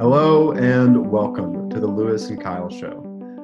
Hello 0.00 0.52
and 0.52 1.10
welcome 1.10 1.68
to 1.68 1.78
the 1.78 1.86
Louis 1.86 2.30
and 2.30 2.42
Kyle 2.42 2.70
Show, 2.70 3.02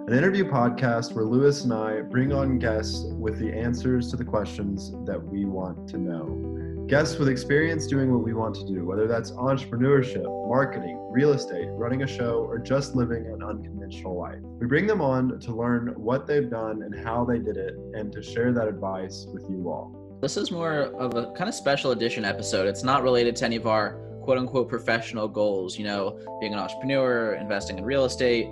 an 0.08 0.14
interview 0.14 0.43
podcast 0.43 1.12
where 1.12 1.27
Louis 1.27 1.64
and 1.64 1.75
I 1.75 2.00
bring 2.00 2.32
on 2.32 2.59
guests 2.59 3.04
with 3.18 3.38
the 3.38 3.52
answers 3.52 4.11
to 4.11 4.16
the 4.16 4.25
questions 4.25 4.90
that 5.04 5.22
we 5.22 5.45
want 5.45 5.87
to 5.90 5.98
know. 5.98 6.87
Guests 6.87 7.19
with 7.19 7.29
experience 7.29 7.87
doing 7.87 8.11
what 8.11 8.24
we 8.24 8.32
want 8.32 8.55
to 8.55 8.64
do, 8.64 8.87
whether 8.87 9.06
that's 9.06 9.32
entrepreneurship, 9.32 10.24
marketing, 10.48 10.98
real 11.11 11.34
estate, 11.34 11.69
running 11.73 12.05
a 12.05 12.06
show, 12.06 12.46
or 12.48 12.59
just 12.59 12.96
living 12.96 13.27
an 13.27 13.43
unconventional 13.43 14.18
life. 14.18 14.41
We 14.59 14.66
bring 14.66 14.86
them 14.86 15.02
on 15.02 15.38
to 15.38 15.54
learn 15.54 15.88
what 15.88 16.27
they've 16.27 16.48
done 16.48 16.84
and 16.84 16.98
how 17.04 17.27
they 17.27 17.38
did 17.38 17.59
it, 17.59 17.75
and 17.93 18.11
to 18.12 18.23
share 18.23 18.54
that 18.54 18.66
advice 18.66 19.27
with 19.30 19.43
you 19.50 19.68
all. 19.68 20.18
This 20.23 20.38
is 20.38 20.50
more 20.50 20.84
of 20.98 21.16
a 21.16 21.32
kind 21.32 21.50
of 21.50 21.54
special 21.54 21.91
edition 21.91 22.25
episode. 22.25 22.66
It's 22.66 22.82
not 22.82 23.02
related 23.02 23.36
to 23.36 23.45
any 23.45 23.57
of 23.57 23.66
our 23.66 24.05
quote 24.27 24.39
unquote 24.39 24.69
professional 24.69 25.29
goals, 25.29 25.79
you 25.79 25.85
know, 25.85 26.19
being 26.41 26.53
an 26.53 26.59
entrepreneur, 26.59 27.35
investing 27.35 27.79
in 27.79 27.85
real 27.85 28.05
estate, 28.05 28.49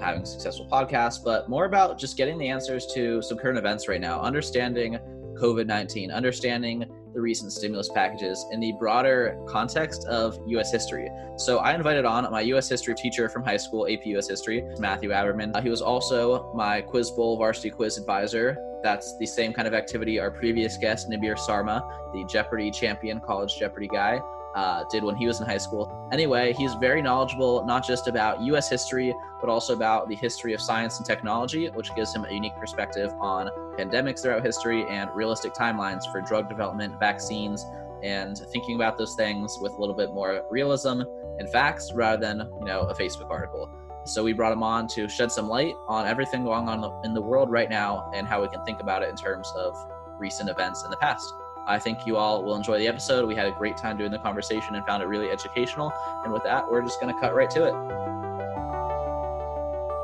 having 0.00 0.24
successful 0.24 0.66
podcasts, 0.66 1.22
but 1.22 1.48
more 1.48 1.64
about 1.64 1.96
just 1.96 2.16
getting 2.16 2.36
the 2.38 2.48
answers 2.48 2.86
to 2.92 3.22
some 3.22 3.38
current 3.38 3.56
events 3.56 3.86
right 3.86 4.00
now, 4.00 4.20
understanding 4.20 4.98
COVID 5.40 5.66
19, 5.66 6.10
understanding 6.10 6.84
the 7.14 7.20
recent 7.20 7.52
stimulus 7.52 7.88
packages 7.88 8.44
in 8.50 8.58
the 8.58 8.72
broader 8.80 9.38
context 9.46 10.04
of 10.06 10.40
US 10.48 10.72
history. 10.72 11.08
So 11.36 11.58
I 11.58 11.72
invited 11.72 12.04
on 12.04 12.28
my 12.32 12.40
US 12.40 12.68
history 12.68 12.96
teacher 12.96 13.28
from 13.28 13.44
high 13.44 13.58
school, 13.58 13.86
AP 13.88 14.04
US 14.16 14.28
history, 14.28 14.64
Matthew 14.80 15.10
Aberman. 15.10 15.54
Uh, 15.54 15.60
he 15.60 15.68
was 15.68 15.82
also 15.82 16.52
my 16.52 16.80
Quiz 16.80 17.12
Bowl 17.12 17.36
varsity 17.36 17.70
quiz 17.70 17.96
advisor. 17.96 18.58
That's 18.82 19.16
the 19.18 19.26
same 19.26 19.52
kind 19.52 19.68
of 19.68 19.74
activity 19.74 20.18
our 20.18 20.32
previous 20.32 20.76
guest, 20.76 21.08
Nibir 21.08 21.38
Sarma, 21.38 22.10
the 22.12 22.24
Jeopardy 22.24 22.72
champion, 22.72 23.20
college 23.20 23.56
Jeopardy 23.56 23.86
guy, 23.86 24.20
uh, 24.54 24.84
did 24.90 25.02
when 25.02 25.16
he 25.16 25.26
was 25.26 25.40
in 25.40 25.46
high 25.46 25.58
school. 25.58 26.08
Anyway, 26.12 26.52
he's 26.52 26.74
very 26.74 27.02
knowledgeable 27.02 27.64
not 27.64 27.86
just 27.86 28.08
about 28.08 28.40
US 28.42 28.68
history, 28.68 29.14
but 29.40 29.48
also 29.48 29.74
about 29.74 30.08
the 30.08 30.14
history 30.14 30.52
of 30.52 30.60
science 30.60 30.98
and 30.98 31.06
technology, 31.06 31.68
which 31.68 31.94
gives 31.94 32.14
him 32.14 32.24
a 32.24 32.32
unique 32.32 32.56
perspective 32.58 33.12
on 33.20 33.48
pandemics 33.78 34.22
throughout 34.22 34.44
history 34.44 34.86
and 34.88 35.10
realistic 35.14 35.54
timelines 35.54 36.10
for 36.10 36.20
drug 36.20 36.48
development, 36.48 36.98
vaccines, 36.98 37.64
and 38.02 38.38
thinking 38.52 38.74
about 38.74 38.98
those 38.98 39.14
things 39.14 39.58
with 39.60 39.72
a 39.72 39.80
little 39.80 39.94
bit 39.94 40.12
more 40.12 40.44
realism 40.50 41.02
and 41.38 41.48
facts 41.50 41.92
rather 41.92 42.20
than, 42.20 42.48
you 42.58 42.66
know, 42.66 42.82
a 42.82 42.94
Facebook 42.94 43.30
article. 43.30 43.70
So 44.04 44.24
we 44.24 44.32
brought 44.32 44.52
him 44.52 44.64
on 44.64 44.88
to 44.88 45.08
shed 45.08 45.30
some 45.30 45.48
light 45.48 45.74
on 45.86 46.06
everything 46.06 46.44
going 46.44 46.68
on 46.68 47.04
in 47.04 47.14
the 47.14 47.22
world 47.22 47.50
right 47.50 47.70
now 47.70 48.10
and 48.14 48.26
how 48.26 48.42
we 48.42 48.48
can 48.48 48.64
think 48.64 48.80
about 48.80 49.02
it 49.02 49.08
in 49.08 49.16
terms 49.16 49.52
of 49.56 49.76
recent 50.18 50.50
events 50.50 50.84
in 50.84 50.90
the 50.90 50.96
past. 50.96 51.32
I 51.64 51.78
think 51.78 52.06
you 52.06 52.16
all 52.16 52.42
will 52.42 52.56
enjoy 52.56 52.78
the 52.78 52.88
episode. 52.88 53.26
We 53.28 53.36
had 53.36 53.46
a 53.46 53.52
great 53.52 53.76
time 53.76 53.96
doing 53.96 54.10
the 54.10 54.18
conversation 54.18 54.74
and 54.74 54.84
found 54.84 55.00
it 55.00 55.06
really 55.06 55.30
educational. 55.30 55.92
And 56.24 56.32
with 56.32 56.42
that, 56.42 56.68
we're 56.68 56.82
just 56.82 57.00
going 57.00 57.14
to 57.14 57.20
cut 57.20 57.34
right 57.34 57.48
to 57.50 57.64
it. 57.64 57.72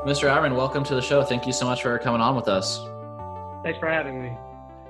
Mr. 0.07 0.29
Aberman, 0.29 0.55
welcome 0.55 0.85
to 0.85 0.95
the 0.95 1.03
show. 1.03 1.25
Thank 1.25 1.47
you 1.47 1.53
so 1.53 1.67
much 1.67 1.83
for 1.83 1.99
coming 1.99 2.21
on 2.21 2.37
with 2.37 2.47
us. 2.47 2.79
Thanks 3.65 3.81
for 3.81 3.89
having 3.89 4.23
me. 4.23 4.37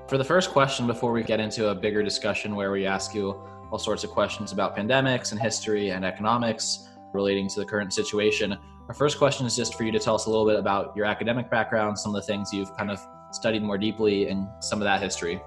For 0.07 0.19
the 0.19 0.23
first 0.23 0.51
question, 0.51 0.85
before 0.85 1.11
we 1.11 1.23
get 1.23 1.39
into 1.39 1.69
a 1.69 1.75
bigger 1.75 2.03
discussion 2.03 2.55
where 2.55 2.71
we 2.71 2.85
ask 2.85 3.15
you 3.15 3.41
all 3.71 3.79
sorts 3.79 4.03
of 4.03 4.11
questions 4.11 4.51
about 4.51 4.77
pandemics 4.77 5.31
and 5.31 5.41
history 5.41 5.89
and 5.89 6.05
economics 6.05 6.87
relating 7.13 7.49
to 7.49 7.59
the 7.59 7.65
current 7.65 7.93
situation, 7.93 8.55
our 8.87 8.93
first 8.93 9.17
question 9.17 9.47
is 9.47 9.55
just 9.55 9.73
for 9.73 9.83
you 9.83 9.91
to 9.91 9.99
tell 9.99 10.13
us 10.13 10.27
a 10.27 10.29
little 10.29 10.45
bit 10.45 10.59
about 10.59 10.95
your 10.95 11.07
academic 11.07 11.49
background, 11.49 11.97
some 11.97 12.13
of 12.13 12.21
the 12.21 12.27
things 12.27 12.53
you've 12.53 12.75
kind 12.77 12.91
of 12.91 12.99
studied 13.31 13.63
more 13.63 13.77
deeply, 13.77 14.29
and 14.29 14.47
some 14.59 14.79
of 14.79 14.85
that 14.85 15.01
history. 15.01 15.41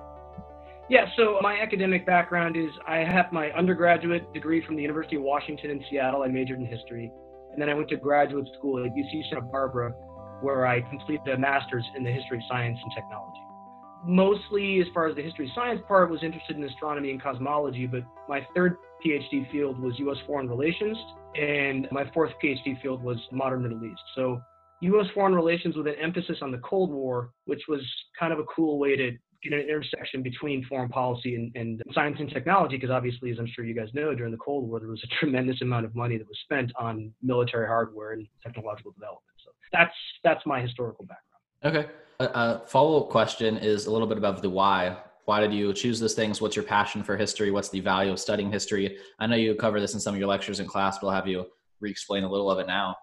Yeah, 0.92 1.06
so 1.16 1.38
my 1.40 1.58
academic 1.58 2.04
background 2.04 2.54
is 2.54 2.68
I 2.86 2.98
have 2.98 3.32
my 3.32 3.50
undergraduate 3.52 4.30
degree 4.34 4.62
from 4.66 4.76
the 4.76 4.82
University 4.82 5.16
of 5.16 5.22
Washington 5.22 5.70
in 5.70 5.82
Seattle. 5.88 6.22
I 6.22 6.28
majored 6.28 6.60
in 6.60 6.66
history. 6.66 7.10
And 7.50 7.62
then 7.62 7.70
I 7.70 7.74
went 7.74 7.88
to 7.88 7.96
graduate 7.96 8.46
school 8.58 8.84
at 8.84 8.90
UC 8.90 9.30
Santa 9.30 9.40
Barbara, 9.40 9.92
where 10.42 10.66
I 10.66 10.82
completed 10.82 11.28
a 11.28 11.38
master's 11.38 11.86
in 11.96 12.04
the 12.04 12.10
history 12.10 12.36
of 12.36 12.42
science 12.46 12.78
and 12.82 12.92
technology. 12.94 13.40
Mostly, 14.04 14.82
as 14.82 14.86
far 14.92 15.08
as 15.08 15.16
the 15.16 15.22
history 15.22 15.46
of 15.46 15.52
science 15.54 15.80
part, 15.88 16.10
was 16.10 16.22
interested 16.22 16.58
in 16.58 16.64
astronomy 16.64 17.10
and 17.10 17.22
cosmology, 17.22 17.86
but 17.86 18.02
my 18.28 18.46
third 18.54 18.76
PhD 19.02 19.50
field 19.50 19.80
was 19.80 19.98
U.S. 19.98 20.18
foreign 20.26 20.46
relations, 20.46 20.98
and 21.36 21.88
my 21.90 22.04
fourth 22.12 22.32
PhD 22.44 22.78
field 22.82 23.02
was 23.02 23.16
modern 23.32 23.62
Middle 23.62 23.82
East. 23.82 24.02
So 24.14 24.42
U.S. 24.82 25.06
foreign 25.14 25.34
relations 25.34 25.74
with 25.74 25.86
an 25.86 25.94
emphasis 25.98 26.36
on 26.42 26.52
the 26.52 26.58
Cold 26.58 26.90
War, 26.90 27.30
which 27.46 27.62
was 27.66 27.80
kind 28.20 28.30
of 28.30 28.40
a 28.40 28.44
cool 28.54 28.78
way 28.78 28.94
to 28.96 29.12
get 29.42 29.52
an 29.52 29.60
intersection 29.60 30.22
between 30.22 30.64
foreign 30.66 30.88
policy 30.88 31.34
and, 31.34 31.52
and 31.54 31.82
science 31.92 32.16
and 32.20 32.30
technology, 32.30 32.76
because 32.76 32.90
obviously, 32.90 33.30
as 33.30 33.38
I'm 33.38 33.48
sure 33.54 33.64
you 33.64 33.74
guys 33.74 33.88
know, 33.94 34.14
during 34.14 34.32
the 34.32 34.38
Cold 34.38 34.68
War, 34.68 34.80
there 34.80 34.88
was 34.88 35.02
a 35.02 35.06
tremendous 35.20 35.60
amount 35.62 35.84
of 35.84 35.94
money 35.94 36.18
that 36.18 36.26
was 36.26 36.38
spent 36.44 36.72
on 36.78 37.12
military 37.22 37.66
hardware 37.66 38.12
and 38.12 38.26
technological 38.42 38.92
development. 38.92 39.24
So 39.44 39.50
that's 39.72 39.94
that's 40.24 40.44
my 40.46 40.60
historical 40.60 41.06
background. 41.06 41.22
Okay. 41.64 41.92
A, 42.20 42.24
a 42.24 42.62
follow-up 42.66 43.10
question 43.10 43.56
is 43.56 43.86
a 43.86 43.90
little 43.90 44.06
bit 44.06 44.18
about 44.18 44.40
the 44.42 44.50
why. 44.50 44.96
Why 45.24 45.40
did 45.40 45.52
you 45.52 45.72
choose 45.72 46.00
those 46.00 46.14
things? 46.14 46.40
What's 46.40 46.56
your 46.56 46.64
passion 46.64 47.02
for 47.04 47.16
history? 47.16 47.50
What's 47.50 47.68
the 47.68 47.80
value 47.80 48.12
of 48.12 48.18
studying 48.18 48.50
history? 48.50 48.98
I 49.20 49.26
know 49.26 49.36
you 49.36 49.54
cover 49.54 49.80
this 49.80 49.94
in 49.94 50.00
some 50.00 50.14
of 50.14 50.18
your 50.18 50.28
lectures 50.28 50.58
in 50.58 50.66
class, 50.66 50.98
but 50.98 51.06
I'll 51.08 51.14
have 51.14 51.28
you 51.28 51.46
re-explain 51.80 52.24
a 52.24 52.30
little 52.30 52.50
of 52.50 52.58
it 52.58 52.66
now. 52.66 52.96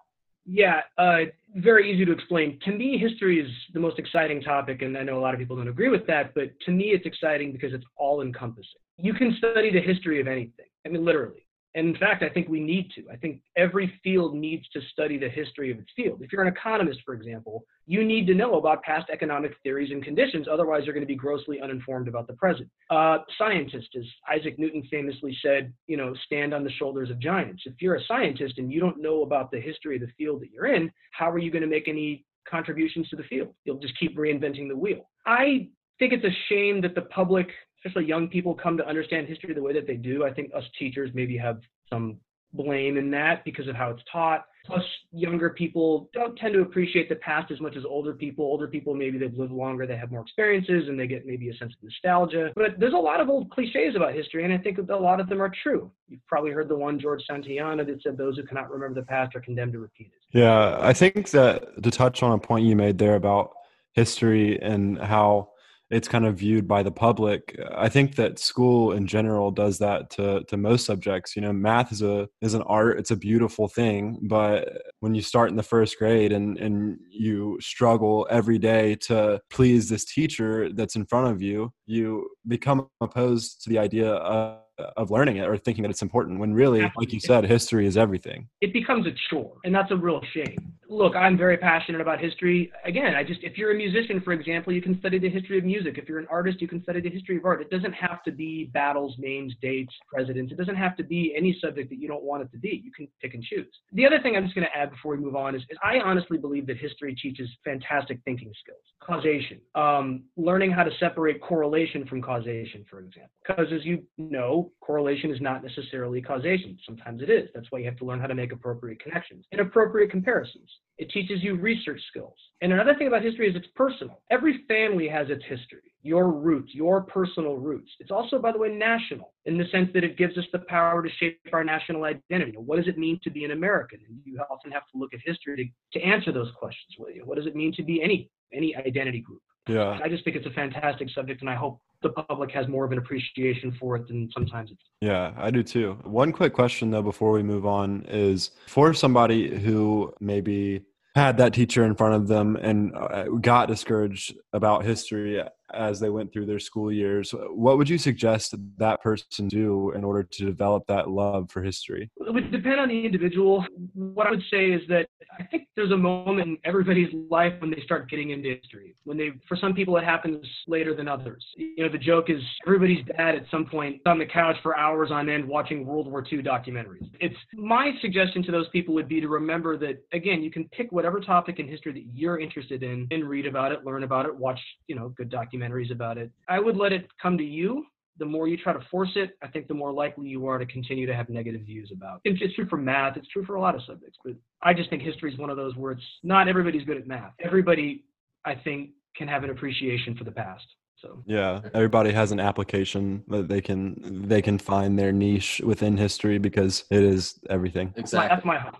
Yeah, 0.46 0.80
uh, 0.98 1.20
very 1.56 1.92
easy 1.92 2.04
to 2.04 2.12
explain. 2.12 2.58
To 2.64 2.72
me, 2.72 2.98
history 2.98 3.40
is 3.40 3.50
the 3.74 3.80
most 3.80 3.98
exciting 3.98 4.40
topic, 4.40 4.82
and 4.82 4.96
I 4.96 5.02
know 5.02 5.18
a 5.18 5.20
lot 5.20 5.34
of 5.34 5.40
people 5.40 5.56
don't 5.56 5.68
agree 5.68 5.88
with 5.88 6.06
that, 6.06 6.34
but 6.34 6.50
to 6.66 6.70
me, 6.70 6.86
it's 6.86 7.06
exciting 7.06 7.52
because 7.52 7.72
it's 7.72 7.84
all 7.96 8.22
encompassing. 8.22 8.80
You 8.96 9.12
can 9.14 9.34
study 9.38 9.70
the 9.70 9.80
history 9.80 10.20
of 10.20 10.26
anything, 10.26 10.66
I 10.86 10.88
mean, 10.88 11.04
literally. 11.04 11.46
And 11.74 11.88
in 11.88 11.96
fact, 11.96 12.22
I 12.22 12.28
think 12.28 12.48
we 12.48 12.58
need 12.58 12.90
to. 12.96 13.04
I 13.12 13.16
think 13.16 13.40
every 13.56 13.92
field 14.02 14.34
needs 14.34 14.68
to 14.70 14.80
study 14.92 15.18
the 15.18 15.28
history 15.28 15.70
of 15.70 15.78
its 15.78 15.90
field. 15.94 16.20
If 16.20 16.32
you're 16.32 16.42
an 16.42 16.52
economist, 16.52 17.00
for 17.04 17.14
example, 17.14 17.64
you 17.86 18.04
need 18.04 18.26
to 18.26 18.34
know 18.34 18.54
about 18.54 18.82
past 18.82 19.08
economic 19.10 19.52
theories 19.62 19.92
and 19.92 20.02
conditions. 20.02 20.48
Otherwise, 20.50 20.82
you're 20.84 20.94
going 20.94 21.06
to 21.06 21.06
be 21.06 21.14
grossly 21.14 21.60
uninformed 21.60 22.08
about 22.08 22.26
the 22.26 22.32
present. 22.32 22.68
Uh, 22.90 23.18
scientists, 23.38 23.90
as 23.96 24.04
Isaac 24.28 24.58
Newton 24.58 24.82
famously 24.90 25.36
said, 25.42 25.72
you 25.86 25.96
know, 25.96 26.12
stand 26.26 26.52
on 26.52 26.64
the 26.64 26.72
shoulders 26.72 27.10
of 27.10 27.20
giants. 27.20 27.62
If 27.66 27.74
you're 27.80 27.96
a 27.96 28.04
scientist 28.06 28.58
and 28.58 28.72
you 28.72 28.80
don't 28.80 29.00
know 29.00 29.22
about 29.22 29.52
the 29.52 29.60
history 29.60 29.94
of 29.96 30.02
the 30.02 30.12
field 30.18 30.42
that 30.42 30.50
you're 30.52 30.74
in, 30.74 30.90
how 31.12 31.30
are 31.30 31.38
you 31.38 31.52
going 31.52 31.62
to 31.62 31.68
make 31.68 31.86
any 31.86 32.24
contributions 32.48 33.08
to 33.10 33.16
the 33.16 33.22
field? 33.24 33.54
You'll 33.64 33.78
just 33.78 33.98
keep 33.98 34.16
reinventing 34.16 34.68
the 34.68 34.76
wheel. 34.76 35.08
I 35.24 35.68
think 36.00 36.12
it's 36.12 36.24
a 36.24 36.36
shame 36.48 36.80
that 36.80 36.96
the 36.96 37.02
public 37.02 37.48
especially 37.84 38.06
young 38.06 38.28
people 38.28 38.54
come 38.54 38.76
to 38.76 38.86
understand 38.86 39.26
history 39.26 39.54
the 39.54 39.62
way 39.62 39.72
that 39.72 39.86
they 39.86 39.96
do. 39.96 40.24
I 40.24 40.32
think 40.32 40.52
us 40.54 40.64
teachers 40.78 41.10
maybe 41.14 41.36
have 41.36 41.60
some 41.88 42.18
blame 42.52 42.96
in 42.96 43.10
that 43.10 43.44
because 43.44 43.68
of 43.68 43.76
how 43.76 43.90
it's 43.90 44.02
taught. 44.10 44.44
Plus, 44.66 44.82
younger 45.12 45.50
people 45.50 46.10
don't 46.12 46.36
tend 46.36 46.52
to 46.52 46.60
appreciate 46.60 47.08
the 47.08 47.14
past 47.16 47.50
as 47.50 47.60
much 47.60 47.76
as 47.76 47.84
older 47.84 48.12
people. 48.12 48.44
Older 48.44 48.68
people, 48.68 48.94
maybe 48.94 49.16
they've 49.16 49.32
lived 49.34 49.52
longer, 49.52 49.86
they 49.86 49.96
have 49.96 50.10
more 50.10 50.20
experiences, 50.20 50.88
and 50.88 51.00
they 51.00 51.06
get 51.06 51.24
maybe 51.24 51.48
a 51.48 51.56
sense 51.56 51.72
of 51.72 51.82
nostalgia. 51.82 52.52
But 52.54 52.78
there's 52.78 52.92
a 52.92 52.98
lot 52.98 53.20
of 53.20 53.30
old 53.30 53.50
cliches 53.50 53.96
about 53.96 54.12
history, 54.12 54.44
and 54.44 54.52
I 54.52 54.58
think 54.58 54.78
a 54.78 54.94
lot 54.94 55.18
of 55.18 55.28
them 55.28 55.40
are 55.40 55.50
true. 55.62 55.90
You've 56.08 56.24
probably 56.26 56.50
heard 56.50 56.68
the 56.68 56.76
one 56.76 57.00
George 57.00 57.22
Santayana 57.28 57.86
that 57.86 58.02
said, 58.02 58.18
Those 58.18 58.36
who 58.36 58.42
cannot 58.42 58.70
remember 58.70 59.00
the 59.00 59.06
past 59.06 59.34
are 59.34 59.40
condemned 59.40 59.72
to 59.72 59.78
repeat 59.78 60.08
it. 60.08 60.38
Yeah, 60.38 60.78
I 60.80 60.92
think 60.92 61.30
that 61.30 61.82
to 61.82 61.90
touch 61.90 62.22
on 62.22 62.32
a 62.32 62.38
point 62.38 62.66
you 62.66 62.76
made 62.76 62.98
there 62.98 63.14
about 63.14 63.52
history 63.92 64.60
and 64.60 64.98
how 64.98 65.49
it's 65.90 66.08
kind 66.08 66.24
of 66.24 66.36
viewed 66.36 66.68
by 66.68 66.82
the 66.82 66.92
public. 66.92 67.58
I 67.74 67.88
think 67.88 68.14
that 68.14 68.38
school 68.38 68.92
in 68.92 69.06
general 69.06 69.50
does 69.50 69.78
that 69.78 70.10
to 70.10 70.44
to 70.44 70.56
most 70.56 70.86
subjects. 70.86 71.34
You 71.34 71.42
know, 71.42 71.52
math 71.52 71.92
is 71.92 72.02
a 72.02 72.28
is 72.40 72.54
an 72.54 72.62
art. 72.62 72.98
It's 72.98 73.10
a 73.10 73.16
beautiful 73.16 73.68
thing, 73.68 74.18
but 74.22 74.82
when 75.00 75.14
you 75.14 75.22
start 75.22 75.50
in 75.50 75.56
the 75.56 75.62
first 75.62 75.98
grade 75.98 76.32
and 76.32 76.56
and 76.58 76.98
you 77.10 77.58
struggle 77.60 78.26
every 78.30 78.58
day 78.58 78.94
to 79.06 79.40
please 79.50 79.88
this 79.88 80.04
teacher 80.04 80.72
that's 80.72 80.96
in 80.96 81.06
front 81.06 81.28
of 81.28 81.42
you, 81.42 81.72
you 81.86 82.30
become 82.46 82.88
opposed 83.00 83.62
to 83.64 83.70
the 83.70 83.78
idea 83.78 84.12
of 84.12 84.60
of 84.96 85.10
learning 85.10 85.36
it 85.36 85.46
or 85.46 85.58
thinking 85.58 85.82
that 85.82 85.90
it's 85.90 86.00
important 86.00 86.40
when 86.40 86.54
really 86.54 86.90
like 86.96 87.12
you 87.12 87.20
said 87.20 87.44
history 87.44 87.86
is 87.86 87.98
everything 87.98 88.48
it 88.62 88.72
becomes 88.72 89.06
a 89.06 89.10
chore 89.28 89.58
and 89.64 89.74
that's 89.74 89.90
a 89.90 89.96
real 89.96 90.22
shame 90.32 90.72
look 90.90 91.14
i'm 91.14 91.38
very 91.38 91.56
passionate 91.56 92.00
about 92.00 92.18
history. 92.20 92.70
Again 92.84 93.14
i 93.14 93.22
just 93.22 93.40
if 93.42 93.56
you're 93.56 93.70
a 93.70 93.76
musician 93.76 94.20
for 94.20 94.32
example 94.32 94.72
you 94.72 94.82
can 94.82 94.98
study 94.98 95.18
the 95.18 95.30
history 95.30 95.56
of 95.56 95.64
music. 95.64 95.96
If 95.96 96.08
you're 96.08 96.18
an 96.18 96.26
artist 96.30 96.60
you 96.60 96.68
can 96.68 96.82
study 96.82 97.00
the 97.00 97.08
history 97.08 97.36
of 97.36 97.44
art. 97.44 97.62
It 97.62 97.70
doesn't 97.70 97.92
have 97.92 98.22
to 98.24 98.32
be 98.32 98.70
battles 98.74 99.14
names 99.18 99.54
dates 99.62 99.94
presidents. 100.12 100.52
It 100.52 100.58
doesn't 100.58 100.74
have 100.74 100.96
to 100.96 101.04
be 101.04 101.32
any 101.36 101.56
subject 101.60 101.90
that 101.90 102.00
you 102.00 102.08
don't 102.08 102.24
want 102.24 102.42
it 102.42 102.50
to 102.52 102.58
be. 102.58 102.82
You 102.84 102.90
can 102.90 103.06
pick 103.22 103.34
and 103.34 103.42
choose. 103.42 103.72
The 103.92 104.04
other 104.04 104.20
thing 104.20 104.36
i'm 104.36 104.44
just 104.44 104.54
going 104.54 104.66
to 104.66 104.76
add 104.76 104.90
before 104.90 105.16
we 105.16 105.22
move 105.22 105.36
on 105.36 105.54
is, 105.54 105.62
is 105.70 105.78
i 105.84 106.00
honestly 106.00 106.38
believe 106.38 106.66
that 106.66 106.76
history 106.76 107.14
teaches 107.14 107.48
fantastic 107.64 108.18
thinking 108.24 108.52
skills. 108.60 108.82
Causation. 109.00 109.60
Um, 109.76 110.24
learning 110.36 110.72
how 110.72 110.82
to 110.82 110.90
separate 110.98 111.40
correlation 111.40 112.04
from 112.06 112.20
causation 112.20 112.84
for 112.90 112.98
example. 112.98 113.30
Because 113.46 113.66
as 113.72 113.84
you 113.84 114.02
know 114.18 114.72
correlation 114.80 115.30
is 115.30 115.40
not 115.40 115.62
necessarily 115.62 116.20
causation. 116.20 116.76
Sometimes 116.84 117.22
it 117.22 117.30
is. 117.30 117.48
That's 117.54 117.66
why 117.70 117.78
you 117.78 117.84
have 117.84 117.96
to 117.98 118.04
learn 118.04 118.18
how 118.18 118.26
to 118.26 118.34
make 118.34 118.52
appropriate 118.52 119.00
connections 119.00 119.44
and 119.52 119.60
appropriate 119.60 120.10
comparisons. 120.10 120.68
It 120.98 121.10
teaches 121.10 121.42
you 121.42 121.54
research 121.56 122.00
skills. 122.10 122.34
And 122.60 122.72
another 122.72 122.94
thing 122.94 123.06
about 123.06 123.22
history 123.22 123.48
is 123.48 123.56
it's 123.56 123.66
personal. 123.74 124.20
Every 124.30 124.64
family 124.68 125.08
has 125.08 125.30
its 125.30 125.42
history. 125.48 125.92
your 126.02 126.30
roots, 126.32 126.74
your 126.74 127.02
personal 127.02 127.56
roots. 127.56 127.90
It's 128.00 128.10
also, 128.10 128.38
by 128.38 128.52
the 128.52 128.58
way, 128.58 128.68
national 128.68 129.34
in 129.44 129.58
the 129.58 129.64
sense 129.70 129.90
that 129.92 130.04
it 130.04 130.16
gives 130.16 130.36
us 130.38 130.44
the 130.52 130.60
power 130.60 131.02
to 131.02 131.08
shape 131.18 131.38
our 131.52 131.64
national 131.64 132.04
identity. 132.04 132.52
What 132.56 132.76
does 132.76 132.88
it 132.88 132.98
mean 132.98 133.20
to 133.24 133.30
be 133.30 133.44
an 133.44 133.50
American? 133.50 134.00
And 134.08 134.18
you 134.24 134.40
often 134.50 134.70
have 134.70 134.82
to 134.92 134.98
look 134.98 135.12
at 135.12 135.20
history 135.24 135.56
to, 135.92 135.98
to 135.98 136.04
answer 136.04 136.32
those 136.32 136.50
questions. 136.58 136.96
What 137.24 137.36
does 137.36 137.46
it 137.46 137.54
mean 137.54 137.72
to 137.74 137.82
be 137.82 138.02
any 138.02 138.30
any 138.52 138.74
identity 138.74 139.20
group? 139.20 139.42
Yeah. 139.68 139.98
I 140.02 140.08
just 140.08 140.24
think 140.24 140.36
it's 140.36 140.46
a 140.46 140.50
fantastic 140.50 141.08
subject, 141.10 141.42
and 141.42 141.50
I 141.50 141.54
hope 141.54 141.80
the 142.02 142.10
public 142.10 142.50
has 142.52 142.68
more 142.68 142.84
of 142.84 142.92
an 142.92 142.98
appreciation 142.98 143.72
for 143.72 143.96
it 143.96 144.08
than 144.08 144.30
sometimes 144.32 144.70
it's. 144.70 144.82
Yeah, 145.00 145.32
I 145.36 145.50
do 145.50 145.62
too. 145.62 145.98
One 146.04 146.32
quick 146.32 146.52
question 146.52 146.90
though 146.90 147.02
before 147.02 147.32
we 147.32 147.42
move 147.42 147.66
on 147.66 148.04
is 148.08 148.50
for 148.66 148.94
somebody 148.94 149.56
who 149.58 150.14
maybe 150.20 150.82
had 151.14 151.36
that 151.38 151.52
teacher 151.52 151.84
in 151.84 151.94
front 151.94 152.14
of 152.14 152.28
them 152.28 152.56
and 152.56 152.94
uh, 152.94 153.24
got 153.40 153.68
discouraged 153.68 154.34
about 154.52 154.84
history 154.84 155.42
as 155.74 156.00
they 156.00 156.10
went 156.10 156.32
through 156.32 156.46
their 156.46 156.58
school 156.58 156.92
years. 156.92 157.34
What 157.50 157.78
would 157.78 157.88
you 157.88 157.98
suggest 157.98 158.54
that 158.78 159.00
person 159.02 159.48
do 159.48 159.92
in 159.92 160.04
order 160.04 160.22
to 160.22 160.44
develop 160.44 160.86
that 160.88 161.08
love 161.08 161.50
for 161.50 161.62
history? 161.62 162.10
It 162.16 162.32
would 162.32 162.50
depend 162.50 162.80
on 162.80 162.88
the 162.88 163.04
individual. 163.04 163.64
What 163.94 164.26
I 164.26 164.30
would 164.30 164.42
say 164.50 164.70
is 164.70 164.82
that 164.88 165.08
I 165.38 165.44
think 165.44 165.68
there's 165.76 165.92
a 165.92 165.96
moment 165.96 166.48
in 166.48 166.58
everybody's 166.64 167.08
life 167.30 167.54
when 167.60 167.70
they 167.70 167.80
start 167.84 168.10
getting 168.10 168.30
into 168.30 168.56
history. 168.56 168.94
When 169.04 169.16
they, 169.16 169.30
for 169.48 169.56
some 169.56 169.74
people, 169.74 169.96
it 169.96 170.04
happens 170.04 170.44
later 170.66 170.94
than 170.94 171.08
others. 171.08 171.44
You 171.56 171.84
know, 171.84 171.88
the 171.88 171.98
joke 171.98 172.28
is 172.28 172.42
everybody's 172.66 173.04
dad 173.16 173.34
at 173.34 173.44
some 173.50 173.64
point 173.66 174.00
on 174.06 174.18
the 174.18 174.26
couch 174.26 174.56
for 174.62 174.76
hours 174.76 175.10
on 175.10 175.28
end 175.28 175.46
watching 175.46 175.86
World 175.86 176.10
War 176.10 176.24
II 176.30 176.42
documentaries. 176.42 177.08
It's 177.20 177.36
my 177.54 177.92
suggestion 178.00 178.42
to 178.44 178.52
those 178.52 178.68
people 178.70 178.94
would 178.94 179.08
be 179.08 179.20
to 179.20 179.28
remember 179.28 179.76
that 179.78 180.04
again, 180.12 180.42
you 180.42 180.50
can 180.50 180.68
pick 180.68 180.90
whatever 180.92 181.20
topic 181.20 181.58
in 181.58 181.68
history 181.68 181.92
that 181.92 182.04
you're 182.12 182.38
interested 182.38 182.82
in 182.82 183.06
and 183.10 183.28
read 183.28 183.46
about 183.46 183.72
it, 183.72 183.84
learn 183.84 184.02
about 184.02 184.26
it, 184.26 184.34
watch 184.34 184.60
you 184.88 184.96
know 184.96 185.10
good 185.16 185.30
documentaries 185.30 185.59
documentaries 185.60 185.90
about 185.92 186.18
it. 186.18 186.30
I 186.48 186.58
would 186.58 186.76
let 186.76 186.92
it 186.92 187.08
come 187.20 187.38
to 187.38 187.44
you. 187.44 187.84
The 188.18 188.26
more 188.26 188.48
you 188.48 188.56
try 188.56 188.72
to 188.72 188.80
force 188.90 189.10
it, 189.16 189.36
I 189.42 189.48
think 189.48 189.66
the 189.66 189.74
more 189.74 189.92
likely 189.92 190.28
you 190.28 190.46
are 190.46 190.58
to 190.58 190.66
continue 190.66 191.06
to 191.06 191.14
have 191.14 191.30
negative 191.30 191.62
views 191.62 191.90
about. 191.94 192.20
It. 192.24 192.36
It's 192.40 192.54
true 192.54 192.66
for 192.68 192.76
math. 192.76 193.16
It's 193.16 193.28
true 193.28 193.44
for 193.46 193.54
a 193.54 193.60
lot 193.60 193.74
of 193.74 193.82
subjects. 193.86 194.18
But 194.22 194.34
I 194.62 194.74
just 194.74 194.90
think 194.90 195.02
history 195.02 195.32
is 195.32 195.38
one 195.38 195.48
of 195.48 195.56
those 195.56 195.74
where 195.76 195.92
it's 195.92 196.04
not 196.22 196.46
everybody's 196.46 196.84
good 196.84 196.98
at 196.98 197.06
math. 197.06 197.32
Everybody, 197.42 198.04
I 198.44 198.54
think, 198.56 198.90
can 199.16 199.26
have 199.26 199.42
an 199.42 199.50
appreciation 199.50 200.16
for 200.16 200.24
the 200.24 200.32
past. 200.32 200.66
So 201.00 201.22
yeah, 201.24 201.62
everybody 201.72 202.12
has 202.12 202.30
an 202.30 202.40
application 202.40 203.24
that 203.28 203.48
they 203.48 203.62
can 203.62 204.26
they 204.28 204.42
can 204.42 204.58
find 204.58 204.98
their 204.98 205.12
niche 205.12 205.62
within 205.64 205.96
history 205.96 206.36
because 206.36 206.84
it 206.90 207.02
is 207.02 207.40
everything. 207.48 207.94
Exactly. 207.96 208.28
That's 208.28 208.44
my 208.44 208.58
hope. 208.58 208.76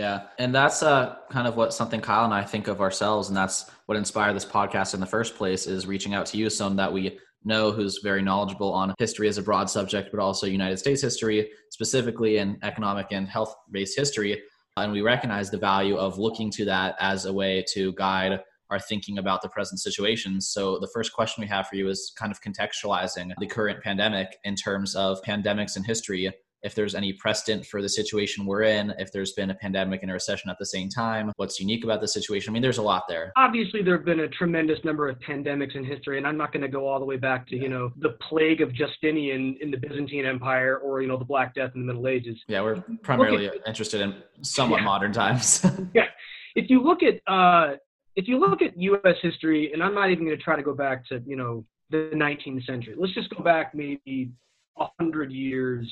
Yeah, 0.00 0.22
and 0.38 0.54
that's 0.54 0.82
uh, 0.82 1.16
kind 1.28 1.46
of 1.46 1.58
what 1.58 1.74
something 1.74 2.00
Kyle 2.00 2.24
and 2.24 2.32
I 2.32 2.42
think 2.42 2.68
of 2.68 2.80
ourselves, 2.80 3.28
and 3.28 3.36
that's 3.36 3.70
what 3.84 3.98
inspired 3.98 4.34
this 4.34 4.46
podcast 4.46 4.94
in 4.94 5.00
the 5.00 5.04
first 5.04 5.36
place. 5.36 5.66
Is 5.66 5.86
reaching 5.86 6.14
out 6.14 6.24
to 6.26 6.38
you, 6.38 6.48
someone 6.48 6.76
that 6.76 6.90
we 6.90 7.18
know 7.44 7.70
who's 7.70 8.00
very 8.02 8.22
knowledgeable 8.22 8.72
on 8.72 8.94
history 8.98 9.28
as 9.28 9.36
a 9.36 9.42
broad 9.42 9.68
subject, 9.68 10.08
but 10.10 10.18
also 10.18 10.46
United 10.46 10.78
States 10.78 11.02
history, 11.02 11.50
specifically 11.68 12.38
in 12.38 12.56
economic 12.62 13.08
and 13.10 13.28
health-based 13.28 13.94
history. 13.94 14.40
And 14.78 14.90
we 14.90 15.02
recognize 15.02 15.50
the 15.50 15.58
value 15.58 15.98
of 15.98 16.16
looking 16.16 16.50
to 16.52 16.64
that 16.64 16.96
as 16.98 17.26
a 17.26 17.32
way 17.34 17.62
to 17.74 17.92
guide 17.92 18.40
our 18.70 18.78
thinking 18.78 19.18
about 19.18 19.42
the 19.42 19.50
present 19.50 19.80
situations. 19.80 20.48
So 20.48 20.78
the 20.78 20.88
first 20.94 21.12
question 21.12 21.42
we 21.42 21.48
have 21.48 21.66
for 21.68 21.76
you 21.76 21.90
is 21.90 22.10
kind 22.16 22.32
of 22.32 22.40
contextualizing 22.40 23.32
the 23.38 23.46
current 23.46 23.82
pandemic 23.82 24.38
in 24.44 24.54
terms 24.54 24.96
of 24.96 25.20
pandemics 25.20 25.76
in 25.76 25.84
history 25.84 26.32
if 26.62 26.74
there's 26.74 26.94
any 26.94 27.12
precedent 27.12 27.64
for 27.66 27.80
the 27.80 27.88
situation 27.88 28.44
we're 28.44 28.62
in, 28.62 28.92
if 28.98 29.12
there's 29.12 29.32
been 29.32 29.50
a 29.50 29.54
pandemic 29.54 30.02
and 30.02 30.10
a 30.10 30.14
recession 30.14 30.50
at 30.50 30.58
the 30.58 30.66
same 30.66 30.88
time, 30.88 31.32
what's 31.36 31.58
unique 31.58 31.84
about 31.84 32.00
the 32.00 32.08
situation. 32.08 32.50
I 32.50 32.52
mean, 32.52 32.62
there's 32.62 32.78
a 32.78 32.82
lot 32.82 33.04
there. 33.08 33.32
Obviously, 33.36 33.82
there 33.82 33.96
have 33.96 34.04
been 34.04 34.20
a 34.20 34.28
tremendous 34.28 34.78
number 34.84 35.08
of 35.08 35.18
pandemics 35.20 35.74
in 35.74 35.84
history, 35.84 36.18
and 36.18 36.26
I'm 36.26 36.36
not 36.36 36.52
going 36.52 36.62
to 36.62 36.68
go 36.68 36.86
all 36.86 36.98
the 36.98 37.04
way 37.04 37.16
back 37.16 37.46
to, 37.48 37.56
you 37.56 37.68
know, 37.68 37.92
the 37.98 38.16
plague 38.28 38.60
of 38.60 38.74
Justinian 38.74 39.56
in 39.60 39.70
the 39.70 39.76
Byzantine 39.76 40.26
Empire 40.26 40.78
or, 40.78 41.00
you 41.00 41.08
know, 41.08 41.16
the 41.16 41.24
Black 41.24 41.54
Death 41.54 41.72
in 41.74 41.86
the 41.86 41.92
Middle 41.92 42.08
Ages. 42.08 42.36
Yeah, 42.48 42.62
we're 42.62 42.82
primarily 43.02 43.46
at, 43.46 43.54
interested 43.66 44.00
in 44.00 44.16
somewhat 44.42 44.80
yeah. 44.80 44.84
modern 44.84 45.12
times. 45.12 45.64
yeah. 45.94 46.06
If 46.54 46.68
you 46.68 46.82
look 46.82 47.00
at, 47.02 47.20
uh, 47.32 47.76
if 48.16 48.28
you 48.28 48.38
look 48.38 48.60
at 48.60 48.76
U.S. 48.76 49.16
history, 49.22 49.72
and 49.72 49.82
I'm 49.82 49.94
not 49.94 50.10
even 50.10 50.24
going 50.24 50.36
to 50.36 50.42
try 50.42 50.56
to 50.56 50.62
go 50.62 50.74
back 50.74 51.06
to, 51.08 51.22
you 51.26 51.36
know, 51.36 51.64
the 51.90 52.10
19th 52.14 52.64
century. 52.66 52.94
Let's 52.96 53.14
just 53.14 53.30
go 53.30 53.42
back 53.42 53.74
maybe 53.74 54.30
100 54.74 55.32
years 55.32 55.86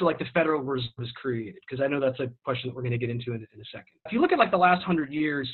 like 0.00 0.18
the 0.18 0.26
Federal 0.34 0.62
Reserve 0.62 0.90
was 0.98 1.10
created? 1.12 1.56
Because 1.68 1.82
I 1.82 1.88
know 1.88 2.00
that's 2.00 2.20
a 2.20 2.30
question 2.44 2.68
that 2.68 2.74
we're 2.74 2.82
going 2.82 2.92
to 2.92 2.98
get 2.98 3.10
into 3.10 3.32
in, 3.32 3.36
in 3.36 3.60
a 3.60 3.64
second. 3.70 3.92
If 4.06 4.12
you 4.12 4.20
look 4.20 4.32
at 4.32 4.38
like 4.38 4.50
the 4.50 4.56
last 4.56 4.82
hundred 4.84 5.12
years, 5.12 5.48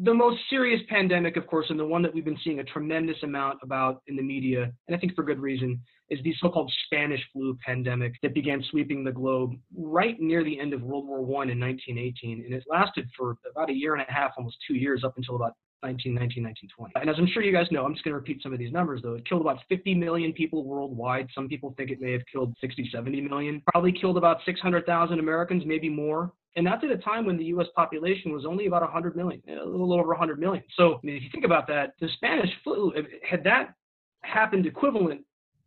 the 0.00 0.14
most 0.14 0.38
serious 0.48 0.80
pandemic, 0.88 1.36
of 1.36 1.46
course, 1.46 1.66
and 1.70 1.78
the 1.78 1.84
one 1.84 2.02
that 2.02 2.14
we've 2.14 2.24
been 2.24 2.38
seeing 2.44 2.60
a 2.60 2.64
tremendous 2.64 3.16
amount 3.22 3.58
about 3.62 4.02
in 4.06 4.16
the 4.16 4.22
media, 4.22 4.70
and 4.86 4.96
I 4.96 4.98
think 4.98 5.14
for 5.14 5.24
good 5.24 5.40
reason, 5.40 5.80
is 6.08 6.20
the 6.22 6.34
so-called 6.40 6.72
Spanish 6.86 7.20
flu 7.32 7.58
pandemic 7.66 8.14
that 8.22 8.32
began 8.32 8.62
sweeping 8.70 9.04
the 9.04 9.12
globe 9.12 9.54
right 9.76 10.18
near 10.20 10.44
the 10.44 10.58
end 10.58 10.72
of 10.72 10.82
World 10.82 11.06
War 11.06 11.20
One 11.20 11.50
in 11.50 11.58
1918, 11.58 12.44
and 12.44 12.54
it 12.54 12.64
lasted 12.70 13.08
for 13.16 13.36
about 13.50 13.70
a 13.70 13.74
year 13.74 13.94
and 13.94 14.04
a 14.08 14.12
half, 14.12 14.32
almost 14.38 14.56
two 14.66 14.74
years, 14.74 15.02
up 15.04 15.14
until 15.16 15.36
about 15.36 15.52
1919, 15.80 16.42
1920. 16.42 16.92
And 17.00 17.10
as 17.10 17.16
I'm 17.18 17.28
sure 17.32 17.42
you 17.42 17.52
guys 17.52 17.66
know, 17.70 17.84
I'm 17.84 17.92
just 17.92 18.04
going 18.04 18.12
to 18.12 18.18
repeat 18.18 18.42
some 18.42 18.52
of 18.52 18.58
these 18.58 18.72
numbers 18.72 19.00
though. 19.02 19.14
It 19.14 19.28
killed 19.28 19.42
about 19.42 19.58
50 19.68 19.94
million 19.94 20.32
people 20.32 20.64
worldwide. 20.64 21.28
Some 21.34 21.48
people 21.48 21.74
think 21.76 21.90
it 21.90 22.00
may 22.00 22.12
have 22.12 22.22
killed 22.30 22.54
60, 22.60 22.90
70 22.92 23.20
million. 23.22 23.62
Probably 23.72 23.92
killed 23.92 24.16
about 24.16 24.38
600,000 24.44 25.18
Americans, 25.18 25.62
maybe 25.66 25.88
more. 25.88 26.32
And 26.56 26.66
that's 26.66 26.82
at 26.82 26.90
a 26.90 26.98
time 26.98 27.24
when 27.24 27.36
the 27.36 27.44
U.S. 27.44 27.68
population 27.76 28.32
was 28.32 28.44
only 28.44 28.66
about 28.66 28.82
100 28.82 29.14
million, 29.14 29.40
a 29.48 29.64
little 29.64 29.92
over 29.92 30.08
100 30.08 30.40
million. 30.40 30.64
So 30.76 30.94
I 30.94 31.06
mean, 31.06 31.16
if 31.16 31.22
you 31.22 31.28
think 31.30 31.44
about 31.44 31.68
that, 31.68 31.92
the 32.00 32.08
Spanish 32.16 32.50
flu, 32.64 32.92
had 33.28 33.44
that 33.44 33.74
happened 34.22 34.66
equivalent 34.66 35.22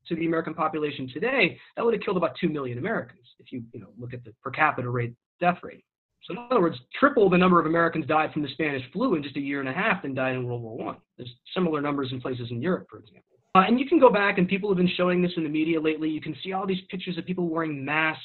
to 0.07 0.15
the 0.15 0.25
American 0.25 0.53
population 0.53 1.09
today, 1.13 1.57
that 1.75 1.85
would 1.85 1.93
have 1.93 2.03
killed 2.03 2.17
about 2.17 2.35
2 2.41 2.49
million 2.49 2.77
Americans 2.77 3.25
if 3.39 3.51
you, 3.51 3.63
you 3.71 3.79
know, 3.79 3.89
look 3.97 4.13
at 4.13 4.23
the 4.25 4.33
per 4.43 4.51
capita 4.51 4.89
rate, 4.89 5.13
death 5.39 5.59
rate. 5.63 5.85
So 6.23 6.33
in 6.33 6.39
other 6.51 6.61
words, 6.61 6.77
triple 6.99 7.29
the 7.29 7.37
number 7.37 7.59
of 7.59 7.65
Americans 7.65 8.05
died 8.05 8.31
from 8.31 8.43
the 8.43 8.49
Spanish 8.49 8.83
flu 8.93 9.15
in 9.15 9.23
just 9.23 9.37
a 9.37 9.41
year 9.41 9.59
and 9.59 9.69
a 9.69 9.73
half 9.73 10.03
than 10.03 10.13
died 10.13 10.35
in 10.35 10.45
World 10.45 10.61
War 10.61 10.77
One. 10.77 10.97
There's 11.17 11.33
similar 11.53 11.81
numbers 11.81 12.09
in 12.11 12.21
places 12.21 12.47
in 12.51 12.61
Europe, 12.61 12.87
for 12.89 12.99
example. 12.99 13.23
Uh, 13.55 13.63
and 13.67 13.79
you 13.79 13.85
can 13.87 13.99
go 13.99 14.09
back, 14.09 14.37
and 14.37 14.47
people 14.47 14.69
have 14.69 14.77
been 14.77 14.91
showing 14.95 15.21
this 15.21 15.31
in 15.35 15.43
the 15.43 15.49
media 15.49 15.79
lately. 15.79 16.09
You 16.09 16.21
can 16.21 16.35
see 16.43 16.53
all 16.53 16.65
these 16.65 16.81
pictures 16.89 17.17
of 17.17 17.25
people 17.25 17.49
wearing 17.49 17.83
masks. 17.83 18.21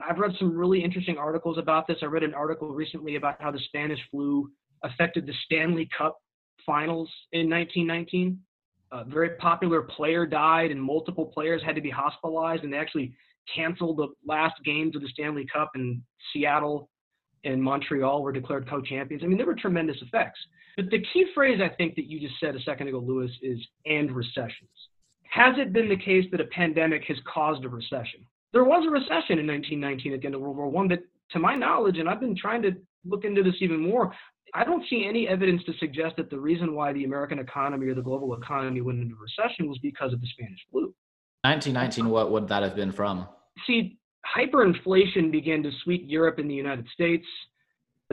I've 0.00 0.18
read 0.18 0.32
some 0.38 0.54
really 0.54 0.84
interesting 0.84 1.16
articles 1.16 1.56
about 1.56 1.86
this. 1.86 1.96
I 2.02 2.06
read 2.06 2.22
an 2.22 2.34
article 2.34 2.68
recently 2.74 3.16
about 3.16 3.40
how 3.40 3.50
the 3.50 3.60
Spanish 3.68 4.00
flu 4.10 4.50
affected 4.82 5.26
the 5.26 5.32
Stanley 5.46 5.88
Cup 5.96 6.18
finals 6.66 7.08
in 7.32 7.48
1919. 7.48 8.38
A 8.92 9.04
very 9.04 9.30
popular 9.36 9.82
player 9.82 10.26
died, 10.26 10.70
and 10.70 10.82
multiple 10.82 11.26
players 11.26 11.62
had 11.64 11.74
to 11.76 11.80
be 11.80 11.90
hospitalized, 11.90 12.62
and 12.62 12.72
they 12.72 12.76
actually 12.76 13.14
canceled 13.54 13.96
the 13.96 14.08
last 14.26 14.54
games 14.64 14.96
of 14.96 15.02
the 15.02 15.08
Stanley 15.08 15.46
Cup 15.50 15.70
in 15.76 16.02
Seattle 16.32 16.90
and 17.46 17.62
Montreal 17.62 18.22
were 18.22 18.32
declared 18.32 18.68
co-champions. 18.68 19.22
I 19.22 19.26
mean, 19.26 19.38
there 19.38 19.46
were 19.46 19.54
tremendous 19.54 19.96
effects. 20.02 20.38
But 20.76 20.90
the 20.90 21.02
key 21.12 21.26
phrase 21.34 21.60
I 21.62 21.74
think 21.74 21.94
that 21.94 22.06
you 22.06 22.20
just 22.20 22.38
said 22.38 22.54
a 22.54 22.60
second 22.60 22.88
ago, 22.88 22.98
Louis, 22.98 23.30
is 23.42 23.58
and 23.86 24.12
recessions. 24.12 24.68
Has 25.30 25.54
it 25.58 25.72
been 25.72 25.88
the 25.88 25.96
case 25.96 26.24
that 26.30 26.40
a 26.40 26.46
pandemic 26.46 27.04
has 27.04 27.16
caused 27.32 27.64
a 27.64 27.68
recession? 27.68 28.20
There 28.52 28.64
was 28.64 28.86
a 28.86 28.90
recession 28.90 29.38
in 29.38 29.46
1919 29.46 30.12
at 30.12 30.20
the 30.20 30.26
end 30.26 30.34
of 30.34 30.40
World 30.40 30.56
War 30.56 30.68
One, 30.68 30.88
but 30.88 31.00
to 31.32 31.38
my 31.38 31.54
knowledge, 31.54 31.98
and 31.98 32.08
I've 32.08 32.20
been 32.20 32.36
trying 32.36 32.62
to 32.62 32.72
look 33.04 33.24
into 33.24 33.42
this 33.42 33.54
even 33.60 33.80
more, 33.80 34.12
I 34.54 34.64
don't 34.64 34.84
see 34.88 35.04
any 35.06 35.28
evidence 35.28 35.62
to 35.64 35.72
suggest 35.78 36.16
that 36.16 36.30
the 36.30 36.38
reason 36.38 36.74
why 36.74 36.92
the 36.92 37.04
American 37.04 37.38
economy 37.38 37.88
or 37.88 37.94
the 37.94 38.02
global 38.02 38.34
economy 38.34 38.80
went 38.80 39.00
into 39.00 39.16
recession 39.16 39.68
was 39.68 39.78
because 39.82 40.12
of 40.12 40.20
the 40.20 40.26
Spanish 40.28 40.60
flu. 40.70 40.94
1919, 41.42 42.08
what 42.08 42.30
would 42.30 42.48
that 42.48 42.62
have 42.62 42.74
been 42.74 42.92
from? 42.92 43.26
See, 43.66 43.98
hyperinflation 44.34 45.30
began 45.30 45.62
to 45.62 45.70
sweep 45.84 46.04
Europe 46.06 46.38
and 46.38 46.50
the 46.50 46.54
United 46.54 46.86
States. 46.92 47.26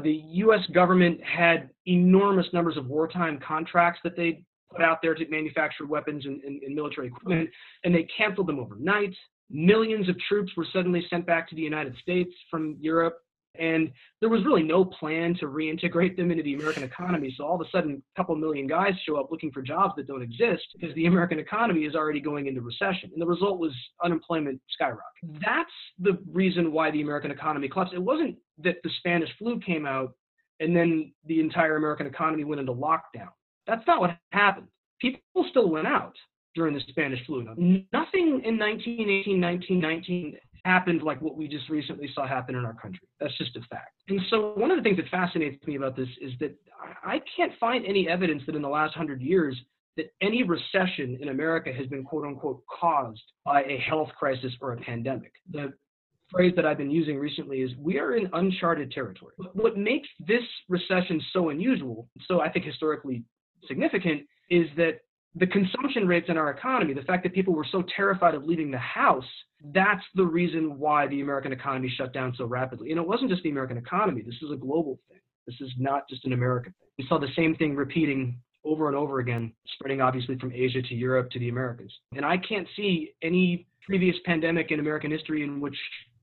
The 0.02 0.22
US 0.36 0.66
government 0.74 1.20
had 1.24 1.70
enormous 1.86 2.48
numbers 2.54 2.78
of 2.78 2.88
wartime 2.88 3.40
contracts 3.46 4.00
that 4.04 4.16
they 4.16 4.44
put 4.72 4.82
out 4.82 5.00
there 5.02 5.14
to 5.14 5.28
manufacture 5.30 5.86
weapons 5.86 6.26
and, 6.26 6.42
and, 6.44 6.62
and 6.64 6.76
military 6.76 7.08
equipment, 7.08 7.50
and 7.84 7.94
they 7.94 8.08
canceled 8.16 8.48
them 8.48 8.60
overnight. 8.60 9.14
Millions 9.50 10.10
of 10.10 10.16
troops 10.28 10.52
were 10.58 10.66
suddenly 10.74 11.06
sent 11.10 11.26
back 11.26 11.48
to 11.50 11.56
the 11.56 11.62
United 11.62 11.96
States 12.02 12.32
from 12.50 12.76
Europe. 12.80 13.20
And 13.60 13.92
there 14.20 14.30
was 14.30 14.44
really 14.46 14.64
no 14.64 14.84
plan 14.84 15.36
to 15.36 15.46
reintegrate 15.46 16.18
them 16.18 16.32
into 16.32 16.44
the 16.44 16.56
American 16.56 16.84
economy. 16.84 17.34
So 17.38 17.46
all 17.46 17.56
of 17.56 17.62
a 17.62 17.70
sudden, 17.70 18.02
a 18.16 18.20
couple 18.20 18.36
million 18.36 18.66
guys 18.68 18.94
show 19.06 19.18
up 19.18 19.30
looking 19.32 19.52
for 19.52 19.62
jobs 19.62 19.94
that 19.98 20.08
don't 20.08 20.24
exist 20.24 20.64
because 20.74 20.96
the 20.96 21.06
American 21.06 21.38
economy 21.38 21.82
is 21.86 21.94
already 21.94 22.20
going 22.20 22.48
into 22.48 22.62
recession. 22.62 23.12
And 23.14 23.22
the 23.22 23.28
result 23.28 23.60
was 23.60 23.72
unemployment 24.04 24.60
skyrocketed. 24.82 25.26
Mm-hmm. 25.26 25.38
That's 25.46 25.72
the 26.00 26.18
reason 26.32 26.72
why 26.72 26.90
the 26.92 27.02
American 27.02 27.32
economy 27.32 27.70
collapsed. 27.70 27.94
It 27.94 28.02
wasn't 28.02 28.38
that 28.64 28.78
the 28.84 28.90
Spanish 28.98 29.30
flu 29.38 29.60
came 29.60 29.86
out 29.86 30.14
and 30.60 30.76
then 30.76 31.14
the 31.26 31.40
entire 31.40 31.78
American 31.78 32.08
economy 32.08 32.44
went 32.44 32.60
into 32.60 32.74
lockdown. 32.74 33.30
That's 33.68 33.86
not 33.86 34.02
what 34.02 34.18
happened. 34.32 34.68
People 35.00 35.22
still 35.50 35.70
went 35.70 35.88
out 35.88 36.16
during 36.56 36.74
the 36.74 36.82
Spanish 36.88 37.26
flu. 37.26 37.44
Nothing 37.44 38.42
in 38.46 38.58
1918, 38.58 39.42
1919 39.42 40.38
happened 40.66 41.04
like 41.04 41.22
what 41.22 41.36
we 41.36 41.48
just 41.48 41.70
recently 41.70 42.10
saw 42.14 42.28
happen 42.28 42.56
in 42.56 42.66
our 42.66 42.74
country. 42.74 43.08
That's 43.20 43.38
just 43.38 43.56
a 43.56 43.62
fact. 43.70 44.02
And 44.08 44.20
so 44.30 44.54
one 44.56 44.72
of 44.72 44.78
the 44.78 44.84
things 44.84 44.98
that 44.98 45.10
fascinates 45.10 45.66
me 45.68 45.76
about 45.76 45.96
this 45.96 46.08
is 46.22 46.32
that 46.40 46.56
I 47.04 47.22
can't 47.36 47.52
find 47.60 47.86
any 47.86 48.08
evidence 48.08 48.44
that 48.46 48.56
in 48.56 48.62
the 48.62 48.70
last 48.70 48.96
hundred 48.96 49.22
years 49.22 49.58
that 49.98 50.12
any 50.22 50.44
recession 50.44 51.18
in 51.22 51.30
America 51.30 51.72
has 51.72 51.88
been 51.88 52.04
quote 52.04 52.26
unquote 52.26 52.64
caused 52.80 53.22
by 53.46 53.64
a 53.64 53.78
health 53.78 54.10
crisis 54.18 54.54
or 54.62 54.74
a 54.74 54.78
pandemic. 54.78 55.34
The 55.52 55.74
phrase 56.32 56.54
that 56.56 56.66
I've 56.66 56.78
been 56.78 56.92
using 56.92 57.18
recently 57.20 57.62
is 57.62 57.72
we 57.78 58.00
are 58.00 58.16
in 58.16 58.30
uncharted 58.34 58.92
territory. 58.92 59.34
What 59.54 59.78
makes 59.78 60.08
this 60.20 60.42
recession 60.68 61.22
so 61.32 61.50
unusual, 61.50 62.08
so 62.28 62.42
I 62.42 62.50
think 62.50 62.66
historically 62.66 63.24
significant, 63.68 64.22
is 64.50 64.68
that 64.78 65.02
the 65.36 65.48
consumption 65.48 66.08
rates 66.08 66.28
in 66.30 66.38
our 66.38 66.52
economy, 66.52 66.94
the 66.94 67.02
fact 67.02 67.24
that 67.24 67.34
people 67.34 67.54
were 67.54 67.66
so 67.72 67.84
terrified 67.96 68.36
of 68.36 68.44
leaving 68.44 68.70
the 68.70 68.78
house, 68.78 69.26
that's 69.74 70.04
the 70.16 70.26
reason 70.26 70.78
why 70.78 71.08
the 71.08 71.22
American 71.22 71.52
economy 71.52 71.92
shut 71.98 72.14
down 72.14 72.34
so 72.38 72.46
rapidly. 72.46 72.92
And 72.92 73.00
it 73.00 73.08
wasn't 73.08 73.32
just 73.32 73.44
the 73.44 73.50
American 73.50 73.78
economy, 73.78 74.22
this 74.22 74.36
is 74.42 74.52
a 74.52 74.56
global 74.56 75.00
thing. 75.10 75.20
This 75.48 75.56
is 75.60 75.72
not 75.78 76.08
just 76.08 76.26
an 76.26 76.34
American 76.34 76.74
thing. 76.80 76.90
We 76.98 77.06
saw 77.08 77.20
the 77.20 77.34
same 77.36 77.56
thing 77.56 77.76
repeating 77.76 78.38
over 78.64 78.88
and 78.88 78.96
over 78.96 79.20
again, 79.20 79.52
spreading 79.76 80.02
obviously 80.02 80.38
from 80.38 80.52
Asia 80.54 80.82
to 80.82 80.96
Europe 80.96 81.30
to 81.32 81.40
the 81.40 81.50
Americas. 81.50 81.92
And 82.16 82.26
I 82.26 82.38
can't 82.38 82.68
see 82.76 83.14
any 83.22 83.68
previous 83.86 84.16
pandemic 84.26 84.72
in 84.72 84.80
American 84.80 85.12
history 85.12 85.44
in 85.44 85.60
which 85.60 85.76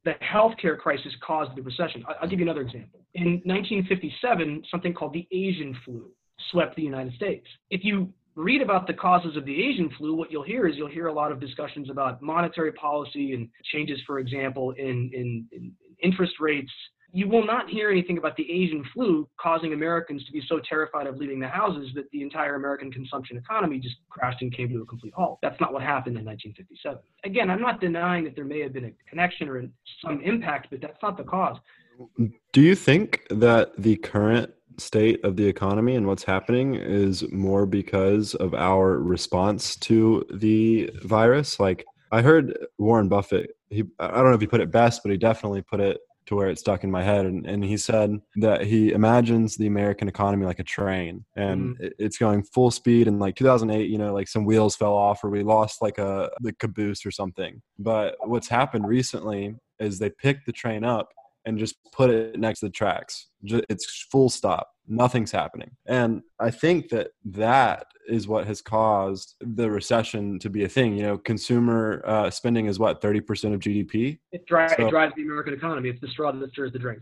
the 0.05 0.12
healthcare 0.23 0.79
crisis 0.79 1.12
caused 1.26 1.55
the 1.57 1.62
recession. 1.62 2.02
I'll 2.23 2.29
give 2.29 2.38
you 2.38 2.47
another 2.47 2.62
example. 2.62 3.00
In 3.14 3.43
1957, 3.45 4.62
something 4.71 4.95
called 4.95 5.12
the 5.12 5.29
Asian 5.31 5.76
flu 5.85 6.11
swept 6.50 6.76
the 6.76 6.83
United 6.83 7.12
States. 7.14 7.47
If 7.69 7.85
you 7.85 8.11
read 8.37 8.63
about 8.63 8.87
the 8.87 8.95
causes 8.95 9.37
of 9.37 9.45
the 9.45 9.63
Asian 9.69 9.91
flu, 9.99 10.15
what 10.15 10.31
you'll 10.31 10.43
hear 10.43 10.67
is 10.67 10.77
you'll 10.77 10.89
hear 10.89 11.09
a 11.09 11.13
lot 11.13 11.33
of 11.33 11.41
discussions 11.41 11.91
about 11.91 12.23
monetary 12.23 12.73
policy 12.73 13.35
and 13.35 13.49
changes, 13.73 13.99
for 14.07 14.19
example, 14.19 14.73
in, 14.73 15.11
in, 15.13 15.47
in 15.53 15.73
interest 16.03 16.35
rates. 16.41 16.71
You 17.13 17.29
will 17.29 17.45
not 17.45 17.69
hear 17.69 17.91
anything 17.91 18.19
about 18.19 18.37
the 18.37 18.49
Asian 18.49 18.85
flu 18.95 19.29
causing 19.41 19.73
Americans 19.73 20.25
to 20.27 20.33
be 20.33 20.41
so 20.49 20.61
terrified 20.69 21.09
of 21.09 21.17
leaving 21.17 21.41
the 21.41 21.49
houses 21.49 21.91
that 21.97 22.09
the 22.13 22.23
entire 22.23 22.55
American 22.55 22.93
consumption 22.93 23.37
economy 23.37 23.81
just 23.81 23.97
crashed 24.11 24.43
and 24.43 24.55
came 24.57 24.69
to 24.69 24.83
a 24.83 24.87
complete 24.87 25.13
halt. 25.15 25.41
That's 25.43 25.61
not 25.61 25.73
what 25.73 25.83
happened 25.83 26.17
in 26.17 26.25
1957. 26.25 27.01
Again, 27.25 27.51
I'm 27.51 27.61
not 27.61 27.81
denying 27.81 28.23
that 28.25 28.37
there 28.37 28.45
may 28.45 28.61
have 28.61 28.73
been 28.73 28.85
a 28.85 28.93
connection 29.09 29.49
or 29.49 29.65
some 30.05 30.21
impact, 30.21 30.69
but 30.71 30.81
that's 30.81 31.03
not 31.03 31.17
the 31.17 31.25
cause. 31.25 31.57
Do 32.53 32.61
you 32.61 32.77
think 32.77 33.27
that 33.31 33.73
the 33.77 33.97
current 33.97 34.53
state 34.81 35.25
of 35.25 35.37
the 35.37 35.47
economy 35.47 35.97
and 35.97 36.07
what's 36.07 36.25
happening 36.25 36.75
is 36.75 37.31
more 37.31 37.67
because 37.67 38.35
of 38.35 38.55
our 38.55 38.99
response 38.99 39.77
to 39.77 40.27
the 40.33 40.91
virus. 41.05 41.61
Like 41.61 41.85
I 42.13 42.23
heard 42.23 42.59
Warren 42.79 43.09
Buffett, 43.09 43.57
he 43.69 43.85
I 43.99 44.09
don't 44.09 44.25
know 44.25 44.35
if 44.35 44.41
he 44.41 44.47
put 44.47 44.61
it 44.61 44.71
best, 44.71 45.03
but 45.03 45.13
he 45.13 45.19
definitely 45.19 45.63
put 45.63 45.81
it 45.81 45.99
to 46.27 46.37
where 46.37 46.49
it 46.49 46.59
stuck 46.59 46.85
in 46.85 46.91
my 46.91 47.03
head. 47.03 47.27
And, 47.27 47.45
and 47.47 47.65
he 47.65 47.77
said 47.77 48.21
that 48.37 48.65
he 48.65 48.93
imagines 48.93 49.57
the 49.57 49.67
American 49.67 50.07
economy 50.07 50.47
like 50.47 50.61
a 50.61 50.65
train 50.65 51.25
and 51.35 51.77
mm. 51.77 51.91
it's 51.99 52.19
going 52.19 52.45
full 52.45 52.71
speed. 52.71 53.09
And 53.09 53.19
like 53.19 53.35
2008, 53.35 53.89
you 53.89 53.99
know, 53.99 54.15
like 54.15 54.29
some 54.29 54.45
wheels 54.45 54.77
fell 54.77 54.95
off 54.95 55.25
or 55.25 55.31
we 55.31 55.43
lost 55.43 55.83
like 55.83 55.99
a 55.99 56.31
the 56.41 56.53
caboose 56.53 57.05
or 57.05 57.11
something. 57.11 57.61
But 57.79 58.17
what's 58.25 58.49
happened 58.49 58.87
recently 58.87 59.57
is 59.81 59.99
they 59.99 60.11
picked 60.11 60.47
the 60.47 60.53
train 60.53 60.85
up 60.85 61.09
and 61.45 61.59
just 61.59 61.77
put 61.93 62.11
it 62.11 62.39
next 62.39 62.61
to 62.61 62.67
the 62.67 62.73
tracks. 62.73 63.29
It's 63.45 64.07
full 64.11 64.29
stop. 64.29 64.69
Nothing's 64.87 65.31
happening. 65.31 65.71
And 65.87 66.23
I 66.39 66.51
think 66.51 66.89
that 66.91 67.09
that 67.25 67.87
is 68.09 68.27
what 68.27 68.47
has 68.47 68.61
caused 68.61 69.37
the 69.41 69.71
recession 69.71 70.39
to 70.41 70.51
be 70.51 70.65
a 70.65 70.69
thing. 70.69 70.97
You 70.97 71.03
know, 71.03 71.19
consumer 71.19 72.03
uh, 72.05 72.31
spending 72.31 72.67
is 72.67 72.79
what, 72.79 73.01
30% 73.01 73.55
of 73.55 73.61
GDP? 73.61 74.19
It, 74.33 74.47
dri- 74.47 74.69
so, 74.69 74.87
it 74.87 74.91
drives 74.91 75.15
the 75.17 75.23
American 75.23 75.55
economy. 75.55 75.91
It's 75.91 76.01
the 76.01 76.09
straw 76.09 76.33
that 76.33 76.51
stirs 76.51 76.73
the 76.73 76.79
drink. 76.79 77.01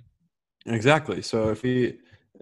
Exactly. 0.66 1.22
So 1.22 1.48
if 1.48 1.62
we 1.62 1.98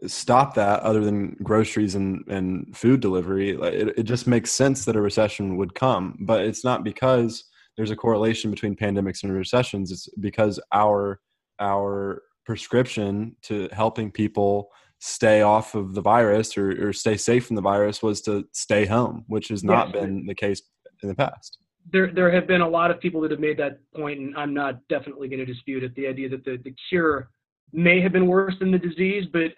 stop 0.07 0.55
that 0.55 0.81
other 0.81 1.05
than 1.05 1.37
groceries 1.43 1.95
and, 1.95 2.25
and 2.29 2.77
food 2.77 3.01
delivery, 3.01 3.51
it, 3.51 3.99
it 3.99 4.03
just 4.03 4.27
makes 4.27 4.51
sense 4.51 4.85
that 4.85 4.97
a 4.97 5.01
recession 5.01 5.57
would 5.57 5.75
come. 5.75 6.17
But 6.21 6.43
it's 6.43 6.65
not 6.65 6.85
because 6.85 7.45
there's 7.77 7.91
a 7.91 7.97
correlation 7.97 8.51
between 8.51 8.75
pandemics 8.75 9.23
and 9.23 9.33
recessions. 9.33 9.93
It's 9.93 10.09
because 10.21 10.59
our 10.73 11.21
our 11.61 12.23
prescription 12.45 13.37
to 13.43 13.69
helping 13.73 14.11
people 14.11 14.71
stay 14.99 15.43
off 15.43 15.75
of 15.75 15.95
the 15.95 16.01
virus 16.01 16.57
or, 16.57 16.89
or 16.89 16.93
stay 16.93 17.17
safe 17.17 17.47
from 17.47 17.57
the 17.57 17.63
virus 17.63 18.03
was 18.03 18.21
to 18.23 18.47
stay 18.53 18.87
home, 18.87 19.25
which 19.29 19.49
has 19.49 19.63
not 19.63 19.89
yes. 19.89 20.03
been 20.03 20.27
the 20.27 20.35
case 20.35 20.63
in 21.03 21.09
the 21.09 21.15
past. 21.15 21.59
There, 21.93 22.13
there 22.13 22.33
have 22.33 22.47
been 22.47 22.63
a 22.63 22.69
lot 22.69 22.91
of 22.91 22.99
people 22.99 23.21
that 23.21 23.31
have 23.31 23.41
made 23.41 23.59
that 23.59 23.79
point, 23.95 24.19
and 24.19 24.37
I'm 24.37 24.55
not 24.55 24.81
definitely 24.89 25.29
going 25.29 25.39
to 25.39 25.47
dispute 25.47 25.85
it. 25.85 25.95
The 25.95 26.07
idea 26.07 26.29
that 26.31 26.45
the, 26.45 26.59
the 26.65 26.75
cure 26.89 27.31
may 27.73 28.01
have 28.01 28.13
been 28.13 28.27
worse 28.27 28.55
than 28.59 28.71
the 28.73 28.79
disease, 28.79 29.27
but 29.33 29.53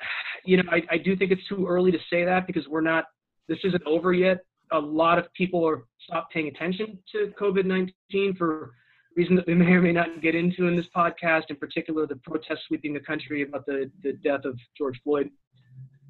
you 0.45 0.57
know, 0.57 0.65
I, 0.71 0.83
I 0.91 0.99
do 0.99 1.17
think 1.17 1.31
it's 1.31 1.47
too 1.49 1.67
early 1.67 1.91
to 1.93 1.99
say 2.11 2.25
that 2.25 2.47
because 2.47 2.67
we're 2.69 2.81
not. 2.81 3.05
This 3.49 3.59
isn't 3.65 3.83
over 3.87 4.13
yet. 4.13 4.41
A 4.73 4.79
lot 4.79 5.19
of 5.19 5.33
people 5.33 5.67
are 5.67 5.87
stopped 6.01 6.33
paying 6.33 6.49
attention 6.49 6.99
to 7.13 7.33
COVID-19 7.41 8.37
for 8.37 8.73
reason 9.19 9.35
that 9.35 9.47
we 9.49 9.55
may 9.55 9.73
or 9.73 9.83
may 9.83 9.93
not 9.93 10.23
get 10.23 10.37
into 10.37 10.69
in 10.69 10.77
this 10.77 10.87
podcast, 10.95 11.51
in 11.51 11.57
particular 11.57 12.07
the 12.07 12.17
protests 12.17 12.61
sweeping 12.69 12.95
the 12.95 13.01
country 13.01 13.43
about 13.43 13.67
the, 13.67 13.91
the 14.05 14.13
death 14.13 14.45
of 14.45 14.57
George 14.77 14.99
Floyd. 15.03 15.29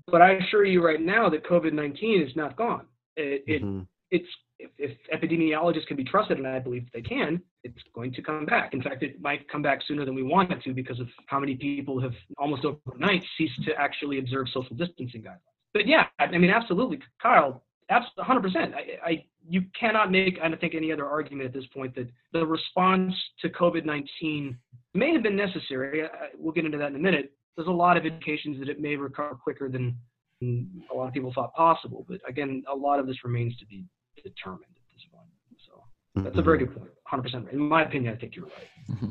But 0.07 0.21
I 0.21 0.33
assure 0.33 0.67
you 0.67 0.85
right 0.85 1.01
now 1.01 1.31
that 1.31 1.45
COVID 1.45 1.73
19 1.73 2.23
is 2.23 2.37
not 2.37 2.57
gone. 2.57 2.87
It, 3.17 3.63
mm-hmm. 3.65 3.81
it's 4.11 4.29
if, 4.59 4.71
if, 4.77 4.97
epidemiologists 5.15 5.87
can 5.87 5.97
be 5.97 6.05
trusted, 6.05 6.37
and 6.37 6.47
I 6.47 6.59
believe 6.59 6.87
they 6.93 7.01
can, 7.01 7.41
it's 7.65 7.79
going 7.95 8.13
to 8.13 8.23
come 8.23 8.45
back. 8.45 8.75
In 8.75 8.83
fact, 8.83 9.03
it 9.03 9.21
might 9.21 9.49
come 9.49 9.63
back 9.63 9.81
sooner 9.87 10.05
than 10.05 10.15
we 10.15 10.23
want 10.23 10.51
it 10.51 10.63
to 10.65 10.75
because 10.75 11.01
of 11.01 11.07
how 11.27 11.39
many 11.39 11.55
people 11.55 12.01
have 12.01 12.13
almost 12.39 12.65
overnight 12.65 13.23
ceased 13.37 13.63
to 13.67 13.75
actually 13.79 14.19
observe 14.19 14.47
social 14.53 14.77
distancing 14.77 15.23
guidelines. 15.23 15.55
But 15.73 15.87
yeah, 15.87 16.07
I 16.19 16.27
mean, 16.37 16.51
absolutely, 16.51 16.99
Kyle, 17.23 17.63
absolutely, 17.89 18.51
100%. 18.51 18.75
I, 18.75 19.11
I 19.11 19.25
you 19.49 19.63
cannot 19.79 20.11
make, 20.11 20.39
I 20.43 20.49
don't 20.49 20.61
think, 20.61 20.75
any 20.75 20.93
other 20.93 21.07
argument 21.07 21.47
at 21.47 21.55
this 21.55 21.67
point 21.75 21.95
that 21.95 22.09
the 22.33 22.45
response 22.45 23.15
to 23.41 23.49
COVID 23.49 23.85
19 23.85 24.57
may 24.95 25.13
have 25.13 25.23
been 25.23 25.37
necessary. 25.37 26.03
We'll 26.37 26.53
get 26.53 26.65
into 26.65 26.79
that 26.79 26.89
in 26.89 26.97
a 26.97 26.99
minute. 26.99 27.33
There's 27.57 27.69
a 27.69 27.73
lot 27.73 27.97
of 27.97 28.05
indications 28.05 28.59
that 28.61 28.69
it 28.69 28.81
may 28.81 28.97
recover 28.97 29.35
quicker 29.35 29.69
than 29.69 29.97
a 30.43 30.95
lot 30.95 31.09
of 31.09 31.15
people 31.15 31.33
thought 31.35 31.55
possible. 31.55 32.05
But 32.09 32.21
again, 32.29 32.63
a 32.71 32.77
lot 32.77 33.01
of 33.01 33.07
this 33.07 33.25
remains 33.25 33.57
to 33.57 33.67
be 33.67 33.85
determined 34.17 34.65
at 34.77 34.95
this 34.95 35.05
point. 35.13 35.27
So 35.67 35.83
that's 36.15 36.29
mm-hmm. 36.29 36.39
a 36.39 36.43
very 36.43 36.59
good 36.59 36.77
point. 36.77 36.91
100%. 37.13 37.53
In 37.53 37.59
my 37.59 37.83
opinion, 37.83 38.15
I 38.15 38.17
think 38.17 38.37
you're 38.37 38.47
right. 38.47 38.91
Mm-hmm. 38.91 39.09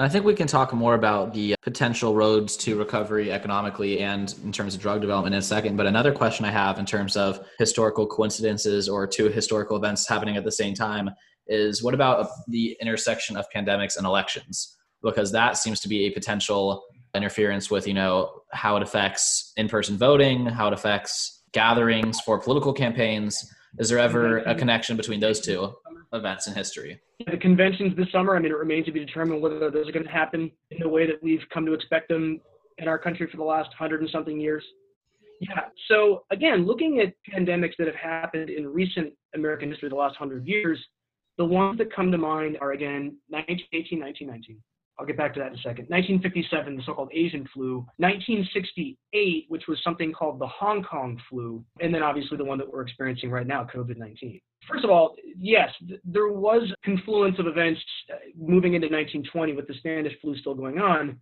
I 0.00 0.08
think 0.08 0.24
we 0.24 0.34
can 0.34 0.46
talk 0.46 0.72
more 0.72 0.94
about 0.94 1.34
the 1.34 1.52
uh, 1.52 1.56
potential 1.60 2.14
roads 2.14 2.56
to 2.58 2.78
recovery 2.78 3.30
economically 3.30 4.00
and 4.00 4.34
in 4.42 4.50
terms 4.50 4.74
of 4.74 4.80
drug 4.80 5.02
development 5.02 5.34
in 5.34 5.40
a 5.40 5.42
second. 5.42 5.76
But 5.76 5.84
another 5.84 6.10
question 6.10 6.46
I 6.46 6.50
have 6.50 6.78
in 6.78 6.86
terms 6.86 7.18
of 7.18 7.46
historical 7.58 8.06
coincidences 8.06 8.88
or 8.88 9.06
two 9.06 9.28
historical 9.28 9.76
events 9.76 10.08
happening 10.08 10.38
at 10.38 10.44
the 10.44 10.52
same 10.52 10.72
time 10.72 11.10
is 11.48 11.82
what 11.82 11.92
about 11.92 12.28
the 12.48 12.78
intersection 12.80 13.36
of 13.36 13.44
pandemics 13.54 13.98
and 13.98 14.06
elections? 14.06 14.74
Because 15.02 15.32
that 15.32 15.58
seems 15.58 15.80
to 15.80 15.88
be 15.88 16.06
a 16.06 16.10
potential 16.10 16.82
interference 17.14 17.70
with, 17.70 17.86
you 17.86 17.92
know, 17.92 18.30
how 18.52 18.78
it 18.78 18.82
affects 18.82 19.52
in-person 19.58 19.98
voting, 19.98 20.46
how 20.46 20.68
it 20.68 20.72
affects 20.72 21.42
gatherings 21.52 22.18
for 22.22 22.38
political 22.38 22.72
campaigns. 22.72 23.52
Is 23.78 23.90
there 23.90 23.98
ever 23.98 24.38
a 24.38 24.54
connection 24.54 24.96
between 24.96 25.20
those 25.20 25.40
two? 25.40 25.74
Events 26.12 26.46
in 26.46 26.54
history. 26.54 27.00
The 27.26 27.36
conventions 27.36 27.96
this 27.96 28.10
summer, 28.12 28.36
I 28.36 28.40
mean, 28.40 28.52
it 28.52 28.56
remains 28.56 28.86
to 28.86 28.92
be 28.92 29.04
determined 29.04 29.42
whether 29.42 29.70
those 29.70 29.88
are 29.88 29.92
going 29.92 30.04
to 30.04 30.10
happen 30.10 30.50
in 30.70 30.80
the 30.80 30.88
way 30.88 31.06
that 31.06 31.22
we've 31.22 31.42
come 31.52 31.66
to 31.66 31.72
expect 31.74 32.08
them 32.08 32.40
in 32.78 32.88
our 32.88 32.98
country 32.98 33.28
for 33.30 33.36
the 33.36 33.44
last 33.44 33.70
hundred 33.78 34.00
and 34.00 34.10
something 34.10 34.40
years. 34.40 34.64
Yeah. 35.40 35.66
So 35.88 36.24
again, 36.30 36.66
looking 36.66 37.00
at 37.00 37.14
pandemics 37.32 37.72
that 37.78 37.86
have 37.86 37.96
happened 37.96 38.50
in 38.50 38.66
recent 38.66 39.12
American 39.34 39.70
history, 39.70 39.88
the 39.88 39.94
last 39.94 40.16
hundred 40.16 40.46
years, 40.46 40.78
the 41.38 41.44
ones 41.44 41.78
that 41.78 41.94
come 41.94 42.10
to 42.12 42.18
mind 42.18 42.58
are 42.60 42.72
again 42.72 43.16
1918, 43.28 44.00
1919. 44.00 44.62
I'll 45.00 45.06
get 45.06 45.16
back 45.16 45.32
to 45.34 45.40
that 45.40 45.46
in 45.46 45.54
a 45.54 45.62
second. 45.62 45.86
1957, 45.88 46.76
the 46.76 46.82
so-called 46.84 47.10
Asian 47.14 47.48
flu. 47.54 47.86
1968, 47.96 49.46
which 49.48 49.62
was 49.66 49.78
something 49.82 50.12
called 50.12 50.38
the 50.38 50.46
Hong 50.46 50.82
Kong 50.82 51.18
flu, 51.30 51.64
and 51.80 51.94
then 51.94 52.02
obviously 52.02 52.36
the 52.36 52.44
one 52.44 52.58
that 52.58 52.70
we're 52.70 52.82
experiencing 52.82 53.30
right 53.30 53.46
now, 53.46 53.66
COVID-19. 53.74 54.42
First 54.68 54.84
of 54.84 54.90
all, 54.90 55.16
yes, 55.38 55.70
there 56.04 56.28
was 56.28 56.70
confluence 56.84 57.38
of 57.38 57.46
events 57.46 57.80
uh, 58.12 58.16
moving 58.38 58.74
into 58.74 58.88
1920 58.88 59.54
with 59.54 59.66
the 59.66 59.74
Spanish 59.78 60.12
flu 60.20 60.36
still 60.36 60.54
going 60.54 60.78
on. 60.78 61.18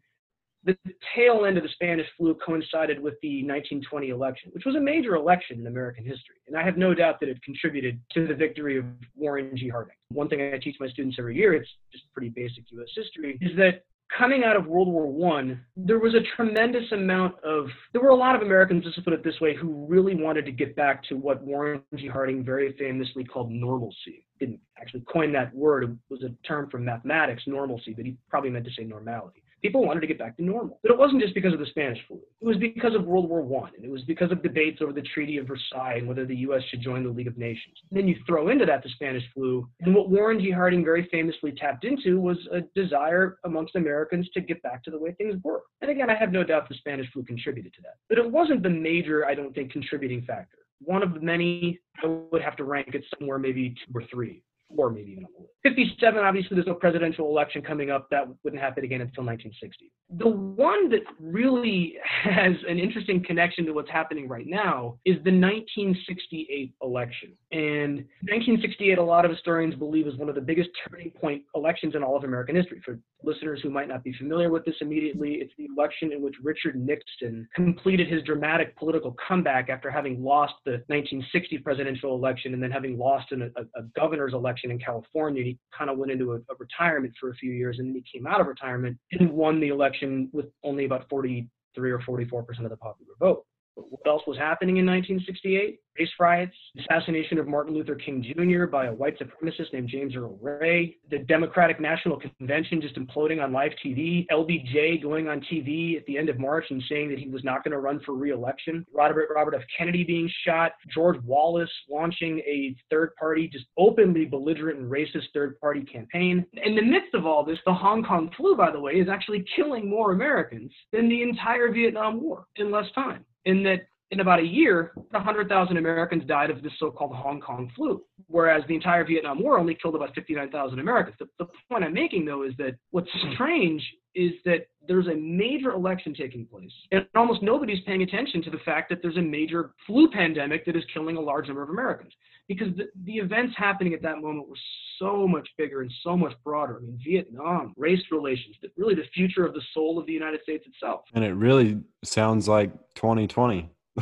The 0.65 0.77
tail 1.15 1.45
end 1.47 1.57
of 1.57 1.63
the 1.63 1.69
Spanish 1.71 2.07
flu 2.17 2.35
coincided 2.35 3.01
with 3.01 3.15
the 3.23 3.43
1920 3.45 4.09
election, 4.09 4.51
which 4.53 4.65
was 4.65 4.75
a 4.75 4.81
major 4.81 5.15
election 5.15 5.61
in 5.61 5.67
American 5.67 6.05
history. 6.05 6.37
And 6.47 6.57
I 6.57 6.65
have 6.65 6.77
no 6.77 6.95
doubt 6.95 7.21
that 7.21 7.29
it 7.29 7.41
contributed 7.43 8.01
to 8.15 8.27
the 8.27 8.35
victory 8.35 8.77
of 8.77 8.85
Warren 9.15 9.57
G. 9.57 9.69
Harding. 9.69 9.95
One 10.09 10.29
thing 10.29 10.53
I 10.53 10.59
teach 10.59 10.77
my 10.81 10.89
students 10.89 11.17
every 11.19 11.37
year, 11.37 11.55
it's 11.55 11.71
just 11.93 12.05
pretty 12.13 12.31
basic 12.31 12.65
US 12.73 12.89
history, 12.95 13.39
is 13.41 13.57
that 13.57 13.85
coming 14.17 14.43
out 14.45 14.57
of 14.57 14.67
World 14.67 14.89
War 14.89 15.07
One, 15.07 15.65
there 15.77 15.99
was 15.99 16.15
a 16.15 16.21
tremendous 16.37 16.91
amount 16.93 17.39
of 17.45 17.67
there 17.93 18.03
were 18.03 18.09
a 18.09 18.17
lot 18.17 18.35
of 18.35 18.43
Americans, 18.43 18.85
just 18.85 18.97
to 18.97 19.03
put 19.03 19.13
it 19.13 19.23
this 19.23 19.41
way, 19.41 19.55
who 19.55 19.87
really 19.87 20.15
wanted 20.15 20.45
to 20.47 20.53
get 20.53 20.75
back 20.77 21.03
to 21.05 21.15
what 21.15 21.43
Warren 21.43 21.83
G. 21.95 22.09
Harding 22.09 22.45
very 22.45 22.73
famously 22.79 23.25
called 23.25 23.51
normalcy. 23.51 24.25
Didn't 24.41 24.61
actually 24.81 25.01
coin 25.03 25.33
that 25.33 25.55
word; 25.55 25.85
it 25.85 25.91
was 26.11 26.23
a 26.23 26.31
term 26.47 26.69
from 26.71 26.85
mathematics, 26.85 27.45
normalcy, 27.47 27.93
but 27.95 28.07
he 28.07 28.17
probably 28.29 28.51
meant 28.51 28.65
to 28.65 28.73
say 28.73 28.85
normality. 28.85 29.43
People 29.63 29.85
wanted 29.85 30.01
to 30.01 30.07
get 30.07 30.19
back 30.19 30.37
to 30.37 30.45
normal. 30.45 30.79
But 30.83 30.93
it 30.93 30.99
wasn't 30.99 31.21
just 31.21 31.35
because 31.35 31.53
of 31.53 31.59
the 31.59 31.67
Spanish 31.67 31.99
flu. 32.07 32.21
It 32.41 32.47
was 32.47 32.57
because 32.59 32.95
of 32.95 33.05
World 33.05 33.29
War 33.29 33.43
One, 33.43 33.73
and 33.77 33.85
it 33.85 33.91
was 33.91 34.03
because 34.03 34.31
of 34.31 34.43
debates 34.43 34.81
over 34.81 34.93
the 34.93 35.03
Treaty 35.03 35.39
of 35.39 35.47
Versailles 35.47 35.97
and 35.97 36.07
whether 36.07 36.25
the 36.25 36.37
U.S. 36.37 36.63
should 36.71 36.81
join 36.81 37.03
the 37.03 37.11
League 37.11 37.27
of 37.27 37.37
Nations. 37.37 37.77
And 37.91 37.99
then 37.99 38.07
you 38.07 38.17
throw 38.27 38.49
into 38.49 38.67
that 38.67 38.83
the 38.83 38.89
Spanish 38.91 39.25
flu, 39.35 39.69
and 39.81 39.95
what 39.95 40.11
Warren 40.11 40.41
G. 40.41 40.51
Harding 40.51 40.85
very 40.85 41.09
famously 41.11 41.53
tapped 41.53 41.85
into 41.85 42.21
was 42.21 42.39
a 42.53 42.61
desire 42.75 43.39
amongst 43.45 43.77
Americans 43.77 44.29
to 44.35 44.41
get 44.41 44.63
back 44.63 44.85
to 44.85 44.91
the 44.91 44.99
way 44.99 45.13
things 45.13 45.35
were. 45.43 45.63
And 45.81 45.91
again, 45.91 46.11
I 46.11 46.15
have 46.15 46.33
no 46.33 46.45
doubt 46.45 46.69
the 46.69 46.75
Spanish 46.77 47.11
flu 47.13 47.25
contributed 47.25 47.73
to 47.75 47.83
that. 47.83 47.95
But 48.09 48.19
it 48.19 48.31
wasn't 48.31 48.63
the 48.63 48.71
major, 48.71 49.27
I 49.27 49.35
don't 49.35 49.55
think, 49.55 49.73
contributing 49.73 50.23
factor. 50.23 50.59
One 50.81 51.03
of 51.03 51.15
the 51.15 51.21
many, 51.21 51.81
I 52.03 52.07
would 52.07 52.43
have 52.43 52.57
to 52.57 52.65
rank 52.65 52.95
it 52.95 53.05
somewhere 53.19 53.39
maybe 53.39 53.71
two 53.71 53.93
or 53.99 54.05
three 54.11 54.43
or 54.77 54.91
maybe 54.91 55.13
even 55.13 55.27
57, 55.65 56.19
obviously, 56.23 56.55
there's 56.55 56.67
no 56.67 56.75
presidential 56.75 57.29
election 57.29 57.63
coming 57.63 57.91
up. 57.91 58.09
That 58.11 58.25
wouldn't 58.45 58.63
happen 58.63 58.85
again 58.85 59.01
until 59.01 59.25
1960. 59.25 59.91
The 60.19 60.29
one 60.29 60.89
that 60.91 61.01
really 61.21 61.97
has 62.05 62.53
an 62.69 62.79
interesting 62.79 63.23
connection 63.25 63.67
to 63.67 63.73
what's 63.73 63.91
happening 63.91 64.29
right 64.29 64.47
now 64.47 64.99
is 65.05 65.17
the 65.25 65.33
1968 65.33 66.75
election. 66.83 67.33
And 67.53 67.97
1968, 68.23 68.99
a 68.99 69.03
lot 69.03 69.25
of 69.25 69.31
historians 69.31 69.75
believe, 69.75 70.07
is 70.07 70.17
one 70.17 70.29
of 70.29 70.35
the 70.35 70.41
biggest 70.41 70.71
turning 70.89 71.11
point 71.11 71.43
elections 71.55 71.95
in 71.95 72.03
all 72.03 72.17
of 72.17 72.25
American 72.25 72.55
history. 72.55 72.81
For 72.85 72.99
listeners 73.25 73.61
who 73.63 73.71
might 73.71 73.89
not 73.89 74.05
be 74.05 74.13
familiar 74.15 74.51
with 74.51 74.65
this 74.65 74.77
immediately, 74.81 75.35
it's 75.35 75.53
the 75.59 75.67
election 75.77 76.13
in 76.13 76.23
which 76.23 76.35
Richard 76.43 76.77
Nixon 76.77 77.49
completed 77.55 78.09
his 78.09 78.23
dramatic 78.23 78.77
political 78.77 79.17
comeback 79.27 79.69
after 79.69 79.91
having 79.91 80.23
lost 80.23 80.55
the 80.65 80.83
1960 80.87 81.59
presidential 81.59 82.15
election 82.15 82.55
and 82.55 82.63
then 82.63 82.71
having 82.71 82.97
lost 82.97 83.33
an, 83.33 83.53
a, 83.57 83.63
a 83.79 83.83
governor's 83.97 84.35
election 84.35 84.58
in 84.65 84.79
California. 84.79 85.43
He 85.43 85.59
kind 85.77 85.91
of 85.91 85.99
went 85.99 86.13
into 86.13 86.33
a, 86.33 86.37
a 86.37 86.57
retirement 86.59 87.15
for 87.19 87.31
a 87.31 87.35
few 87.35 87.53
years 87.53 87.79
and 87.79 87.89
then 87.89 87.95
he 87.95 88.19
came 88.19 88.27
out 88.27 88.41
of 88.41 88.47
retirement 88.47 88.99
and 89.13 89.31
won 89.31 89.61
the 89.61 89.69
election 89.69 90.29
with 90.33 90.47
only 90.65 90.85
about 90.85 91.09
43 91.09 91.91
or 91.91 92.01
44 92.01 92.43
percent 92.43 92.67
of 92.67 92.71
the 92.71 92.77
popular 92.77 93.13
vote. 93.19 93.45
What 93.91 94.07
else 94.07 94.23
was 94.27 94.37
happening 94.37 94.79
in 94.79 94.87
1968? 94.87 95.81
Race 95.99 96.09
riots, 96.21 96.55
assassination 96.79 97.39
of 97.39 97.49
Martin 97.49 97.75
Luther 97.75 97.97
King 97.97 98.23
Jr. 98.23 98.67
by 98.67 98.87
a 98.87 98.93
white 98.93 99.19
supremacist 99.19 99.73
named 99.73 99.89
James 99.89 100.15
Earl 100.15 100.39
Ray, 100.41 100.97
the 101.11 101.19
Democratic 101.19 101.81
National 101.81 102.21
Convention 102.21 102.81
just 102.81 102.95
imploding 102.95 103.43
on 103.43 103.53
live 103.53 103.73
TV, 103.85 104.25
LBJ 104.31 105.03
going 105.03 105.29
on 105.29 105.41
TV 105.41 105.97
at 105.97 106.07
the 106.07 106.17
end 106.17 106.29
of 106.29 106.39
March 106.39 106.67
and 106.71 106.83
saying 106.89 107.09
that 107.11 107.19
he 107.19 107.29
was 107.29 107.43
not 107.43 107.65
going 107.65 107.73
to 107.73 107.81
run 107.81 108.01
for 108.07 108.15
re-election, 108.15 108.87
Robert, 108.95 109.29
Robert 109.35 109.55
F. 109.55 109.63
Kennedy 109.77 110.05
being 110.05 110.31
shot, 110.47 110.73
George 110.95 111.21
Wallace 111.25 111.71
launching 111.91 112.39
a 112.41 112.77
third 112.91 113.15
party, 113.17 113.49
just 113.49 113.67
openly 113.77 114.25
belligerent 114.25 114.79
and 114.79 114.91
racist 114.91 115.25
third 115.35 115.59
party 115.59 115.83
campaign. 115.83 116.47
In 116.65 116.77
the 116.77 116.83
midst 116.83 117.15
of 117.15 117.27
all 117.27 117.45
this, 117.45 117.59
the 117.67 117.75
Hong 117.75 118.05
Kong 118.05 118.31
flu, 118.37 118.57
by 118.57 118.71
the 118.71 118.81
way, 118.81 118.93
is 118.93 119.09
actually 119.09 119.45
killing 119.57 119.91
more 119.91 120.13
Americans 120.13 120.71
than 120.93 121.09
the 121.09 121.23
entire 121.23 121.73
Vietnam 121.73 122.23
War 122.23 122.47
in 122.57 122.71
less 122.71 122.87
time 122.95 123.25
in 123.45 123.63
that 123.65 123.87
in 124.11 124.21
about 124.21 124.41
a 124.41 124.47
year, 124.47 124.93
100,000 125.11 125.77
Americans 125.77 126.25
died 126.27 126.51
of 126.51 126.63
this 126.63 126.73
so-called 126.79 127.15
Hong 127.15 127.41
Kong 127.41 127.71
flu, 127.77 128.03
whereas 128.27 128.63
the 128.67 128.75
entire 128.75 129.05
Vietnam 129.05 129.43
War 129.43 129.59
only 129.59 129.77
killed 129.81 129.97
about 129.97 130.15
59,000 130.15 130.79
Americans. 130.79 131.17
The, 131.19 131.27
the, 131.39 131.47
point 131.71 131.85
I'm 131.85 131.93
making, 131.93 132.25
though, 132.25 132.43
is 132.43 132.55
that 132.57 132.77
what's 132.91 133.11
strange 133.35 133.83
is 134.15 134.33
that 134.47 134.67
there's 134.87 135.09
a 135.09 135.15
major 135.15 135.73
election 135.73 136.15
taking 136.15 136.47
place, 136.47 136.73
and 136.91 137.07
almost 137.15 137.43
nobody's 137.43 137.85
paying 137.85 138.03
attention 138.03 138.43
to 138.45 138.51
the 138.51 138.59
fact 138.65 138.89
that 138.89 139.03
there's 139.03 139.19
a 139.19 139.23
major 139.23 139.75
flu 139.87 140.11
pandemic 140.11 140.65
that 140.65 140.75
is 140.75 140.85
killing 140.95 141.19
a 141.19 141.21
large 141.21 141.47
number 141.47 141.63
of 141.63 141.69
Americans, 141.69 142.13
because 142.49 142.69
the, 142.77 142.85
the 143.05 143.15
events 143.15 143.55
happening 143.57 143.95
at 143.95 144.03
that 144.03 144.21
moment 144.21 144.49
were 144.49 144.57
so 144.99 145.29
much 145.29 145.49
bigger 145.57 145.83
and 145.83 145.93
so 146.03 146.17
much 146.17 146.33
broader. 146.43 146.79
I 146.79 146.81
mean, 146.81 146.99
Vietnam, 147.05 147.75
race 147.77 148.01
relations, 148.11 148.57
really 148.77 148.95
the 148.95 149.05
future 149.15 149.45
of 149.45 149.55
the 149.55 149.63
soul 149.75 149.99
of 149.99 150.07
the 150.07 150.13
United 150.13 150.43
States 150.43 150.67
itself. 150.67 151.03
And 151.15 151.25
it 151.25 151.35
really 151.35 151.81
sounds 152.03 152.49
like 152.49 152.73
2020. 152.95 153.71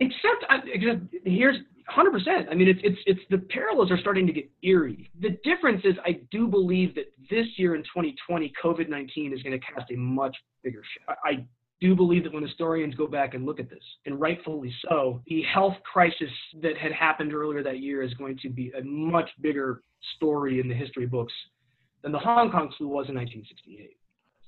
except, 0.00 0.44
except 0.72 1.02
here's 1.24 1.56
100%. 1.96 2.50
I 2.50 2.54
mean, 2.54 2.68
it's 2.68 2.80
it's 2.82 2.98
it's 3.06 3.20
the 3.30 3.38
parallels 3.38 3.90
are 3.90 3.98
starting 3.98 4.26
to 4.26 4.32
get 4.32 4.48
eerie. 4.62 5.10
The 5.20 5.38
difference 5.44 5.82
is, 5.84 5.94
I 6.04 6.20
do 6.30 6.46
believe 6.46 6.94
that 6.94 7.12
this 7.28 7.46
year 7.56 7.74
in 7.74 7.82
2020, 7.82 8.52
COVID-19 8.62 9.34
is 9.34 9.42
going 9.42 9.58
to 9.58 9.58
cast 9.58 9.90
a 9.90 9.96
much 9.96 10.36
bigger. 10.62 10.82
Sh- 10.84 11.12
I 11.24 11.46
do 11.80 11.94
believe 11.94 12.24
that 12.24 12.32
when 12.32 12.42
historians 12.42 12.94
go 12.94 13.06
back 13.06 13.34
and 13.34 13.46
look 13.46 13.58
at 13.58 13.70
this, 13.70 13.82
and 14.06 14.20
rightfully 14.20 14.72
so, 14.88 15.22
the 15.26 15.42
health 15.42 15.76
crisis 15.90 16.30
that 16.62 16.76
had 16.76 16.92
happened 16.92 17.32
earlier 17.32 17.62
that 17.62 17.80
year 17.80 18.02
is 18.02 18.12
going 18.14 18.38
to 18.42 18.50
be 18.50 18.70
a 18.78 18.82
much 18.84 19.30
bigger 19.40 19.82
story 20.16 20.60
in 20.60 20.68
the 20.68 20.74
history 20.74 21.06
books 21.06 21.32
than 22.02 22.12
the 22.12 22.18
Hong 22.18 22.50
Kong 22.50 22.72
flu 22.76 22.88
was 22.88 23.08
in 23.08 23.14
1968. 23.14 23.96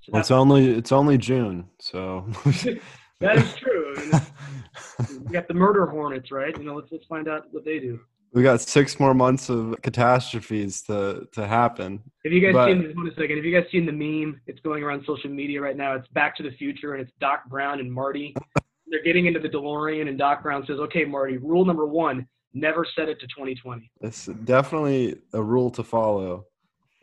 So 0.03 0.13
well, 0.13 0.21
it's 0.21 0.31
only 0.31 0.71
it's 0.71 0.93
only 0.93 1.17
June, 1.17 1.69
so 1.79 2.27
that 3.21 3.37
is 3.37 3.55
true. 3.55 3.95
We 5.25 5.33
got 5.33 5.49
the 5.49 5.55
murder 5.55 5.87
hornets, 5.87 6.31
right? 6.31 6.57
You 6.57 6.65
know, 6.65 6.75
let's 6.77 6.89
let's 6.91 7.05
find 7.07 7.29
out 7.29 7.47
what 7.51 7.65
they 7.65 7.79
do. 7.79 8.01
We 8.33 8.43
got 8.43 8.63
six 8.63 8.99
more 8.99 9.13
months 9.13 9.51
of 9.51 9.77
catastrophes 9.83 10.83
to 10.83 11.29
to 11.33 11.47
happen. 11.47 12.03
Have 12.25 12.33
you 12.33 12.41
guys 12.41 12.55
but, 12.55 12.69
seen 12.69 12.83
this? 12.83 12.97
One 12.97 13.11
second. 13.17 13.37
Have 13.37 13.45
you 13.45 13.59
guys 13.59 13.71
seen 13.71 13.85
the 13.85 13.93
meme? 13.93 14.41
It's 14.47 14.61
going 14.61 14.83
around 14.83 15.05
social 15.07 15.29
media 15.29 15.61
right 15.61 15.77
now. 15.77 15.95
It's 15.95 16.09
Back 16.09 16.37
to 16.37 16.43
the 16.43 16.53
Future, 16.53 16.95
and 16.95 17.03
it's 17.03 17.13
Doc 17.21 17.45
Brown 17.49 17.81
and 17.81 17.93
Marty. 17.93 18.35
They're 18.87 19.03
getting 19.03 19.27
into 19.27 19.41
the 19.41 19.49
DeLorean, 19.49 20.09
and 20.09 20.19
Doc 20.19 20.43
Brown 20.43 20.65
says, 20.67 20.79
"Okay, 20.79 21.05
Marty, 21.05 21.37
rule 21.37 21.65
number 21.67 21.87
one: 21.87 22.27
never 22.55 22.87
set 22.97 23.09
it 23.09 23.21
to 23.21 23.27
2020." 23.27 23.91
It's 24.01 24.27
definitely 24.45 25.19
a 25.35 25.43
rule 25.43 25.71
to 25.71 25.83
follow. 25.83 26.47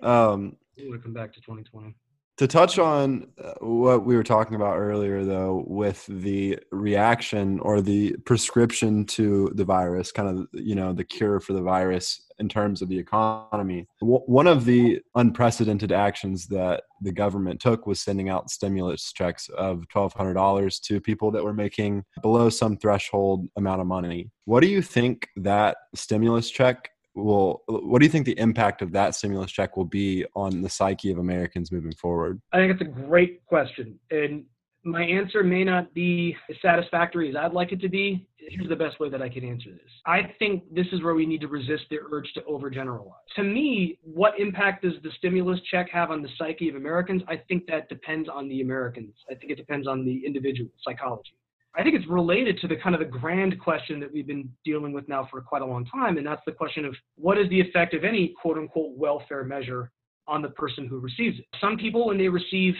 Um, 0.01 0.55
to 0.77 0.97
come 0.97 1.13
back 1.13 1.33
to 1.33 1.41
2020 1.41 1.95
to 2.39 2.47
touch 2.47 2.80
on 2.80 3.28
uh, 3.43 3.52
what 3.60 4.06
we 4.06 4.15
were 4.15 4.23
talking 4.23 4.56
about 4.56 4.78
earlier 4.78 5.25
though 5.25 5.65
with 5.67 6.06
the 6.08 6.58
reaction 6.71 7.60
or 7.60 7.82
the 7.82 8.15
prescription 8.25 9.06
to 9.06 9.52
the 9.56 9.65
virus 9.65 10.10
kind 10.13 10.30
of 10.30 10.47
you 10.54 10.73
know 10.73 10.93
the 10.93 11.04
cure 11.04 11.41
for 11.41 11.52
the 11.52 11.62
virus 11.62 12.25
in 12.39 12.47
terms 12.47 12.82
of 12.82 12.88
the 12.88 12.97
economy 12.97 13.86
one 13.99 14.47
of 14.47 14.63
the 14.63 15.02
unprecedented 15.15 15.91
actions 15.91 16.47
that 16.47 16.84
the 17.02 17.12
government 17.12 17.60
took 17.60 17.86
was 17.86 17.99
sending 17.99 18.30
out 18.30 18.49
stimulus 18.49 19.12
checks 19.12 19.49
of 19.58 19.84
$1200 19.93 20.82
to 20.82 21.02
people 21.02 21.32
that 21.32 21.43
were 21.43 21.54
making 21.54 22.04
below 22.21 22.49
some 22.49 22.78
threshold 22.78 23.47
amount 23.58 23.82
of 23.82 23.88
money. 23.88 24.30
What 24.45 24.62
do 24.62 24.67
you 24.67 24.82
think 24.82 25.28
that 25.38 25.78
stimulus 25.95 26.49
check 26.49 26.89
will 27.23 27.63
what 27.67 27.99
do 27.99 28.05
you 28.05 28.12
think 28.12 28.25
the 28.25 28.38
impact 28.39 28.82
of 28.82 28.91
that 28.91 29.15
stimulus 29.15 29.51
check 29.51 29.77
will 29.77 29.86
be 29.86 30.25
on 30.36 30.62
the 30.62 30.69
psyche 30.69 31.12
of 31.12 31.17
Americans 31.17 31.71
moving 31.71 31.93
forward? 31.93 32.41
I 32.53 32.58
think 32.58 32.71
it's 32.73 32.82
a 32.82 32.86
great 32.86 33.45
question. 33.45 33.99
And 34.12 34.45
my 34.84 35.03
answer 35.03 35.43
may 35.43 35.63
not 35.63 35.93
be 35.93 36.36
as 36.49 36.55
satisfactory 36.62 37.29
as 37.29 37.36
I'd 37.36 37.53
like 37.53 37.71
it 37.71 37.82
to 37.82 37.89
be. 37.89 38.25
Here's 38.38 38.69
the 38.69 38.75
best 38.75 38.99
way 38.99 39.10
that 39.10 39.21
I 39.21 39.29
can 39.29 39.43
answer 39.43 39.69
this. 39.69 39.91
I 40.05 40.34
think 40.39 40.63
this 40.73 40.88
is 40.91 41.03
where 41.03 41.13
we 41.13 41.25
need 41.25 41.41
to 41.41 41.47
resist 41.47 41.84
the 41.91 41.97
urge 42.12 42.32
to 42.34 42.41
overgeneralize. 42.41 43.12
To 43.36 43.43
me, 43.43 43.99
what 44.01 44.39
impact 44.39 44.84
does 44.84 44.93
the 45.03 45.12
stimulus 45.17 45.60
check 45.69 45.89
have 45.91 46.10
on 46.10 46.23
the 46.23 46.29
psyche 46.38 46.69
of 46.69 46.75
Americans? 46.75 47.21
I 47.27 47.38
think 47.47 47.67
that 47.67 47.89
depends 47.89 48.29
on 48.29 48.47
the 48.47 48.62
Americans. 48.62 49.13
I 49.29 49.36
think 49.36 49.51
it 49.51 49.55
depends 49.55 49.88
on 49.88 50.05
the 50.05 50.25
individual 50.25 50.71
psychology. 50.82 51.34
I 51.77 51.84
think 51.84 51.95
it's 51.95 52.08
related 52.08 52.60
to 52.62 52.67
the 52.67 52.75
kind 52.75 52.95
of 52.95 52.99
the 52.99 53.05
grand 53.05 53.60
question 53.60 53.99
that 53.99 54.12
we've 54.12 54.25
been 54.27 54.49
dealing 54.65 54.91
with 54.91 55.08
now 55.08 55.27
for 55.29 55.39
quite 55.41 55.62
a 55.62 55.65
long 55.65 55.86
time, 55.86 56.17
and 56.17 56.25
that's 56.25 56.41
the 56.45 56.51
question 56.51 56.84
of 56.84 56.95
what 57.15 57.38
is 57.38 57.47
the 57.49 57.62
effect 57.62 57.93
of 57.93 58.03
any 58.03 58.34
quote 58.41 58.58
unquote 58.58 58.97
welfare 58.97 59.43
measure 59.43 59.91
on 60.27 60.41
the 60.41 60.49
person 60.49 60.88
who 60.88 60.99
receives 60.99 61.39
it. 61.39 61.45
Some 61.62 61.77
people, 61.77 62.08
when 62.08 62.17
they 62.17 62.27
receive 62.27 62.73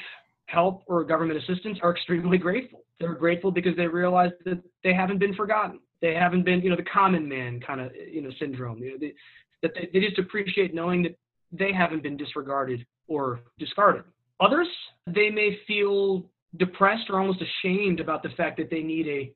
help 0.48 0.84
or 0.88 1.04
government 1.04 1.40
assistance, 1.44 1.78
are 1.84 1.92
extremely 1.92 2.38
grateful. 2.38 2.84
They're 3.00 3.16
grateful 3.16 3.52
because 3.52 3.76
they 3.76 3.88
realize 3.88 4.32
that 4.46 4.62
they 4.84 4.94
haven't 4.94 5.20
been 5.20 5.36
forgotten. 5.36 5.80
They 6.02 6.14
haven't 6.14 6.44
been, 6.44 6.62
you 6.62 6.70
know, 6.70 6.76
the 6.76 6.84
common 6.84 7.28
man 7.28 7.60
kind 7.60 7.82
of, 7.82 7.92
you 7.96 8.22
know, 8.22 8.30
syndrome. 8.40 8.80
You 8.80 8.92
know, 8.92 8.98
they, 9.00 9.14
that 9.62 9.72
they, 9.76 9.90
they 9.94 10.06
just 10.06 10.20
appreciate 10.20 10.74
knowing 10.74 11.04
that 11.04 11.18
they 11.52 11.72
haven't 11.72 12.04
been 12.04 12.18
disregarded 12.18 12.86
or 13.08 13.42
discarded. 13.58 14.04
Others, 14.40 14.68
they 15.08 15.30
may 15.30 15.58
feel 15.68 16.30
depressed 16.58 17.10
or 17.10 17.20
almost 17.20 17.42
ashamed 17.42 18.00
about 18.00 18.24
the 18.24 18.30
fact 18.30 18.58
that 18.58 18.70
they 18.70 18.82
need 18.82 19.08
a 19.08 19.34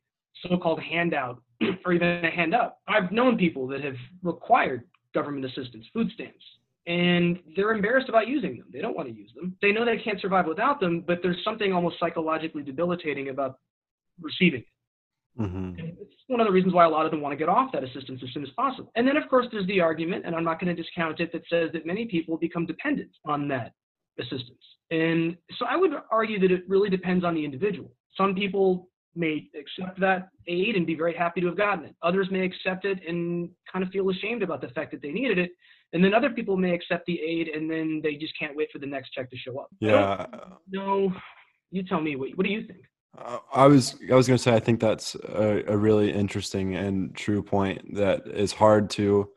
so-called 0.47 0.81
handout 0.81 1.41
or 1.85 1.93
even 1.93 2.25
a 2.25 2.31
hand 2.31 2.55
up. 2.55 2.79
I've 2.87 3.11
known 3.11 3.37
people 3.37 3.67
that 3.67 3.83
have 3.83 3.95
required 4.23 4.83
government 5.13 5.45
assistance, 5.45 5.85
food 5.93 6.09
stamps, 6.13 6.43
and 6.87 7.39
they're 7.55 7.71
embarrassed 7.71 8.09
about 8.09 8.27
using 8.27 8.57
them. 8.57 8.67
They 8.73 8.81
don't 8.81 8.95
want 8.95 9.07
to 9.07 9.15
use 9.15 9.31
them. 9.35 9.55
They 9.61 9.71
know 9.71 9.85
they 9.85 9.97
can't 9.97 10.19
survive 10.19 10.47
without 10.47 10.79
them, 10.79 11.03
but 11.05 11.19
there's 11.21 11.41
something 11.43 11.71
almost 11.71 11.99
psychologically 11.99 12.63
debilitating 12.63 13.29
about 13.29 13.59
receiving 14.19 14.61
it. 14.61 14.67
Mm-hmm. 15.39 15.79
It's 15.79 16.13
one 16.27 16.39
of 16.39 16.47
the 16.47 16.53
reasons 16.53 16.73
why 16.73 16.85
a 16.85 16.89
lot 16.89 17.05
of 17.05 17.11
them 17.11 17.21
want 17.21 17.33
to 17.33 17.37
get 17.37 17.49
off 17.49 17.71
that 17.71 17.83
assistance 17.83 18.21
as 18.23 18.31
soon 18.33 18.43
as 18.43 18.49
possible. 18.51 18.91
And 18.95 19.07
then, 19.07 19.17
of 19.17 19.27
course, 19.29 19.47
there's 19.51 19.65
the 19.65 19.79
argument, 19.79 20.25
and 20.25 20.35
I'm 20.35 20.43
not 20.43 20.59
going 20.59 20.75
to 20.75 20.79
discount 20.79 21.19
it, 21.19 21.31
that 21.31 21.43
says 21.49 21.69
that 21.73 21.85
many 21.85 22.05
people 22.05 22.37
become 22.37 22.65
dependent 22.65 23.09
on 23.25 23.47
that 23.47 23.73
assistance. 24.19 24.61
And 24.93 25.35
so 25.57 25.65
I 25.67 25.75
would 25.75 25.91
argue 26.11 26.39
that 26.39 26.51
it 26.51 26.63
really 26.67 26.89
depends 26.89 27.25
on 27.25 27.33
the 27.33 27.43
individual. 27.43 27.91
Some 28.15 28.35
people 28.35 28.89
may 29.15 29.49
accept 29.59 29.99
that 29.99 30.29
aid 30.47 30.75
and 30.75 30.85
be 30.85 30.93
very 30.93 31.15
happy 31.15 31.41
to 31.41 31.47
have 31.47 31.57
gotten 31.57 31.85
it. 31.85 31.95
Others 32.03 32.27
may 32.29 32.45
accept 32.45 32.85
it 32.85 32.99
and 33.07 33.49
kind 33.71 33.83
of 33.83 33.89
feel 33.89 34.07
ashamed 34.11 34.43
about 34.43 34.61
the 34.61 34.67
fact 34.69 34.91
that 34.91 35.01
they 35.01 35.11
needed 35.11 35.39
it. 35.39 35.51
And 35.93 36.03
then 36.03 36.13
other 36.13 36.29
people 36.29 36.57
may 36.57 36.73
accept 36.75 37.05
the 37.07 37.19
aid 37.19 37.47
and 37.47 37.69
then 37.69 38.01
they 38.03 38.15
just 38.15 38.33
can't 38.37 38.55
wait 38.55 38.69
for 38.71 38.77
the 38.77 38.85
next 38.85 39.11
check 39.11 39.31
to 39.31 39.37
show 39.37 39.57
up. 39.59 39.69
Yeah. 39.79 40.27
No, 40.69 41.11
you 41.71 41.83
tell 41.83 42.01
me. 42.01 42.15
What, 42.15 42.29
what 42.35 42.45
do 42.45 42.51
you 42.51 42.65
think? 42.67 42.81
Uh, 43.17 43.39
I 43.51 43.67
was 43.67 43.95
I 44.11 44.15
was 44.15 44.27
going 44.27 44.37
to 44.37 44.43
say 44.43 44.53
I 44.53 44.59
think 44.59 44.79
that's 44.79 45.15
a, 45.15 45.63
a, 45.67 45.77
really 45.77 46.11
interesting 46.11 46.75
and 46.75 47.15
true 47.15 47.43
point 47.43 47.93
that 47.93 48.25
is 48.27 48.51
hard 48.51 48.89
to 48.91 49.29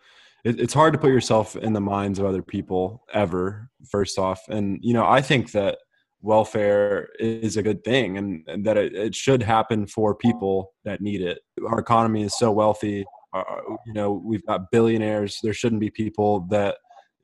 it, 0.46 0.60
it's 0.60 0.74
hard 0.74 0.92
to 0.92 0.98
put 0.98 1.10
yourself 1.10 1.56
in 1.56 1.72
the 1.72 1.80
minds 1.80 2.18
of 2.18 2.24
other 2.24 2.42
people 2.42 3.04
ever 3.12 3.68
first 3.90 4.18
off. 4.18 4.40
And 4.48 4.78
you 4.82 4.94
know 4.94 5.06
I 5.06 5.20
think 5.20 5.52
that 5.52 5.78
welfare 6.22 7.08
is 7.18 7.56
a 7.56 7.62
good 7.62 7.84
thing 7.84 8.16
and, 8.16 8.42
and 8.48 8.64
that 8.64 8.76
it, 8.76 8.94
it, 8.94 9.14
should 9.14 9.42
happen 9.42 9.86
for 9.86 10.14
people 10.14 10.72
that 10.84 11.00
need 11.00 11.20
it. 11.20 11.38
Our 11.68 11.78
economy 11.78 12.22
is 12.22 12.36
so 12.38 12.50
wealthy 12.50 13.04
uh, 13.32 13.42
you 13.84 13.92
know 13.92 14.12
we've 14.12 14.46
got 14.46 14.70
billionaires. 14.70 15.38
There 15.42 15.52
shouldn't 15.52 15.80
be 15.80 15.90
people 15.90 16.46
that 16.50 16.76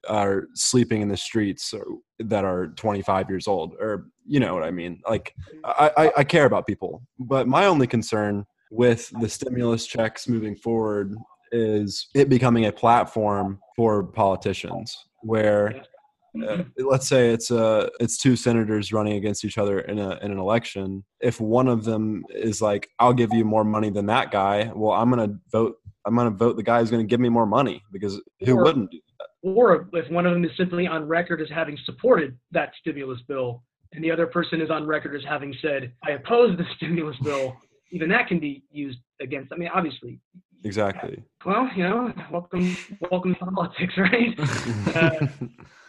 are 0.08 0.48
sleeping 0.54 1.00
in 1.00 1.08
the 1.08 1.16
streets 1.16 1.72
or, 1.72 1.86
that 2.18 2.44
are 2.44 2.68
25 2.68 3.30
years 3.30 3.46
old 3.46 3.74
or 3.78 4.08
you 4.26 4.40
know 4.40 4.52
what 4.52 4.64
i 4.64 4.70
mean? 4.70 5.00
Like 5.08 5.34
I, 5.64 5.90
I, 5.96 6.12
I 6.18 6.24
care 6.24 6.46
about 6.46 6.66
people. 6.66 7.02
But 7.18 7.46
my 7.46 7.66
only 7.66 7.86
concern 7.86 8.44
with 8.72 9.12
the 9.20 9.28
stimulus 9.28 9.86
checks 9.86 10.26
moving 10.26 10.56
forward 10.56 11.14
is 11.52 12.08
it 12.14 12.28
becoming 12.28 12.66
a 12.66 12.72
platform 12.72 13.60
for 13.76 14.02
politicians 14.02 14.96
where 15.20 15.84
uh, 16.48 16.62
let's 16.78 17.06
say 17.06 17.28
it's 17.28 17.50
uh 17.50 17.88
it's 18.00 18.16
two 18.16 18.36
senators 18.36 18.92
running 18.92 19.14
against 19.14 19.44
each 19.44 19.58
other 19.58 19.80
in 19.80 19.98
a 19.98 20.18
in 20.22 20.32
an 20.32 20.38
election. 20.38 21.04
If 21.20 21.40
one 21.40 21.68
of 21.68 21.84
them 21.84 22.24
is 22.30 22.62
like 22.62 22.88
i'll 22.98 23.12
give 23.12 23.32
you 23.32 23.44
more 23.44 23.64
money 23.64 23.90
than 23.90 24.06
that 24.06 24.30
guy 24.30 24.70
well 24.74 24.92
i'm 24.92 25.10
going 25.10 25.30
to 25.30 25.36
vote 25.50 25.76
i'm 26.06 26.14
going 26.14 26.30
to 26.30 26.36
vote 26.36 26.56
the 26.56 26.62
guy 26.62 26.80
who's 26.80 26.90
going 26.90 27.06
to 27.06 27.08
give 27.08 27.20
me 27.20 27.28
more 27.28 27.46
money 27.46 27.82
because 27.92 28.20
who 28.40 28.56
or, 28.56 28.64
wouldn't 28.64 28.90
do 28.90 29.00
or 29.42 29.88
if 29.92 30.10
one 30.10 30.24
of 30.24 30.32
them 30.32 30.44
is 30.44 30.50
simply 30.56 30.86
on 30.86 31.06
record 31.06 31.40
as 31.40 31.48
having 31.50 31.76
supported 31.84 32.36
that 32.50 32.72
stimulus 32.80 33.20
bill 33.28 33.62
and 33.92 34.02
the 34.02 34.10
other 34.10 34.26
person 34.26 34.60
is 34.60 34.70
on 34.70 34.86
record 34.86 35.14
as 35.14 35.22
having 35.28 35.54
said 35.60 35.92
i 36.04 36.12
oppose 36.12 36.56
the 36.56 36.64
stimulus 36.76 37.16
bill 37.22 37.56
even 37.90 38.08
that 38.08 38.26
can 38.26 38.40
be 38.40 38.64
used 38.70 38.98
against 39.20 39.52
i 39.52 39.56
mean 39.56 39.70
obviously 39.74 40.18
exactly. 40.64 41.22
Well 41.44 41.68
you 41.74 41.84
know 41.84 42.12
welcome 42.30 42.76
welcome 43.10 43.34
to 43.34 43.46
politics 43.46 43.94
right? 43.98 44.38
Uh, 44.94 45.26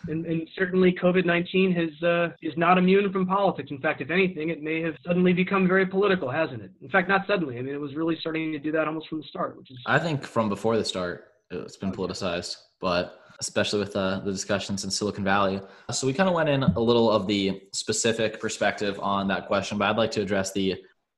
and, 0.10 0.26
and, 0.26 0.50
certainly 0.58 0.92
covid-19 0.92 1.74
has 1.76 2.04
uh, 2.04 2.30
is 2.42 2.54
not 2.58 2.78
immune 2.78 3.12
from 3.12 3.26
politics. 3.26 3.72
In 3.72 3.80
fact 3.80 4.02
if 4.02 4.10
anything 4.10 4.50
it 4.50 4.62
may 4.62 4.82
have 4.82 4.96
suddenly 5.06 5.34
become 5.34 5.68
very 5.68 5.86
political 5.86 6.30
hasn't 6.30 6.62
it? 6.62 6.72
In 6.82 6.90
fact 6.90 7.08
not 7.08 7.26
suddenly. 7.28 7.58
I 7.58 7.62
mean 7.62 7.74
it 7.74 7.82
was 7.82 7.96
really 7.96 8.18
starting 8.20 8.52
to 8.52 8.60
do 8.60 8.72
that 8.74 8.88
almost 8.88 9.08
from 9.08 9.22
the 9.22 9.28
start 9.28 9.58
which 9.58 9.72
is 9.72 9.78
i 9.86 9.98
think 9.98 10.26
from 10.26 10.50
before 10.50 10.78
the 10.78 10.86
start 10.86 11.26
it's 11.52 11.78
been 11.78 11.92
politicized 11.92 12.58
but 12.82 13.24
especially 13.40 13.80
with 13.80 13.96
uh, 13.96 14.20
the 14.20 14.32
discussions 14.32 14.84
in 14.84 14.92
Silicon 14.92 15.24
Valley. 15.24 15.62
So 15.92 16.08
we 16.08 16.14
kind 16.14 16.30
of 16.30 16.36
went 16.36 16.50
in 16.50 16.64
a 16.64 16.80
little 16.80 17.10
of 17.12 17.28
the 17.28 17.62
specific 17.74 18.40
perspective 18.40 19.00
on 19.02 19.28
that 19.30 19.48
question, 19.48 19.78
but 19.78 19.90
I'd 19.90 19.98
like 19.98 20.12
to 20.12 20.22
address 20.22 20.54
the 20.54 20.76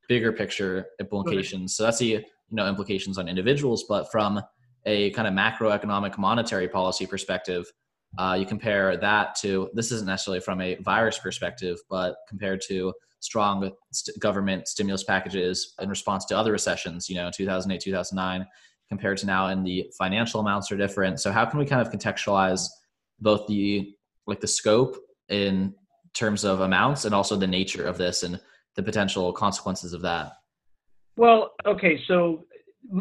bigger 0.07 0.31
picture 0.31 0.87
implications. 0.99 1.75
So 1.75 1.83
that's 1.83 1.99
the 1.99 2.25
you 2.49 2.55
know 2.55 2.67
implications 2.67 3.17
on 3.17 3.27
individuals, 3.27 3.85
but 3.87 4.11
from 4.11 4.41
a 4.85 5.09
kind 5.11 5.27
of 5.27 5.33
macroeconomic 5.33 6.17
monetary 6.17 6.67
policy 6.67 7.07
perspective, 7.07 7.65
uh, 8.17 8.35
you 8.39 8.45
compare 8.45 8.97
that 8.97 9.35
to 9.35 9.69
this 9.73 9.91
isn't 9.91 10.07
necessarily 10.07 10.39
from 10.39 10.61
a 10.61 10.75
virus 10.75 11.17
perspective, 11.17 11.77
but 11.89 12.15
compared 12.29 12.61
to 12.67 12.93
strong 13.19 13.71
st- 13.91 14.17
government 14.19 14.67
stimulus 14.67 15.03
packages 15.03 15.73
in 15.81 15.89
response 15.89 16.25
to 16.25 16.37
other 16.37 16.51
recessions, 16.51 17.09
you 17.09 17.15
know, 17.15 17.31
2008, 17.33 17.81
2009, 17.81 18.45
compared 18.87 19.17
to 19.17 19.25
now 19.25 19.47
and 19.47 19.65
the 19.65 19.89
financial 19.97 20.39
amounts 20.39 20.71
are 20.71 20.77
different. 20.77 21.19
So 21.19 21.31
how 21.31 21.45
can 21.45 21.59
we 21.59 21.65
kind 21.65 21.81
of 21.81 21.91
contextualize 21.91 22.67
both 23.19 23.47
the 23.47 23.93
like 24.27 24.39
the 24.39 24.47
scope 24.47 24.97
in 25.29 25.73
terms 26.13 26.43
of 26.43 26.61
amounts 26.61 27.05
and 27.05 27.13
also 27.13 27.35
the 27.35 27.47
nature 27.47 27.85
of 27.85 27.97
this 27.97 28.23
and 28.23 28.39
the 28.75 28.83
potential 28.83 29.33
consequences 29.33 29.93
of 29.93 30.01
that 30.01 30.33
well 31.17 31.53
okay 31.65 31.99
so 32.07 32.45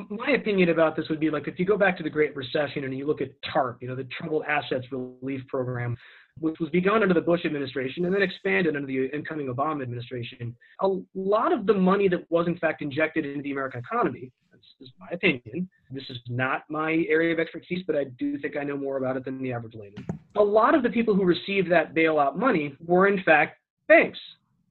my 0.09 0.31
opinion 0.31 0.71
about 0.71 0.97
this 0.97 1.07
would 1.11 1.21
be 1.21 1.31
like 1.31 1.47
if 1.47 1.59
you 1.59 1.67
go 1.67 1.77
back 1.77 1.97
to 1.97 2.03
the 2.03 2.11
great 2.11 2.35
recession 2.35 2.85
and 2.85 2.97
you 2.97 3.07
look 3.07 3.21
at 3.21 3.29
tarp 3.53 3.79
you 3.83 3.89
know 3.89 3.95
the 3.95 4.07
troubled 4.19 4.45
assets 4.49 4.87
relief 4.91 5.41
program 5.49 5.97
which 6.41 6.59
was 6.59 6.69
begun 6.71 7.01
under 7.01 7.15
the 7.15 7.21
Bush 7.21 7.45
administration 7.45 8.07
and 8.07 8.13
then 8.13 8.21
expanded 8.21 8.75
under 8.75 8.89
the 8.89 9.07
incoming 9.15 9.47
Obama 9.47 9.83
administration, 9.83 10.53
a 10.81 10.89
lot 11.15 11.53
of 11.53 11.65
the 11.65 11.73
money 11.73 12.09
that 12.09 12.29
was 12.29 12.49
in 12.49 12.59
fact 12.59 12.83
injected 12.83 13.25
into 13.25 13.41
the 13.43 13.53
American 13.53 13.79
economy 13.79 14.33
this 14.81 14.89
is 14.89 14.95
my 14.99 15.09
opinion. 15.13 15.69
This 15.91 16.05
is 16.09 16.19
not 16.29 16.63
my 16.69 17.05
area 17.09 17.33
of 17.33 17.39
expertise, 17.39 17.83
but 17.87 17.97
I 17.97 18.05
do 18.19 18.39
think 18.39 18.57
I 18.57 18.65
know 18.65 18.77
more 18.77 18.97
about 18.97 19.17
it 19.17 19.25
than 19.25 19.43
the 19.43 19.53
average 19.53 19.75
layman. 19.75 20.05
A 20.37 20.43
lot 20.43 20.75
of 20.75 20.83
the 20.83 20.91
people 20.91 21.15
who 21.15 21.25
received 21.25 21.71
that 21.71 21.95
bailout 21.95 22.37
money 22.37 22.77
were, 22.85 23.07
in 23.07 23.23
fact, 23.23 23.59
banks, 23.89 24.19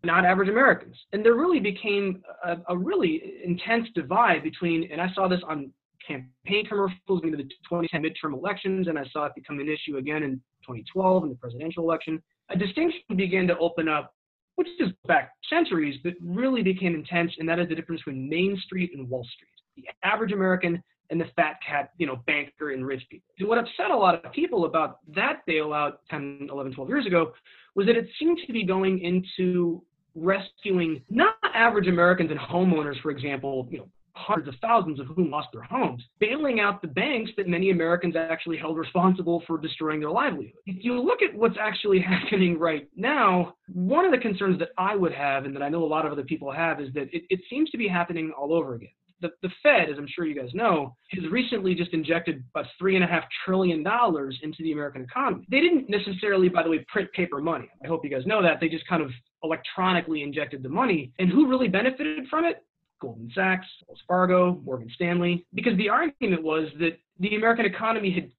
not 0.03 0.25
average 0.25 0.49
Americans. 0.49 0.95
And 1.13 1.23
there 1.23 1.35
really 1.35 1.59
became 1.59 2.21
a, 2.43 2.57
a 2.69 2.77
really 2.77 3.39
intense 3.43 3.87
divide 3.95 4.43
between, 4.43 4.89
and 4.91 5.01
I 5.01 5.07
saw 5.13 5.27
this 5.27 5.41
on 5.47 5.71
campaign 6.05 6.65
commercials 6.67 7.21
into 7.23 7.37
the 7.37 7.43
2010 7.69 8.03
midterm 8.03 8.37
elections, 8.37 8.87
and 8.87 8.99
I 8.99 9.05
saw 9.11 9.25
it 9.25 9.35
become 9.35 9.59
an 9.59 9.69
issue 9.69 9.97
again 9.97 10.23
in 10.23 10.35
2012 10.63 11.23
in 11.23 11.29
the 11.29 11.35
presidential 11.35 11.83
election. 11.83 12.21
A 12.49 12.57
distinction 12.57 13.01
began 13.15 13.47
to 13.47 13.57
open 13.57 13.87
up, 13.87 14.13
which 14.55 14.67
is 14.79 14.89
back 15.07 15.31
centuries, 15.49 15.99
but 16.03 16.13
really 16.21 16.61
became 16.61 16.93
intense, 16.93 17.31
and 17.39 17.47
that 17.47 17.59
is 17.59 17.69
the 17.69 17.75
difference 17.75 18.01
between 18.01 18.27
Main 18.27 18.59
Street 18.65 18.91
and 18.93 19.09
Wall 19.09 19.25
Street 19.33 19.49
the 19.75 19.85
average 20.03 20.31
American 20.31 20.81
and 21.09 21.19
the 21.19 21.25
fat 21.35 21.57
cat, 21.67 21.91
you 21.97 22.07
know, 22.07 22.17
banker 22.25 22.71
and 22.71 22.85
rich 22.85 23.03
people. 23.09 23.27
And 23.39 23.47
what 23.47 23.57
upset 23.57 23.91
a 23.91 23.95
lot 23.95 24.23
of 24.23 24.31
people 24.31 24.65
about 24.65 24.99
that 25.13 25.41
bailout 25.47 25.93
10, 26.09 26.47
11, 26.49 26.73
12 26.73 26.89
years 26.89 27.05
ago 27.05 27.33
was 27.75 27.85
that 27.87 27.95
it 27.95 28.07
seemed 28.19 28.39
to 28.45 28.53
be 28.53 28.63
going 28.63 28.99
into 28.99 29.83
rescuing 30.15 31.01
not 31.09 31.35
average 31.53 31.87
Americans 31.87 32.31
and 32.31 32.39
homeowners, 32.39 32.99
for 33.01 33.11
example, 33.11 33.67
you 33.71 33.79
know, 33.79 33.87
hundreds 34.15 34.47
of 34.47 34.53
thousands 34.61 34.99
of 34.99 35.07
whom 35.07 35.31
lost 35.31 35.47
their 35.51 35.63
homes, 35.63 36.03
bailing 36.19 36.59
out 36.59 36.81
the 36.81 36.87
banks 36.87 37.31
that 37.35 37.47
many 37.47 37.71
Americans 37.71 38.15
actually 38.15 38.57
held 38.57 38.77
responsible 38.77 39.43
for 39.47 39.57
destroying 39.57 39.99
their 39.99 40.11
livelihood. 40.11 40.53
If 40.65 40.83
you 40.83 41.01
look 41.01 41.21
at 41.21 41.33
what's 41.33 41.57
actually 41.59 41.99
happening 42.07 42.59
right 42.59 42.87
now, 42.95 43.55
one 43.67 44.05
of 44.05 44.11
the 44.11 44.17
concerns 44.17 44.59
that 44.59 44.69
I 44.77 44.95
would 44.95 45.13
have 45.13 45.45
and 45.45 45.55
that 45.55 45.63
I 45.63 45.69
know 45.69 45.83
a 45.83 45.85
lot 45.85 46.05
of 46.05 46.11
other 46.11 46.23
people 46.23 46.51
have 46.51 46.79
is 46.79 46.93
that 46.93 47.13
it, 47.13 47.23
it 47.29 47.39
seems 47.49 47.69
to 47.71 47.77
be 47.77 47.87
happening 47.87 48.31
all 48.37 48.53
over 48.53 48.75
again 48.75 48.89
the, 49.23 49.29
the 49.41 49.49
Fed, 49.63 49.89
as 49.89 49.97
I'm 49.97 50.07
sure 50.07 50.25
you 50.25 50.39
guys 50.39 50.53
know, 50.53 50.95
has 51.11 51.23
recently 51.31 51.73
just 51.73 51.93
injected 51.93 52.43
about 52.53 52.65
three 52.77 52.95
and 52.95 53.03
a 53.03 53.07
half 53.07 53.23
trillion 53.45 53.81
dollars 53.81 54.37
into 54.43 54.61
the 54.61 54.73
American 54.73 55.01
economy. 55.01 55.47
They 55.49 55.61
didn't 55.61 55.89
necessarily, 55.89 56.49
by 56.49 56.61
the 56.61 56.69
way, 56.69 56.85
print 56.89 57.11
paper 57.13 57.41
money. 57.41 57.69
I 57.83 57.87
hope 57.87 58.03
you 58.03 58.11
guys 58.11 58.27
know 58.27 58.43
that. 58.43 58.59
They 58.59 58.69
just 58.69 58.85
kind 58.87 59.01
of 59.01 59.09
electronically 59.43 60.23
injected 60.23 60.63
the 60.63 60.69
money. 60.69 61.11
And 61.19 61.29
who 61.29 61.47
really 61.47 61.67
benefited 61.67 62.27
from 62.29 62.45
it? 62.45 62.63
Goldman 62.99 63.31
Sachs, 63.35 63.67
Wells 63.87 63.99
Fargo, 64.07 64.61
Morgan 64.63 64.89
Stanley, 64.95 65.45
because 65.53 65.77
the 65.77 65.89
argument 65.89 66.41
was 66.41 66.69
that 66.79 66.97
the 67.19 67.35
American 67.35 67.65
economy 67.65 68.11
had 68.11 68.31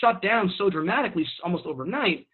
shut 0.00 0.22
down 0.22 0.52
so 0.56 0.70
dramatically 0.70 1.26
almost 1.42 1.66
overnight. 1.66 2.26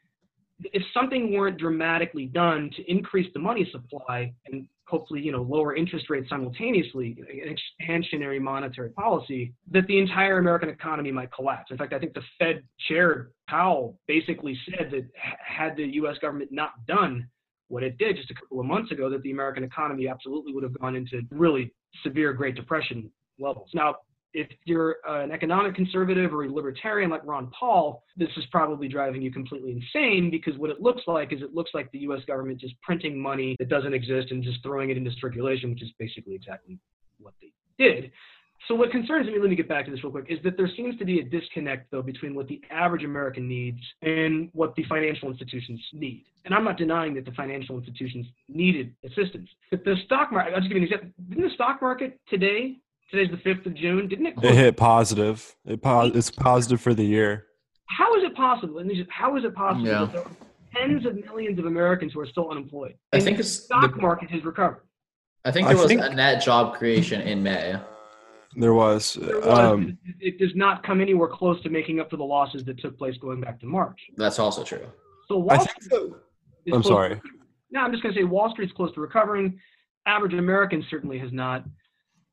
If 0.60 0.82
something 0.92 1.32
weren't 1.32 1.58
dramatically 1.58 2.26
done 2.26 2.70
to 2.76 2.90
increase 2.90 3.32
the 3.32 3.40
money 3.40 3.66
supply 3.72 4.34
and 4.46 4.68
hopefully, 4.86 5.20
you 5.20 5.32
know, 5.32 5.42
lower 5.42 5.76
interest 5.76 6.10
rates 6.10 6.28
simultaneously, 6.28 7.16
an 7.30 7.54
expansionary 7.54 8.40
monetary 8.40 8.90
policy, 8.90 9.52
that 9.70 9.86
the 9.86 9.98
entire 9.98 10.38
American 10.38 10.68
economy 10.68 11.12
might 11.12 11.32
collapse. 11.32 11.70
In 11.70 11.76
fact, 11.76 11.92
I 11.92 11.98
think 11.98 12.14
the 12.14 12.22
Fed 12.38 12.62
chair 12.88 13.30
Powell 13.48 13.98
basically 14.06 14.58
said 14.66 14.90
that 14.90 15.06
had 15.14 15.76
the 15.76 15.84
U.S. 15.84 16.16
government 16.20 16.50
not 16.52 16.72
done 16.86 17.28
what 17.68 17.82
it 17.82 17.98
did 17.98 18.16
just 18.16 18.30
a 18.30 18.34
couple 18.34 18.60
of 18.60 18.66
months 18.66 18.90
ago, 18.92 19.08
that 19.10 19.22
the 19.22 19.30
American 19.30 19.64
economy 19.64 20.08
absolutely 20.08 20.52
would 20.52 20.62
have 20.62 20.78
gone 20.78 20.96
into 20.96 21.22
really 21.30 21.72
severe 22.02 22.32
Great 22.32 22.54
Depression 22.54 23.10
levels. 23.38 23.70
Now, 23.74 23.96
if 24.34 24.46
you're 24.64 24.96
an 25.06 25.32
economic 25.32 25.74
conservative 25.74 26.32
or 26.34 26.44
a 26.44 26.52
libertarian 26.52 27.10
like 27.10 27.24
Ron 27.24 27.50
Paul, 27.58 28.02
this 28.16 28.28
is 28.36 28.44
probably 28.50 28.88
driving 28.88 29.22
you 29.22 29.32
completely 29.32 29.72
insane 29.72 30.30
because 30.30 30.58
what 30.58 30.70
it 30.70 30.80
looks 30.80 31.02
like 31.06 31.32
is 31.32 31.40
it 31.40 31.54
looks 31.54 31.70
like 31.72 31.90
the 31.92 32.00
US 32.00 32.24
government 32.26 32.60
just 32.60 32.74
printing 32.82 33.18
money 33.18 33.56
that 33.58 33.68
doesn't 33.68 33.94
exist 33.94 34.30
and 34.30 34.42
just 34.42 34.62
throwing 34.62 34.90
it 34.90 34.96
into 34.96 35.10
circulation, 35.20 35.70
which 35.70 35.82
is 35.82 35.90
basically 35.98 36.34
exactly 36.34 36.78
what 37.18 37.34
they 37.40 37.52
did. 37.82 38.10
So 38.68 38.74
what 38.74 38.90
concerns 38.90 39.26
me, 39.26 39.38
let 39.40 39.48
me 39.48 39.56
get 39.56 39.68
back 39.68 39.86
to 39.86 39.90
this 39.90 40.04
real 40.04 40.12
quick, 40.12 40.26
is 40.28 40.38
that 40.44 40.58
there 40.58 40.70
seems 40.76 40.96
to 40.98 41.04
be 41.04 41.20
a 41.20 41.24
disconnect 41.24 41.90
though 41.90 42.02
between 42.02 42.34
what 42.34 42.48
the 42.48 42.60
average 42.70 43.02
American 43.02 43.48
needs 43.48 43.80
and 44.02 44.50
what 44.52 44.74
the 44.76 44.84
financial 44.84 45.30
institutions 45.30 45.80
need. 45.94 46.24
And 46.44 46.54
I'm 46.54 46.64
not 46.64 46.76
denying 46.76 47.14
that 47.14 47.24
the 47.24 47.32
financial 47.32 47.78
institutions 47.78 48.26
needed 48.46 48.94
assistance. 49.04 49.48
But 49.70 49.84
the 49.84 49.96
stock 50.04 50.30
market, 50.30 50.52
I'll 50.54 50.60
just 50.60 50.68
give 50.68 50.76
you 50.76 50.86
an 50.86 50.92
example. 50.92 51.10
Didn't 51.30 51.44
the 51.44 51.54
stock 51.54 51.80
market 51.80 52.20
today 52.28 52.76
Today's 53.10 53.30
the 53.30 53.38
fifth 53.38 53.64
of 53.64 53.74
June, 53.74 54.06
didn't 54.06 54.26
it? 54.26 54.36
Close? 54.36 54.52
It 54.52 54.56
hit 54.56 54.76
positive. 54.76 55.56
It 55.64 55.80
po- 55.80 56.10
it's 56.14 56.30
positive 56.30 56.80
for 56.80 56.92
the 56.92 57.04
year. 57.04 57.46
How 57.86 58.14
is 58.16 58.22
it 58.22 58.34
possible? 58.34 58.78
And 58.78 58.90
how 59.08 59.36
is 59.36 59.44
it 59.44 59.54
possible 59.54 59.86
yeah. 59.86 60.00
that 60.00 60.12
there 60.12 60.22
are 60.22 60.30
tens 60.74 61.06
of 61.06 61.16
millions 61.24 61.58
of 61.58 61.64
Americans 61.64 62.12
who 62.12 62.20
are 62.20 62.26
still 62.26 62.50
unemployed? 62.50 62.96
I 63.14 63.20
think 63.20 63.38
the 63.38 63.44
stock 63.44 63.94
the, 63.94 64.02
market 64.02 64.30
has 64.30 64.44
recovered. 64.44 64.82
I 65.46 65.52
think 65.52 65.68
there 65.68 65.76
I 65.76 65.80
was 65.80 65.88
think, 65.88 66.02
a 66.02 66.10
net 66.10 66.42
job 66.42 66.74
creation 66.74 67.22
in 67.22 67.42
May. 67.42 67.80
There 68.56 68.74
was. 68.74 69.14
There 69.14 69.40
was 69.40 69.58
Um, 69.58 69.98
it, 70.04 70.34
it 70.34 70.38
does 70.38 70.54
not 70.54 70.82
come 70.82 71.00
anywhere 71.00 71.28
close 71.28 71.62
to 71.62 71.70
making 71.70 72.00
up 72.00 72.10
for 72.10 72.16
the 72.16 72.24
losses 72.24 72.64
that 72.64 72.78
took 72.78 72.98
place 72.98 73.16
going 73.18 73.40
back 73.40 73.60
to 73.60 73.66
March. 73.66 74.00
That's 74.16 74.38
also 74.38 74.64
true. 74.64 74.86
So 75.28 75.38
Wall 75.38 75.52
I 75.52 75.58
think 75.58 75.82
Street 75.82 75.90
that, 75.90 76.20
is 76.66 76.74
I'm 76.74 76.82
close 76.82 76.84
to 76.84 76.88
sorry. 76.88 77.20
No, 77.70 77.80
I'm 77.80 77.90
just 77.92 78.02
going 78.02 78.14
to 78.14 78.20
say 78.20 78.24
Wall 78.24 78.50
Street's 78.50 78.72
close 78.72 78.92
to 78.94 79.00
recovering. 79.00 79.58
Average 80.06 80.34
American 80.34 80.84
certainly 80.90 81.18
has 81.18 81.32
not. 81.32 81.64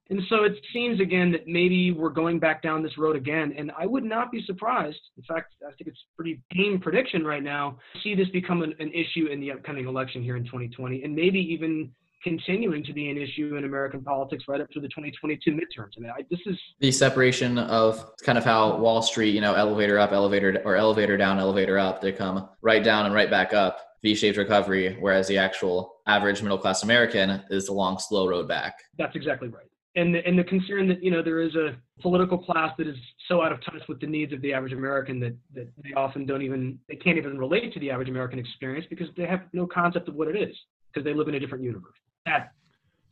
And 0.10 0.21
so 0.30 0.43
it 0.43 0.54
seems 0.71 0.99
again 0.99 1.32
that 1.32 1.47
maybe 1.47 1.91
we're 1.91 2.10
going 2.10 2.39
back 2.39 2.62
down 2.62 2.84
this 2.84 2.97
road 2.97 3.15
again. 3.15 3.54
And 3.58 3.71
I 3.78 3.88
would 3.88 4.04
not 4.04 4.32
be 4.32 4.43
surprised. 4.45 4.99
In 5.17 5.23
fact, 5.23 5.54
I 5.63 5.71
think 5.71 5.88
it's 5.88 5.99
pretty 6.15 6.41
game 6.51 6.80
prediction 6.80 7.25
right 7.25 7.41
now. 7.41 7.80
See 8.04 8.13
this 8.13 8.30
become 8.30 8.62
an, 8.62 8.75
an 8.80 8.91
issue 8.93 9.28
in 9.28 9.39
the 9.39 9.51
upcoming 9.51 9.88
election 9.88 10.21
here 10.21 10.38
in 10.38 10.45
2020, 10.45 11.04
and 11.04 11.15
maybe 11.15 11.39
even 11.39 11.89
continuing 12.25 12.83
to 12.83 12.91
be 12.91 13.11
an 13.11 13.17
issue 13.17 13.55
in 13.55 13.65
American 13.65 14.01
politics 14.01 14.45
right 14.47 14.59
up 14.59 14.67
to 14.71 14.79
the 14.79 14.88
2022 14.88 15.51
midterms. 15.51 15.91
I 15.95 16.01
mean, 16.01 16.09
I, 16.09 16.25
this 16.31 16.39
is 16.47 16.57
The 16.79 16.91
separation 16.91 17.59
of 17.59 18.03
kind 18.23 18.38
of 18.38 18.43
how 18.43 18.77
Wall 18.77 19.03
Street, 19.03 19.29
you 19.29 19.41
know, 19.41 19.53
elevator 19.53 19.99
up, 19.99 20.11
elevator 20.11 20.59
or 20.65 20.75
elevator 20.75 21.17
down, 21.17 21.38
elevator 21.38 21.77
up, 21.77 22.01
they 22.01 22.11
come 22.11 22.49
right 22.63 22.83
down 22.83 23.05
and 23.05 23.13
right 23.13 23.29
back 23.29 23.53
up, 23.53 23.79
V-shaped 24.01 24.39
recovery, 24.39 24.97
whereas 24.99 25.27
the 25.27 25.38
actual 25.38 25.97
average 26.07 26.41
middle 26.41 26.57
class 26.57 26.81
American 26.81 27.43
is 27.51 27.67
the 27.67 27.73
long, 27.73 27.99
slow 27.99 28.27
road 28.27 28.47
back. 28.47 28.79
That's 28.97 29.15
exactly 29.15 29.49
right. 29.49 29.67
And 29.95 30.15
the, 30.15 30.25
and 30.25 30.38
the 30.38 30.43
concern 30.43 30.88
that 30.89 31.01
you 31.01 31.11
know 31.11 31.21
there 31.21 31.39
is 31.39 31.55
a 31.55 31.77
political 32.01 32.38
class 32.38 32.73
that 32.77 32.88
is 32.88 32.97
so 33.29 33.41
out 33.41 33.53
of 33.53 33.63
touch 33.63 33.81
with 33.88 34.01
the 34.01 34.07
needs 34.07 34.33
of 34.33 34.41
the 34.41 34.51
average 34.51 34.73
American 34.73 35.21
that 35.21 35.38
that 35.53 35.69
they 35.83 35.93
often 35.93 36.25
don't 36.25 36.41
even 36.41 36.77
they 36.89 36.97
can't 36.97 37.17
even 37.17 37.38
relate 37.38 37.71
to 37.73 37.79
the 37.79 37.91
average 37.91 38.09
American 38.09 38.38
experience 38.38 38.85
because 38.89 39.07
they 39.15 39.25
have 39.25 39.43
no 39.53 39.65
concept 39.65 40.09
of 40.09 40.15
what 40.15 40.27
it 40.27 40.35
is 40.35 40.53
because 40.91 41.05
they 41.05 41.13
live 41.13 41.29
in 41.29 41.35
a 41.35 41.39
different 41.39 41.63
universe. 41.63 41.95
That 42.25 42.51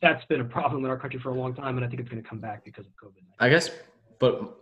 that's 0.02 0.24
been 0.26 0.40
a 0.40 0.44
problem 0.44 0.84
in 0.84 0.90
our 0.90 0.98
country 0.98 1.18
for 1.20 1.30
a 1.30 1.34
long 1.34 1.54
time, 1.54 1.76
and 1.76 1.84
I 1.84 1.88
think 1.88 2.00
it's 2.00 2.08
going 2.10 2.22
to 2.22 2.28
come 2.28 2.40
back 2.40 2.64
because 2.64 2.86
of 2.86 2.92
COVID. 3.02 3.22
I 3.40 3.48
guess, 3.48 3.70
but 4.18 4.56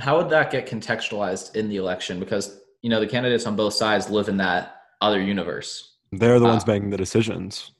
how 0.00 0.18
would 0.18 0.28
that 0.30 0.50
get 0.50 0.66
contextualized 0.68 1.56
in 1.56 1.68
the 1.68 1.76
election? 1.76 2.18
Because 2.20 2.60
you 2.82 2.90
know 2.90 3.00
the 3.00 3.06
candidates 3.06 3.46
on 3.46 3.56
both 3.56 3.74
sides 3.74 4.10
live 4.10 4.28
in 4.28 4.36
that 4.38 4.76
other 5.00 5.20
universe. 5.20 5.94
they're 6.12 6.38
the 6.38 6.44
ones 6.46 6.62
Ah. 6.66 6.72
making 6.72 6.90
the 6.90 6.96
decisions. 6.96 7.72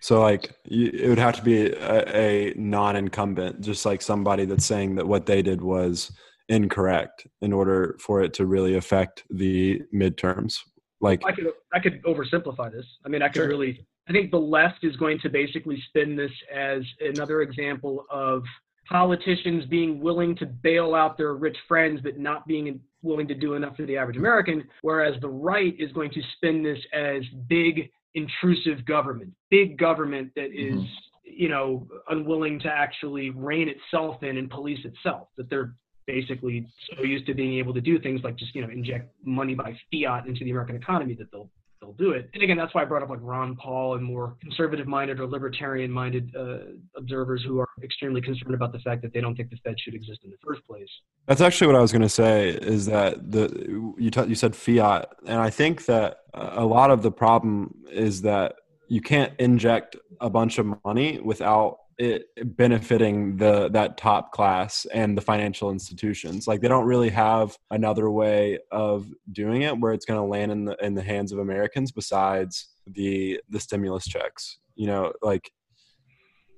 So 0.00 0.20
like 0.20 0.54
it 0.64 1.08
would 1.08 1.18
have 1.18 1.34
to 1.36 1.42
be 1.42 1.70
a, 1.70 2.16
a 2.16 2.54
non-incumbent, 2.56 3.60
just 3.60 3.84
like 3.86 4.00
somebody 4.02 4.44
that's 4.44 4.64
saying 4.66 4.94
that 4.96 5.06
what 5.06 5.26
they 5.26 5.42
did 5.42 5.60
was 5.60 6.12
incorrect 6.48 7.26
in 7.40 7.52
order 7.52 7.96
for 8.00 8.22
it 8.22 8.32
to 8.34 8.46
really 8.46 8.74
affect 8.76 9.24
the 9.30 9.80
midterms. 9.94 10.58
Like 11.00 11.22
I 11.24 11.32
could 11.32 11.46
I 11.72 11.78
could 11.80 12.02
oversimplify 12.04 12.70
this. 12.72 12.86
I 13.04 13.08
mean, 13.08 13.22
I 13.22 13.28
could 13.28 13.36
Sure. 13.36 13.48
really. 13.48 13.86
I 14.08 14.12
think 14.12 14.30
the 14.30 14.38
left 14.38 14.82
is 14.82 14.96
going 14.96 15.18
to 15.20 15.28
basically 15.28 15.82
spin 15.88 16.16
this 16.16 16.32
as 16.52 16.82
another 17.00 17.42
example 17.42 18.04
of 18.10 18.42
politicians 18.88 19.64
being 19.66 20.00
willing 20.00 20.34
to 20.36 20.46
bail 20.46 20.94
out 20.94 21.16
their 21.16 21.34
rich 21.34 21.56
friends, 21.68 22.00
but 22.02 22.18
not 22.18 22.46
being 22.46 22.80
willing 23.02 23.28
to 23.28 23.34
do 23.34 23.54
enough 23.54 23.76
for 23.76 23.86
the 23.86 23.96
average 23.96 24.16
American. 24.16 24.64
Whereas 24.82 25.20
the 25.20 25.28
right 25.28 25.74
is 25.78 25.92
going 25.92 26.10
to 26.10 26.22
spin 26.36 26.62
this 26.62 26.78
as 26.92 27.22
big 27.48 27.90
intrusive 28.14 28.84
government, 28.84 29.32
big 29.50 29.78
government 29.78 30.32
that 30.34 30.52
is, 30.52 30.74
Mhm. 30.74 30.88
you 31.24 31.48
know, 31.48 31.88
unwilling 32.10 32.58
to 32.60 32.68
actually 32.68 33.30
rein 33.30 33.68
itself 33.68 34.22
in 34.22 34.36
and 34.36 34.50
police 34.50 34.84
itself. 34.84 35.28
That 35.36 35.48
they're 35.48 35.74
basically 36.06 36.66
so 36.96 37.04
used 37.04 37.26
to 37.26 37.34
being 37.34 37.54
able 37.54 37.72
to 37.72 37.80
do 37.80 37.98
things 37.98 38.22
like 38.24 38.34
just 38.36 38.54
you 38.54 38.60
know 38.62 38.68
inject 38.68 39.14
money 39.24 39.54
by 39.54 39.78
fiat 39.92 40.26
into 40.26 40.44
the 40.44 40.50
American 40.50 40.74
economy 40.74 41.14
that 41.14 41.30
they'll 41.30 41.48
they'll 41.82 41.92
do 41.94 42.12
it. 42.12 42.30
And 42.32 42.42
again, 42.42 42.56
that's 42.56 42.74
why 42.74 42.82
I 42.82 42.84
brought 42.84 43.02
up 43.02 43.10
like 43.10 43.18
Ron 43.20 43.56
Paul 43.56 43.96
and 43.96 44.04
more 44.04 44.36
conservative-minded 44.40 45.20
or 45.20 45.26
libertarian-minded 45.26 46.34
uh, 46.38 46.58
observers 46.96 47.42
who 47.46 47.58
are 47.58 47.68
extremely 47.82 48.22
concerned 48.22 48.54
about 48.54 48.72
the 48.72 48.78
fact 48.78 49.02
that 49.02 49.12
they 49.12 49.20
don't 49.20 49.34
think 49.34 49.50
the 49.50 49.58
Fed 49.64 49.74
should 49.78 49.94
exist 49.94 50.20
in 50.24 50.30
the 50.30 50.36
first 50.46 50.64
place. 50.66 50.88
That's 51.26 51.40
actually 51.40 51.66
what 51.66 51.76
I 51.76 51.80
was 51.80 51.92
going 51.92 52.02
to 52.02 52.08
say. 52.08 52.50
Is 52.50 52.86
that 52.86 53.32
the 53.32 53.94
you 53.98 54.10
t- 54.10 54.24
you 54.24 54.34
said 54.34 54.54
fiat, 54.54 55.08
and 55.26 55.40
I 55.40 55.50
think 55.50 55.84
that 55.86 56.18
a 56.34 56.64
lot 56.64 56.90
of 56.90 57.02
the 57.02 57.10
problem 57.10 57.74
is 57.90 58.22
that 58.22 58.54
you 58.88 59.00
can't 59.00 59.32
inject 59.38 59.96
a 60.20 60.30
bunch 60.30 60.58
of 60.58 60.66
money 60.84 61.18
without 61.20 61.78
it 61.98 62.24
benefiting 62.56 63.36
the 63.36 63.68
that 63.70 63.96
top 63.96 64.32
class 64.32 64.86
and 64.92 65.16
the 65.16 65.20
financial 65.20 65.70
institutions. 65.70 66.46
Like 66.46 66.60
they 66.60 66.68
don't 66.68 66.86
really 66.86 67.10
have 67.10 67.56
another 67.70 68.10
way 68.10 68.58
of 68.70 69.08
doing 69.32 69.62
it 69.62 69.78
where 69.78 69.92
it's 69.92 70.04
going 70.04 70.18
to 70.18 70.26
land 70.26 70.52
in 70.52 70.64
the 70.64 70.76
in 70.84 70.94
the 70.94 71.02
hands 71.02 71.32
of 71.32 71.38
Americans 71.38 71.92
besides 71.92 72.68
the 72.86 73.40
the 73.48 73.60
stimulus 73.60 74.06
checks. 74.06 74.58
You 74.74 74.86
know, 74.86 75.12
like 75.22 75.50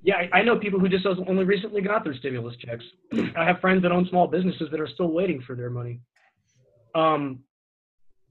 Yeah, 0.02 0.16
I, 0.32 0.38
I 0.38 0.42
know 0.42 0.58
people 0.58 0.78
who 0.78 0.88
just 0.88 1.06
only 1.06 1.44
recently 1.44 1.82
got 1.82 2.04
their 2.04 2.14
stimulus 2.14 2.56
checks. 2.56 2.84
I 3.36 3.44
have 3.44 3.60
friends 3.60 3.82
that 3.82 3.92
own 3.92 4.06
small 4.08 4.26
businesses 4.26 4.68
that 4.70 4.80
are 4.80 4.88
still 4.88 5.12
waiting 5.12 5.42
for 5.46 5.56
their 5.56 5.70
money. 5.70 6.00
Um, 6.94 7.40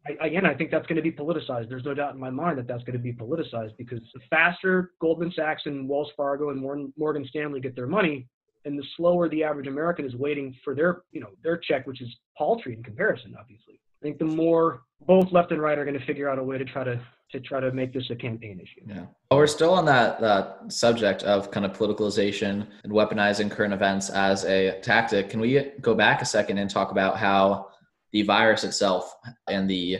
I, 0.05 0.27
again, 0.27 0.45
I 0.45 0.53
think 0.53 0.71
that's 0.71 0.85
going 0.87 0.97
to 0.97 1.01
be 1.01 1.11
politicized. 1.11 1.69
There's 1.69 1.85
no 1.85 1.93
doubt 1.93 2.13
in 2.13 2.19
my 2.19 2.29
mind 2.29 2.57
that 2.57 2.67
that's 2.67 2.83
going 2.83 2.97
to 2.97 3.03
be 3.03 3.13
politicized 3.13 3.77
because 3.77 3.99
the 4.13 4.19
faster 4.29 4.91
Goldman 4.99 5.31
Sachs 5.35 5.63
and 5.65 5.87
Wells 5.87 6.11
Fargo 6.17 6.49
and 6.49 6.61
Morgan, 6.97 7.25
Stanley 7.29 7.61
get 7.61 7.75
their 7.75 7.87
money, 7.87 8.27
and 8.65 8.77
the 8.77 8.83
slower 8.97 9.29
the 9.29 9.43
average 9.43 9.67
American 9.67 10.05
is 10.05 10.15
waiting 10.15 10.55
for 10.63 10.75
their, 10.75 11.03
you 11.11 11.21
know, 11.21 11.29
their 11.43 11.57
check, 11.57 11.87
which 11.87 12.01
is 12.01 12.09
paltry 12.37 12.73
in 12.73 12.83
comparison, 12.83 13.35
obviously. 13.39 13.79
I 14.01 14.05
think 14.05 14.19
the 14.19 14.25
more 14.25 14.81
both 15.05 15.31
left 15.31 15.51
and 15.51 15.61
right 15.61 15.77
are 15.77 15.85
going 15.85 15.97
to 15.97 16.05
figure 16.05 16.29
out 16.29 16.37
a 16.37 16.43
way 16.43 16.57
to 16.57 16.65
try 16.65 16.83
to 16.83 16.99
to 17.31 17.39
try 17.39 17.59
to 17.59 17.71
make 17.71 17.91
this 17.91 18.09
a 18.11 18.15
campaign 18.15 18.59
issue. 18.59 18.85
Yeah. 18.85 19.05
Well, 19.31 19.39
we're 19.39 19.47
still 19.47 19.73
on 19.73 19.85
that 19.85 20.21
that 20.21 20.71
subject 20.71 21.23
of 21.23 21.49
kind 21.51 21.65
of 21.65 21.75
politicalization 21.75 22.67
and 22.83 22.93
weaponizing 22.93 23.49
current 23.49 23.73
events 23.73 24.09
as 24.09 24.45
a 24.45 24.79
tactic. 24.81 25.29
Can 25.29 25.39
we 25.39 25.71
go 25.81 25.95
back 25.95 26.21
a 26.21 26.25
second 26.25 26.59
and 26.59 26.69
talk 26.69 26.91
about 26.91 27.17
how 27.17 27.69
the 28.13 28.21
virus 28.21 28.63
itself 28.63 29.13
and 29.47 29.69
the 29.69 29.99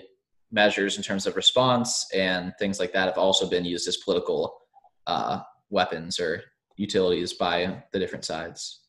measures 0.52 0.98
in 0.98 1.04
terms 1.04 1.26
of 1.26 1.36
response 1.36 2.06
and 2.14 2.54
things 2.60 2.80
like 2.80 2.94
that 2.94 3.08
have 3.08 3.18
also 3.18 3.50
been 3.50 3.66
used 3.66 3.88
as 3.88 3.98
political 3.98 4.56
uh, 5.08 5.40
weapons 5.70 6.20
or 6.20 6.44
utilities 6.78 7.34
by 7.34 7.84
the 7.92 8.00
different 8.00 8.24
sides? 8.24 8.82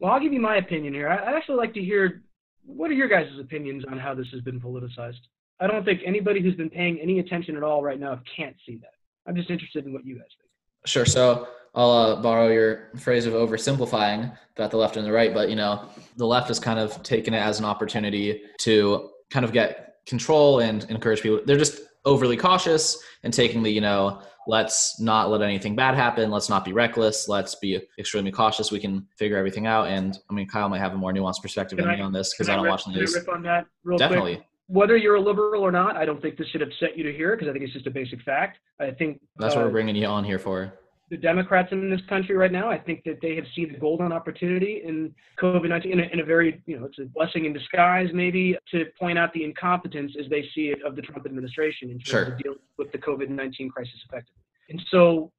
Well, 0.00 0.10
I'll 0.12 0.20
give 0.20 0.32
you 0.32 0.40
my 0.40 0.56
opinion 0.56 0.94
here. 0.94 1.08
I- 1.08 1.26
I'd 1.28 1.34
actually 1.36 1.58
like 1.58 1.74
to 1.74 1.82
hear 1.82 2.22
what 2.64 2.90
are 2.90 2.94
your 2.94 3.08
guys' 3.08 3.28
opinions 3.38 3.84
on 3.90 3.98
how 3.98 4.14
this 4.14 4.26
has 4.32 4.40
been 4.40 4.60
politicized. 4.60 5.20
I 5.60 5.66
don't 5.66 5.84
think 5.84 6.00
anybody 6.04 6.40
who's 6.40 6.54
been 6.56 6.70
paying 6.70 6.98
any 7.00 7.18
attention 7.18 7.56
at 7.56 7.62
all 7.62 7.82
right 7.82 8.00
now 8.00 8.20
can't 8.36 8.56
see 8.66 8.76
that. 8.78 8.94
I'm 9.26 9.36
just 9.36 9.50
interested 9.50 9.84
in 9.84 9.92
what 9.92 10.04
you 10.04 10.14
guys 10.16 10.24
think. 10.40 10.50
Sure. 10.86 11.04
So 11.04 11.46
I'll 11.74 11.90
uh, 11.90 12.22
borrow 12.22 12.48
your 12.48 12.90
phrase 12.98 13.24
of 13.26 13.32
oversimplifying 13.34 14.36
about 14.56 14.70
the 14.70 14.76
left 14.76 14.96
and 14.96 15.06
the 15.06 15.12
right, 15.12 15.32
but 15.32 15.48
you 15.48 15.56
know, 15.56 15.88
the 16.16 16.26
left 16.26 16.48
has 16.48 16.60
kind 16.60 16.78
of 16.78 17.02
taken 17.02 17.32
it 17.32 17.38
as 17.38 17.58
an 17.58 17.64
opportunity 17.64 18.42
to 18.58 19.10
kind 19.30 19.44
of 19.44 19.52
get 19.52 19.96
control 20.06 20.60
and 20.60 20.84
encourage 20.90 21.22
people. 21.22 21.40
They're 21.46 21.56
just 21.56 21.80
overly 22.04 22.36
cautious 22.36 23.02
and 23.22 23.32
taking 23.32 23.62
the, 23.62 23.70
you 23.70 23.80
know, 23.80 24.20
let's 24.46 25.00
not 25.00 25.30
let 25.30 25.40
anything 25.40 25.74
bad 25.76 25.94
happen. 25.94 26.30
Let's 26.30 26.50
not 26.50 26.64
be 26.64 26.72
reckless. 26.72 27.28
Let's 27.28 27.54
be 27.54 27.80
extremely 27.98 28.32
cautious. 28.32 28.70
We 28.70 28.80
can 28.80 29.06
figure 29.16 29.36
everything 29.38 29.66
out. 29.66 29.86
And 29.88 30.18
I 30.28 30.34
mean, 30.34 30.48
Kyle 30.48 30.68
might 30.68 30.80
have 30.80 30.92
a 30.92 30.96
more 30.96 31.12
nuanced 31.12 31.40
perspective 31.40 31.78
Can 31.78 31.86
than 31.86 31.94
I- 31.94 31.96
me 31.98 32.02
on 32.02 32.12
this 32.12 32.34
because 32.34 32.48
Can 32.48 32.54
I 32.54 32.56
don't 32.56 32.64
rip- 32.64 32.70
watch 32.72 32.84
the 32.84 32.90
can 32.90 32.98
I 32.98 33.00
news. 33.00 33.14
riff 33.14 33.28
on 33.28 33.42
that 33.44 33.66
real 33.84 33.96
quick? 33.98 34.08
Definitely. 34.10 34.42
Whether 34.66 34.96
you're 34.96 35.14
a 35.16 35.20
liberal 35.20 35.62
or 35.62 35.70
not, 35.72 35.96
I 35.96 36.04
don't 36.04 36.20
think 36.20 36.36
this 36.36 36.48
should 36.48 36.62
upset 36.62 36.96
you 36.96 37.04
to 37.04 37.12
hear 37.12 37.36
because 37.36 37.48
I 37.48 37.52
think 37.52 37.64
it's 37.64 37.72
just 37.72 37.86
a 37.86 37.90
basic 37.90 38.20
fact. 38.22 38.58
I 38.80 38.90
think 38.90 39.20
That's 39.36 39.54
what 39.54 39.62
uh, 39.62 39.66
we're 39.66 39.72
bringing 39.72 39.96
you 39.96 40.06
on 40.06 40.24
here 40.24 40.38
for. 40.38 40.72
The 41.12 41.18
Democrats 41.18 41.68
in 41.72 41.90
this 41.90 42.00
country 42.08 42.34
right 42.34 42.50
now, 42.50 42.70
I 42.70 42.78
think 42.78 43.04
that 43.04 43.18
they 43.20 43.36
have 43.36 43.44
seen 43.54 43.70
a 43.74 43.78
golden 43.78 44.12
opportunity 44.12 44.80
in 44.82 45.14
COVID 45.38 45.68
19 45.68 45.92
in, 45.92 46.00
a- 46.00 46.08
in 46.10 46.20
a 46.20 46.24
very, 46.24 46.62
you 46.64 46.80
know, 46.80 46.86
it's 46.86 46.98
a 46.98 47.04
blessing 47.04 47.44
in 47.44 47.52
disguise, 47.52 48.08
maybe, 48.14 48.56
to 48.70 48.86
point 48.98 49.18
out 49.18 49.30
the 49.34 49.44
incompetence 49.44 50.12
as 50.18 50.26
they 50.30 50.42
see 50.54 50.68
it 50.70 50.78
of 50.82 50.96
the 50.96 51.02
Trump 51.02 51.26
administration 51.26 51.90
in 51.90 51.98
terms 51.98 52.08
Sure. 52.08 52.22
of 52.32 52.38
dealing 52.42 52.58
with 52.78 52.90
the 52.92 52.98
COVID 52.98 53.28
19 53.28 53.68
crisis 53.68 53.92
effectively. 54.08 54.40
And 54.70 54.82
so, 54.90 55.30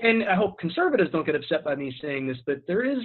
and 0.00 0.22
I 0.28 0.36
hope 0.36 0.60
conservatives 0.60 1.10
don't 1.10 1.26
get 1.26 1.34
upset 1.34 1.64
by 1.64 1.74
me 1.74 1.92
saying 2.00 2.28
this, 2.28 2.38
but 2.46 2.64
there 2.68 2.84
is 2.84 3.02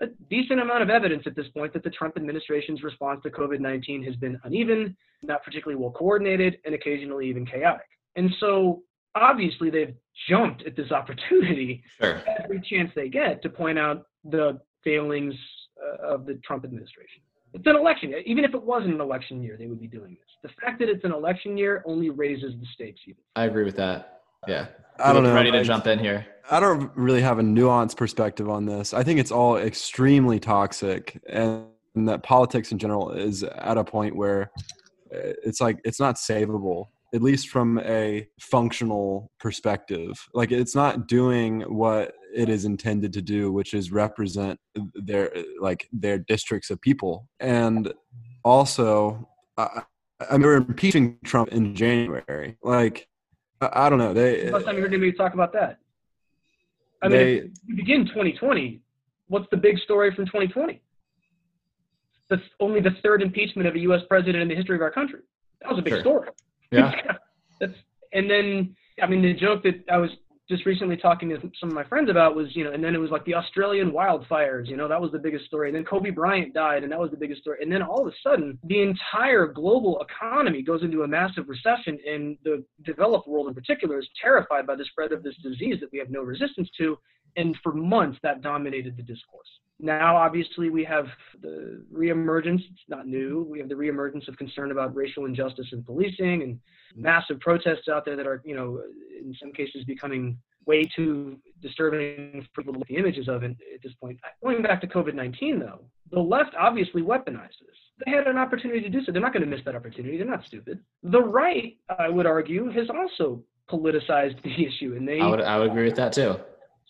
a 0.00 0.06
decent 0.30 0.60
amount 0.60 0.84
of 0.84 0.90
evidence 0.90 1.24
at 1.26 1.34
this 1.34 1.48
point 1.48 1.72
that 1.72 1.82
the 1.82 1.90
Trump 1.90 2.16
administration's 2.16 2.84
response 2.84 3.20
to 3.24 3.30
COVID 3.30 3.58
19 3.58 4.04
has 4.04 4.14
been 4.14 4.38
uneven, 4.44 4.96
not 5.22 5.42
particularly 5.42 5.80
well 5.82 5.90
coordinated, 5.90 6.58
and 6.64 6.76
occasionally 6.76 7.28
even 7.28 7.44
chaotic. 7.44 7.86
And 8.14 8.30
so, 8.38 8.82
obviously, 9.14 9.70
they've 9.70 9.94
jumped 10.28 10.62
at 10.66 10.76
this 10.76 10.90
opportunity 10.90 11.82
Sure. 12.00 12.22
every 12.44 12.60
chance 12.60 12.90
they 12.94 13.08
get 13.08 13.42
to 13.42 13.48
point 13.48 13.78
out 13.78 14.06
the 14.24 14.60
failings 14.84 15.34
uh, 15.82 16.14
of 16.14 16.26
the 16.26 16.34
Trump 16.44 16.64
administration. 16.64 17.22
It's 17.54 17.66
an 17.66 17.76
election. 17.76 18.10
year. 18.10 18.20
Even 18.24 18.44
if 18.44 18.54
it 18.54 18.62
wasn't 18.62 18.94
an 18.94 19.00
election 19.00 19.42
year, 19.42 19.56
they 19.58 19.66
would 19.66 19.80
be 19.80 19.86
doing 19.86 20.16
this. 20.18 20.50
The 20.50 20.60
fact 20.60 20.78
that 20.80 20.88
it's 20.88 21.04
an 21.04 21.12
election 21.12 21.58
year 21.58 21.82
only 21.86 22.08
raises 22.10 22.54
the 22.58 22.66
stakes 22.74 23.00
even. 23.06 23.20
I 23.36 23.44
agree 23.44 23.64
with 23.64 23.76
that. 23.76 24.22
Yeah. 24.48 24.66
I 24.98 25.12
don't 25.12 25.22
know. 25.22 25.34
Ready 25.34 25.50
to 25.50 25.58
like- 25.58 25.66
jump 25.66 25.86
in 25.86 25.98
here. 25.98 26.26
I 26.50 26.58
don't 26.58 26.90
really 26.96 27.22
have 27.22 27.38
a 27.38 27.42
nuanced 27.42 27.96
perspective 27.96 28.48
on 28.48 28.66
this. 28.66 28.92
I 28.92 29.04
think 29.04 29.20
it's 29.20 29.30
all 29.30 29.56
extremely 29.56 30.40
toxic, 30.40 31.20
and, 31.28 31.66
and 31.94 32.08
that 32.08 32.24
politics 32.24 32.72
in 32.72 32.78
general 32.78 33.12
is 33.12 33.44
at 33.44 33.78
a 33.78 33.84
point 33.84 34.16
where 34.16 34.50
uh, 35.14 35.38
it's 35.44 35.60
like 35.60 35.78
it's 35.84 36.00
not 36.00 36.16
savable, 36.16 36.88
at 37.14 37.22
least 37.22 37.48
from 37.48 37.78
a 37.80 38.26
functional 38.40 39.30
perspective. 39.38 40.12
Like 40.32 40.50
it's 40.50 40.74
not 40.74 41.06
doing 41.06 41.60
what 41.62 42.14
it 42.34 42.48
is 42.48 42.64
intended 42.64 43.12
to 43.12 43.22
do, 43.22 43.52
which 43.52 43.74
is 43.74 43.92
represent 43.92 44.58
their 44.94 45.30
like 45.60 45.88
their 45.92 46.18
districts 46.18 46.70
of 46.70 46.80
people. 46.80 47.28
And 47.40 47.92
also, 48.44 49.28
I, 49.58 49.82
I 50.30 50.32
mean, 50.38 50.42
we're 50.42 50.56
impeaching 50.56 51.18
Trump 51.24 51.50
in 51.50 51.74
January. 51.74 52.56
Like, 52.62 53.08
I, 53.60 53.68
I 53.86 53.88
don't 53.90 53.98
know. 53.98 54.14
They 54.14 54.50
last 54.50 54.64
time 54.64 54.76
you 54.76 54.82
heard 54.82 54.92
me 54.92 55.12
talk 55.12 55.34
about 55.34 55.52
that. 55.52 55.78
I 57.02 57.08
They- 57.08 57.40
mean, 57.42 57.52
you 57.66 57.76
begin 57.76 58.06
2020. 58.06 58.80
What's 59.28 59.46
the 59.50 59.56
big 59.56 59.78
story 59.78 60.14
from 60.14 60.26
2020? 60.26 60.80
That's 62.30 62.42
only 62.60 62.80
the 62.80 62.90
third 63.02 63.20
impeachment 63.22 63.68
of 63.68 63.74
a 63.74 63.78
U.S. 63.80 64.00
president 64.08 64.36
in 64.42 64.48
the 64.48 64.54
history 64.54 64.76
of 64.76 64.82
our 64.82 64.90
country. 64.90 65.20
That 65.60 65.70
was 65.70 65.78
a 65.78 65.82
big 65.82 65.94
Sure. 65.94 66.00
story. 66.00 66.28
Yeah. 66.72 66.92
And 68.14 68.28
then 68.30 68.76
I 69.02 69.06
mean 69.06 69.22
the 69.22 69.32
joke 69.32 69.62
that 69.62 69.84
I 69.90 69.96
was 69.96 70.10
just 70.50 70.66
recently 70.66 70.98
talking 70.98 71.30
to 71.30 71.38
some 71.58 71.70
of 71.70 71.74
my 71.74 71.84
friends 71.84 72.10
about 72.10 72.36
was 72.36 72.54
you 72.54 72.64
know 72.64 72.72
and 72.72 72.84
then 72.84 72.94
it 72.94 72.98
was 72.98 73.10
like 73.10 73.24
the 73.24 73.34
Australian 73.34 73.90
wildfires 73.90 74.68
you 74.68 74.76
know 74.76 74.86
that 74.86 75.00
was 75.00 75.12
the 75.12 75.18
biggest 75.18 75.46
story 75.46 75.68
and 75.68 75.76
then 75.76 75.84
Kobe 75.84 76.10
Bryant 76.10 76.52
died 76.52 76.82
and 76.82 76.92
that 76.92 76.98
was 76.98 77.10
the 77.10 77.16
biggest 77.16 77.40
story 77.40 77.58
and 77.62 77.72
then 77.72 77.82
all 77.82 78.06
of 78.06 78.12
a 78.12 78.16
sudden 78.22 78.58
the 78.64 78.82
entire 78.82 79.46
global 79.46 80.04
economy 80.06 80.60
goes 80.62 80.82
into 80.82 81.04
a 81.04 81.08
massive 81.08 81.48
recession 81.48 81.98
and 82.06 82.36
the 82.44 82.62
developed 82.84 83.28
world 83.28 83.48
in 83.48 83.54
particular 83.54 83.98
is 83.98 84.08
terrified 84.20 84.66
by 84.66 84.74
the 84.74 84.84
spread 84.84 85.12
of 85.12 85.22
this 85.22 85.36
disease 85.42 85.76
that 85.80 85.90
we 85.92 85.98
have 85.98 86.10
no 86.10 86.20
resistance 86.20 86.68
to 86.76 86.98
and 87.36 87.56
for 87.62 87.72
months 87.72 88.18
that 88.22 88.42
dominated 88.42 88.96
the 88.96 89.02
discourse. 89.02 89.48
Now, 89.84 90.16
obviously, 90.16 90.70
we 90.70 90.84
have 90.84 91.06
the 91.42 91.84
reemergence. 91.92 92.60
It's 92.60 92.88
not 92.88 93.08
new. 93.08 93.44
We 93.50 93.58
have 93.58 93.68
the 93.68 93.74
reemergence 93.74 94.28
of 94.28 94.36
concern 94.36 94.70
about 94.70 94.94
racial 94.94 95.24
injustice 95.24 95.66
in 95.72 95.82
policing 95.82 96.42
and 96.42 96.60
massive 96.94 97.40
protests 97.40 97.88
out 97.92 98.04
there 98.04 98.14
that 98.14 98.26
are, 98.26 98.40
you 98.44 98.54
know, 98.54 98.80
in 99.18 99.34
some 99.40 99.52
cases 99.52 99.84
becoming 99.84 100.38
way 100.66 100.88
too 100.94 101.36
disturbing 101.60 102.46
for 102.54 102.62
people 102.62 102.74
to 102.74 102.78
look 102.78 102.88
at 102.88 102.94
the 102.94 103.00
images 103.00 103.28
of 103.28 103.42
at 103.42 103.56
this 103.82 103.92
point. 104.00 104.20
Going 104.40 104.62
back 104.62 104.80
to 104.82 104.86
COVID-19, 104.86 105.58
though, 105.58 105.80
the 106.12 106.20
left 106.20 106.54
obviously 106.56 107.02
weaponized 107.02 107.58
this. 107.60 107.76
They 108.06 108.12
had 108.12 108.28
an 108.28 108.38
opportunity 108.38 108.80
to 108.82 108.88
do 108.88 109.04
so. 109.04 109.10
They're 109.10 109.20
not 109.20 109.32
going 109.32 109.44
to 109.44 109.50
miss 109.50 109.64
that 109.64 109.74
opportunity. 109.74 110.16
They're 110.16 110.26
not 110.26 110.44
stupid. 110.46 110.78
The 111.02 111.20
right, 111.20 111.76
I 111.98 112.08
would 112.08 112.26
argue, 112.26 112.70
has 112.70 112.86
also 112.88 113.42
politicized 113.68 114.40
the 114.44 114.64
issue, 114.64 114.94
and 114.96 115.08
they 115.08 115.18
I 115.18 115.26
would 115.26 115.40
I 115.40 115.58
would 115.58 115.70
agree 115.70 115.86
with 115.86 115.96
that 115.96 116.12
too. 116.12 116.36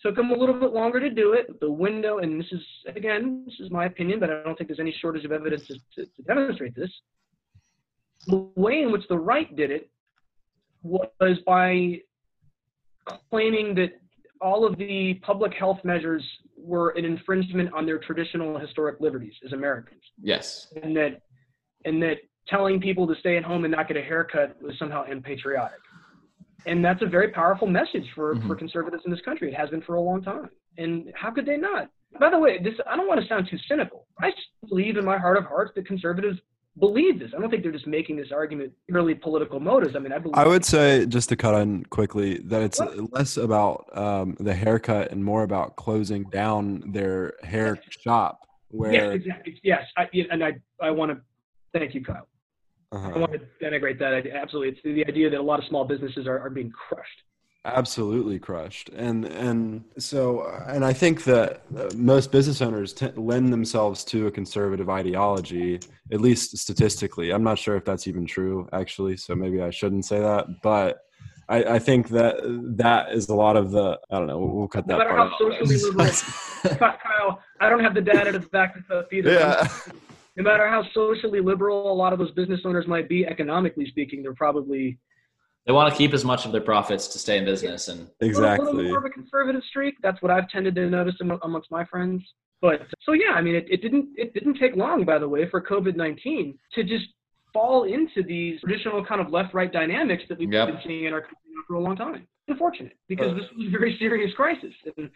Took 0.03 0.15
them 0.15 0.31
a 0.31 0.35
little 0.35 0.59
bit 0.59 0.73
longer 0.73 0.99
to 0.99 1.09
do 1.09 1.33
it. 1.33 1.59
The 1.59 1.71
window, 1.71 2.19
and 2.19 2.39
this 2.39 2.51
is 2.51 2.61
again, 2.95 3.43
this 3.45 3.55
is 3.59 3.71
my 3.71 3.85
opinion, 3.85 4.19
but 4.19 4.29
I 4.29 4.43
don't 4.43 4.55
think 4.57 4.67
there's 4.67 4.79
any 4.79 4.95
shortage 5.01 5.23
of 5.25 5.31
evidence 5.31 5.65
to, 5.67 5.75
to, 5.95 6.05
to 6.05 6.21
demonstrate 6.27 6.75
this. 6.75 6.91
The 8.27 8.49
way 8.55 8.81
in 8.81 8.91
which 8.91 9.07
the 9.07 9.17
right 9.17 9.53
did 9.55 9.71
it 9.71 9.89
was 10.83 11.37
by 11.45 12.01
claiming 13.29 13.73
that 13.75 13.99
all 14.41 14.65
of 14.65 14.77
the 14.77 15.15
public 15.15 15.53
health 15.53 15.79
measures 15.85 16.23
were 16.57 16.89
an 16.91 17.05
infringement 17.05 17.73
on 17.73 17.85
their 17.85 17.97
traditional 17.97 18.59
historic 18.59 18.99
liberties 18.99 19.33
as 19.45 19.53
Americans, 19.53 20.01
Yes. 20.21 20.67
and 20.81 20.95
that 20.97 21.21
and 21.85 22.01
that 22.03 22.17
telling 22.47 22.79
people 22.79 23.07
to 23.07 23.15
stay 23.19 23.37
at 23.37 23.43
home 23.43 23.63
and 23.63 23.71
not 23.71 23.87
get 23.87 23.95
a 23.95 24.01
haircut 24.01 24.61
was 24.61 24.77
somehow 24.77 25.03
unpatriotic. 25.03 25.79
And 26.65 26.83
that's 26.83 27.01
a 27.01 27.05
very 27.05 27.29
powerful 27.29 27.67
message 27.67 28.05
for, 28.15 28.35
for 28.35 28.55
Mhm. 28.55 28.59
conservatives 28.59 29.03
in 29.05 29.11
this 29.11 29.21
country. 29.21 29.49
It 29.51 29.55
has 29.55 29.69
been 29.69 29.81
for 29.81 29.95
a 29.95 30.01
long 30.01 30.21
time. 30.23 30.49
And 30.77 31.11
how 31.15 31.29
could 31.31 31.45
they 31.45 31.57
not? 31.57 31.89
By 32.19 32.29
the 32.29 32.39
way, 32.39 32.59
this 32.59 32.75
I 32.87 32.95
don't 32.95 33.07
want 33.07 33.21
to 33.21 33.27
sound 33.27 33.47
too 33.49 33.57
cynical. 33.67 34.07
I 34.21 34.31
believe 34.69 34.97
in 34.97 35.05
my 35.05 35.17
heart 35.17 35.37
of 35.37 35.45
hearts 35.45 35.71
that 35.75 35.85
conservatives 35.85 36.39
believe 36.79 37.19
this. 37.19 37.31
I 37.35 37.39
don't 37.39 37.49
think 37.51 37.63
they're 37.63 37.71
just 37.71 37.85
making 37.87 38.15
this 38.15 38.31
argument 38.31 38.71
purely 38.87 39.13
political 39.13 39.59
motives. 39.59 39.95
I 39.95 39.99
mean, 39.99 40.11
I 40.11 40.17
believe 40.19 40.35
I 40.37 40.47
would 40.47 40.63
say, 40.65 41.05
just 41.05 41.29
to 41.29 41.35
cut 41.35 41.53
in 41.61 41.83
quickly, 41.85 42.39
that 42.45 42.61
it's 42.63 42.79
What? 42.79 43.13
less 43.13 43.37
about 43.37 43.95
um, 43.97 44.35
the 44.39 44.53
haircut 44.55 45.11
and 45.11 45.23
more 45.23 45.43
about 45.43 45.75
closing 45.75 46.23
down 46.25 46.91
their 46.91 47.33
hair 47.43 47.79
shop. 47.89 48.39
yes, 48.41 48.79
Where 48.79 49.11
exactly. 49.11 49.59
Yes, 49.63 49.83
I, 49.97 50.07
and 50.31 50.43
I 50.43 50.53
I 50.81 50.89
want 50.91 51.11
to 51.11 51.21
thank 51.77 51.93
you, 51.93 52.03
Kyle. 52.03 52.27
I 52.93 52.97
uh 52.97 53.09
don't 53.11 53.19
want 53.21 53.33
to 53.33 53.39
denigrate 53.65 53.99
that. 53.99 54.25
Absolutely, 54.27 54.69
it's 54.73 54.81
the 54.83 55.05
idea 55.07 55.29
that 55.29 55.39
a 55.39 55.43
lot 55.43 55.59
of 55.59 55.65
small 55.65 55.85
businesses 55.85 56.27
are, 56.27 56.39
are 56.39 56.49
being 56.49 56.71
crushed. 56.71 57.23
absolutely 57.65 58.39
crushed, 58.39 58.89
and 58.89 59.25
and 59.25 59.83
so 59.97 60.45
and 60.67 60.83
I 60.85 60.93
think 60.93 61.23
that 61.23 61.61
most 61.95 62.31
business 62.31 62.61
owners 62.61 62.93
t- 62.93 63.07
lend 63.15 63.51
themselves 63.53 64.03
to 64.05 64.27
a 64.27 64.31
conservative 64.31 64.89
ideology, 64.89 65.79
at 66.11 66.21
least 66.21 66.57
statistically. 66.57 67.31
I'm 67.31 67.43
not 67.43 67.57
sure 67.57 67.75
if 67.77 67.85
that's 67.85 68.07
even 68.07 68.25
true, 68.25 68.67
actually. 68.73 69.17
So 69.17 69.33
maybe 69.35 69.61
I 69.61 69.69
shouldn't 69.69 70.05
say 70.05 70.19
that, 70.19 70.45
but. 70.61 70.99
I, 71.49 71.75
I 71.75 71.79
think 71.79 72.07
that 72.09 72.35
that 72.77 73.11
is 73.11 73.27
a 73.27 73.35
lot 73.35 73.57
of 73.57 73.71
the. 73.71 73.99
I 74.09 74.17
don't 74.17 74.27
know. 74.27 74.39
We'll, 74.39 74.55
we'll 74.55 74.67
cut 74.69 74.87
No 74.87 74.93
that 74.97 74.99
matter 74.99 75.09
part 75.09 75.27
how 75.29 75.33
out. 75.35 75.59
socially 75.59 75.75
liberal, 75.77 76.09
Kyle, 77.03 77.41
I 77.59 77.67
don't 77.67 77.81
have 77.81 77.93
the 77.93 78.01
data 78.01 78.31
to 78.31 78.39
back 78.39 78.75
this 78.75 78.85
up 78.89 79.11
either. 79.11 79.33
yeah. 79.33 79.67
No 80.35 80.43
matter 80.43 80.67
how 80.67 80.83
socially 80.93 81.41
liberal 81.41 81.91
a 81.91 81.93
lot 81.93 82.13
of 82.13 82.19
those 82.19 82.31
business 82.31 82.61
owners 82.65 82.87
might 82.87 83.07
be, 83.07 83.25
economically 83.25 83.85
speaking, 83.87 84.23
they're 84.23 84.33
probably 84.33 84.97
They 85.65 85.71
want 85.73 85.91
to 85.93 85.97
keep 85.97 86.13
as 86.13 86.25
much 86.25 86.45
of 86.45 86.51
their 86.51 86.61
profits 86.61 87.07
to 87.09 87.19
stay 87.19 87.37
in 87.37 87.45
business 87.45 87.87
and 87.87 88.01
a 88.01 88.25
little, 88.25 88.41
little 88.41 88.55
Exactly. 88.57 88.83
more 88.89 88.97
of 88.97 89.05
a 89.05 89.09
conservative 89.09 89.63
streak. 89.69 89.95
That's 90.01 90.21
what 90.21 90.31
I've 90.31 90.49
tended 90.49 90.75
to 90.75 90.89
notice 90.89 91.15
amongst 91.43 91.69
my 91.71 91.85
friends. 91.85 92.21
But 92.61 92.81
so 93.05 93.11
yeah, 93.13 93.31
I 93.35 93.41
mean, 93.41 93.55
it, 93.55 93.67
it 93.69 93.81
didn't 93.81 94.09
it 94.15 94.33
didn't 94.33 94.57
take 94.57 94.75
long, 94.75 95.03
by 95.05 95.19
the 95.19 95.27
way, 95.27 95.49
for 95.49 95.61
COVID 95.61 95.95
nineteen 95.95 96.57
to 96.75 96.83
just 96.83 97.05
fall 97.53 97.83
into 97.83 98.23
these 98.23 98.59
traditional 98.61 99.05
kind 99.05 99.21
of 99.21 99.31
left-right 99.31 99.71
dynamics 99.71 100.23
that 100.29 100.39
we've 100.39 100.51
Yep. 100.51 100.67
been 100.69 100.77
seeing 100.85 101.05
in 101.05 101.13
our 101.13 101.21
country 101.21 101.37
for 101.67 101.75
a 101.75 101.79
long 101.79 101.95
time. 101.95 102.25
Unfortunate, 102.47 102.93
because 103.07 103.35
this 103.35 103.45
was 103.55 103.67
a 103.67 103.69
very 103.69 103.95
serious 103.99 104.33
crisis, 104.33 104.73
and 104.97 105.09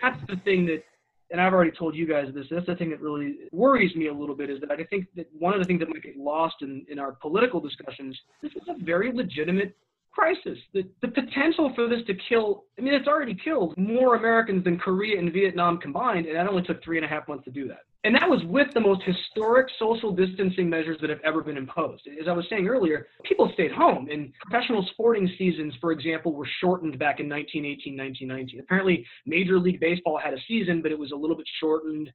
that's 0.00 0.20
the 0.28 0.36
thing 0.44 0.64
that. 0.66 0.82
And 1.30 1.40
I've 1.40 1.52
already 1.52 1.70
told 1.70 1.94
you 1.94 2.06
guys 2.06 2.26
this. 2.34 2.46
That's 2.50 2.66
the 2.66 2.74
thing 2.74 2.90
that 2.90 3.00
really 3.00 3.36
worries 3.52 3.94
me 3.94 4.08
a 4.08 4.12
little 4.12 4.34
bit 4.34 4.50
is 4.50 4.60
that 4.60 4.72
I 4.72 4.84
think 4.84 5.06
that 5.16 5.28
one 5.38 5.54
of 5.54 5.60
the 5.60 5.64
things 5.64 5.80
that 5.80 5.88
might 5.88 6.02
get 6.02 6.16
lost 6.16 6.56
in, 6.62 6.84
in 6.88 6.98
our 6.98 7.12
political 7.12 7.60
discussions. 7.60 8.18
This 8.42 8.52
is 8.52 8.62
a 8.68 8.84
very 8.84 9.12
legitimate 9.12 9.76
crisis. 10.10 10.58
The, 10.74 10.82
the 11.02 11.08
potential 11.08 11.72
for 11.74 11.88
this 11.88 12.00
to 12.06 12.14
kill, 12.28 12.64
I 12.78 12.82
mean, 12.82 12.94
it's 12.94 13.06
already 13.06 13.36
killed 13.42 13.76
more 13.76 14.16
Americans 14.16 14.64
than 14.64 14.78
Korea 14.78 15.18
and 15.18 15.32
Vietnam 15.32 15.78
combined, 15.78 16.26
and 16.26 16.36
that 16.36 16.48
only 16.48 16.62
took 16.62 16.82
three 16.82 16.96
and 16.96 17.04
a 17.04 17.08
half 17.08 17.28
months 17.28 17.44
to 17.44 17.50
do 17.50 17.68
that. 17.68 17.84
And 18.02 18.14
that 18.14 18.28
was 18.28 18.42
with 18.44 18.68
the 18.72 18.80
most 18.80 19.02
historic 19.02 19.68
social 19.78 20.10
distancing 20.10 20.70
measures 20.70 20.96
that 21.02 21.10
have 21.10 21.20
ever 21.22 21.42
been 21.42 21.58
imposed. 21.58 22.08
As 22.20 22.28
I 22.28 22.32
was 22.32 22.46
saying 22.48 22.66
earlier, 22.66 23.08
people 23.24 23.50
stayed 23.52 23.72
home, 23.72 24.08
and 24.10 24.32
professional 24.40 24.86
sporting 24.92 25.30
seasons, 25.36 25.74
for 25.82 25.92
example, 25.92 26.32
were 26.32 26.48
shortened 26.60 26.98
back 26.98 27.20
in 27.20 27.28
1918, 27.28 27.98
1919. 27.98 28.60
Apparently, 28.60 29.06
Major 29.26 29.58
League 29.58 29.80
Baseball 29.80 30.18
had 30.18 30.32
a 30.32 30.38
season, 30.48 30.80
but 30.80 30.92
it 30.92 30.98
was 30.98 31.12
a 31.12 31.16
little 31.16 31.36
bit 31.36 31.46
shortened. 31.60 32.10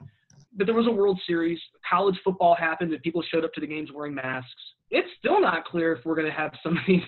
But 0.58 0.65
there 0.65 0.76
was 0.76 0.88
a 0.88 0.91
World 0.91 1.19
Series. 1.28 1.60
College 1.88 2.15
football 2.24 2.56
happened, 2.56 2.91
and 2.91 3.02
people 3.04 3.21
showed 3.21 3.45
up 3.45 3.54
to 3.54 3.62
the 3.62 3.67
games 3.67 3.91
wearing 3.93 4.15
masks. 4.15 4.50
It's 4.89 5.10
still 5.19 5.39
not 5.39 5.65
clear 5.65 5.93
if 5.93 6.04
we're 6.04 6.15
going 6.15 6.28
to 6.28 6.34
have 6.34 6.52
some 6.63 6.78
of 6.78 6.84
these 6.88 7.04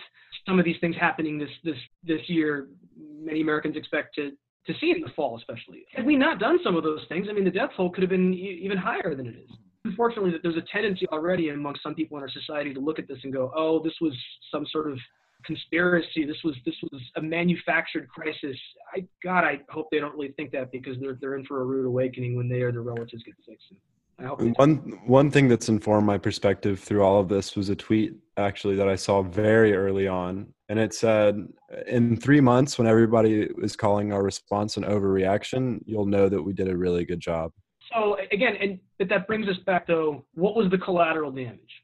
some 0.48 0.60
of 0.60 0.66
these 0.66 0.78
things 0.82 0.96
happening 1.00 1.40
this 1.40 1.50
this 1.64 1.78
this 2.04 2.22
year. 2.28 2.68
Many 2.96 3.42
Americans 3.42 3.76
expect 3.76 4.16
to 4.16 4.34
to 4.68 4.74
see 4.80 4.92
in 4.92 5.02
the 5.02 5.10
fall, 5.16 5.38
especially. 5.38 5.86
Had 5.94 6.06
we 6.06 6.16
not 6.16 6.40
done 6.40 6.60
some 6.64 6.76
of 6.76 6.84
those 6.84 7.02
things, 7.10 7.28
I 7.30 7.34
mean, 7.34 7.46
the 7.46 7.52
death 7.52 7.72
toll 7.76 7.90
could 7.90 8.04
have 8.04 8.10
been 8.10 8.34
e- 8.34 8.60
even 8.62 8.78
higher 8.78 9.16
than 9.16 9.26
it 9.26 9.36
is. 9.36 9.50
Unfortunately, 9.86 10.32
that 10.32 10.44
there's 10.44 10.58
a 10.58 10.66
tendency 10.72 11.08
already 11.08 11.50
amongst 11.50 11.82
some 11.82 11.96
people 11.96 12.18
in 12.18 12.24
our 12.24 12.30
society 12.30 12.74
to 12.74 12.80
look 12.80 13.00
at 13.00 13.08
this 13.08 13.18
and 13.24 13.32
go, 13.32 13.52
"Oh, 13.56 13.82
this 13.82 13.94
was 14.02 14.14
some 14.52 14.66
sort 14.68 14.92
of 14.92 15.00
conspiracy. 15.46 16.26
This 16.26 16.44
was 16.44 16.56
this 16.66 16.76
was 16.92 17.02
a 17.16 17.22
manufactured 17.22 18.10
crisis." 18.10 18.58
I 18.94 19.08
God, 19.24 19.46
I 19.46 19.62
hope 19.70 19.88
they 19.90 20.00
don't 20.00 20.14
really 20.14 20.34
think 20.34 20.52
that 20.52 20.72
because 20.72 21.00
they're 21.00 21.18
they're 21.22 21.36
in 21.38 21.46
for 21.46 21.62
a 21.62 21.66
rude 21.66 21.86
awakening 21.86 22.36
when 22.36 22.50
they 22.50 22.62
or 22.62 22.74
their 22.74 22.82
relatives 22.82 23.24
get 23.24 23.36
sick. 23.46 23.58
So 23.70 23.76
I 23.76 23.78
hope 23.78 23.96
they 23.96 23.97
One 24.20 25.00
one 25.06 25.30
thing 25.30 25.48
that's 25.48 25.70
informed 25.70 26.08
my 26.08 26.18
perspective 26.18 26.80
through 26.80 27.04
all 27.04 27.20
of 27.20 27.30
this 27.30 27.56
was 27.56 27.70
a 27.70 27.76
tweet 27.76 28.16
actually 28.36 28.76
that 28.76 28.90
I 28.90 28.96
saw 28.96 29.22
very 29.22 29.76
early 29.76 30.08
on, 30.08 30.54
and 30.70 30.80
it 30.80 30.94
said, 30.94 31.48
"In 31.86 32.18
three 32.18 32.42
months, 32.42 32.80
when 32.80 32.88
everybody 32.88 33.48
is 33.62 33.76
calling 33.76 34.12
our 34.12 34.24
response 34.24 34.76
an 34.76 34.84
overreaction, 34.84 35.82
you'll 35.86 36.08
know 36.08 36.30
that 36.30 36.42
we 36.42 36.54
did 36.54 36.68
a 36.68 36.76
really 36.76 37.06
good 37.06 37.20
job." 37.20 37.52
So 37.94 38.18
again, 38.32 38.56
and 38.60 38.80
but 38.98 39.08
that 39.10 39.28
brings 39.28 39.48
us 39.48 39.58
back 39.66 39.86
though, 39.86 40.26
what 40.34 40.56
was 40.56 40.72
the 40.72 40.80
collateral 40.80 41.32
damage? 41.32 41.84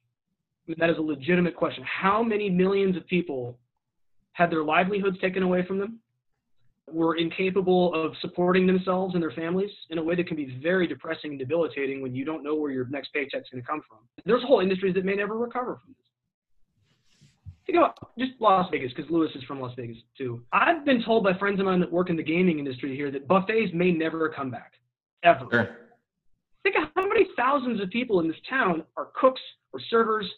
I 0.67 0.71
mean, 0.71 0.77
that 0.79 0.89
is 0.89 0.97
a 0.97 1.01
legitimate 1.01 1.55
question. 1.55 1.83
How 1.83 2.23
many 2.23 2.49
millions 2.49 2.97
of 2.97 3.05
people 3.05 3.59
had 4.31 4.49
their 4.49 4.63
livelihoods 4.63 5.19
taken 5.19 5.43
away 5.43 5.63
from 5.65 5.77
them? 5.77 5.99
Were 6.91 7.15
incapable 7.15 7.93
of 7.93 8.13
supporting 8.21 8.67
themselves 8.67 9.13
and 9.13 9.23
their 9.23 9.31
families 9.31 9.71
in 9.89 9.97
a 9.97 10.03
way 10.03 10.15
that 10.15 10.27
can 10.27 10.35
be 10.35 10.59
very 10.61 10.85
depressing 10.85 11.31
and 11.31 11.39
debilitating 11.39 12.01
when 12.01 12.13
you 12.13 12.25
don't 12.25 12.43
know 12.43 12.55
where 12.55 12.71
your 12.71 12.85
next 12.87 13.13
paycheck's 13.13 13.49
going 13.49 13.63
to 13.63 13.67
come 13.67 13.81
from. 13.87 13.99
There's 14.25 14.43
whole 14.43 14.59
industries 14.59 14.93
that 14.95 15.05
may 15.05 15.15
never 15.15 15.37
recover 15.37 15.79
from 15.83 15.95
this. 15.97 16.03
Think 17.65 17.77
about 17.77 17.95
just 18.19 18.33
Las 18.39 18.69
Vegas, 18.71 18.91
because 18.93 19.09
Louis 19.09 19.29
is 19.35 19.43
from 19.45 19.61
Las 19.61 19.73
Vegas 19.77 19.97
too. 20.17 20.41
I've 20.51 20.83
been 20.85 21.03
told 21.03 21.23
by 21.23 21.33
friends 21.37 21.59
of 21.59 21.65
mine 21.65 21.79
that 21.79 21.91
work 21.91 22.09
in 22.09 22.17
the 22.17 22.23
gaming 22.23 22.59
industry 22.59 22.95
here 22.95 23.09
that 23.11 23.27
buffets 23.27 23.71
may 23.73 23.91
never 23.91 24.27
come 24.29 24.51
back, 24.51 24.73
ever. 25.23 25.47
sure. 25.49 25.77
Think 26.63 26.75
of 26.75 26.89
how 26.95 27.07
many 27.07 27.27
thousands 27.37 27.81
of 27.81 27.89
people 27.89 28.19
in 28.19 28.27
this 28.27 28.37
town 28.49 28.83
are 28.97 29.09
cooks 29.19 29.41
or 29.71 29.79
servers 29.89 30.29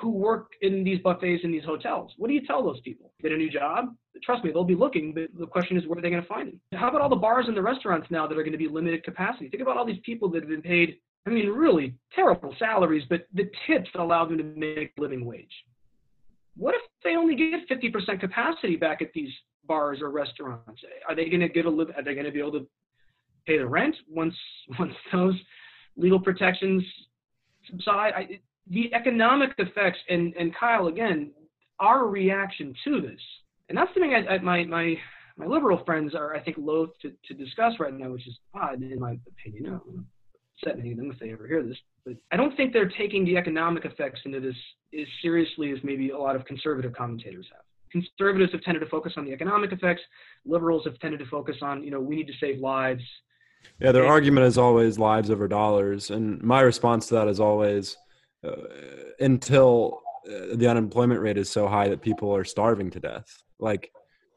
who 0.00 0.10
work 0.10 0.52
in 0.62 0.82
these 0.84 1.00
buffets 1.00 1.42
in 1.44 1.52
these 1.52 1.64
hotels. 1.64 2.12
What 2.16 2.28
do 2.28 2.34
you 2.34 2.46
tell 2.46 2.62
those 2.62 2.80
people? 2.80 3.12
Get 3.22 3.32
a 3.32 3.36
new 3.36 3.50
job? 3.50 3.94
Trust 4.22 4.44
me, 4.44 4.50
they'll 4.50 4.64
be 4.64 4.74
looking, 4.74 5.12
but 5.12 5.28
the 5.38 5.46
question 5.46 5.76
is, 5.76 5.86
where 5.86 5.98
are 5.98 6.02
they 6.02 6.10
going 6.10 6.22
to 6.22 6.28
find 6.28 6.48
them? 6.48 6.60
How 6.72 6.88
about 6.88 7.00
all 7.00 7.08
the 7.08 7.16
bars 7.16 7.46
and 7.48 7.56
the 7.56 7.62
restaurants 7.62 8.08
now 8.10 8.26
that 8.26 8.36
are 8.36 8.42
going 8.42 8.52
to 8.52 8.58
be 8.58 8.68
limited 8.68 9.04
capacity? 9.04 9.48
Think 9.48 9.62
about 9.62 9.76
all 9.76 9.86
these 9.86 10.00
people 10.04 10.28
that 10.30 10.42
have 10.42 10.48
been 10.48 10.62
paid, 10.62 10.96
I 11.26 11.30
mean, 11.30 11.48
really 11.48 11.94
terrible 12.14 12.54
salaries, 12.58 13.04
but 13.08 13.26
the 13.34 13.50
tips 13.66 13.88
that 13.94 14.02
allow 14.02 14.24
them 14.24 14.38
to 14.38 14.44
make 14.44 14.92
a 14.98 15.00
living 15.00 15.24
wage. 15.24 15.52
What 16.56 16.74
if 16.74 16.82
they 17.02 17.16
only 17.16 17.34
get 17.34 17.68
50% 17.68 18.20
capacity 18.20 18.76
back 18.76 19.02
at 19.02 19.12
these 19.14 19.30
bars 19.66 20.00
or 20.00 20.10
restaurants? 20.10 20.82
Are 21.08 21.14
they 21.14 21.28
going 21.28 21.40
to 21.40 21.48
get 21.48 21.66
a 21.66 21.70
live? 21.70 21.90
Are 21.96 22.02
they 22.02 22.14
going 22.14 22.26
to 22.26 22.32
be 22.32 22.38
able 22.38 22.52
to 22.52 22.66
pay 23.46 23.58
the 23.58 23.66
rent 23.66 23.96
once 24.08 24.34
once 24.78 24.94
those 25.12 25.34
legal 25.96 26.20
protections 26.20 26.84
subside? 27.68 28.12
I, 28.14 28.40
the 28.68 28.92
economic 28.94 29.50
effects, 29.58 29.98
and 30.08 30.34
and 30.38 30.54
Kyle 30.54 30.86
again, 30.86 31.32
our 31.80 32.06
reaction 32.06 32.74
to 32.84 33.00
this, 33.00 33.20
and 33.68 33.76
that's 33.76 33.92
something 33.94 34.14
I, 34.14 34.34
I, 34.34 34.38
my 34.38 34.64
my 34.64 34.96
my 35.36 35.46
liberal 35.46 35.82
friends 35.84 36.14
are 36.14 36.34
I 36.34 36.40
think 36.40 36.56
loath 36.58 36.90
to, 37.02 37.12
to 37.26 37.34
discuss 37.34 37.74
right 37.78 37.94
now, 37.94 38.10
which 38.10 38.26
is 38.26 38.38
odd 38.54 38.82
in 38.82 38.98
my 38.98 39.18
opinion. 39.26 39.66
I 39.66 39.68
don't 39.70 40.06
upset 40.62 40.78
any 40.78 40.92
of 40.92 40.98
them 40.98 41.10
if 41.10 41.18
they 41.18 41.32
ever 41.32 41.46
hear 41.46 41.62
this, 41.62 41.76
but 42.04 42.14
I 42.30 42.36
don't 42.36 42.56
think 42.56 42.72
they're 42.72 42.88
taking 42.88 43.24
the 43.24 43.36
economic 43.36 43.84
effects 43.84 44.20
into 44.24 44.40
this 44.40 44.56
as 44.98 45.06
seriously 45.20 45.72
as 45.72 45.78
maybe 45.82 46.10
a 46.10 46.18
lot 46.18 46.36
of 46.36 46.44
conservative 46.44 46.94
commentators 46.94 47.46
have 47.52 47.64
conservatives 47.94 48.50
have 48.52 48.60
tended 48.62 48.82
to 48.82 48.88
focus 48.88 49.12
on 49.16 49.24
the 49.24 49.32
economic 49.32 49.72
effects. 49.72 50.02
Liberals 50.44 50.82
have 50.84 50.98
tended 50.98 51.20
to 51.20 51.26
focus 51.26 51.56
on, 51.62 51.84
you 51.84 51.92
know, 51.92 52.00
we 52.00 52.16
need 52.16 52.26
to 52.26 52.32
save 52.40 52.58
lives. 52.58 53.02
Yeah, 53.80 53.92
their 53.92 54.02
and, 54.02 54.10
argument 54.10 54.46
is 54.46 54.58
always 54.58 54.98
lives 54.98 55.30
over 55.30 55.46
dollars, 55.46 56.10
and 56.10 56.42
my 56.42 56.60
response 56.60 57.06
to 57.06 57.14
that 57.14 57.28
is 57.28 57.40
always 57.40 57.96
uh, 58.44 58.56
until 59.20 60.02
uh, 60.26 60.56
the 60.56 60.66
unemployment 60.66 61.20
rate 61.20 61.38
is 61.38 61.50
so 61.50 61.66
high 61.68 61.88
that 61.88 62.02
people 62.02 62.34
are 62.34 62.44
starving 62.44 62.90
to 62.90 63.00
death. 63.00 63.42
Like 63.58 63.90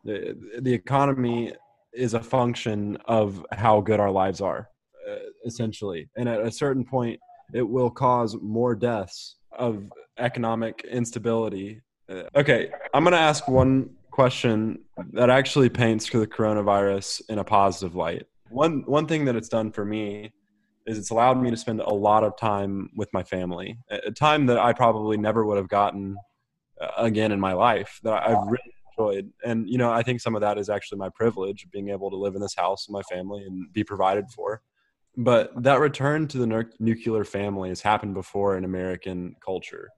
the 0.04 0.38
the 0.60 0.74
economy 0.74 1.54
is 1.94 2.14
a 2.14 2.22
function 2.22 2.98
of 3.06 3.46
how 3.52 3.82
good 3.82 4.00
our 4.00 4.12
lives 4.12 4.42
are, 4.42 4.70
uh, 5.10 5.16
essentially, 5.46 6.10
and 6.16 6.30
at 6.30 6.42
a 6.42 6.52
certain 6.52 6.86
point, 6.86 7.20
it 7.54 7.68
will 7.68 7.90
cause 7.90 8.36
more 8.42 8.76
deaths 8.76 9.38
of 9.52 9.92
economic 10.18 10.86
instability 10.90 11.82
uh, 12.10 12.24
okay, 12.36 12.72
I'm 12.94 13.04
going 13.04 13.14
to 13.14 13.20
ask 13.20 13.48
one 13.48 13.90
question 14.12 14.80
that 15.14 15.30
actually 15.30 15.70
paints 15.70 16.10
the 16.10 16.26
coronavirus 16.26 17.22
in 17.30 17.40
a 17.40 17.44
positive 17.44 17.96
light. 17.96 18.26
One 18.50 18.84
one 18.86 19.08
thing 19.08 19.26
that 19.26 19.36
it's 19.36 19.50
done 19.50 19.72
for 19.72 19.84
me 19.84 20.32
is 20.88 20.98
it's 20.98 21.12
allowed 21.12 21.42
me 21.42 21.52
to 21.52 21.58
spend 21.58 21.82
a 21.82 21.94
lot 21.94 22.24
of 22.24 22.38
time 22.38 22.90
with 22.96 23.10
my 23.14 23.24
family, 23.24 23.78
a 23.90 24.12
time 24.12 24.46
that 24.48 24.58
I 24.58 24.74
probably 24.74 25.18
never 25.18 25.46
would 25.46 25.58
have 25.58 25.68
gotten 25.68 26.16
uh, 26.82 26.88
again 26.98 27.32
in 27.32 27.40
my 27.40 27.54
life 27.54 28.00
that 28.04 28.14
I've 28.14 28.48
really 28.48 28.74
enjoyed. 28.98 29.32
And 29.46 29.70
you 29.70 29.78
know, 29.78 29.92
I 29.92 30.02
think 30.02 30.22
some 30.22 30.36
of 30.36 30.42
that 30.42 30.58
is 30.58 30.70
actually 30.70 30.98
my 30.98 31.10
privilege 31.10 31.68
being 31.72 31.90
able 31.90 32.10
to 32.10 32.18
live 32.18 32.36
in 32.36 32.42
this 32.42 32.56
house 32.56 32.88
with 32.88 32.94
my 32.94 33.04
family 33.16 33.44
and 33.44 33.72
be 33.74 33.84
provided 33.84 34.26
for. 34.36 34.62
But 35.16 35.64
that 35.64 35.80
return 35.80 36.28
to 36.30 36.38
the 36.38 36.66
nuclear 36.80 37.24
family 37.24 37.70
has 37.70 37.82
happened 37.82 38.14
before 38.14 38.58
in 38.58 38.66
American 38.66 39.36
culture 39.44 39.90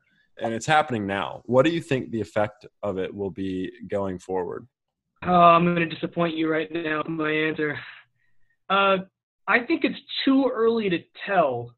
and 0.42 0.54
it's 0.54 0.66
happening 0.66 1.06
now. 1.06 1.42
What 1.46 1.66
do 1.66 1.72
you 1.72 1.82
think 1.82 2.12
the 2.12 2.22
effect 2.22 2.66
of 2.84 2.98
it 2.98 3.14
will 3.14 3.30
be 3.30 3.72
going 3.88 4.20
forward? 4.20 4.68
Oh, 5.24 5.34
I'm 5.34 5.66
going 5.66 5.88
to 5.88 5.94
disappoint 5.94 6.36
you 6.36 6.50
right 6.50 6.72
now 6.72 7.00
with 7.00 7.08
my 7.08 7.32
answer. 7.32 7.78
Uh, 8.70 8.98
I 9.50 9.66
think 9.66 9.84
it's 9.84 10.00
too 10.24 10.50
early 10.54 10.92
to 10.92 11.00
tell 11.26 11.74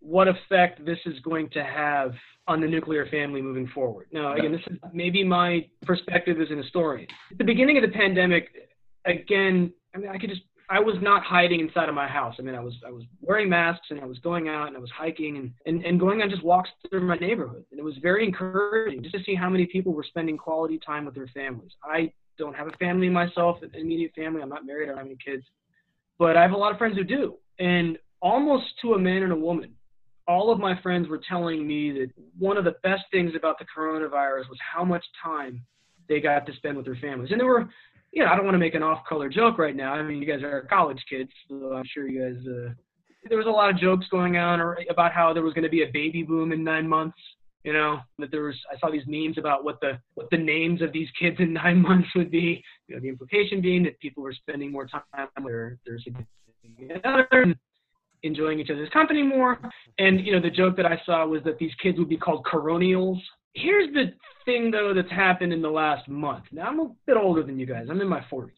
what 0.00 0.26
effect 0.26 0.84
this 0.86 0.98
is 1.04 1.20
going 1.20 1.50
to 1.50 1.62
have 1.62 2.12
on 2.48 2.62
the 2.62 2.66
nuclear 2.66 3.06
family 3.06 3.42
moving 3.42 3.66
forward. 3.68 4.06
Now, 4.10 4.34
again, 4.34 4.52
this 4.52 4.62
is 4.66 4.78
maybe 4.92 5.22
my 5.22 5.66
perspective 5.82 6.40
as 6.40 6.50
an 6.50 6.56
historian. 6.56 7.06
At 7.30 7.38
the 7.38 7.44
beginning 7.44 7.76
of 7.76 7.82
the 7.82 7.94
pandemic, 7.94 8.48
again, 9.04 9.70
I 9.94 9.98
mean, 9.98 10.08
I 10.08 10.16
could 10.16 10.30
just 10.30 10.42
I 10.70 10.80
was 10.80 10.96
not 11.02 11.22
hiding 11.22 11.60
inside 11.60 11.90
of 11.90 11.94
my 11.94 12.08
house. 12.08 12.36
I 12.38 12.42
mean, 12.42 12.54
I 12.54 12.60
was 12.60 12.74
I 12.86 12.90
was 12.90 13.04
wearing 13.20 13.50
masks 13.50 13.88
and 13.90 14.00
I 14.00 14.06
was 14.06 14.18
going 14.20 14.48
out 14.48 14.68
and 14.68 14.76
I 14.76 14.80
was 14.80 14.90
hiking 14.90 15.36
and, 15.36 15.52
and, 15.66 15.84
and 15.84 16.00
going 16.00 16.22
on 16.22 16.30
just 16.30 16.42
walks 16.42 16.70
through 16.88 17.06
my 17.06 17.16
neighborhood. 17.16 17.66
And 17.70 17.78
it 17.78 17.84
was 17.84 17.96
very 18.00 18.24
encouraging 18.24 19.02
just 19.02 19.14
to 19.14 19.22
see 19.24 19.34
how 19.34 19.50
many 19.50 19.66
people 19.66 19.92
were 19.92 20.04
spending 20.04 20.38
quality 20.38 20.78
time 20.78 21.04
with 21.04 21.14
their 21.14 21.28
families. 21.28 21.72
I 21.84 22.12
don't 22.38 22.56
have 22.56 22.66
a 22.66 22.76
family 22.78 23.10
myself, 23.10 23.58
an 23.62 23.72
immediate 23.74 24.12
family. 24.16 24.40
I'm 24.40 24.48
not 24.48 24.64
married. 24.64 24.86
I 24.86 24.92
don't 24.92 24.98
have 24.98 25.06
any 25.06 25.18
kids. 25.22 25.44
But 26.18 26.36
I 26.36 26.42
have 26.42 26.52
a 26.52 26.56
lot 26.56 26.72
of 26.72 26.78
friends 26.78 26.96
who 26.96 27.04
do. 27.04 27.36
And 27.58 27.98
almost 28.20 28.64
to 28.82 28.94
a 28.94 28.98
man 28.98 29.22
and 29.22 29.32
a 29.32 29.36
woman, 29.36 29.74
all 30.26 30.50
of 30.50 30.58
my 30.58 30.80
friends 30.80 31.08
were 31.08 31.20
telling 31.28 31.66
me 31.66 31.92
that 31.92 32.10
one 32.38 32.56
of 32.56 32.64
the 32.64 32.76
best 32.82 33.02
things 33.10 33.32
about 33.36 33.58
the 33.58 33.66
coronavirus 33.76 34.48
was 34.48 34.58
how 34.74 34.84
much 34.84 35.04
time 35.22 35.62
they 36.08 36.20
got 36.20 36.46
to 36.46 36.54
spend 36.54 36.76
with 36.76 36.86
their 36.86 36.96
families. 36.96 37.30
And 37.30 37.40
there 37.40 37.46
were 37.46 37.68
you 38.14 38.24
know, 38.24 38.30
I 38.30 38.36
don't 38.36 38.44
want 38.44 38.54
to 38.54 38.60
make 38.60 38.74
an 38.74 38.82
off-color 38.82 39.28
joke 39.28 39.58
right 39.58 39.74
now. 39.74 39.92
I 39.92 40.02
mean, 40.02 40.22
you 40.22 40.26
guys 40.26 40.42
are 40.42 40.66
college 40.70 41.02
kids, 41.10 41.30
so 41.48 41.72
I'm 41.72 41.84
sure 41.92 42.08
you 42.08 42.22
guys. 42.22 42.46
Uh, 42.46 42.72
there 43.28 43.38
was 43.38 43.46
a 43.46 43.50
lot 43.50 43.70
of 43.70 43.76
jokes 43.76 44.06
going 44.10 44.36
on 44.36 44.60
about 44.88 45.12
how 45.12 45.32
there 45.32 45.42
was 45.42 45.52
going 45.52 45.64
to 45.64 45.70
be 45.70 45.82
a 45.82 45.90
baby 45.92 46.22
boom 46.22 46.52
in 46.52 46.62
nine 46.62 46.88
months. 46.88 47.18
You 47.64 47.72
know, 47.72 47.98
that 48.18 48.30
there 48.30 48.42
was. 48.42 48.56
I 48.70 48.78
saw 48.78 48.90
these 48.90 49.06
memes 49.06 49.38
about 49.38 49.64
what 49.64 49.80
the 49.80 49.98
what 50.14 50.28
the 50.30 50.36
names 50.36 50.82
of 50.82 50.92
these 50.92 51.08
kids 51.18 51.36
in 51.38 51.52
nine 51.64 51.80
months 51.80 52.08
would 52.14 52.30
be. 52.30 52.62
You 52.88 52.94
know, 52.94 53.00
the 53.00 53.08
implication 53.08 53.60
being 53.60 53.82
that 53.84 53.98
people 54.00 54.22
were 54.22 54.34
spending 54.34 54.70
more 54.70 54.86
time 54.86 55.02
with 55.38 55.46
their 55.46 55.78
their 55.86 55.98
significant 55.98 57.04
other, 57.04 57.54
enjoying 58.22 58.60
each 58.60 58.70
other's 58.70 58.90
company 58.90 59.22
more. 59.22 59.58
And 59.98 60.24
you 60.24 60.32
know, 60.32 60.40
the 60.40 60.50
joke 60.50 60.76
that 60.76 60.86
I 60.86 61.00
saw 61.06 61.26
was 61.26 61.42
that 61.44 61.58
these 61.58 61.74
kids 61.82 61.98
would 61.98 62.08
be 62.08 62.18
called 62.18 62.44
coronials, 62.44 63.20
Here's 63.54 63.92
the 63.94 64.12
thing, 64.44 64.70
though, 64.72 64.92
that's 64.94 65.10
happened 65.10 65.52
in 65.52 65.62
the 65.62 65.70
last 65.70 66.08
month. 66.08 66.44
Now, 66.50 66.66
I'm 66.66 66.80
a 66.80 66.90
bit 67.06 67.16
older 67.16 67.42
than 67.42 67.58
you 67.58 67.66
guys. 67.66 67.86
I'm 67.88 68.00
in 68.00 68.08
my 68.08 68.20
40s. 68.30 68.50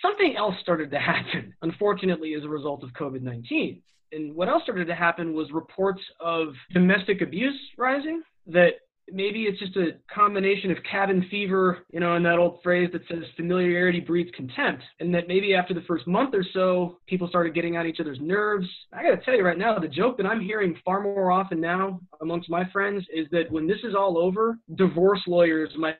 Something 0.00 0.36
else 0.36 0.54
started 0.60 0.90
to 0.92 0.98
happen, 0.98 1.52
unfortunately, 1.62 2.34
as 2.34 2.44
a 2.44 2.48
result 2.48 2.84
of 2.84 2.90
COVID 2.90 3.22
19. 3.22 3.82
And 4.12 4.34
what 4.34 4.48
else 4.48 4.62
started 4.62 4.86
to 4.86 4.94
happen 4.94 5.34
was 5.34 5.50
reports 5.52 6.02
of 6.20 6.48
domestic 6.72 7.22
abuse 7.22 7.58
rising 7.78 8.22
that 8.46 8.72
maybe 9.10 9.42
it's 9.42 9.58
just 9.58 9.76
a 9.76 9.92
combination 10.12 10.70
of 10.70 10.78
cabin 10.90 11.26
fever, 11.30 11.78
you 11.92 12.00
know, 12.00 12.14
and 12.14 12.24
that 12.24 12.38
old 12.38 12.60
phrase 12.62 12.88
that 12.92 13.02
says 13.08 13.24
familiarity 13.36 14.00
breeds 14.00 14.30
contempt, 14.34 14.82
and 15.00 15.14
that 15.14 15.28
maybe 15.28 15.54
after 15.54 15.74
the 15.74 15.82
first 15.82 16.06
month 16.06 16.34
or 16.34 16.44
so, 16.52 16.98
people 17.06 17.28
started 17.28 17.54
getting 17.54 17.76
on 17.76 17.86
each 17.86 18.00
other's 18.00 18.18
nerves. 18.20 18.66
I 18.92 19.02
got 19.02 19.10
to 19.10 19.24
tell 19.24 19.34
you 19.34 19.44
right 19.44 19.58
now, 19.58 19.78
the 19.78 19.88
joke 19.88 20.16
that 20.18 20.26
I'm 20.26 20.40
hearing 20.40 20.78
far 20.84 21.02
more 21.02 21.30
often 21.30 21.60
now 21.60 22.00
amongst 22.20 22.48
my 22.48 22.68
friends 22.72 23.04
is 23.12 23.26
that 23.32 23.50
when 23.50 23.66
this 23.66 23.78
is 23.84 23.94
all 23.94 24.18
over, 24.18 24.58
divorce 24.76 25.20
lawyers 25.26 25.70
might 25.76 25.96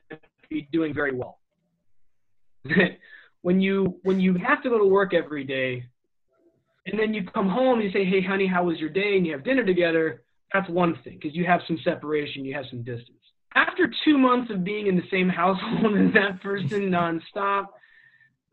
be 0.49 0.67
doing 0.71 0.93
very 0.93 1.13
well. 1.13 1.39
when 3.41 3.59
you 3.59 3.99
when 4.03 4.19
you 4.19 4.35
have 4.35 4.63
to 4.63 4.69
go 4.69 4.77
to 4.77 4.85
work 4.85 5.13
every 5.13 5.43
day, 5.43 5.85
and 6.85 6.99
then 6.99 7.13
you 7.13 7.23
come 7.23 7.49
home 7.49 7.79
and 7.79 7.83
you 7.83 7.91
say, 7.91 8.05
"Hey, 8.05 8.21
honey, 8.21 8.47
how 8.47 8.65
was 8.65 8.79
your 8.79 8.89
day?" 8.89 9.17
and 9.17 9.25
you 9.25 9.31
have 9.33 9.43
dinner 9.43 9.65
together 9.65 10.23
that's 10.53 10.69
one 10.69 10.95
thing 11.03 11.17
because 11.19 11.35
you 11.35 11.45
have 11.45 11.61
some 11.67 11.79
separation, 11.83 12.45
you 12.45 12.53
have 12.53 12.65
some 12.69 12.83
distance. 12.83 13.17
After 13.55 13.91
two 14.05 14.17
months 14.17 14.51
of 14.51 14.63
being 14.63 14.87
in 14.87 14.95
the 14.95 15.03
same 15.11 15.27
household 15.41 15.97
as 15.97 16.13
that 16.13 16.41
person 16.41 16.91
nonstop, 16.91 17.67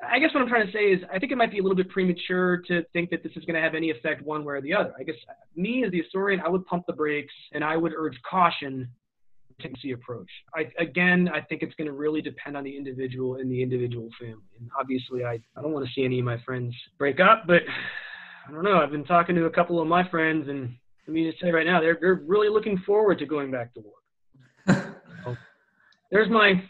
I 0.02 0.18
guess 0.18 0.32
what 0.32 0.42
I'm 0.42 0.48
trying 0.48 0.66
to 0.66 0.72
say 0.72 0.92
is 0.92 1.02
I 1.12 1.18
think 1.18 1.30
it 1.30 1.36
might 1.36 1.50
be 1.50 1.58
a 1.58 1.62
little 1.62 1.76
bit 1.76 1.90
premature 1.90 2.62
to 2.68 2.82
think 2.94 3.10
that 3.10 3.22
this 3.22 3.32
is 3.36 3.44
going 3.44 3.54
to 3.54 3.60
have 3.60 3.74
any 3.74 3.90
effect 3.90 4.22
one 4.22 4.46
way 4.46 4.54
or 4.54 4.60
the 4.62 4.72
other. 4.72 4.94
I 4.98 5.02
guess 5.02 5.16
me 5.54 5.84
as 5.84 5.92
the 5.92 6.00
historian, 6.00 6.40
I 6.40 6.48
would 6.48 6.64
pump 6.64 6.84
the 6.86 6.94
brakes 6.94 7.34
and 7.52 7.62
I 7.62 7.76
would 7.76 7.92
urge 7.94 8.16
caution 8.28 8.88
the 9.82 9.92
approach. 9.92 10.30
I, 10.54 10.70
again, 10.78 11.28
I 11.28 11.42
think 11.42 11.62
it's 11.62 11.74
going 11.74 11.86
to 11.86 11.92
really 11.92 12.22
depend 12.22 12.56
on 12.56 12.64
the 12.64 12.74
individual 12.74 13.34
and 13.34 13.52
the 13.52 13.62
individual 13.62 14.08
family. 14.18 14.40
And 14.58 14.70
obviously, 14.80 15.22
I, 15.22 15.38
I 15.54 15.60
don't 15.60 15.72
want 15.72 15.86
to 15.86 15.92
see 15.92 16.02
any 16.02 16.18
of 16.18 16.24
my 16.24 16.40
friends 16.46 16.74
break 16.96 17.20
up, 17.20 17.44
but 17.46 17.60
I 18.48 18.52
don't 18.52 18.64
know. 18.64 18.80
I've 18.80 18.90
been 18.90 19.04
talking 19.04 19.34
to 19.36 19.44
a 19.44 19.50
couple 19.50 19.80
of 19.80 19.86
my 19.86 20.08
friends, 20.08 20.48
and 20.48 20.74
I 21.06 21.10
mean, 21.10 21.30
to 21.30 21.38
say 21.38 21.50
right 21.50 21.66
now, 21.66 21.80
they're 21.80 21.98
they're 22.00 22.22
really 22.26 22.48
looking 22.48 22.78
forward 22.78 23.18
to 23.18 23.26
going 23.26 23.50
back 23.50 23.74
to 23.74 23.80
work. 23.80 24.94
so, 25.24 25.36
there's 26.10 26.28
my 26.28 26.62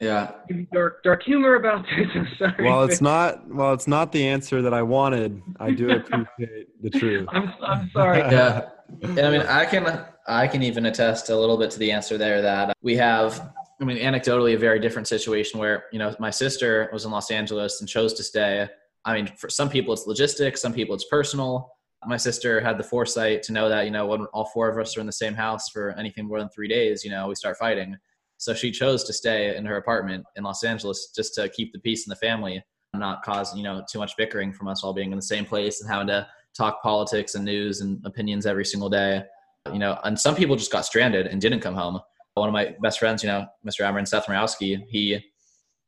yeah 0.00 0.32
dark 0.72 1.02
dark 1.02 1.22
humor 1.22 1.54
about 1.54 1.84
this. 1.84 2.06
I'm 2.14 2.28
sorry. 2.38 2.64
Well, 2.64 2.84
it's 2.84 3.00
not 3.00 3.48
well, 3.48 3.72
it's 3.72 3.86
not 3.86 4.12
the 4.12 4.26
answer 4.26 4.62
that 4.62 4.74
I 4.74 4.82
wanted. 4.82 5.42
I 5.58 5.70
do 5.70 5.90
appreciate 5.90 6.82
the 6.82 6.90
truth. 6.90 7.28
I'm 7.30 7.52
I'm 7.62 7.90
sorry. 7.92 8.18
yeah, 8.32 8.68
and 9.02 9.20
I 9.20 9.30
mean, 9.30 9.42
I 9.42 9.64
can 9.64 10.06
I 10.26 10.48
can 10.48 10.62
even 10.62 10.86
attest 10.86 11.30
a 11.30 11.36
little 11.36 11.56
bit 11.56 11.70
to 11.72 11.78
the 11.78 11.92
answer 11.92 12.18
there 12.18 12.42
that 12.42 12.76
we 12.82 12.96
have. 12.96 13.52
I 13.80 13.84
mean, 13.84 13.98
anecdotally, 13.98 14.54
a 14.54 14.58
very 14.58 14.80
different 14.80 15.06
situation 15.06 15.60
where 15.60 15.84
you 15.92 15.98
know 15.98 16.14
my 16.18 16.30
sister 16.30 16.88
was 16.92 17.04
in 17.04 17.10
Los 17.10 17.30
Angeles 17.30 17.80
and 17.80 17.88
chose 17.88 18.14
to 18.14 18.22
stay. 18.22 18.68
I 19.06 19.14
mean, 19.14 19.28
for 19.38 19.48
some 19.48 19.70
people 19.70 19.94
it's 19.94 20.06
logistics, 20.06 20.60
some 20.60 20.74
people 20.74 20.94
it's 20.94 21.06
personal 21.06 21.70
my 22.04 22.16
sister 22.16 22.60
had 22.60 22.78
the 22.78 22.84
foresight 22.84 23.42
to 23.42 23.52
know 23.52 23.68
that 23.68 23.84
you 23.84 23.90
know 23.90 24.06
when 24.06 24.26
all 24.26 24.44
four 24.46 24.68
of 24.68 24.78
us 24.78 24.96
are 24.96 25.00
in 25.00 25.06
the 25.06 25.12
same 25.12 25.34
house 25.34 25.68
for 25.70 25.90
anything 25.98 26.26
more 26.26 26.38
than 26.38 26.48
three 26.50 26.68
days 26.68 27.04
you 27.04 27.10
know 27.10 27.26
we 27.26 27.34
start 27.34 27.56
fighting 27.56 27.96
so 28.38 28.52
she 28.52 28.70
chose 28.70 29.02
to 29.02 29.12
stay 29.12 29.56
in 29.56 29.64
her 29.64 29.76
apartment 29.76 30.24
in 30.36 30.44
los 30.44 30.62
angeles 30.62 31.12
just 31.16 31.34
to 31.34 31.48
keep 31.48 31.72
the 31.72 31.78
peace 31.80 32.06
in 32.06 32.10
the 32.10 32.16
family 32.16 32.62
and 32.92 33.00
not 33.00 33.22
cause 33.22 33.56
you 33.56 33.62
know 33.62 33.82
too 33.90 33.98
much 33.98 34.16
bickering 34.16 34.52
from 34.52 34.68
us 34.68 34.84
all 34.84 34.92
being 34.92 35.10
in 35.10 35.16
the 35.16 35.22
same 35.22 35.44
place 35.44 35.80
and 35.80 35.90
having 35.90 36.06
to 36.06 36.26
talk 36.56 36.82
politics 36.82 37.34
and 37.34 37.44
news 37.44 37.80
and 37.80 38.00
opinions 38.04 38.46
every 38.46 38.64
single 38.64 38.88
day 38.88 39.22
You 39.72 39.80
know, 39.80 39.98
and 40.04 40.18
some 40.18 40.36
people 40.36 40.56
just 40.56 40.70
got 40.70 40.86
stranded 40.86 41.26
and 41.26 41.40
didn't 41.40 41.60
come 41.60 41.74
home. 41.74 42.00
One 42.34 42.48
of 42.48 42.52
my 42.52 42.74
best 42.80 43.00
friends, 43.00 43.22
you 43.22 43.28
know, 43.28 43.46
Mr. 43.66 43.80
Amarin 43.80 44.06
Seth 44.06 44.26
Morawski, 44.26 44.80
he 44.88 45.20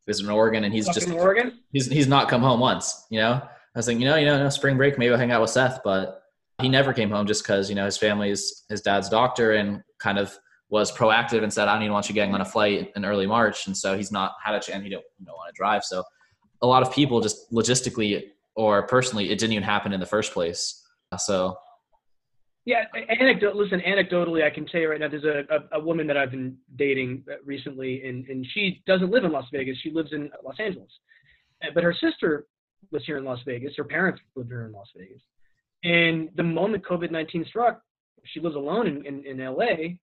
is 0.08 0.20
in 0.20 0.28
Oregon 0.28 0.64
and 0.64 0.72
he's 0.72 0.86
Fucking 0.86 1.02
just 1.02 1.14
Oregon. 1.14 1.60
he's 1.72 1.86
he's 1.86 2.06
not 2.06 2.28
come 2.28 2.42
home 2.42 2.60
once. 2.60 3.06
You 3.10 3.20
know, 3.20 3.32
I 3.42 3.78
was 3.78 3.88
like, 3.88 3.98
you 3.98 4.04
know, 4.04 4.16
you 4.16 4.26
know, 4.26 4.42
no, 4.42 4.48
spring 4.48 4.76
break, 4.76 4.98
maybe 4.98 5.12
I'll 5.12 5.18
hang 5.18 5.30
out 5.30 5.40
with 5.40 5.50
Seth, 5.50 5.80
but 5.84 6.22
he 6.60 6.68
never 6.68 6.92
came 6.92 7.10
home 7.10 7.26
just 7.26 7.42
because 7.42 7.68
you 7.68 7.76
know 7.76 7.84
his 7.84 7.96
family's 7.96 8.64
his 8.68 8.80
dad's 8.80 9.08
doctor 9.08 9.52
and 9.52 9.82
kind 9.98 10.18
of 10.18 10.36
was 10.70 10.92
proactive 10.92 11.42
and 11.42 11.52
said, 11.52 11.66
I 11.66 11.74
don't 11.74 11.82
even 11.82 11.94
want 11.94 12.08
you 12.08 12.14
getting 12.14 12.34
on 12.34 12.42
a 12.42 12.44
flight 12.44 12.92
in 12.94 13.04
early 13.04 13.26
March, 13.26 13.66
and 13.66 13.76
so 13.76 13.96
he's 13.96 14.12
not 14.12 14.32
had 14.42 14.54
a 14.54 14.60
chance. 14.60 14.82
He 14.82 14.90
don't 14.90 15.04
you 15.18 15.26
don't 15.26 15.36
want 15.36 15.54
to 15.54 15.56
drive, 15.56 15.84
so 15.84 16.02
a 16.62 16.66
lot 16.66 16.82
of 16.82 16.92
people 16.92 17.20
just 17.20 17.52
logistically 17.52 18.30
or 18.58 18.84
personally, 18.88 19.30
it 19.30 19.38
didn't 19.38 19.52
even 19.52 19.62
happen 19.62 19.92
in 19.92 20.00
the 20.00 20.06
first 20.06 20.32
place. 20.32 20.84
So 21.16 21.56
Yeah, 22.68 22.84
anecdote. 23.18 23.56
Listen, 23.56 23.80
anecdotally, 23.80 24.44
I 24.44 24.50
can 24.50 24.66
tell 24.66 24.82
you 24.82 24.90
right 24.90 25.00
now. 25.00 25.08
There's 25.08 25.24
a, 25.24 25.44
a, 25.50 25.78
a 25.78 25.82
woman 25.82 26.06
that 26.06 26.18
I've 26.18 26.30
been 26.30 26.58
dating 26.76 27.24
recently, 27.42 28.06
and 28.06 28.26
and 28.26 28.46
she 28.52 28.82
doesn't 28.86 29.10
live 29.10 29.24
in 29.24 29.32
Las 29.32 29.46
Vegas. 29.50 29.78
She 29.82 29.90
lives 29.90 30.12
in 30.12 30.28
Los 30.44 30.60
Angeles, 30.60 30.90
Uh, 31.62 31.68
but 31.74 31.82
her 31.82 31.94
sister 31.94 32.46
was 32.92 33.02
here 33.06 33.16
in 33.16 33.24
Las 33.24 33.38
Vegas. 33.46 33.72
Her 33.78 33.84
parents 33.84 34.20
lived 34.36 34.50
here 34.50 34.66
in 34.66 34.72
Las 34.72 34.88
Vegas, 34.94 35.22
and 35.82 36.28
the 36.36 36.42
moment 36.42 36.84
COVID 36.84 37.10
nineteen 37.10 37.46
struck, 37.46 37.80
she 38.26 38.38
lives 38.38 38.54
alone 38.54 38.86
in, 38.86 39.06
in 39.06 39.24
in 39.24 39.38
LA. 39.38 39.96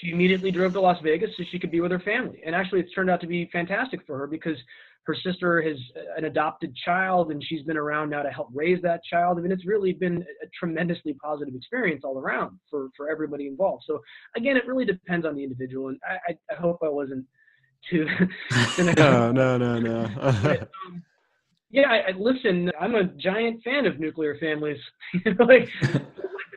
She 0.00 0.10
immediately 0.10 0.50
drove 0.50 0.74
to 0.74 0.82
Las 0.82 1.00
Vegas 1.02 1.30
so 1.38 1.44
she 1.50 1.58
could 1.58 1.70
be 1.70 1.80
with 1.80 1.92
her 1.92 2.00
family. 2.00 2.42
And 2.44 2.54
actually, 2.54 2.80
it's 2.80 2.92
turned 2.92 3.08
out 3.08 3.22
to 3.22 3.26
be 3.26 3.48
fantastic 3.50 4.00
for 4.06 4.18
her 4.18 4.26
because 4.26 4.58
her 5.04 5.16
sister 5.24 5.60
has 5.60 5.76
an 6.16 6.26
adopted 6.26 6.74
child 6.84 7.32
and 7.32 7.42
she's 7.44 7.62
been 7.62 7.76
around 7.76 8.10
now 8.10 8.22
to 8.22 8.30
help 8.30 8.48
raise 8.54 8.80
that 8.82 9.00
child. 9.04 9.38
I 9.38 9.40
mean, 9.40 9.50
it's 9.50 9.66
really 9.66 9.92
been 9.92 10.24
a 10.42 10.46
tremendously 10.58 11.14
positive 11.14 11.54
experience 11.54 12.02
all 12.04 12.18
around 12.18 12.58
for, 12.70 12.88
for 12.96 13.10
everybody 13.10 13.48
involved. 13.48 13.84
So 13.86 14.00
again, 14.36 14.56
it 14.56 14.66
really 14.66 14.84
depends 14.84 15.26
on 15.26 15.34
the 15.34 15.42
individual. 15.42 15.88
And 15.88 15.98
I, 16.08 16.32
I, 16.32 16.54
I 16.54 16.60
hope 16.60 16.78
I 16.84 16.88
wasn't 16.88 17.26
too. 17.90 18.06
no, 18.96 19.32
no, 19.32 19.58
no, 19.58 19.78
no. 19.78 20.08
but, 20.42 20.70
um, 20.86 21.02
yeah, 21.72 21.88
I, 21.88 22.10
I, 22.10 22.12
listen. 22.18 22.70
I'm 22.78 22.94
a 22.94 23.04
giant 23.04 23.62
fan 23.64 23.86
of 23.86 23.98
nuclear 23.98 24.36
families. 24.38 24.78
like, 25.40 25.68
I 25.82 26.00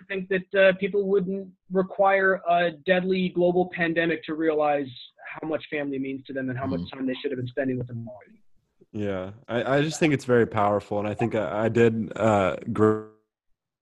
think 0.08 0.30
that 0.30 0.60
uh, 0.60 0.78
people 0.78 1.08
wouldn't 1.08 1.48
require 1.72 2.42
a 2.48 2.72
deadly 2.86 3.32
global 3.34 3.72
pandemic 3.74 4.24
to 4.26 4.36
realize 4.36 4.88
how 5.26 5.48
much 5.48 5.64
family 5.70 6.00
means 6.00 6.24
to 6.26 6.34
them 6.34 6.50
and 6.50 6.58
how 6.58 6.66
much 6.66 6.82
time 6.92 7.06
they 7.06 7.16
should 7.22 7.32
have 7.32 7.38
been 7.38 7.48
spending 7.48 7.78
with 7.78 7.88
them 7.88 8.08
already. 8.08 8.42
Yeah, 8.92 9.32
I, 9.48 9.78
I 9.78 9.82
just 9.82 10.00
think 10.00 10.14
it's 10.14 10.26
very 10.26 10.46
powerful, 10.46 11.00
and 11.00 11.08
I 11.08 11.14
think 11.14 11.36
I, 11.36 11.66
I 11.66 11.70
did 11.70 12.14
uh, 12.16 12.56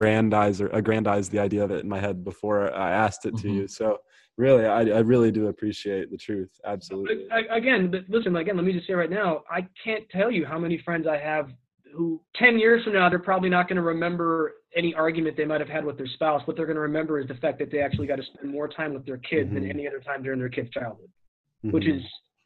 aggrandize 0.02 0.60
or 0.60 0.70
aggrandize 0.70 1.30
the 1.30 1.40
idea 1.40 1.64
of 1.64 1.72
it 1.72 1.84
in 1.84 1.90
my 1.90 2.00
head 2.00 2.24
before 2.24 2.74
I 2.74 2.92
asked 2.92 3.26
it 3.26 3.38
to 3.38 3.48
mm-hmm. 3.48 3.56
you. 3.56 3.68
So 3.68 4.00
really, 4.38 4.66
I, 4.66 4.82
I 4.82 5.00
really 5.00 5.32
do 5.32 5.48
appreciate 5.48 6.10
the 6.10 6.18
truth. 6.18 6.50
Absolutely. 6.66 7.28
Again, 7.52 7.92
but 7.92 8.02
listen, 8.10 8.36
again, 8.36 8.56
let 8.56 8.66
me 8.66 8.74
just 8.74 8.88
say 8.88 8.94
right 8.94 9.10
now, 9.10 9.44
I 9.50 9.68
can't 9.84 10.10
tell 10.10 10.32
you 10.32 10.46
how 10.46 10.58
many 10.58 10.82
friends 10.84 11.06
I 11.08 11.18
have 11.18 11.50
who 11.94 12.22
10 12.36 12.58
years 12.58 12.84
from 12.84 12.94
now 12.94 13.10
they're 13.10 13.20
probably 13.20 13.50
not 13.50 13.68
going 13.68 13.76
to 13.76 13.84
remember 13.84 14.56
any 14.76 14.94
argument 14.96 15.38
they 15.38 15.46
might 15.46 15.62
have 15.62 15.70
had 15.70 15.86
with 15.86 15.98
their 15.98 16.08
spouse 16.08 16.42
what 16.46 16.58
they're 16.58 16.66
going 16.66 16.76
to 16.76 16.82
remember 16.82 17.20
is 17.20 17.28
the 17.28 17.36
fact 17.36 17.60
that 17.60 17.72
they 17.72 17.80
actually 17.80 18.08
got 18.08 18.16
to 18.16 18.24
spend 18.24 18.52
more 18.52 18.68
time 18.68 18.94
with 18.94 19.06
their 19.06 19.18
kids 19.18 19.48
mm-hmm. 19.48 19.62
than 19.62 19.70
any 19.70 19.88
other 19.88 20.00
time 20.00 20.24
during 20.24 20.40
their 20.40 20.50
kids 20.50 20.70
childhood 20.72 21.10
mm-hmm. 21.64 21.72
which 21.72 21.88
is 21.88 22.02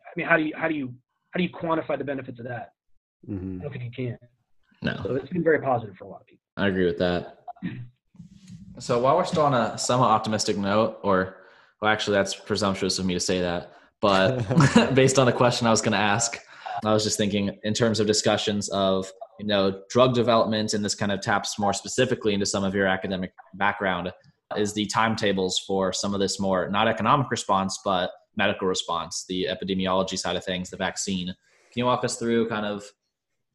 i 0.05 0.09
mean 0.15 0.27
how 0.27 0.37
do 0.37 0.43
you 0.43 0.53
how 0.55 0.67
do 0.67 0.75
you 0.75 0.93
how 1.31 1.37
do 1.37 1.43
you 1.43 1.49
quantify 1.49 1.97
the 1.97 2.03
benefits 2.03 2.39
of 2.39 2.45
that? 2.45 2.71
Mm-hmm. 3.29 3.59
i 3.59 3.63
don't 3.63 3.71
think 3.71 3.83
you 3.97 4.07
can. 4.07 4.17
No. 4.83 4.99
So 5.03 5.15
it's 5.15 5.29
been 5.29 5.43
very 5.43 5.59
positive 5.59 5.95
for 5.97 6.03
a 6.03 6.07
lot 6.07 6.21
of 6.21 6.27
people. 6.27 6.43
I 6.55 6.67
agree 6.67 6.85
with 6.85 6.99
that. 6.99 7.39
So 8.77 8.99
while 8.99 9.17
we're 9.17 9.25
still 9.25 9.41
on 9.41 9.55
a 9.55 9.75
somewhat 9.75 10.11
optimistic 10.11 10.55
note 10.55 10.99
or 11.01 11.37
well 11.81 11.91
actually 11.91 12.15
that's 12.15 12.35
presumptuous 12.35 12.99
of 12.99 13.05
me 13.05 13.13
to 13.13 13.19
say 13.19 13.41
that 13.41 13.73
but 14.01 14.93
based 14.95 15.19
on 15.19 15.25
the 15.25 15.33
question 15.33 15.67
i 15.67 15.71
was 15.71 15.81
going 15.81 15.91
to 15.91 15.97
ask 15.97 16.37
i 16.85 16.93
was 16.93 17.03
just 17.03 17.17
thinking 17.17 17.57
in 17.63 17.73
terms 17.73 17.99
of 17.99 18.07
discussions 18.07 18.69
of 18.69 19.11
you 19.39 19.45
know 19.45 19.81
drug 19.89 20.13
development 20.13 20.73
and 20.73 20.83
this 20.83 20.95
kind 20.95 21.11
of 21.11 21.21
taps 21.21 21.59
more 21.59 21.73
specifically 21.73 22.33
into 22.33 22.45
some 22.45 22.63
of 22.63 22.73
your 22.73 22.87
academic 22.87 23.31
background 23.55 24.11
is 24.55 24.73
the 24.73 24.85
timetables 24.85 25.59
for 25.67 25.91
some 25.91 26.13
of 26.13 26.19
this 26.19 26.39
more 26.39 26.69
not 26.69 26.87
economic 26.87 27.29
response 27.31 27.79
but 27.83 28.11
medical 28.37 28.67
response 28.67 29.25
the 29.27 29.47
epidemiology 29.49 30.17
side 30.17 30.35
of 30.35 30.45
things 30.45 30.69
the 30.69 30.77
vaccine 30.77 31.27
can 31.27 31.35
you 31.75 31.85
walk 31.85 32.03
us 32.03 32.17
through 32.17 32.47
kind 32.47 32.65
of 32.65 32.83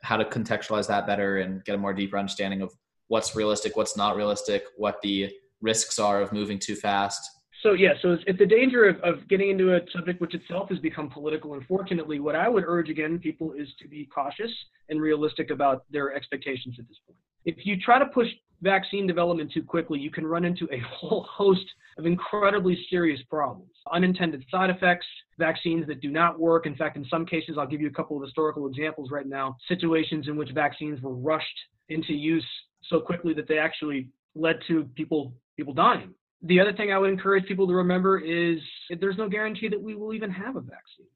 how 0.02 0.16
to 0.16 0.24
contextualize 0.24 0.88
that 0.88 1.06
better 1.06 1.38
and 1.38 1.64
get 1.64 1.74
a 1.74 1.78
more 1.78 1.94
deeper 1.94 2.18
understanding 2.18 2.60
of 2.62 2.72
what's 3.08 3.34
realistic 3.36 3.76
what's 3.76 3.96
not 3.96 4.16
realistic 4.16 4.64
what 4.76 5.00
the 5.02 5.30
risks 5.60 5.98
are 5.98 6.20
of 6.20 6.32
moving 6.32 6.58
too 6.58 6.74
fast 6.74 7.30
so 7.62 7.74
yeah, 7.74 7.92
so 8.02 8.16
it's, 8.26 8.38
the 8.38 8.46
danger 8.46 8.88
of, 8.88 8.96
of 9.02 9.28
getting 9.28 9.50
into 9.50 9.74
a 9.76 9.80
subject 9.92 10.20
which 10.20 10.34
itself 10.34 10.68
has 10.70 10.80
become 10.80 11.08
political. 11.08 11.54
Unfortunately, 11.54 12.18
what 12.18 12.34
I 12.34 12.48
would 12.48 12.64
urge 12.66 12.90
again 12.90 13.20
people 13.20 13.52
is 13.52 13.68
to 13.80 13.88
be 13.88 14.08
cautious 14.12 14.50
and 14.88 15.00
realistic 15.00 15.50
about 15.50 15.84
their 15.90 16.12
expectations 16.12 16.76
at 16.80 16.88
this 16.88 16.98
point. 17.06 17.18
If 17.44 17.64
you 17.64 17.80
try 17.80 18.00
to 18.00 18.06
push 18.06 18.26
vaccine 18.62 19.06
development 19.06 19.52
too 19.52 19.62
quickly, 19.62 19.98
you 19.98 20.10
can 20.10 20.26
run 20.26 20.44
into 20.44 20.66
a 20.72 20.78
whole 20.88 21.26
host 21.30 21.66
of 21.98 22.06
incredibly 22.06 22.78
serious 22.88 23.20
problems. 23.28 23.70
Unintended 23.92 24.44
side 24.50 24.70
effects, 24.70 25.06
vaccines 25.38 25.86
that 25.86 26.00
do 26.00 26.10
not 26.10 26.38
work. 26.38 26.66
In 26.66 26.74
fact, 26.74 26.96
in 26.96 27.04
some 27.06 27.26
cases, 27.26 27.56
I'll 27.58 27.66
give 27.66 27.80
you 27.80 27.88
a 27.88 27.92
couple 27.92 28.16
of 28.16 28.22
historical 28.22 28.66
examples 28.66 29.10
right 29.10 29.26
now, 29.26 29.56
situations 29.68 30.28
in 30.28 30.36
which 30.36 30.50
vaccines 30.54 31.00
were 31.02 31.14
rushed 31.14 31.46
into 31.88 32.14
use 32.14 32.46
so 32.88 33.00
quickly 33.00 33.34
that 33.34 33.48
they 33.48 33.58
actually 33.58 34.08
led 34.34 34.56
to 34.68 34.84
people 34.94 35.34
people 35.56 35.74
dying 35.74 36.14
the 36.42 36.60
other 36.60 36.72
thing 36.72 36.92
I 36.92 36.98
would 36.98 37.10
encourage 37.10 37.46
people 37.46 37.66
to 37.68 37.74
remember 37.74 38.18
is 38.18 38.58
there's 39.00 39.16
no 39.16 39.28
guarantee 39.28 39.68
that 39.68 39.80
we 39.80 39.94
will 39.94 40.12
even 40.12 40.30
have 40.30 40.56
a 40.56 40.60
vaccine. 40.60 41.06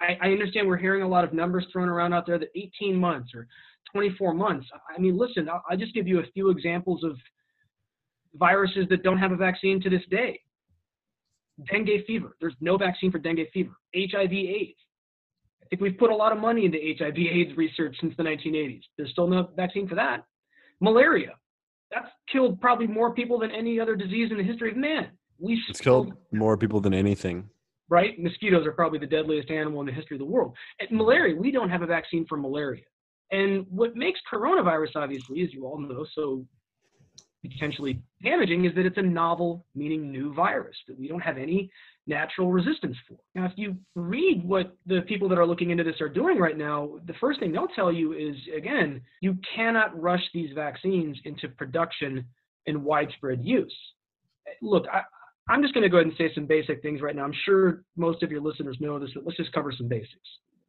I, 0.00 0.16
I, 0.22 0.32
understand 0.32 0.66
we're 0.66 0.78
hearing 0.78 1.02
a 1.02 1.08
lot 1.08 1.24
of 1.24 1.34
numbers 1.34 1.66
thrown 1.70 1.90
around 1.90 2.14
out 2.14 2.26
there 2.26 2.38
that 2.38 2.48
18 2.54 2.96
months 2.96 3.34
or 3.34 3.46
24 3.92 4.34
months. 4.34 4.66
I 4.94 5.00
mean, 5.00 5.16
listen, 5.16 5.48
I'll, 5.48 5.62
I'll 5.70 5.76
just 5.76 5.94
give 5.94 6.06
you 6.06 6.20
a 6.20 6.26
few 6.34 6.50
examples 6.50 7.04
of 7.04 7.16
viruses 8.34 8.86
that 8.90 9.02
don't 9.02 9.18
have 9.18 9.32
a 9.32 9.36
vaccine 9.36 9.80
to 9.82 9.90
this 9.90 10.02
day. 10.10 10.40
Dengue 11.70 12.04
fever. 12.06 12.36
There's 12.40 12.54
no 12.60 12.76
vaccine 12.76 13.10
for 13.10 13.18
dengue 13.18 13.46
fever. 13.52 13.72
HIV 13.94 14.32
AIDS. 14.32 14.78
I 15.62 15.66
think 15.68 15.82
we've 15.82 15.98
put 15.98 16.10
a 16.10 16.16
lot 16.16 16.32
of 16.32 16.38
money 16.38 16.64
into 16.64 16.78
HIV 16.78 17.18
AIDS 17.18 17.56
research 17.56 17.96
since 18.00 18.14
the 18.16 18.22
1980s. 18.22 18.82
There's 18.96 19.10
still 19.10 19.26
no 19.26 19.50
vaccine 19.56 19.88
for 19.88 19.94
that. 19.96 20.24
Malaria 20.80 21.34
that's 21.90 22.08
killed 22.30 22.60
probably 22.60 22.86
more 22.86 23.12
people 23.12 23.38
than 23.38 23.50
any 23.50 23.80
other 23.80 23.96
disease 23.96 24.30
in 24.30 24.38
the 24.38 24.44
history 24.44 24.70
of 24.70 24.76
man. 24.76 25.08
We 25.38 25.60
it's 25.68 25.80
killed 25.80 26.12
more 26.32 26.56
people 26.56 26.80
than 26.80 26.94
anything. 26.94 27.48
Right? 27.88 28.18
Mosquitoes 28.20 28.66
are 28.66 28.72
probably 28.72 29.00
the 29.00 29.06
deadliest 29.06 29.50
animal 29.50 29.80
in 29.80 29.86
the 29.86 29.92
history 29.92 30.16
of 30.16 30.20
the 30.20 30.26
world. 30.26 30.54
And 30.78 30.90
malaria, 30.92 31.34
we 31.34 31.50
don't 31.50 31.70
have 31.70 31.82
a 31.82 31.86
vaccine 31.86 32.24
for 32.26 32.36
malaria. 32.36 32.84
And 33.32 33.66
what 33.68 33.96
makes 33.96 34.20
coronavirus, 34.32 34.96
obviously, 34.96 35.42
as 35.42 35.52
you 35.52 35.64
all 35.66 35.78
know, 35.78 36.04
so 36.14 36.44
potentially 37.42 38.00
damaging 38.22 38.64
is 38.64 38.74
that 38.74 38.86
it's 38.86 38.98
a 38.98 39.02
novel, 39.02 39.64
meaning 39.74 40.10
new 40.10 40.34
virus 40.34 40.76
that 40.86 40.98
we 40.98 41.08
don't 41.08 41.20
have 41.20 41.38
any 41.38 41.70
natural 42.06 42.50
resistance 42.50 42.96
for. 43.08 43.16
Now, 43.34 43.46
if 43.46 43.52
you 43.56 43.76
read 43.94 44.42
what 44.44 44.76
the 44.86 45.02
people 45.02 45.28
that 45.28 45.38
are 45.38 45.46
looking 45.46 45.70
into 45.70 45.84
this 45.84 46.00
are 46.00 46.08
doing 46.08 46.38
right 46.38 46.58
now, 46.58 46.98
the 47.06 47.14
first 47.20 47.40
thing 47.40 47.52
they'll 47.52 47.68
tell 47.68 47.92
you 47.92 48.12
is 48.12 48.36
again, 48.56 49.00
you 49.20 49.36
cannot 49.54 49.98
rush 50.00 50.22
these 50.34 50.50
vaccines 50.54 51.16
into 51.24 51.48
production 51.48 52.24
and 52.66 52.84
widespread 52.84 53.40
use. 53.42 53.74
Look, 54.60 54.84
I, 54.92 55.02
I'm 55.48 55.62
just 55.62 55.72
going 55.72 55.82
to 55.82 55.88
go 55.88 55.98
ahead 55.98 56.08
and 56.08 56.16
say 56.16 56.30
some 56.34 56.46
basic 56.46 56.82
things 56.82 57.00
right 57.00 57.16
now. 57.16 57.24
I'm 57.24 57.34
sure 57.44 57.82
most 57.96 58.22
of 58.22 58.30
your 58.30 58.40
listeners 58.40 58.76
know 58.80 58.98
this, 58.98 59.10
but 59.14 59.24
let's 59.24 59.36
just 59.36 59.52
cover 59.52 59.72
some 59.76 59.88
basics. 59.88 60.14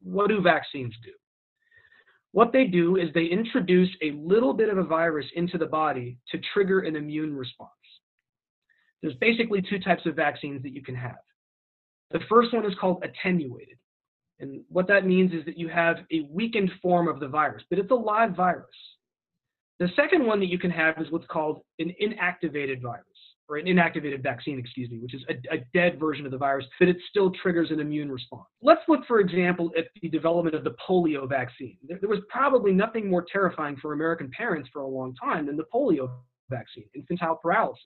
What 0.04 0.30
do 0.30 0.42
vaccines 0.42 0.94
do? 1.04 1.12
What 2.34 2.54
they 2.54 2.66
do 2.66 2.96
is 2.96 3.10
they 3.14 3.26
introduce 3.26 3.90
a 4.02 4.12
little 4.12 4.54
bit 4.54 4.70
of 4.70 4.78
a 4.78 4.84
virus 4.84 5.26
into 5.36 5.58
the 5.58 5.66
body 5.66 6.18
to 6.32 6.40
trigger 6.54 6.82
an 6.82 6.96
immune 6.96 7.36
response. 7.36 7.72
There's 9.02 9.16
basically 9.16 9.62
two 9.62 9.80
types 9.80 10.06
of 10.06 10.16
vaccines 10.16 10.64
that 10.64 10.74
you 10.74 10.82
can 10.82 10.96
have. 10.96 11.18
The 12.12 12.20
first 12.30 12.54
one 12.54 12.66
is 12.66 12.78
called 12.80 13.04
attenuated. 13.04 13.78
And 14.40 14.64
what 14.70 14.88
that 14.88 15.06
means 15.06 15.34
is 15.34 15.46
that 15.46 15.58
you 15.58 15.68
have 15.70 15.98
a 16.12 16.28
weakened 16.30 16.72
form 16.82 17.08
of 17.08 17.20
the 17.20 17.28
virus, 17.28 17.64
but 17.70 17.80
it's 17.80 17.92
a 17.92 17.96
live 17.96 18.36
virus. 18.36 18.66
The 19.80 19.90
second 19.96 20.26
one 20.26 20.40
that 20.40 20.50
you 20.50 20.60
can 20.60 20.72
have 20.72 21.00
is 21.00 21.12
what's 21.12 21.28
called 21.28 21.62
an 21.80 21.94
inactivated 22.02 22.82
virus, 22.82 23.06
or 23.52 23.58
an 23.58 23.66
inactivated 23.66 24.24
vaccine, 24.24 24.58
excuse 24.58 24.90
me, 24.90 24.98
which 25.00 25.14
is 25.14 25.22
a, 25.30 25.34
a, 25.54 25.58
dead 25.74 26.00
version 26.00 26.26
of 26.26 26.32
the 26.32 26.38
virus, 26.38 26.66
but 26.80 26.88
it 26.88 26.96
still 27.10 27.32
triggers 27.32 27.70
an 27.70 27.82
immune 27.82 28.10
response. 28.10 28.48
Let's 28.62 28.80
look, 28.88 29.02
for 29.06 29.20
example, 29.20 29.72
at 29.78 29.86
the 30.02 30.08
development 30.08 30.56
of 30.56 30.64
the 30.64 30.74
polio 30.88 31.28
vaccine. 31.28 31.78
There, 31.86 31.98
there 32.00 32.10
was 32.10 32.22
probably 32.30 32.72
nothing 32.72 33.10
more 33.10 33.26
terrifying 33.30 33.76
for 33.82 33.92
American 33.92 34.32
parents 34.32 34.70
for 34.72 34.84
a 34.84 34.88
long 34.88 35.14
time 35.16 35.48
than 35.48 35.58
the 35.58 35.66
polio 35.74 36.10
vaccine, 36.50 36.86
infantile 36.96 37.36
paralysis. 37.36 37.84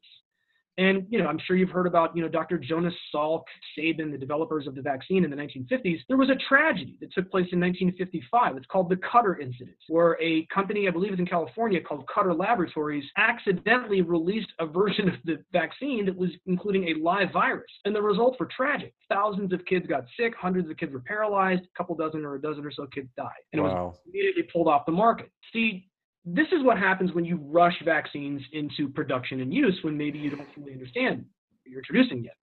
And 0.77 1.05
you 1.09 1.19
know, 1.19 1.27
I'm 1.27 1.39
sure 1.45 1.55
you've 1.55 1.69
heard 1.69 1.87
about 1.87 2.15
you 2.15 2.21
know 2.21 2.27
Dr. 2.27 2.57
Jonas 2.57 2.93
Salk, 3.13 3.43
Sabin, 3.75 4.11
the 4.11 4.17
developers 4.17 4.67
of 4.67 4.75
the 4.75 4.81
vaccine 4.81 5.23
in 5.23 5.29
the 5.29 5.37
1950s. 5.37 5.99
There 6.07 6.17
was 6.17 6.29
a 6.29 6.35
tragedy 6.49 6.97
that 7.01 7.13
took 7.13 7.31
place 7.31 7.47
in 7.51 7.59
1955. 7.59 8.57
It's 8.57 8.65
called 8.67 8.89
the 8.89 8.97
Cutter 8.97 9.39
incident, 9.39 9.77
where 9.87 10.17
a 10.21 10.45
company, 10.53 10.87
I 10.87 10.91
believe 10.91 11.11
it's 11.11 11.19
in 11.19 11.25
California, 11.25 11.79
called 11.81 12.05
Cutter 12.13 12.33
Laboratories, 12.33 13.05
accidentally 13.17 14.01
released 14.01 14.51
a 14.59 14.65
version 14.65 15.07
of 15.07 15.15
the 15.23 15.37
vaccine 15.53 16.05
that 16.05 16.15
was 16.15 16.31
including 16.45 16.89
a 16.89 16.99
live 17.01 17.31
virus, 17.31 17.71
and 17.85 17.95
the 17.95 18.01
results 18.01 18.37
were 18.39 18.49
tragic. 18.55 18.93
Thousands 19.09 19.53
of 19.53 19.63
kids 19.65 19.87
got 19.87 20.05
sick, 20.19 20.33
hundreds 20.35 20.69
of 20.69 20.77
kids 20.77 20.91
were 20.91 20.99
paralyzed, 20.99 21.63
a 21.63 21.77
couple 21.77 21.95
dozen 21.95 22.25
or 22.25 22.35
a 22.35 22.41
dozen 22.41 22.65
or 22.65 22.71
so 22.71 22.85
kids 22.87 23.07
died, 23.15 23.29
and 23.53 23.63
wow. 23.63 23.69
it 23.69 23.73
was 23.73 23.99
immediately 24.07 24.43
pulled 24.43 24.67
off 24.67 24.85
the 24.85 24.91
market. 24.91 25.31
See, 25.53 25.87
this 26.25 26.47
is 26.47 26.63
what 26.63 26.77
happens 26.77 27.13
when 27.13 27.23
you 27.23 27.37
rush 27.37 27.75
vaccines 27.83 28.41
into 28.51 28.89
production 28.89 29.41
and 29.41 29.53
use 29.53 29.77
when 29.83 29.97
maybe 29.97 30.17
you 30.17 30.31
don't 30.31 30.47
fully 30.55 30.73
understand 30.73 31.17
what 31.17 31.71
you're 31.71 31.79
introducing 31.79 32.23
yet. 32.23 32.35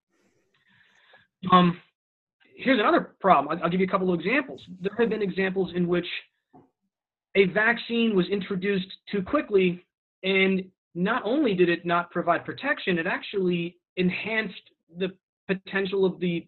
Um, 1.50 1.80
here's 2.56 2.78
another 2.78 3.14
problem. 3.20 3.56
I'll, 3.56 3.64
I'll 3.64 3.70
give 3.70 3.80
you 3.80 3.86
a 3.86 3.90
couple 3.90 4.12
of 4.12 4.20
examples. 4.20 4.62
There 4.80 4.94
have 4.98 5.08
been 5.08 5.22
examples 5.22 5.72
in 5.74 5.88
which 5.88 6.06
a 7.34 7.46
vaccine 7.46 8.14
was 8.14 8.26
introduced 8.28 8.86
too 9.10 9.22
quickly, 9.22 9.84
and 10.22 10.64
not 10.94 11.22
only 11.24 11.54
did 11.54 11.68
it 11.68 11.84
not 11.84 12.10
provide 12.10 12.44
protection, 12.44 12.98
it 12.98 13.06
actually 13.06 13.76
enhanced 13.96 14.62
the 14.96 15.08
potential 15.48 16.04
of 16.04 16.20
the 16.20 16.46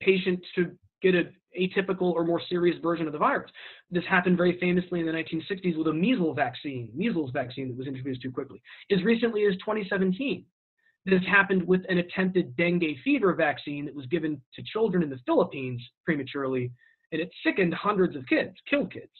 patient 0.00 0.40
to 0.54 0.70
get 1.02 1.14
a 1.14 1.24
atypical 1.58 2.12
or 2.12 2.24
more 2.24 2.40
serious 2.48 2.76
version 2.82 3.06
of 3.06 3.12
the 3.12 3.18
virus. 3.18 3.50
This 3.90 4.04
happened 4.08 4.36
very 4.36 4.58
famously 4.60 5.00
in 5.00 5.06
the 5.06 5.12
1960s 5.12 5.76
with 5.76 5.88
a 5.88 5.92
measles 5.92 6.36
vaccine, 6.36 6.90
measles 6.94 7.30
vaccine 7.32 7.68
that 7.68 7.76
was 7.76 7.88
introduced 7.88 8.22
too 8.22 8.30
quickly. 8.30 8.62
As 8.92 9.02
recently 9.02 9.46
as 9.46 9.54
2017, 9.54 10.44
this 11.06 11.22
happened 11.26 11.66
with 11.66 11.82
an 11.88 11.98
attempted 11.98 12.56
dengue 12.56 12.96
fever 13.02 13.34
vaccine 13.34 13.84
that 13.86 13.94
was 13.94 14.06
given 14.06 14.40
to 14.54 14.62
children 14.62 15.02
in 15.02 15.10
the 15.10 15.18
Philippines 15.26 15.82
prematurely, 16.04 16.70
and 17.10 17.20
it 17.20 17.30
sickened 17.44 17.74
hundreds 17.74 18.14
of 18.16 18.26
kids, 18.26 18.54
killed 18.68 18.92
kids. 18.92 19.10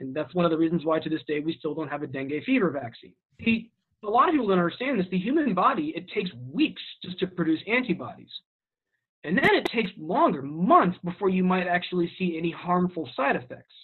And 0.00 0.14
that's 0.14 0.34
one 0.34 0.44
of 0.44 0.50
the 0.50 0.58
reasons 0.58 0.84
why 0.84 1.00
to 1.00 1.08
this 1.08 1.22
day 1.26 1.40
we 1.40 1.56
still 1.58 1.74
don't 1.74 1.88
have 1.88 2.02
a 2.02 2.06
dengue 2.06 2.44
fever 2.44 2.70
vaccine. 2.70 3.14
The, 3.40 3.68
a 4.04 4.10
lot 4.10 4.28
of 4.28 4.32
people 4.32 4.48
don't 4.48 4.58
understand 4.58 5.00
this. 5.00 5.06
The 5.10 5.18
human 5.18 5.54
body, 5.54 5.92
it 5.96 6.08
takes 6.14 6.30
weeks 6.52 6.82
just 7.02 7.18
to 7.20 7.26
produce 7.26 7.60
antibodies. 7.66 8.30
And 9.24 9.36
then 9.36 9.54
it 9.54 9.64
takes 9.66 9.90
longer, 9.98 10.42
months, 10.42 10.98
before 11.04 11.28
you 11.28 11.42
might 11.42 11.66
actually 11.66 12.10
see 12.18 12.38
any 12.38 12.50
harmful 12.50 13.08
side 13.16 13.36
effects. 13.36 13.74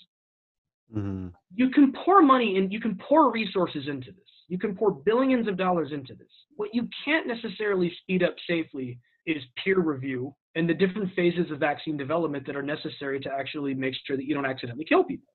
Mm-hmm. 0.95 1.29
You 1.55 1.71
can 1.71 1.93
pour 2.05 2.23
money 2.23 2.57
and 2.57 2.73
you 2.73 2.81
can 2.81 2.97
pour 2.97 3.33
resources 3.33 3.89
into 3.89 4.13
this. 4.13 4.25
You 4.49 4.59
can 4.59 4.77
pour 4.77 4.93
billions 4.93 5.49
of 5.49 5.57
dollars 5.57 5.91
into 5.93 6.15
this. 6.15 6.29
What 6.57 6.75
you 6.75 6.89
can't 7.05 7.27
necessarily 7.27 7.93
speed 8.03 8.23
up 8.23 8.35
safely 8.49 8.99
is 9.27 9.43
peer 9.63 9.81
review 9.81 10.35
and 10.55 10.69
the 10.69 10.75
different 10.75 11.13
phases 11.15 11.51
of 11.51 11.59
vaccine 11.59 11.97
development 11.97 12.47
that 12.47 12.57
are 12.57 12.63
necessary 12.63 13.19
to 13.21 13.31
actually 13.31 13.75
make 13.75 13.95
sure 14.07 14.17
that 14.17 14.25
you 14.25 14.35
don't 14.35 14.47
accidentally 14.47 14.85
kill 14.85 15.03
people. 15.03 15.33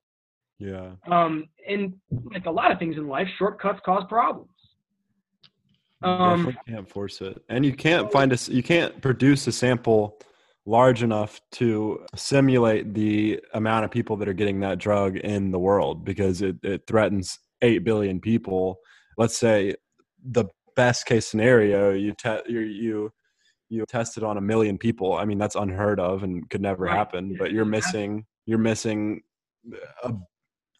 Yeah. 0.58 0.92
Um, 1.10 1.48
and 1.68 1.94
like 2.32 2.46
a 2.46 2.50
lot 2.50 2.70
of 2.70 2.78
things 2.78 2.96
in 2.96 3.08
life, 3.08 3.26
shortcuts 3.38 3.80
cause 3.84 4.04
problems. 4.08 4.50
Um, 6.02 6.44
Definitely 6.44 6.74
can't 6.74 6.88
force 6.88 7.20
it, 7.20 7.42
and 7.48 7.64
you 7.64 7.74
can't 7.74 8.10
find 8.10 8.32
a 8.32 8.38
you 8.50 8.62
can't 8.62 9.00
produce 9.02 9.46
a 9.46 9.52
sample 9.52 10.18
large 10.66 11.02
enough 11.02 11.40
to 11.52 12.04
simulate 12.14 12.94
the 12.94 13.40
amount 13.54 13.84
of 13.84 13.90
people 13.90 14.16
that 14.16 14.28
are 14.28 14.34
getting 14.34 14.60
that 14.60 14.78
drug 14.78 15.16
in 15.16 15.50
the 15.50 15.58
world 15.58 16.04
because 16.04 16.42
it, 16.42 16.56
it 16.62 16.82
threatens 16.86 17.38
8 17.62 17.84
billion 17.84 18.20
people. 18.20 18.78
Let's 19.16 19.38
say 19.38 19.74
the 20.22 20.46
best 20.76 21.06
case 21.06 21.26
scenario 21.26 21.92
you 21.92 22.14
te- 22.14 22.42
you 22.46 22.60
you 22.60 23.12
you 23.68 23.84
tested 23.86 24.22
on 24.22 24.36
a 24.36 24.40
million 24.40 24.78
people. 24.78 25.14
I 25.14 25.24
mean 25.24 25.38
that's 25.38 25.56
unheard 25.56 25.98
of 25.98 26.22
and 26.22 26.48
could 26.50 26.60
never 26.60 26.84
right. 26.84 26.96
happen 26.96 27.36
but 27.38 27.52
you're 27.52 27.64
missing 27.64 28.26
you're 28.46 28.58
missing 28.58 29.22
a 30.04 30.14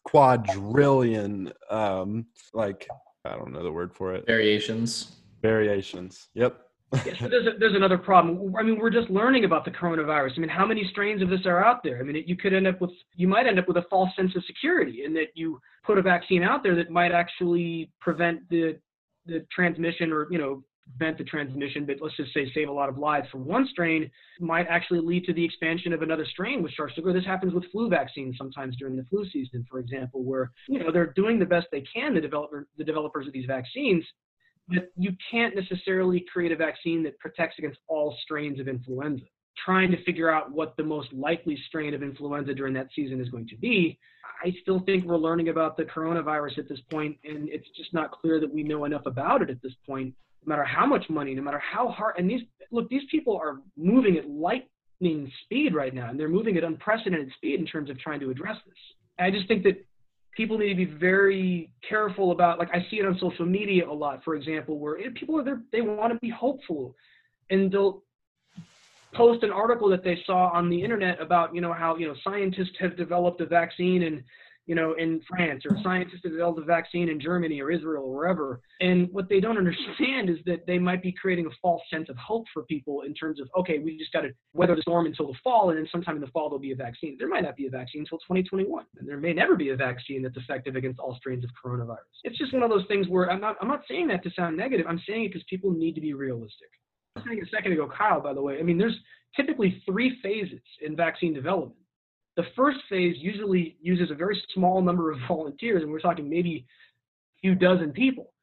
quadrillion 0.05 1.51
um 1.69 2.25
like 2.53 2.87
I 3.25 3.31
don't 3.35 3.51
know 3.51 3.63
the 3.63 3.71
word 3.71 3.93
for 3.93 4.13
it. 4.13 4.25
Variations. 4.25 5.17
Variations. 5.41 6.29
Yep. 6.33 6.57
yeah, 7.05 7.13
so 7.19 7.29
there's, 7.29 7.47
a, 7.47 7.57
there's 7.57 7.75
another 7.75 7.97
problem. 7.97 8.53
I 8.59 8.63
mean, 8.63 8.77
we're 8.77 8.89
just 8.89 9.09
learning 9.09 9.45
about 9.45 9.63
the 9.63 9.71
coronavirus. 9.71 10.31
I 10.35 10.39
mean, 10.41 10.49
how 10.49 10.65
many 10.65 10.85
strains 10.91 11.21
of 11.21 11.29
this 11.29 11.45
are 11.45 11.63
out 11.63 11.83
there? 11.83 11.99
I 11.99 12.03
mean, 12.03 12.17
it, 12.17 12.25
you 12.27 12.35
could 12.35 12.53
end 12.53 12.67
up 12.67 12.81
with, 12.81 12.91
you 13.15 13.29
might 13.29 13.47
end 13.47 13.59
up 13.59 13.67
with 13.67 13.77
a 13.77 13.85
false 13.89 14.09
sense 14.15 14.35
of 14.35 14.43
security 14.45 15.03
in 15.05 15.13
that 15.13 15.27
you 15.33 15.61
put 15.85 15.97
a 15.97 16.01
vaccine 16.01 16.43
out 16.43 16.63
there 16.63 16.75
that 16.75 16.89
might 16.89 17.11
actually 17.11 17.89
prevent 17.99 18.47
the 18.49 18.77
the 19.27 19.45
transmission 19.51 20.11
or 20.11 20.27
you 20.31 20.37
know 20.37 20.63
prevent 20.97 21.17
the 21.17 21.23
transmission, 21.23 21.85
but 21.85 21.97
let's 22.01 22.15
just 22.15 22.33
say 22.33 22.51
save 22.53 22.69
a 22.69 22.71
lot 22.71 22.89
of 22.89 22.97
lives 22.97 23.27
from 23.29 23.45
one 23.45 23.67
strain, 23.69 24.09
might 24.39 24.67
actually 24.67 24.99
lead 24.99 25.25
to 25.25 25.33
the 25.33 25.43
expansion 25.43 25.93
of 25.93 26.01
another 26.01 26.25
strain 26.25 26.67
starts 26.73 26.95
to 26.95 27.01
grow. 27.01 27.13
This 27.13 27.25
happens 27.25 27.53
with 27.53 27.69
flu 27.71 27.89
vaccines 27.89 28.35
sometimes 28.37 28.75
during 28.77 28.95
the 28.95 29.05
flu 29.05 29.25
season, 29.29 29.65
for 29.69 29.79
example, 29.79 30.23
where 30.23 30.51
you 30.67 30.79
know 30.79 30.91
they're 30.91 31.13
doing 31.13 31.39
the 31.39 31.45
best 31.45 31.67
they 31.71 31.83
can, 31.93 32.13
the 32.13 32.21
developer 32.21 32.67
the 32.77 32.83
developers 32.83 33.27
of 33.27 33.33
these 33.33 33.45
vaccines, 33.45 34.03
but 34.67 34.89
you 34.95 35.11
can't 35.29 35.55
necessarily 35.55 36.25
create 36.31 36.51
a 36.51 36.55
vaccine 36.55 37.03
that 37.03 37.19
protects 37.19 37.57
against 37.59 37.79
all 37.87 38.15
strains 38.23 38.59
of 38.59 38.67
influenza. 38.67 39.25
Trying 39.65 39.91
to 39.91 40.03
figure 40.05 40.31
out 40.31 40.51
what 40.51 40.75
the 40.77 40.83
most 40.83 41.11
likely 41.13 41.57
strain 41.67 41.93
of 41.93 42.01
influenza 42.01 42.53
during 42.53 42.73
that 42.75 42.87
season 42.95 43.19
is 43.19 43.29
going 43.29 43.47
to 43.49 43.57
be. 43.57 43.99
I 44.43 44.53
still 44.61 44.79
think 44.79 45.05
we're 45.05 45.17
learning 45.17 45.49
about 45.49 45.77
the 45.77 45.83
coronavirus 45.83 46.57
at 46.57 46.69
this 46.69 46.79
point, 46.89 47.17
and 47.23 47.47
it's 47.49 47.67
just 47.77 47.93
not 47.93 48.11
clear 48.11 48.39
that 48.39 48.51
we 48.51 48.63
know 48.63 48.85
enough 48.85 49.05
about 49.05 49.41
it 49.41 49.49
at 49.49 49.61
this 49.61 49.73
point 49.85 50.15
no 50.45 50.49
matter 50.49 50.63
how 50.63 50.85
much 50.85 51.09
money, 51.09 51.33
no 51.35 51.41
matter 51.41 51.59
how 51.59 51.89
hard. 51.89 52.15
And 52.17 52.29
these 52.29 52.41
look, 52.71 52.89
these 52.89 53.03
people 53.09 53.37
are 53.37 53.59
moving 53.77 54.17
at 54.17 54.29
lightning 54.29 55.31
speed 55.43 55.75
right 55.75 55.93
now, 55.93 56.09
and 56.09 56.19
they're 56.19 56.29
moving 56.29 56.57
at 56.57 56.63
unprecedented 56.63 57.31
speed 57.37 57.59
in 57.59 57.65
terms 57.65 57.89
of 57.89 57.99
trying 57.99 58.19
to 58.21 58.29
address 58.29 58.57
this. 58.65 58.77
I 59.19 59.29
just 59.29 59.47
think 59.47 59.63
that 59.63 59.85
people 60.35 60.57
need 60.57 60.69
to 60.69 60.75
be 60.75 60.85
very 60.85 61.71
careful 61.87 62.31
about. 62.31 62.59
Like 62.59 62.69
I 62.73 62.85
see 62.89 62.97
it 62.97 63.05
on 63.05 63.17
social 63.19 63.45
media 63.45 63.89
a 63.89 63.93
lot, 63.93 64.23
for 64.23 64.35
example, 64.35 64.79
where 64.79 64.97
people 65.11 65.39
are 65.39 65.43
there, 65.43 65.61
they 65.71 65.81
want 65.81 66.13
to 66.13 66.19
be 66.19 66.29
hopeful, 66.29 66.95
and 67.49 67.71
they'll 67.71 68.03
post 69.13 69.43
an 69.43 69.51
article 69.51 69.89
that 69.89 70.03
they 70.03 70.17
saw 70.25 70.49
on 70.49 70.69
the 70.69 70.81
internet 70.81 71.21
about 71.21 71.53
you 71.53 71.61
know 71.61 71.73
how 71.73 71.95
you 71.97 72.07
know 72.07 72.15
scientists 72.23 72.75
have 72.79 72.95
developed 72.95 73.41
a 73.41 73.45
vaccine 73.45 74.03
and 74.03 74.23
you 74.71 74.75
know, 74.75 74.93
in 74.93 75.19
France 75.27 75.63
or 75.69 75.75
scientists 75.83 76.21
that 76.23 76.29
developed 76.29 76.57
a 76.57 76.63
vaccine 76.63 77.09
in 77.09 77.19
Germany 77.19 77.59
or 77.59 77.71
Israel 77.71 78.05
or 78.05 78.15
wherever. 78.15 78.61
And 78.79 79.09
what 79.11 79.27
they 79.27 79.41
don't 79.41 79.57
understand 79.57 80.29
is 80.29 80.37
that 80.45 80.65
they 80.65 80.79
might 80.79 81.03
be 81.03 81.11
creating 81.11 81.45
a 81.45 81.49
false 81.61 81.81
sense 81.91 82.07
of 82.07 82.15
hope 82.15 82.45
for 82.53 82.63
people 82.63 83.01
in 83.01 83.13
terms 83.13 83.41
of, 83.41 83.49
okay, 83.59 83.79
we 83.79 83.97
just 83.97 84.13
got 84.13 84.21
to 84.21 84.29
weather 84.53 84.77
the 84.77 84.81
storm 84.81 85.07
until 85.07 85.27
the 85.27 85.37
fall, 85.43 85.71
and 85.71 85.77
then 85.77 85.89
sometime 85.91 86.15
in 86.15 86.21
the 86.21 86.27
fall 86.27 86.47
there'll 86.47 86.57
be 86.57 86.71
a 86.71 86.75
vaccine. 86.77 87.17
There 87.19 87.27
might 87.27 87.43
not 87.43 87.57
be 87.57 87.67
a 87.67 87.69
vaccine 87.69 88.03
until 88.03 88.19
2021, 88.19 88.85
and 88.97 89.05
there 89.05 89.17
may 89.17 89.33
never 89.33 89.57
be 89.57 89.71
a 89.71 89.75
vaccine 89.75 90.23
that's 90.23 90.37
effective 90.37 90.77
against 90.77 91.01
all 91.01 91.17
strains 91.17 91.43
of 91.43 91.49
coronavirus. 91.61 92.07
It's 92.23 92.37
just 92.37 92.53
one 92.53 92.63
of 92.63 92.69
those 92.69 92.87
things 92.87 93.09
where 93.09 93.29
I'm 93.29 93.41
not, 93.41 93.57
I'm 93.59 93.67
not 93.67 93.81
saying 93.89 94.07
that 94.07 94.23
to 94.23 94.31
sound 94.37 94.55
negative. 94.55 94.85
I'm 94.87 95.01
saying 95.05 95.25
it 95.25 95.33
because 95.33 95.43
people 95.49 95.71
need 95.71 95.95
to 95.95 96.01
be 96.01 96.13
realistic. 96.13 96.69
Saying 97.27 97.41
a 97.45 97.49
second 97.49 97.73
ago, 97.73 97.89
Kyle, 97.89 98.21
by 98.21 98.33
the 98.33 98.41
way, 98.41 98.57
I 98.57 98.63
mean, 98.63 98.77
there's 98.77 98.97
typically 99.35 99.83
three 99.85 100.17
phases 100.23 100.61
in 100.81 100.95
vaccine 100.95 101.33
development. 101.33 101.75
The 102.37 102.43
first 102.55 102.79
phase 102.89 103.15
usually 103.19 103.77
uses 103.81 104.09
a 104.11 104.15
very 104.15 104.41
small 104.53 104.81
number 104.81 105.11
of 105.11 105.19
volunteers, 105.27 105.83
and 105.83 105.91
we're 105.91 105.99
talking 105.99 106.29
maybe 106.29 106.65
a 107.37 107.41
few 107.41 107.55
dozen 107.55 107.91
people. 107.91 108.33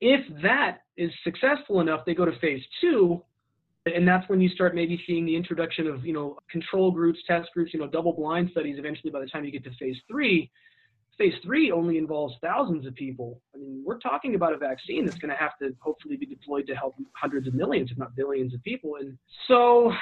If 0.00 0.20
that 0.42 0.78
is 0.96 1.10
successful 1.24 1.80
enough, 1.80 2.04
they 2.06 2.14
go 2.14 2.24
to 2.24 2.38
phase 2.38 2.62
two, 2.80 3.22
and 3.86 4.06
that's 4.06 4.28
when 4.28 4.40
you 4.40 4.48
start 4.50 4.74
maybe 4.74 5.02
seeing 5.06 5.26
the 5.26 5.34
introduction 5.34 5.86
of 5.86 6.04
you 6.04 6.12
know 6.12 6.38
control 6.50 6.90
groups, 6.92 7.18
test 7.26 7.48
groups, 7.54 7.72
you 7.74 7.80
know 7.80 7.88
double 7.88 8.12
blind 8.12 8.50
studies. 8.52 8.76
Eventually, 8.78 9.10
by 9.10 9.20
the 9.20 9.26
time 9.26 9.44
you 9.44 9.50
get 9.50 9.64
to 9.64 9.74
phase 9.78 9.96
three, 10.08 10.50
phase 11.18 11.34
three 11.42 11.72
only 11.72 11.98
involves 11.98 12.34
thousands 12.40 12.86
of 12.86 12.94
people. 12.94 13.40
I 13.54 13.58
mean, 13.58 13.82
we're 13.84 13.98
talking 13.98 14.36
about 14.36 14.52
a 14.52 14.56
vaccine 14.56 15.04
that's 15.04 15.18
going 15.18 15.30
to 15.30 15.36
have 15.36 15.58
to 15.58 15.74
hopefully 15.80 16.16
be 16.16 16.26
deployed 16.26 16.66
to 16.68 16.74
help 16.74 16.94
hundreds 17.14 17.48
of 17.48 17.54
millions, 17.54 17.90
if 17.90 17.98
not 17.98 18.14
billions, 18.14 18.54
of 18.54 18.62
people. 18.62 18.96
And 19.00 19.18
so 19.48 19.92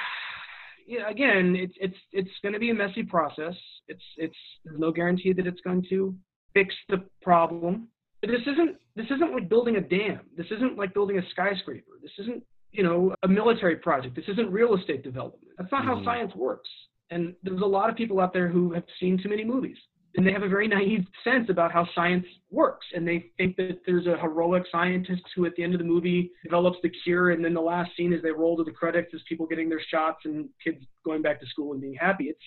yeah, 0.87 1.09
again, 1.09 1.55
it's 1.55 1.75
it's 1.79 1.97
it's 2.13 2.31
going 2.41 2.53
to 2.53 2.59
be 2.59 2.69
a 2.69 2.73
messy 2.73 3.03
process. 3.03 3.53
It's 3.87 4.03
it's 4.15 4.37
there's 4.63 4.79
no 4.79 4.91
guarantee 4.91 5.33
that 5.33 5.45
it's 5.45 5.59
going 5.61 5.85
to 5.89 6.15
fix 6.53 6.73
the 6.87 7.03
problem. 7.21 7.89
But 8.21 8.31
this 8.31 8.41
isn't 8.41 8.77
this 8.95 9.05
isn't 9.07 9.33
like 9.33 9.49
building 9.49 9.75
a 9.75 9.81
dam. 9.81 10.21
This 10.35 10.47
isn't 10.49 10.77
like 10.77 10.93
building 10.93 11.19
a 11.19 11.29
skyscraper. 11.31 11.99
This 12.01 12.13
isn't 12.19 12.41
you 12.71 12.83
know 12.83 13.13
a 13.23 13.27
military 13.27 13.75
project. 13.75 14.15
This 14.15 14.29
isn't 14.29 14.49
real 14.49 14.75
estate 14.75 15.03
development. 15.03 15.43
That's 15.57 15.71
not 15.71 15.83
mm-hmm. 15.83 15.99
how 15.99 16.05
science 16.05 16.33
works. 16.35 16.69
And 17.09 17.35
there's 17.43 17.61
a 17.61 17.65
lot 17.65 17.89
of 17.89 17.95
people 17.95 18.19
out 18.21 18.33
there 18.33 18.47
who 18.47 18.73
have 18.73 18.83
seen 18.99 19.21
too 19.21 19.29
many 19.29 19.43
movies 19.43 19.77
and 20.17 20.25
they 20.25 20.33
have 20.33 20.43
a 20.43 20.49
very 20.49 20.67
naive 20.67 21.05
sense 21.23 21.49
about 21.49 21.71
how 21.71 21.87
science 21.93 22.25
works 22.51 22.85
and 22.93 23.07
they 23.07 23.27
think 23.37 23.55
that 23.55 23.79
there's 23.85 24.07
a 24.07 24.17
heroic 24.17 24.63
scientist 24.71 25.21
who 25.35 25.45
at 25.45 25.55
the 25.55 25.63
end 25.63 25.73
of 25.73 25.79
the 25.79 25.85
movie 25.85 26.31
develops 26.43 26.77
the 26.83 26.89
cure 26.89 27.29
and 27.29 27.45
then 27.45 27.53
the 27.53 27.61
last 27.61 27.91
scene 27.95 28.11
is 28.11 28.21
they 28.21 28.31
roll 28.31 28.57
to 28.57 28.63
the 28.63 28.71
credits 28.71 29.11
as 29.13 29.21
people 29.29 29.45
getting 29.45 29.69
their 29.69 29.81
shots 29.89 30.19
and 30.25 30.49
kids 30.61 30.83
going 31.05 31.21
back 31.21 31.39
to 31.39 31.45
school 31.47 31.71
and 31.71 31.81
being 31.81 31.95
happy 31.95 32.25
it's 32.25 32.39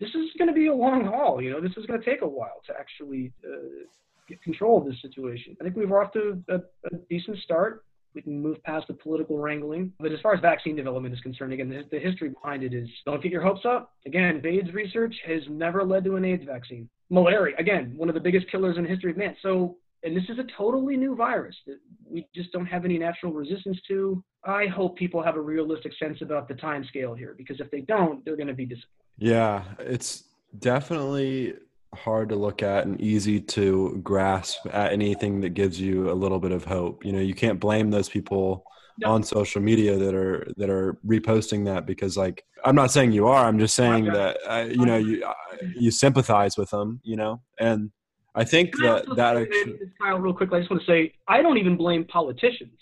this 0.00 0.10
is 0.10 0.30
going 0.38 0.48
to 0.48 0.54
be 0.54 0.68
a 0.68 0.74
long 0.74 1.04
haul 1.04 1.42
you 1.42 1.50
know 1.50 1.60
this 1.60 1.76
is 1.76 1.84
going 1.86 2.00
to 2.00 2.06
take 2.08 2.22
a 2.22 2.28
while 2.28 2.62
to 2.64 2.72
actually 2.78 3.32
uh, 3.44 3.84
get 4.28 4.40
control 4.42 4.80
of 4.80 4.86
this 4.86 5.00
situation 5.02 5.56
i 5.60 5.64
think 5.64 5.76
we've 5.76 5.92
off 5.92 6.12
to 6.12 6.42
a, 6.48 6.56
a 6.56 6.96
decent 7.10 7.36
start 7.38 7.84
we 8.14 8.22
can 8.22 8.40
move 8.40 8.60
past 8.64 8.86
the 8.88 8.94
political 8.94 9.38
wrangling. 9.38 9.92
But 10.00 10.12
as 10.12 10.20
far 10.20 10.34
as 10.34 10.40
vaccine 10.40 10.74
development 10.74 11.14
is 11.14 11.20
concerned, 11.20 11.52
again, 11.52 11.68
the, 11.68 11.84
the 11.92 12.00
history 12.00 12.30
behind 12.30 12.64
it 12.64 12.74
is 12.74 12.88
don't 13.04 13.22
get 13.22 13.30
your 13.30 13.42
hopes 13.42 13.64
up. 13.64 13.92
Again, 14.06 14.42
AIDS 14.44 14.72
research 14.72 15.14
has 15.26 15.42
never 15.48 15.84
led 15.84 16.04
to 16.04 16.16
an 16.16 16.24
AIDS 16.24 16.42
vaccine. 16.44 16.88
Malaria, 17.10 17.56
again, 17.58 17.94
one 17.96 18.08
of 18.08 18.14
the 18.14 18.20
biggest 18.20 18.50
killers 18.50 18.76
in 18.76 18.82
the 18.82 18.88
history 18.88 19.10
of 19.10 19.16
man. 19.16 19.36
So, 19.42 19.76
and 20.02 20.16
this 20.16 20.24
is 20.28 20.38
a 20.38 20.44
totally 20.56 20.96
new 20.96 21.16
virus 21.16 21.56
that 21.66 21.78
we 22.04 22.26
just 22.34 22.52
don't 22.52 22.66
have 22.66 22.84
any 22.84 22.98
natural 22.98 23.32
resistance 23.32 23.78
to. 23.88 24.22
I 24.44 24.66
hope 24.66 24.96
people 24.96 25.22
have 25.22 25.36
a 25.36 25.40
realistic 25.40 25.92
sense 25.98 26.18
about 26.22 26.48
the 26.48 26.54
time 26.54 26.84
scale 26.84 27.14
here 27.14 27.34
because 27.36 27.60
if 27.60 27.70
they 27.70 27.80
don't, 27.80 28.24
they're 28.24 28.36
going 28.36 28.48
to 28.48 28.54
be 28.54 28.66
disappointed. 28.66 28.92
Yeah, 29.18 29.64
it's 29.80 30.24
definitely 30.58 31.54
hard 31.94 32.28
to 32.28 32.36
look 32.36 32.62
at 32.62 32.86
and 32.86 33.00
easy 33.00 33.40
to 33.40 33.98
grasp 34.02 34.60
at 34.72 34.92
anything 34.92 35.40
that 35.40 35.50
gives 35.50 35.80
you 35.80 36.10
a 36.10 36.12
little 36.12 36.38
bit 36.38 36.52
of 36.52 36.64
hope. 36.64 37.04
You 37.04 37.12
know, 37.12 37.20
you 37.20 37.34
can't 37.34 37.58
blame 37.58 37.90
those 37.90 38.08
people 38.08 38.64
no. 38.98 39.10
on 39.12 39.22
social 39.22 39.60
media 39.60 39.96
that 39.96 40.14
are 40.14 40.46
that 40.56 40.70
are 40.70 40.98
reposting 41.06 41.64
that 41.66 41.86
because 41.86 42.16
like 42.16 42.44
I'm 42.64 42.74
not 42.74 42.90
saying 42.90 43.12
you 43.12 43.26
are. 43.28 43.46
I'm 43.46 43.58
just 43.58 43.74
saying 43.74 44.06
that 44.06 44.38
you 44.70 44.84
know 44.84 44.96
you 44.96 45.24
uh, 45.24 45.34
you 45.76 45.90
sympathize 45.90 46.56
with 46.56 46.70
them. 46.70 47.00
You 47.04 47.16
know, 47.16 47.40
and 47.58 47.90
I 48.34 48.44
think 48.44 48.74
Can 48.74 48.84
that 48.84 49.04
I 49.10 49.14
that 49.14 49.36
actually, 49.36 49.78
Kyle, 50.00 50.18
real 50.18 50.34
quick, 50.34 50.52
I 50.52 50.60
just 50.60 50.70
want 50.70 50.82
to 50.82 50.86
say 50.86 51.12
I 51.26 51.42
don't 51.42 51.58
even 51.58 51.76
blame 51.76 52.04
politicians 52.04 52.78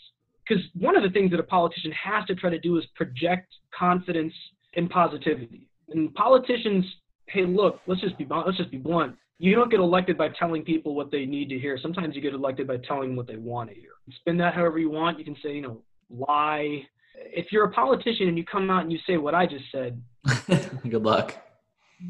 because 0.46 0.62
one 0.74 0.96
of 0.96 1.02
the 1.02 1.10
things 1.10 1.30
that 1.32 1.40
a 1.40 1.44
politician 1.44 1.92
has 1.92 2.24
to 2.26 2.34
try 2.34 2.50
to 2.50 2.58
do 2.58 2.78
is 2.78 2.84
project 2.94 3.52
confidence 3.76 4.34
and 4.74 4.88
positivity. 4.90 5.68
And 5.88 6.12
politicians 6.14 6.84
hey, 7.28 7.44
look, 7.44 7.80
let's 7.86 8.00
just 8.00 8.16
be 8.18 8.26
let's 8.28 8.56
just 8.56 8.70
be 8.70 8.78
blunt. 8.78 9.16
You 9.38 9.54
don't 9.54 9.70
get 9.70 9.80
elected 9.80 10.16
by 10.16 10.28
telling 10.38 10.64
people 10.64 10.94
what 10.94 11.10
they 11.10 11.26
need 11.26 11.48
to 11.50 11.58
hear. 11.58 11.78
Sometimes 11.80 12.16
you 12.16 12.22
get 12.22 12.32
elected 12.32 12.66
by 12.66 12.78
telling 12.78 13.10
them 13.10 13.16
what 13.16 13.26
they 13.26 13.36
want 13.36 13.68
to 13.68 13.74
hear. 13.74 13.90
Spin 14.20 14.38
that 14.38 14.54
however 14.54 14.78
you 14.78 14.90
want. 14.90 15.18
You 15.18 15.24
can 15.24 15.36
say, 15.42 15.54
you 15.54 15.60
know, 15.60 15.82
lie. 16.10 16.82
If 17.14 17.52
you're 17.52 17.64
a 17.64 17.70
politician 17.70 18.28
and 18.28 18.36
you 18.36 18.44
come 18.44 18.70
out 18.70 18.82
and 18.82 18.92
you 18.92 18.98
say 19.06 19.16
what 19.16 19.34
I 19.34 19.46
just 19.46 19.64
said, 19.72 20.02
good 20.88 21.02
luck. 21.02 21.36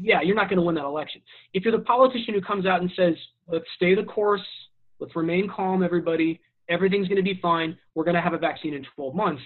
Yeah, 0.01 0.21
you're 0.21 0.35
not 0.35 0.49
going 0.49 0.57
to 0.57 0.63
win 0.63 0.75
that 0.75 0.83
election. 0.83 1.21
If 1.53 1.63
you're 1.63 1.77
the 1.77 1.83
politician 1.83 2.33
who 2.33 2.41
comes 2.41 2.65
out 2.65 2.81
and 2.81 2.91
says, 2.95 3.15
let's 3.47 3.65
stay 3.75 3.95
the 3.95 4.03
course, 4.03 4.45
let's 4.99 5.15
remain 5.15 5.49
calm, 5.49 5.81
everybody, 5.81 6.41
everything's 6.69 7.07
going 7.07 7.17
to 7.17 7.23
be 7.23 7.39
fine, 7.41 7.77
we're 7.95 8.03
going 8.03 8.15
to 8.15 8.21
have 8.21 8.33
a 8.33 8.37
vaccine 8.37 8.73
in 8.73 8.85
12 8.95 9.15
months, 9.15 9.41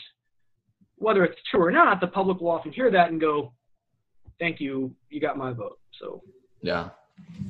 whether 0.96 1.24
it's 1.24 1.40
true 1.50 1.64
or 1.64 1.72
not, 1.72 2.02
the 2.02 2.08
public 2.08 2.42
will 2.42 2.50
often 2.50 2.72
hear 2.72 2.90
that 2.90 3.12
and 3.12 3.22
go, 3.22 3.54
thank 4.40 4.60
you, 4.60 4.94
you 5.10 5.22
got 5.22 5.38
my 5.38 5.52
vote. 5.54 5.78
So 6.00 6.24
yeah, 6.62 6.90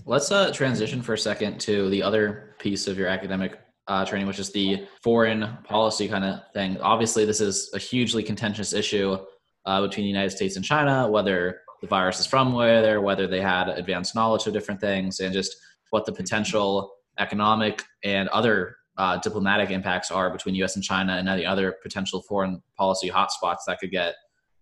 let's 0.05 0.31
uh, 0.31 0.51
transition 0.51 1.01
for 1.01 1.13
a 1.13 1.17
second 1.17 1.59
to 1.61 1.89
the 1.89 2.03
other 2.03 2.55
piece 2.59 2.87
of 2.87 2.97
your 2.97 3.07
academic 3.07 3.59
uh, 3.87 4.05
training, 4.05 4.27
which 4.27 4.39
is 4.39 4.51
the 4.51 4.85
foreign 5.03 5.57
policy 5.63 6.07
kind 6.07 6.23
of 6.23 6.39
thing. 6.53 6.79
Obviously, 6.81 7.25
this 7.25 7.41
is 7.41 7.71
a 7.73 7.79
hugely 7.79 8.23
contentious 8.23 8.73
issue 8.73 9.17
uh, 9.65 9.81
between 9.81 10.05
the 10.05 10.09
United 10.09 10.31
States 10.31 10.55
and 10.55 10.65
China, 10.65 11.09
whether 11.09 11.61
the 11.81 11.87
virus 11.87 12.19
is 12.19 12.25
from 12.25 12.53
where, 12.53 13.01
whether 13.01 13.27
they 13.27 13.41
had 13.41 13.69
advanced 13.69 14.15
knowledge 14.15 14.45
of 14.47 14.53
different 14.53 14.79
things, 14.79 15.19
and 15.19 15.33
just 15.33 15.55
what 15.89 16.05
the 16.05 16.11
potential 16.11 16.93
economic 17.19 17.83
and 18.03 18.29
other 18.29 18.77
uh, 18.97 19.17
diplomatic 19.17 19.71
impacts 19.71 20.11
are 20.11 20.29
between 20.29 20.55
U.S. 20.55 20.75
and 20.75 20.83
China, 20.83 21.13
and 21.13 21.27
any 21.27 21.45
other 21.45 21.75
potential 21.81 22.21
foreign 22.21 22.61
policy 22.77 23.09
hotspots 23.09 23.59
that 23.67 23.79
could 23.79 23.91
get 23.91 24.15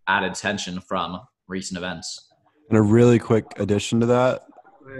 added 0.07 0.33
tension 0.33 0.79
from 0.81 1.19
recent 1.47 1.77
events. 1.77 2.27
And 2.69 2.77
a 2.77 2.81
really 2.81 3.19
quick 3.19 3.45
addition 3.57 3.99
to 3.99 4.05
that, 4.07 4.43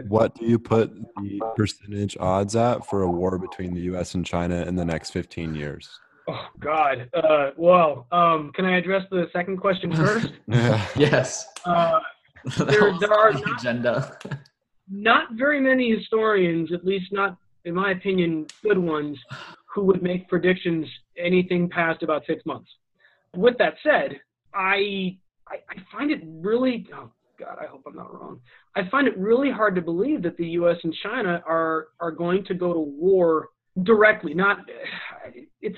what 0.08 0.36
do 0.36 0.46
you 0.46 0.60
put 0.60 0.94
the 1.18 1.42
percentage 1.56 2.18
odds 2.20 2.56
at 2.56 2.86
for 2.86 3.02
a 3.02 3.10
war 3.10 3.38
between 3.38 3.74
the 3.74 3.82
U.S. 3.82 4.14
and 4.16 4.26
China 4.26 4.64
in 4.64 4.76
the 4.76 4.86
next 4.86 5.12
15 5.12 5.56
years? 5.56 5.90
Oh 6.28 6.48
God. 6.60 7.10
Uh, 7.14 7.52
well, 7.58 8.08
um, 8.12 8.52
can 8.54 8.66
I 8.66 8.78
address 8.78 9.04
the 9.10 9.28
second 9.34 9.58
question 9.58 9.96
first? 9.96 10.32
yes. 10.96 11.48
Uh, 11.66 12.00
there, 12.58 12.98
there 13.00 13.14
are 13.14 13.34
not, 13.34 13.60
agenda. 13.60 14.18
not 14.90 15.34
very 15.34 15.60
many 15.60 15.96
historians, 15.96 16.72
at 16.72 16.86
least 16.86 17.12
not 17.12 17.38
in 17.66 17.76
my 17.76 17.92
opinion, 17.92 18.48
good 18.64 18.78
ones, 18.78 19.18
who 19.74 19.84
would 19.84 20.02
make 20.02 20.28
predictions 20.28 20.88
anything 21.18 21.70
past 21.70 22.04
about 22.04 22.24
six 22.26 22.46
months. 22.46 22.70
With 23.36 23.58
that 23.60 23.76
said, 23.84 24.20
I 24.54 25.18
I, 25.48 25.58
I 25.70 25.76
find 25.92 26.12
it 26.12 26.22
really, 26.24 26.88
oh 26.94 27.10
God, 27.40 27.58
I 27.60 27.66
hope 27.66 27.84
I'm 27.88 27.96
not 27.96 28.14
wrong. 28.14 28.40
I 28.76 28.88
find 28.90 29.08
it 29.08 29.18
really 29.18 29.52
hard 29.52 29.76
to 29.76 29.82
believe 29.82 30.22
that 30.24 30.38
the 30.38 30.48
U.S. 30.50 30.78
and 30.84 30.94
China 31.04 31.42
are 31.48 31.88
are 32.00 32.12
going 32.12 32.44
to 32.46 32.54
go 32.54 32.74
to 32.74 32.80
war 32.80 33.50
directly. 33.84 34.34
Not, 34.34 34.60
it's. 35.62 35.78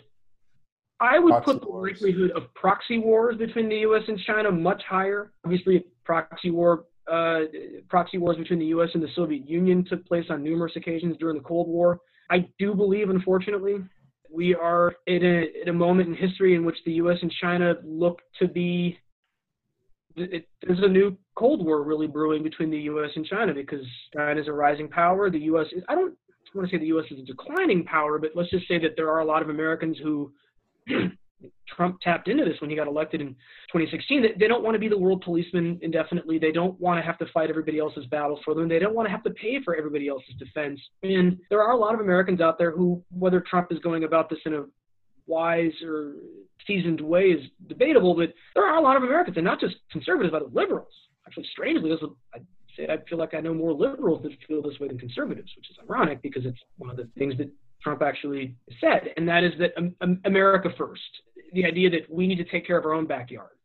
I 1.00 1.18
would 1.18 1.32
proxy 1.32 1.46
put 1.46 1.62
the 1.62 1.68
wars. 1.68 1.92
likelihood 1.94 2.32
of 2.32 2.54
proxy 2.54 3.00
wars 3.00 3.36
between 3.38 3.70
the 3.70 3.78
U.S. 3.78 4.04
and 4.08 4.20
China 4.20 4.52
much 4.52 4.84
higher. 4.88 5.32
Obviously, 5.44 5.84
proxy 6.04 6.52
war 6.52 6.86
uh, 7.12 7.42
proxy 7.90 8.18
wars 8.18 8.38
between 8.38 8.60
the 8.60 8.68
U.S. 8.68 8.90
and 8.94 9.02
the 9.02 9.10
Soviet 9.16 9.48
Union 9.50 9.84
took 9.84 10.06
place 10.06 10.26
on 10.30 10.44
numerous 10.44 10.74
occasions 10.76 11.18
during 11.18 11.38
the 11.38 11.44
Cold 11.44 11.68
War. 11.68 12.00
I 12.30 12.48
do 12.60 12.74
believe, 12.74 13.10
unfortunately, 13.10 13.78
we 14.32 14.56
are 14.56 14.94
in 15.08 15.26
a, 15.26 15.62
at 15.62 15.68
a 15.68 15.74
moment 15.74 16.10
in 16.10 16.16
history 16.16 16.56
in 16.56 16.64
which 16.64 16.78
the 16.86 16.94
U.S. 16.94 17.18
and 17.22 17.32
China 17.42 17.76
look 17.84 18.22
to 18.40 18.48
be 18.48 18.98
it, 20.16 20.48
there's 20.62 20.80
a 20.82 20.88
new 20.88 21.18
Cold 21.36 21.66
War 21.66 21.84
really 21.84 22.08
brewing 22.08 22.44
between 22.44 22.70
the 22.70 22.80
U.S. 22.80 23.10
and 23.16 23.26
China 23.26 23.54
because 23.54 23.86
China 24.14 24.40
is 24.40 24.48
a 24.48 24.54
rising 24.54 24.88
power. 24.88 25.30
The 25.30 25.40
U.S. 25.40 25.68
Is, 25.76 25.84
I 25.90 25.96
don't 25.96 26.16
want 26.54 26.70
to 26.70 26.76
say 26.76 26.80
the 26.80 26.88
U.S. 26.88 27.06
is 27.12 27.20
a 27.20 27.24
declining 27.24 27.84
power, 27.84 28.20
but 28.20 28.32
let's 28.36 28.50
just 28.50 28.68
say 28.68 28.78
that 28.80 28.92
there 28.96 29.10
are 29.10 29.20
a 29.20 29.26
lot 29.26 29.42
of 29.42 29.50
Americans 29.50 29.98
who 30.02 30.32
Trump 31.76 32.00
tapped 32.02 32.28
into 32.28 32.44
this 32.44 32.60
when 32.62 32.70
he 32.70 32.76
got 32.76 32.88
elected 32.88 33.22
in 33.22 33.30
2016. 33.72 34.22
They, 34.22 34.28
they 34.40 34.48
don't 34.48 34.64
want 34.64 34.76
to 34.76 34.80
be 34.80 34.90
the 34.90 34.98
world 34.98 35.22
policeman 35.22 35.80
indefinitely. 35.82 36.38
They 36.38 36.52
don't 36.52 36.80
want 36.80 37.00
to 37.00 37.06
have 37.06 37.18
to 37.20 37.26
fight 37.34 37.50
everybody 37.50 37.80
else's 37.80 38.06
battles 38.08 38.40
for 38.44 38.54
them. 38.54 38.68
They 38.68 38.80
don't 38.80 38.96
want 38.96 39.08
to 39.08 39.12
have 39.12 39.24
to 39.24 39.32
pay 39.32 39.60
for 39.64 39.76
everybody 39.76 40.08
else's 40.08 40.36
defense. 40.38 40.80
And 41.04 41.40
there 41.50 41.62
are 41.62 41.72
a 41.72 41.78
lot 41.78 41.94
of 41.94 42.02
Americans 42.02 42.42
out 42.42 42.58
there 42.58 42.72
who, 42.72 43.04
whether 43.12 43.42
Trump 43.42 43.72
is 43.72 43.80
going 43.80 44.04
about 44.04 44.30
this 44.30 44.40
in 44.46 44.54
a 44.54 44.66
wise 45.28 45.74
or 45.84 46.14
seasoned 46.68 47.02
way 47.02 47.26
is 47.26 47.50
debatable, 47.68 48.16
but 48.16 48.34
there 48.56 48.66
are 48.66 48.78
a 48.78 48.82
lot 48.82 48.98
of 48.98 49.04
Americans, 49.04 49.38
and 49.38 49.46
not 49.46 49.60
just 49.60 49.76
conservatives, 49.92 50.32
but 50.32 50.54
liberals. 50.54 50.94
Actually, 51.26 51.48
strangely, 51.52 51.90
this 51.90 52.00
I 52.34 52.40
I 52.90 52.98
feel 53.10 53.18
like 53.18 53.34
I 53.34 53.42
know 53.42 53.54
more 53.54 53.74
liberals 53.74 54.24
that 54.24 54.32
feel 54.48 54.62
this 54.62 54.80
way 54.80 54.88
than 54.88 54.98
conservatives, 54.98 55.52
which 55.56 55.70
is 55.70 55.78
ironic 55.84 56.22
because 56.22 56.46
it's 56.46 56.60
one 56.78 56.90
of 56.90 56.98
the 56.98 57.08
things 57.18 57.38
that 57.38 57.50
Trump 57.84 58.02
actually 58.02 58.56
said, 58.80 59.14
and 59.18 59.28
that 59.28 59.44
is 59.44 59.52
that 59.60 59.72
um, 59.78 60.20
America 60.26 60.70
first. 60.78 61.02
The 61.54 61.66
idea 61.66 61.90
that 61.90 62.10
we 62.10 62.28
need 62.28 62.38
to 62.38 62.46
take 62.46 62.66
care 62.66 62.78
of 62.78 62.86
our 62.86 62.94
own 62.94 63.06
backyard. 63.06 63.58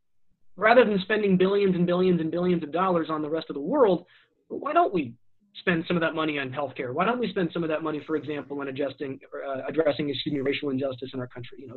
Rather 0.57 0.85
than 0.85 0.99
spending 1.03 1.37
billions 1.37 1.77
and 1.77 1.87
billions 1.87 2.21
and 2.21 2.31
billions 2.31 2.63
of 2.63 2.73
dollars 2.73 3.09
on 3.11 3.23
the 3.23 3.29
rest 3.29 3.47
of 3.49 3.55
the 3.55 3.61
world, 3.61 4.07
why 4.49 4.73
don't 4.73 4.93
we 4.93 5.15
spend 5.61 5.85
some 5.87 5.97
of 5.97 6.01
that 6.01 6.15
money 6.15 6.39
on 6.39 6.51
healthcare? 6.51 6.93
Why 6.93 7.05
don't 7.05 7.19
we 7.19 7.29
spend 7.31 7.51
some 7.53 7.63
of 7.63 7.69
that 7.69 7.83
money, 7.83 8.03
for 8.07 8.17
example, 8.17 8.61
on 8.61 8.69
adjusting, 8.69 9.19
uh, 9.35 9.63
addressing, 9.69 10.09
excuse 10.11 10.35
me, 10.35 10.41
racial 10.41 10.71
injustice 10.71 11.11
in 11.15 11.21
our 11.21 11.27
country? 11.27 11.59
You 11.61 11.69
know, 11.69 11.77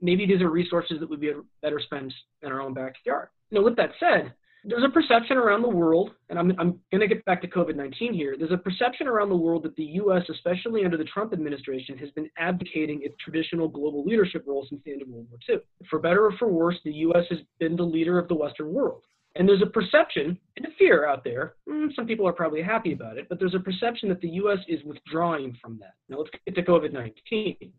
maybe 0.00 0.26
these 0.26 0.40
are 0.40 0.50
resources 0.50 1.00
that 1.00 1.08
would 1.08 1.20
be 1.20 1.32
better 1.62 1.80
spent 1.80 2.12
in 2.42 2.52
our 2.52 2.60
own 2.60 2.74
backyard. 2.74 3.28
You 3.50 3.58
know, 3.58 3.64
with 3.64 3.76
that 3.76 3.90
said, 4.00 4.32
there's 4.68 4.84
a 4.84 4.88
perception 4.88 5.36
around 5.36 5.62
the 5.62 5.68
world, 5.68 6.10
and 6.28 6.38
I'm, 6.38 6.50
I'm 6.58 6.80
going 6.90 7.00
to 7.00 7.06
get 7.06 7.24
back 7.24 7.40
to 7.42 7.48
COVID 7.48 7.76
19 7.76 8.12
here. 8.12 8.34
There's 8.36 8.50
a 8.50 8.56
perception 8.56 9.06
around 9.06 9.28
the 9.28 9.36
world 9.36 9.62
that 9.62 9.76
the 9.76 9.84
U.S., 9.84 10.22
especially 10.28 10.84
under 10.84 10.96
the 10.96 11.04
Trump 11.04 11.32
administration, 11.32 11.96
has 11.98 12.10
been 12.10 12.28
abdicating 12.36 13.00
its 13.02 13.14
traditional 13.22 13.68
global 13.68 14.04
leadership 14.04 14.44
role 14.46 14.66
since 14.68 14.82
the 14.84 14.92
end 14.92 15.02
of 15.02 15.08
World 15.08 15.28
War 15.30 15.38
II. 15.48 15.58
For 15.88 16.00
better 16.00 16.26
or 16.26 16.32
for 16.32 16.48
worse, 16.48 16.76
the 16.84 16.92
U.S. 16.92 17.24
has 17.30 17.38
been 17.60 17.76
the 17.76 17.84
leader 17.84 18.18
of 18.18 18.26
the 18.26 18.34
Western 18.34 18.72
world. 18.72 19.02
And 19.36 19.48
there's 19.48 19.62
a 19.62 19.66
perception 19.66 20.38
and 20.56 20.66
a 20.66 20.70
fear 20.78 21.06
out 21.06 21.22
there. 21.22 21.54
Mm, 21.86 21.94
some 21.94 22.06
people 22.06 22.26
are 22.26 22.32
probably 22.32 22.62
happy 22.62 22.92
about 22.92 23.18
it, 23.18 23.28
but 23.28 23.38
there's 23.38 23.54
a 23.54 23.60
perception 23.60 24.08
that 24.08 24.20
the 24.20 24.28
U.S. 24.28 24.58
is 24.68 24.82
withdrawing 24.84 25.56
from 25.60 25.78
that. 25.80 25.94
Now 26.08 26.18
let's 26.18 26.30
get 26.44 26.54
to 26.54 26.62
COVID-19. 26.62 27.12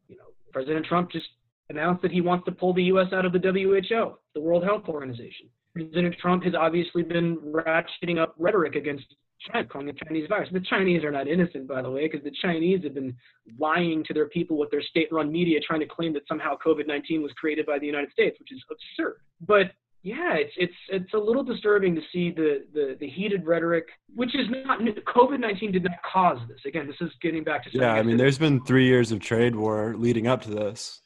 You 0.08 0.18
know, 0.18 0.34
President 0.52 0.86
Trump 0.86 1.12
just 1.12 1.28
announced 1.70 2.02
that 2.02 2.12
he 2.12 2.22
wants 2.22 2.46
to 2.46 2.52
pull 2.52 2.74
the 2.74 2.84
U.S. 2.84 3.08
out 3.14 3.26
of 3.26 3.34
the 3.34 3.40
WHO, 3.40 4.18
the 4.34 4.42
World 4.42 4.64
Health 4.64 4.84
Organization. 4.88 5.48
President 5.74 6.16
Trump 6.20 6.44
has 6.44 6.56
obviously 6.56 7.04
been 7.04 7.38
ratcheting 7.38 8.20
up 8.20 8.34
rhetoric 8.40 8.76
against 8.76 9.06
China, 9.52 9.68
calling 9.68 9.90
it 9.90 9.98
Chinese 10.08 10.28
virus. 10.28 10.50
The 10.52 10.60
Chinese 10.62 11.04
are 11.04 11.12
not 11.12 11.28
innocent, 11.28 11.68
by 11.68 11.84
the 11.84 11.92
way, 11.92 12.08
because 12.08 12.24
the 12.24 12.34
Chinese 12.42 12.84
have 12.84 12.96
been 12.96 13.16
lying 13.60 14.04
to 14.06 14.14
their 14.14 14.28
people 14.30 14.58
with 14.58 14.72
their 14.72 14.82
state-run 14.82 15.32
media, 15.32 15.60
trying 15.60 15.82
to 15.82 15.86
claim 15.86 16.14
that 16.14 16.28
somehow 16.28 16.58
COVID-19 16.66 17.22
was 17.22 17.32
created 17.34 17.66
by 17.66 17.78
the 17.78 17.86
United 17.86 18.12
States, 18.12 18.40
which 18.40 18.52
is 18.52 18.64
absurd. 18.72 19.18
But 19.46 19.72
yeah, 20.08 20.36
it's 20.36 20.54
it's 20.56 20.74
it's 20.88 21.14
a 21.14 21.18
little 21.18 21.44
disturbing 21.44 21.94
to 21.94 22.02
see 22.14 22.32
the 22.32 22.64
the, 22.74 22.96
the 22.98 23.10
heated 23.10 23.46
rhetoric, 23.46 23.88
which 24.16 24.34
is 24.36 24.48
not 24.50 24.80
COVID 24.80 25.40
nineteen 25.40 25.74
did 25.74 25.84
not 25.84 25.98
cause 26.10 26.40
this. 26.48 26.60
Again, 26.66 26.88
this 26.88 26.96
is 27.02 27.12
getting 27.22 27.44
back 27.44 27.66
to 27.66 27.70
yeah. 27.74 27.92
I 27.92 28.04
mean, 28.04 28.16
there's 28.16 28.38
been 28.38 28.64
three 28.64 28.88
years 28.88 29.12
of 29.12 29.20
trade 29.20 29.54
war 29.54 29.96
leading 29.98 30.26
up 30.26 30.42
to 30.44 30.50
this. 30.50 31.02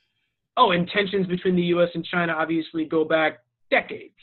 Oh, 0.55 0.69
and 0.69 0.87
tensions 0.87 1.25
between 1.25 1.55
the 1.55 1.63
U.S. 1.73 1.89
and 1.95 2.05
China 2.05 2.33
obviously 2.33 2.85
go 2.85 3.03
back 3.03 3.39
decades. 3.71 4.13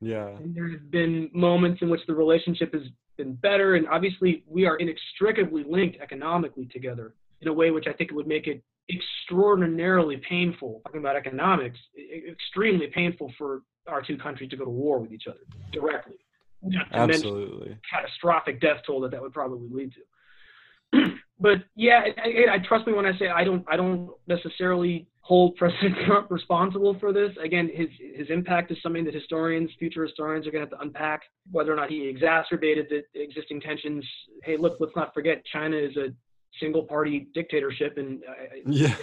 Yeah. 0.00 0.28
And 0.28 0.54
there 0.56 0.70
have 0.70 0.90
been 0.90 1.30
moments 1.32 1.80
in 1.80 1.88
which 1.88 2.00
the 2.08 2.14
relationship 2.14 2.74
has 2.74 2.82
been 3.16 3.34
better, 3.34 3.76
and 3.76 3.86
obviously 3.86 4.42
we 4.48 4.66
are 4.66 4.76
inextricably 4.76 5.62
linked 5.68 5.98
economically 6.00 6.66
together 6.72 7.14
in 7.42 7.48
a 7.48 7.52
way 7.52 7.70
which 7.70 7.86
I 7.86 7.92
think 7.92 8.10
would 8.10 8.26
make 8.26 8.48
it 8.48 8.60
extraordinarily 8.90 10.20
painful, 10.28 10.80
talking 10.84 11.00
about 11.00 11.14
economics, 11.14 11.78
extremely 12.28 12.88
painful 12.88 13.32
for 13.38 13.62
our 13.88 14.02
two 14.02 14.16
countries 14.16 14.50
to 14.50 14.56
go 14.56 14.64
to 14.64 14.70
war 14.70 14.98
with 14.98 15.12
each 15.12 15.24
other 15.28 15.40
directly. 15.72 16.16
Absolutely. 16.92 17.76
Catastrophic 17.90 18.60
death 18.60 18.78
toll 18.86 19.00
that 19.02 19.10
that 19.12 19.22
would 19.22 19.32
probably 19.32 19.68
lead 19.70 19.92
to. 19.92 20.00
but 21.40 21.58
yeah, 21.74 22.04
I, 22.16 22.54
I, 22.54 22.58
trust 22.66 22.86
me 22.86 22.92
when 22.92 23.06
I 23.06 23.16
say 23.18 23.28
I 23.28 23.44
don't 23.44 23.64
I 23.68 23.76
don't 23.76 24.10
necessarily 24.26 25.06
hold 25.20 25.56
President 25.56 25.96
Trump 26.06 26.30
responsible 26.30 26.96
for 26.98 27.12
this. 27.12 27.32
Again, 27.42 27.70
his 27.72 27.88
his 28.16 28.28
impact 28.30 28.70
is 28.70 28.78
something 28.82 29.04
that 29.04 29.14
historians, 29.14 29.70
future 29.78 30.04
historians, 30.04 30.46
are 30.46 30.50
going 30.50 30.64
to 30.64 30.70
have 30.70 30.78
to 30.78 30.84
unpack. 30.84 31.22
Whether 31.50 31.72
or 31.72 31.76
not 31.76 31.90
he 31.90 32.06
exacerbated 32.06 32.86
the 32.88 33.20
existing 33.20 33.60
tensions. 33.60 34.04
Hey, 34.44 34.56
look, 34.56 34.76
let's 34.80 34.96
not 34.96 35.12
forget 35.12 35.44
China 35.52 35.76
is 35.76 35.96
a 35.96 36.08
single 36.60 36.82
party 36.82 37.28
dictatorship, 37.34 37.98
and 37.98 38.22
uh, 38.24 38.32
yeah. 38.66 38.94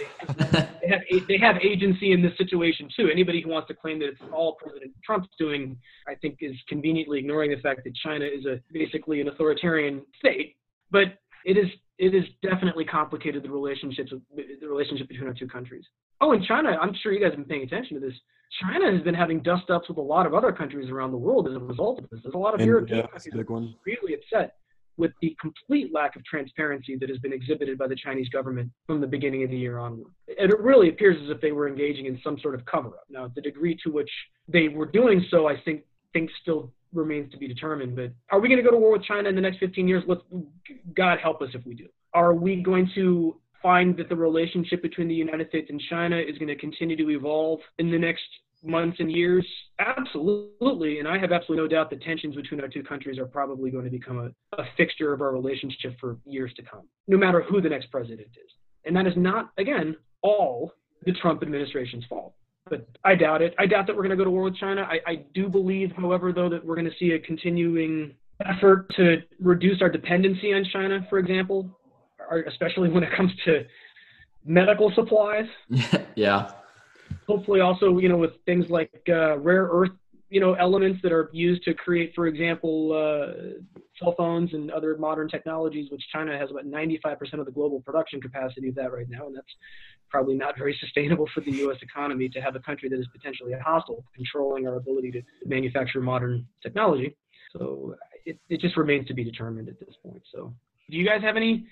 they, 0.82 0.88
have 0.88 1.00
they 1.28 1.38
have 1.38 1.56
agency 1.58 2.12
in 2.12 2.22
this 2.22 2.36
situation 2.38 2.88
too. 2.96 3.08
Anybody 3.10 3.40
who 3.40 3.50
wants 3.50 3.68
to 3.68 3.74
claim 3.74 3.98
that 4.00 4.08
it's 4.08 4.20
all 4.32 4.54
President 4.54 4.92
Trump's 5.04 5.28
doing, 5.38 5.76
I 6.08 6.14
think, 6.14 6.38
is 6.40 6.54
conveniently 6.68 7.18
ignoring 7.18 7.50
the 7.50 7.58
fact 7.58 7.84
that 7.84 7.94
China 7.96 8.24
is 8.24 8.46
a 8.46 8.60
basically 8.72 9.20
an 9.20 9.28
authoritarian 9.28 10.02
state. 10.18 10.56
But 10.90 11.18
it 11.44 11.56
is 11.56 11.66
it 11.98 12.12
has 12.12 12.24
definitely 12.42 12.84
complicated 12.84 13.42
the 13.42 13.50
relationships 13.50 14.12
the 14.34 14.68
relationship 14.68 15.08
between 15.08 15.28
our 15.28 15.34
two 15.34 15.48
countries. 15.48 15.84
Oh, 16.20 16.32
and 16.32 16.44
China, 16.44 16.76
I'm 16.80 16.94
sure 17.02 17.12
you 17.12 17.20
guys 17.20 17.30
have 17.30 17.38
been 17.38 17.44
paying 17.44 17.62
attention 17.62 18.00
to 18.00 18.06
this. 18.06 18.14
China 18.62 18.92
has 18.92 19.02
been 19.02 19.14
having 19.14 19.40
dust 19.42 19.68
ups 19.68 19.88
with 19.88 19.98
a 19.98 20.02
lot 20.02 20.26
of 20.26 20.34
other 20.34 20.52
countries 20.52 20.88
around 20.88 21.10
the 21.10 21.16
world 21.16 21.48
as 21.48 21.54
a 21.54 21.58
result 21.58 21.98
of 21.98 22.08
this. 22.10 22.20
There's 22.22 22.34
a 22.34 22.38
lot 22.38 22.54
of 22.54 22.60
and, 22.60 22.68
European 22.68 22.98
yeah, 22.98 23.06
countries 23.08 23.34
big 23.34 23.50
one. 23.50 23.74
really 23.84 24.14
upset 24.14 24.54
with 24.96 25.12
the 25.20 25.36
complete 25.40 25.92
lack 25.92 26.16
of 26.16 26.24
transparency 26.24 26.96
that 26.96 27.08
has 27.08 27.18
been 27.18 27.32
exhibited 27.32 27.78
by 27.78 27.88
the 27.88 27.96
Chinese 27.96 28.28
government 28.28 28.70
from 28.86 29.00
the 29.00 29.06
beginning 29.06 29.42
of 29.42 29.50
the 29.50 29.56
year 29.56 29.78
onward. 29.78 30.12
And 30.38 30.52
it 30.52 30.60
really 30.60 30.88
appears 30.88 31.16
as 31.22 31.30
if 31.30 31.40
they 31.40 31.52
were 31.52 31.68
engaging 31.68 32.06
in 32.06 32.20
some 32.22 32.38
sort 32.40 32.54
of 32.54 32.64
cover 32.66 32.88
up. 32.88 33.04
Now, 33.08 33.30
the 33.34 33.40
degree 33.40 33.76
to 33.84 33.90
which 33.90 34.10
they 34.48 34.68
were 34.68 34.86
doing 34.86 35.24
so, 35.30 35.48
I 35.48 35.60
think, 35.64 35.82
think 36.12 36.30
still 36.42 36.72
remains 36.92 37.30
to 37.32 37.38
be 37.38 37.48
determined. 37.48 37.96
But 37.96 38.12
are 38.30 38.40
we 38.40 38.48
going 38.48 38.62
to 38.62 38.64
go 38.64 38.70
to 38.70 38.76
war 38.76 38.92
with 38.92 39.04
China 39.04 39.28
in 39.28 39.34
the 39.34 39.40
next 39.40 39.58
15 39.58 39.88
years? 39.88 40.04
Let's, 40.06 40.22
God 40.94 41.18
help 41.20 41.42
us 41.42 41.48
if 41.54 41.66
we 41.66 41.74
do. 41.74 41.88
Are 42.12 42.34
we 42.34 42.62
going 42.62 42.88
to 42.94 43.36
find 43.64 43.96
that 43.96 44.08
the 44.08 44.16
relationship 44.16 44.82
between 44.82 45.08
the 45.08 45.14
United 45.14 45.48
States 45.48 45.68
and 45.70 45.80
China 45.88 46.18
is 46.18 46.36
going 46.38 46.48
to 46.48 46.56
continue 46.56 46.96
to 46.96 47.10
evolve 47.10 47.60
in 47.78 47.90
the 47.90 47.98
next 47.98 48.22
months 48.64 48.96
and 49.00 49.10
years? 49.10 49.46
Absolutely. 49.78 50.98
And 50.98 51.08
I 51.08 51.18
have 51.18 51.32
absolutely 51.32 51.64
no 51.64 51.68
doubt 51.68 51.90
that 51.90 52.02
tensions 52.02 52.34
between 52.34 52.60
our 52.60 52.68
two 52.68 52.82
countries 52.82 53.18
are 53.18 53.26
probably 53.26 53.70
going 53.70 53.84
to 53.84 53.90
become 53.90 54.18
a, 54.18 54.60
a 54.60 54.64
fixture 54.76 55.12
of 55.12 55.20
our 55.20 55.32
relationship 55.32 55.96
for 56.00 56.16
years 56.24 56.52
to 56.56 56.62
come, 56.62 56.82
no 57.08 57.16
matter 57.16 57.42
who 57.42 57.60
the 57.60 57.68
next 57.68 57.90
president 57.90 58.28
is. 58.28 58.50
And 58.84 58.96
that 58.96 59.06
is 59.06 59.14
not, 59.16 59.50
again, 59.58 59.96
all 60.22 60.72
the 61.04 61.12
Trump 61.12 61.42
administration's 61.42 62.04
fault. 62.06 62.34
But 62.68 62.88
I 63.04 63.14
doubt 63.14 63.42
it. 63.42 63.54
I 63.58 63.66
doubt 63.66 63.86
that 63.86 63.94
we're 63.94 64.02
going 64.02 64.10
to 64.10 64.16
go 64.16 64.24
to 64.24 64.30
war 64.30 64.44
with 64.44 64.56
China. 64.56 64.88
I, 64.88 65.00
I 65.06 65.16
do 65.34 65.48
believe, 65.48 65.92
however, 65.92 66.32
though, 66.32 66.48
that 66.48 66.64
we're 66.64 66.76
going 66.76 66.90
to 66.90 66.96
see 66.98 67.12
a 67.12 67.18
continuing 67.18 68.14
effort 68.46 68.90
to 68.96 69.18
reduce 69.38 69.82
our 69.82 69.90
dependency 69.90 70.54
on 70.54 70.64
China, 70.72 71.06
for 71.10 71.18
example, 71.18 71.78
especially 72.48 72.88
when 72.88 73.02
it 73.02 73.10
comes 73.14 73.30
to 73.44 73.64
medical 74.46 74.90
supplies. 74.94 75.46
yeah 76.14 76.50
hopefully 77.26 77.60
also 77.60 77.98
you 77.98 78.08
know 78.08 78.16
with 78.16 78.32
things 78.46 78.66
like 78.68 78.90
uh, 79.08 79.38
rare 79.38 79.68
earth 79.70 79.90
you 80.30 80.40
know 80.40 80.54
elements 80.54 81.00
that 81.02 81.12
are 81.12 81.30
used 81.32 81.62
to 81.64 81.74
create 81.74 82.12
for 82.14 82.26
example 82.26 82.92
uh, 82.92 83.80
cell 83.98 84.14
phones 84.16 84.52
and 84.52 84.70
other 84.70 84.96
modern 84.98 85.28
technologies 85.28 85.90
which 85.90 86.02
china 86.12 86.36
has 86.36 86.50
about 86.50 86.66
95% 86.66 87.38
of 87.38 87.46
the 87.46 87.52
global 87.52 87.80
production 87.80 88.20
capacity 88.20 88.68
of 88.68 88.74
that 88.74 88.92
right 88.92 89.08
now 89.08 89.26
and 89.26 89.36
that's 89.36 89.52
probably 90.14 90.34
not 90.34 90.56
very 90.56 90.76
sustainable 90.80 91.28
for 91.34 91.40
the 91.40 91.50
us 91.50 91.76
economy 91.82 92.28
to 92.28 92.40
have 92.40 92.54
a 92.54 92.60
country 92.60 92.88
that 92.88 92.98
is 92.98 93.06
potentially 93.12 93.52
hostile 93.64 94.04
controlling 94.14 94.68
our 94.68 94.76
ability 94.76 95.10
to 95.10 95.22
manufacture 95.44 96.00
modern 96.00 96.46
technology. 96.62 97.16
So 97.52 97.96
it, 98.24 98.38
it 98.48 98.60
just 98.60 98.76
remains 98.76 99.08
to 99.08 99.14
be 99.14 99.24
determined 99.24 99.68
at 99.68 99.78
this 99.80 99.94
point. 100.04 100.22
So 100.32 100.54
do 100.90 100.96
you 100.96 101.04
guys 101.04 101.20
have 101.22 101.36
any 101.36 101.66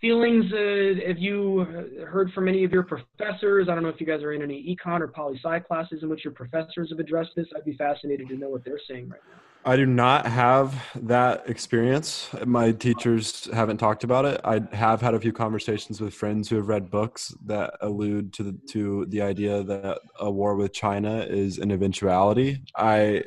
feelings 0.00 0.52
uh, 0.52 1.06
have 1.06 1.18
you 1.18 1.64
heard 2.06 2.32
from 2.32 2.48
any 2.48 2.64
of 2.64 2.72
your 2.72 2.82
professors? 2.82 3.68
I 3.68 3.74
don't 3.74 3.82
know 3.82 3.88
if 3.88 4.00
you 4.00 4.06
guys 4.06 4.22
are 4.22 4.32
in 4.32 4.42
any 4.42 4.76
econ 4.76 5.00
or 5.00 5.08
poli 5.08 5.38
sci 5.42 5.58
classes 5.60 6.02
in 6.02 6.08
which 6.08 6.24
your 6.24 6.32
professors 6.32 6.90
have 6.90 6.98
addressed 6.98 7.30
this. 7.36 7.46
I'd 7.56 7.64
be 7.64 7.76
fascinated 7.76 8.28
to 8.28 8.36
know 8.36 8.48
what 8.48 8.64
they're 8.64 8.80
saying 8.88 9.08
right 9.08 9.20
now. 9.32 9.40
I 9.64 9.76
do 9.76 9.86
not 9.86 10.24
have 10.26 10.82
that 10.94 11.48
experience. 11.48 12.30
My 12.46 12.72
teachers 12.72 13.50
haven't 13.52 13.78
talked 13.78 14.04
about 14.04 14.24
it. 14.24 14.40
I 14.44 14.62
have 14.72 15.00
had 15.00 15.14
a 15.14 15.20
few 15.20 15.32
conversations 15.32 16.00
with 16.00 16.14
friends 16.14 16.48
who 16.48 16.56
have 16.56 16.68
read 16.68 16.90
books 16.90 17.34
that 17.44 17.74
allude 17.80 18.32
to 18.34 18.44
the 18.44 18.58
to 18.70 19.04
the 19.06 19.20
idea 19.20 19.62
that 19.64 19.98
a 20.20 20.30
war 20.30 20.54
with 20.54 20.72
china 20.72 21.26
is 21.28 21.58
an 21.58 21.72
eventuality. 21.72 22.62
I 22.76 23.24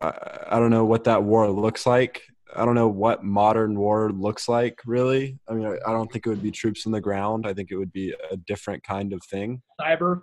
I 0.00 0.58
don't 0.58 0.70
know 0.70 0.84
what 0.84 1.04
that 1.04 1.24
war 1.24 1.48
looks 1.50 1.86
like. 1.86 2.22
I 2.56 2.64
don't 2.64 2.74
know 2.74 2.88
what 2.88 3.24
modern 3.24 3.78
war 3.78 4.10
looks 4.10 4.48
like 4.48 4.80
really. 4.84 5.38
I 5.48 5.54
mean, 5.54 5.66
I 5.86 5.92
don't 5.92 6.10
think 6.10 6.26
it 6.26 6.30
would 6.30 6.42
be 6.42 6.50
troops 6.50 6.86
on 6.86 6.92
the 6.92 7.00
ground. 7.00 7.46
I 7.46 7.54
think 7.54 7.70
it 7.70 7.76
would 7.76 7.92
be 7.92 8.14
a 8.30 8.36
different 8.36 8.82
kind 8.82 9.12
of 9.12 9.22
thing. 9.24 9.62
Cyber, 9.80 10.22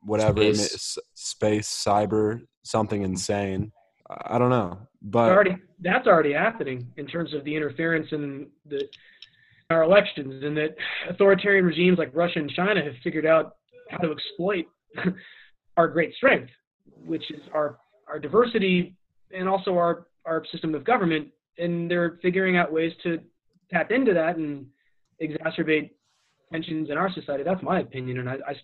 whatever, 0.00 0.54
space, 0.54 0.98
space 1.14 1.68
cyber, 1.68 2.40
something 2.62 3.02
insane. 3.02 3.72
I 4.26 4.38
don't 4.38 4.50
know, 4.50 4.78
but 5.00 5.30
already 5.30 5.56
that's 5.80 6.06
already 6.06 6.32
happening 6.32 6.92
in 6.96 7.06
terms 7.06 7.32
of 7.34 7.44
the 7.44 7.54
interference 7.54 8.08
in 8.12 8.48
the 8.66 8.88
our 9.70 9.84
elections, 9.84 10.42
and 10.44 10.56
that 10.56 10.74
authoritarian 11.08 11.64
regimes 11.64 11.98
like 11.98 12.10
Russia 12.14 12.40
and 12.40 12.50
China 12.50 12.82
have 12.82 12.94
figured 13.02 13.26
out 13.26 13.56
how 13.90 13.98
to 13.98 14.12
exploit 14.12 14.66
our 15.76 15.88
great 15.88 16.14
strength, 16.14 16.50
which 17.04 17.30
is 17.30 17.40
our 17.54 17.78
our 18.08 18.18
diversity 18.18 18.94
and 19.34 19.48
also 19.48 19.76
our 19.76 20.06
our 20.24 20.44
system 20.50 20.74
of 20.74 20.84
government, 20.84 21.28
and 21.58 21.90
they're 21.90 22.18
figuring 22.22 22.56
out 22.56 22.72
ways 22.72 22.92
to 23.02 23.20
tap 23.70 23.90
into 23.90 24.14
that 24.14 24.36
and 24.36 24.66
exacerbate 25.20 25.90
tensions 26.50 26.90
in 26.90 26.96
our 26.96 27.12
society. 27.12 27.42
That's 27.42 27.62
my 27.62 27.80
opinion, 27.80 28.18
and 28.18 28.28
I. 28.28 28.34
I 28.46 28.54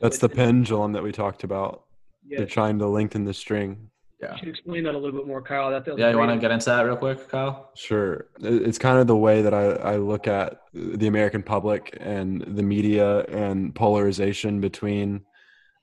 that's 0.00 0.18
the 0.18 0.28
pendulum 0.28 0.92
that 0.92 1.02
we 1.02 1.12
talked 1.12 1.44
about. 1.44 1.84
Yeah. 2.26 2.38
They're 2.38 2.46
trying 2.46 2.78
to 2.78 2.86
lengthen 2.86 3.24
the 3.24 3.34
string. 3.34 3.90
Yeah. 4.20 4.32
You 4.32 4.38
should 4.38 4.48
explain 4.48 4.84
that 4.84 4.94
a 4.94 4.98
little 4.98 5.18
bit 5.18 5.26
more, 5.26 5.40
Kyle. 5.40 5.70
That, 5.70 5.84
that 5.84 5.96
yeah, 5.96 6.10
you 6.10 6.18
want 6.18 6.32
to 6.32 6.38
get 6.38 6.50
into 6.50 6.66
that 6.66 6.82
real 6.82 6.96
quick, 6.96 7.28
Kyle? 7.28 7.70
Sure. 7.74 8.26
It's 8.40 8.78
kind 8.78 8.98
of 8.98 9.06
the 9.06 9.16
way 9.16 9.42
that 9.42 9.54
I, 9.54 9.66
I 9.66 9.96
look 9.96 10.26
at 10.26 10.62
the 10.72 11.06
American 11.06 11.42
public 11.42 11.96
and 12.00 12.42
the 12.42 12.62
media 12.62 13.20
and 13.24 13.74
polarization 13.74 14.60
between 14.60 15.24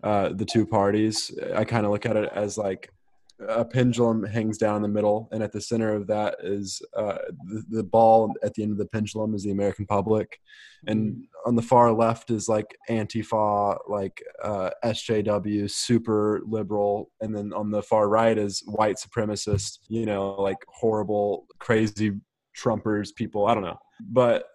uh, 0.03 0.29
the 0.29 0.45
two 0.45 0.65
parties. 0.65 1.31
I 1.55 1.63
kind 1.63 1.85
of 1.85 1.91
look 1.91 2.05
at 2.05 2.17
it 2.17 2.29
as 2.33 2.57
like 2.57 2.91
a 3.39 3.65
pendulum 3.65 4.23
hangs 4.23 4.57
down 4.57 4.77
in 4.77 4.81
the 4.81 4.87
middle, 4.87 5.27
and 5.31 5.43
at 5.43 5.51
the 5.51 5.59
center 5.59 5.93
of 5.93 6.07
that 6.07 6.37
is 6.41 6.81
uh, 6.95 7.17
the, 7.45 7.63
the, 7.69 7.83
ball. 7.83 8.33
At 8.43 8.53
the 8.53 8.63
end 8.63 8.71
of 8.71 8.77
the 8.77 8.85
pendulum 8.85 9.35
is 9.35 9.43
the 9.43 9.51
American 9.51 9.85
public, 9.85 10.39
and 10.87 11.11
mm-hmm. 11.11 11.21
on 11.49 11.55
the 11.55 11.61
far 11.61 11.91
left 11.91 12.31
is 12.31 12.47
like 12.47 12.77
Antifa, 12.89 13.77
like 13.87 14.23
uh, 14.43 14.69
SJW, 14.83 15.69
super 15.69 16.41
liberal, 16.45 17.11
and 17.21 17.35
then 17.35 17.51
on 17.53 17.71
the 17.71 17.81
far 17.81 18.07
right 18.07 18.37
is 18.37 18.63
white 18.65 18.95
supremacist. 18.95 19.79
You 19.89 20.05
know, 20.05 20.31
like 20.41 20.57
horrible, 20.67 21.47
crazy 21.59 22.13
Trumpers, 22.57 23.13
people. 23.13 23.47
I 23.47 23.53
don't 23.53 23.63
know, 23.63 23.77
but 23.99 24.45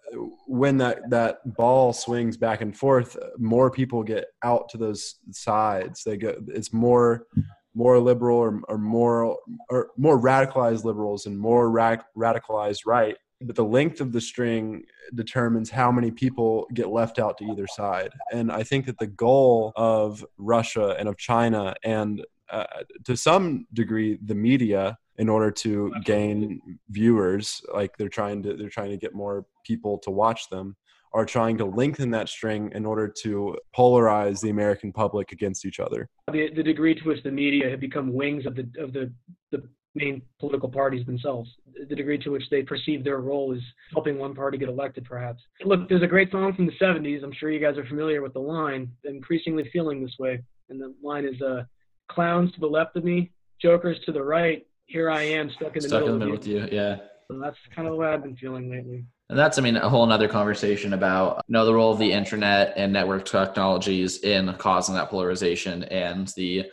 when 0.46 0.78
that 0.78 1.10
that 1.10 1.54
ball 1.56 1.92
swings 1.92 2.38
back 2.38 2.62
and 2.62 2.74
forth, 2.74 3.14
more 3.38 3.70
people 3.70 4.02
get 4.02 4.24
out 4.42 4.70
to 4.70 4.78
those 4.78 5.16
sides. 5.32 6.02
They 6.04 6.16
go. 6.16 6.34
It's 6.48 6.72
more 6.72 7.26
more 7.74 7.98
liberal 7.98 8.38
or, 8.38 8.60
or 8.68 8.78
more 8.78 9.38
or 9.68 9.88
more 9.96 10.18
radicalized 10.20 10.84
liberals 10.84 11.26
and 11.26 11.38
more 11.38 11.70
radicalized 11.70 12.80
right 12.86 13.16
but 13.42 13.56
the 13.56 13.64
length 13.64 14.02
of 14.02 14.12
the 14.12 14.20
string 14.20 14.84
determines 15.14 15.70
how 15.70 15.90
many 15.90 16.10
people 16.10 16.66
get 16.74 16.90
left 16.90 17.18
out 17.18 17.38
to 17.38 17.44
either 17.44 17.66
side. 17.66 18.10
And 18.32 18.50
i 18.52 18.62
think 18.62 18.86
that 18.86 18.98
the 18.98 19.06
goal 19.06 19.72
of 19.76 20.24
russia 20.38 20.96
and 20.98 21.08
of 21.08 21.16
china 21.16 21.74
and 21.84 22.24
uh, 22.50 22.64
to 23.04 23.16
some 23.16 23.66
degree 23.72 24.18
the 24.24 24.34
media 24.34 24.98
in 25.18 25.28
order 25.28 25.50
to 25.50 25.92
gain 26.04 26.60
viewers 26.88 27.62
like 27.72 27.96
they're 27.96 28.08
trying 28.08 28.42
to 28.42 28.56
they're 28.56 28.68
trying 28.68 28.90
to 28.90 28.96
get 28.96 29.14
more 29.14 29.46
people 29.64 29.98
to 29.98 30.10
watch 30.10 30.48
them 30.48 30.76
are 31.12 31.24
trying 31.24 31.58
to 31.58 31.64
lengthen 31.64 32.10
that 32.10 32.28
string 32.28 32.70
in 32.74 32.86
order 32.86 33.08
to 33.22 33.56
polarize 33.76 34.40
the 34.40 34.50
American 34.50 34.92
public 34.92 35.32
against 35.32 35.66
each 35.66 35.80
other. 35.80 36.08
The, 36.30 36.50
the 36.54 36.62
degree 36.62 36.94
to 36.94 37.02
which 37.04 37.22
the 37.22 37.30
media 37.30 37.68
have 37.68 37.80
become 37.80 38.12
wings 38.12 38.46
of 38.46 38.54
the 38.54 38.68
of 38.78 38.92
the, 38.92 39.12
the 39.50 39.62
main 39.94 40.22
political 40.38 40.68
parties 40.68 41.04
themselves, 41.06 41.50
the 41.88 41.96
degree 41.96 42.18
to 42.18 42.30
which 42.30 42.44
they 42.50 42.62
perceive 42.62 43.02
their 43.02 43.18
role 43.18 43.52
is 43.52 43.62
helping 43.92 44.18
one 44.18 44.34
party 44.34 44.58
get 44.58 44.68
elected, 44.68 45.04
perhaps. 45.04 45.42
Look, 45.64 45.88
there's 45.88 46.02
a 46.02 46.06
great 46.06 46.30
song 46.30 46.54
from 46.54 46.66
the 46.66 46.72
70s. 46.80 47.24
I'm 47.24 47.32
sure 47.32 47.50
you 47.50 47.60
guys 47.60 47.76
are 47.76 47.86
familiar 47.86 48.22
with 48.22 48.32
the 48.32 48.40
line, 48.40 48.90
increasingly 49.04 49.68
feeling 49.72 50.02
this 50.02 50.14
way. 50.18 50.42
And 50.68 50.80
the 50.80 50.94
line 51.02 51.24
is 51.24 51.40
uh, 51.42 51.64
clowns 52.08 52.52
to 52.52 52.60
the 52.60 52.66
left 52.66 52.96
of 52.96 53.04
me, 53.04 53.32
jokers 53.60 53.98
to 54.06 54.12
the 54.12 54.22
right. 54.22 54.64
Here 54.86 55.10
I 55.10 55.22
am 55.22 55.50
stuck 55.50 55.76
in 55.76 55.82
the 55.82 55.88
stuck 55.88 56.02
middle, 56.02 56.14
in 56.14 56.20
the 56.20 56.26
middle 56.26 56.38
with 56.38 56.46
you. 56.46 56.68
Yeah. 56.70 56.96
So 57.28 57.38
that's 57.38 57.56
kind 57.74 57.86
of 57.86 57.94
the 57.94 57.98
way 57.98 58.08
I've 58.08 58.22
been 58.22 58.36
feeling 58.36 58.70
lately. 58.70 59.04
And 59.30 59.38
that's, 59.38 59.58
I 59.58 59.62
mean, 59.62 59.76
a 59.76 59.88
whole 59.88 60.10
other 60.10 60.26
conversation 60.26 60.92
about 60.92 61.44
you 61.46 61.52
know 61.52 61.64
the 61.64 61.72
role 61.72 61.92
of 61.92 62.00
the 62.00 62.12
internet 62.12 62.72
and 62.76 62.92
network 62.92 63.24
technologies 63.24 64.18
in 64.18 64.52
causing 64.54 64.96
that 64.96 65.08
polarization 65.08 65.84
and 65.84 66.26
the 66.36 66.66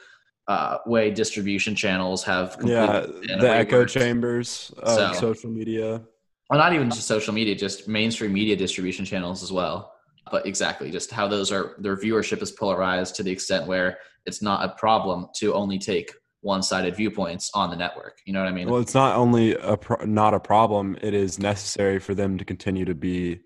uh, 0.47 0.79
way 0.87 1.11
distribution 1.11 1.75
channels 1.75 2.23
have 2.23 2.57
yeah 2.63 3.01
the 3.01 3.49
echo 3.49 3.85
chambers 3.85 4.73
of 4.79 4.97
so, 4.97 5.13
social 5.13 5.51
media. 5.51 6.01
Well, 6.49 6.57
not 6.57 6.73
even 6.73 6.89
just 6.89 7.05
social 7.05 7.33
media, 7.33 7.53
just 7.53 7.87
mainstream 7.87 8.33
media 8.33 8.55
distribution 8.55 9.05
channels 9.05 9.43
as 9.43 9.51
well. 9.51 9.93
But 10.31 10.47
exactly, 10.47 10.89
just 10.89 11.11
how 11.11 11.27
those 11.27 11.51
are 11.51 11.75
their 11.77 11.95
viewership 11.95 12.41
is 12.41 12.51
polarized 12.51 13.13
to 13.17 13.23
the 13.23 13.31
extent 13.31 13.67
where 13.67 13.99
it's 14.25 14.41
not 14.41 14.65
a 14.65 14.69
problem 14.69 15.27
to 15.35 15.53
only 15.53 15.77
take 15.77 16.11
one-sided 16.41 16.95
viewpoints 16.95 17.51
on 17.53 17.69
the 17.69 17.75
network. 17.75 18.19
You 18.25 18.33
know 18.33 18.39
what 18.39 18.49
I 18.49 18.51
mean? 18.51 18.69
Well, 18.69 18.79
it's 18.79 18.93
not 18.93 19.15
only 19.15 19.55
a 19.55 19.77
pro- 19.77 20.05
not 20.05 20.33
a 20.33 20.39
problem; 20.39 20.97
it 21.01 21.13
is 21.13 21.39
necessary 21.39 21.99
for 21.99 22.13
them 22.13 22.37
to 22.37 22.45
continue 22.45 22.85
to 22.85 22.95
be 22.95 23.39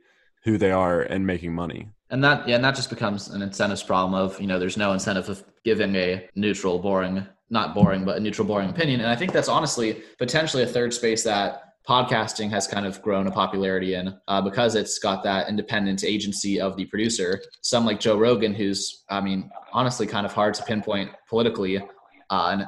who 0.44 0.58
they 0.58 0.72
are 0.72 1.02
and 1.02 1.26
making 1.26 1.54
money. 1.54 1.90
And 2.10 2.24
that 2.24 2.48
yeah, 2.48 2.56
and 2.56 2.64
that 2.64 2.76
just 2.76 2.90
becomes 2.90 3.30
an 3.30 3.42
incentives 3.42 3.84
problem 3.84 4.14
of 4.14 4.40
you 4.40 4.48
know 4.48 4.60
there's 4.60 4.78
no 4.78 4.94
incentive 4.94 5.30
of 5.30 5.44
giving 5.64 5.96
a 5.96 6.28
neutral, 6.36 6.80
boring, 6.80 7.26
not 7.50 7.74
boring, 7.74 8.04
but 8.04 8.18
a 8.18 8.20
neutral, 8.20 8.48
boring 8.48 8.70
opinion. 8.70 9.02
And 9.02 9.10
I 9.10 9.16
think 9.16 9.32
that's 9.32 9.48
honestly 9.48 10.02
potentially 10.18 10.64
a 10.64 10.68
third 10.68 10.94
space 10.94 11.24
that 11.24 11.64
podcasting 11.88 12.50
has 12.52 12.68
kind 12.68 12.86
of 12.86 13.02
grown 13.02 13.28
a 13.28 13.32
popularity 13.32 13.96
in 13.96 14.16
uh, 14.28 14.42
because 14.42 14.76
it's 14.76 15.00
got 15.00 15.24
that 15.24 15.50
independent 15.50 16.04
agency 16.04 16.62
of 16.62 16.76
the 16.76 16.86
producer. 16.86 17.42
Some 17.62 17.86
like 17.86 18.00
Joe 18.00 18.18
Rogan, 18.18 18.54
who's 18.54 19.04
I 19.10 19.22
mean 19.22 19.50
honestly 19.74 20.08
kind 20.08 20.26
of 20.26 20.34
hard 20.34 20.54
to 20.56 20.64
pinpoint 20.64 21.12
politically, 21.30 21.82
uh, 22.32 22.50
and 22.52 22.66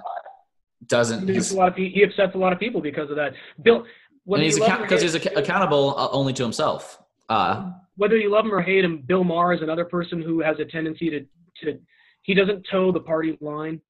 doesn't. 0.88 1.28
He, 1.28 1.38
a 1.38 1.58
lot 1.58 1.70
of, 1.70 1.76
he 1.76 2.04
upsets 2.04 2.36
a 2.36 2.38
lot 2.38 2.54
of 2.54 2.60
people 2.60 2.82
because 2.82 3.10
of 3.10 3.16
that. 3.16 3.34
Bill, 3.62 3.86
and 4.28 4.44
he's 4.44 4.60
because 4.60 5.02
he's 5.02 5.16
ac- 5.16 5.34
accountable 5.36 5.96
uh, 5.98 6.10
only 6.12 6.34
to 6.34 6.44
himself. 6.44 7.00
Uh, 7.30 7.72
whether 7.96 8.18
you 8.18 8.30
love 8.30 8.46
him 8.46 8.54
or 8.54 8.62
hate 8.62 8.84
him, 8.84 9.04
Bill 9.06 9.24
Maher 9.24 9.54
is 9.54 9.62
another 9.62 9.86
person 9.86 10.22
who 10.22 10.42
has 10.42 10.60
a 10.60 10.66
tendency 10.66 11.10
to 11.10 11.26
to 11.64 11.80
he 12.22 12.34
doesn't 12.34 12.68
toe 12.70 12.92
the 12.92 13.00
party 13.00 13.38
line, 13.42 13.82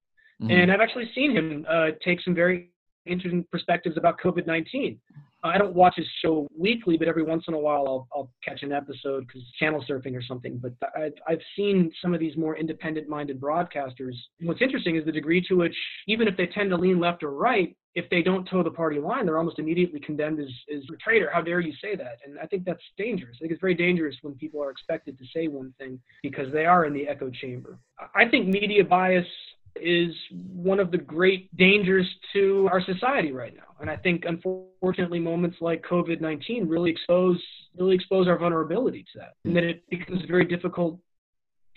mm-hmm. 0.42 0.52
and 0.52 0.72
I've 0.72 0.82
actually 0.82 1.10
seen 1.14 1.36
him 1.36 1.66
uh, 1.70 1.88
take 2.04 2.22
some 2.22 2.36
very 2.36 2.70
interesting 3.06 3.46
perspectives 3.52 3.98
about 3.98 4.20
COVID 4.24 4.46
nineteen. 4.46 5.00
I 5.44 5.58
don't 5.58 5.74
watch 5.74 5.96
his 5.98 6.08
show 6.22 6.48
weekly, 6.58 6.98
but 6.98 7.08
every 7.08 7.24
once 7.24 7.44
in 7.48 7.54
a 7.54 7.60
while 7.60 7.86
I'll, 7.88 8.08
I'll 8.16 8.32
catch 8.44 8.64
an 8.64 8.72
episode 8.72 9.28
because 9.28 9.42
channel 9.60 9.84
surfing 9.90 10.16
or 10.16 10.24
something. 10.24 10.58
But 10.58 10.74
I've, 10.96 11.14
I've 11.28 11.42
seen 11.56 11.92
some 12.02 12.14
of 12.14 12.20
these 12.20 12.38
more 12.38 12.58
independent 12.58 13.10
minded 13.10 13.42
broadcasters. 13.42 14.14
What's 14.42 14.62
interesting 14.62 14.96
is 14.96 15.06
the 15.06 15.12
degree 15.12 15.44
to 15.50 15.56
which, 15.56 15.76
even 16.08 16.28
if 16.28 16.38
they 16.38 16.48
tend 16.48 16.70
to 16.70 16.78
lean 16.78 17.00
left 17.00 17.24
or 17.24 17.32
right, 17.32 17.76
if 17.96 18.10
they 18.10 18.24
don't 18.24 18.48
toe 18.48 18.64
the 18.64 18.72
party 18.72 19.00
line, 19.00 19.26
they're 19.26 19.38
almost 19.38 19.60
immediately 19.60 20.00
condemned 20.00 20.40
as, 20.40 20.48
as 20.74 20.84
a 20.92 20.98
traitor. 20.98 21.30
How 21.32 21.42
dare 21.42 21.60
you 21.60 21.74
say 21.82 21.96
that? 21.96 22.18
And 22.26 22.40
I 22.40 22.48
think 22.48 22.66
that's 22.66 22.82
dangerous. 22.98 23.36
I 23.38 23.42
think 23.42 23.52
it's 23.52 23.62
very 23.62 23.76
dangerous 23.76 24.16
when 24.22 24.34
people 24.36 24.64
are 24.64 24.72
expected 24.72 25.18
to 25.20 25.26
say 25.36 25.48
one 25.48 25.74
thing 25.78 26.00
because 26.24 26.52
they 26.52 26.66
are 26.66 26.86
in 26.86 26.94
the 26.94 27.08
echo 27.08 27.30
chamber. 27.30 27.78
I 28.16 28.28
think 28.28 28.48
media 28.48 28.84
bias 28.84 29.28
is 29.76 30.14
one 30.32 30.80
of 30.80 30.92
the 30.92 30.98
great 30.98 31.56
dangers 31.58 32.08
to 32.34 32.70
our 32.72 32.82
society 32.82 33.32
right 33.32 33.56
now. 33.56 33.76
And 33.80 33.90
I 33.90 33.96
think, 33.98 34.24
unfortunately, 34.26 35.20
moments 35.20 35.58
like 35.62 35.84
COVID 35.84 36.22
19 36.22 36.68
really 36.68 36.92
expose 36.92 37.42
really 37.78 37.96
expose 37.96 38.28
our 38.28 38.38
vulnerability 38.38 39.04
to 39.14 39.20
that, 39.20 39.34
and 39.46 39.56
that 39.56 39.64
it 39.64 39.84
becomes 39.90 40.22
very 40.28 40.46
difficult 40.46 41.00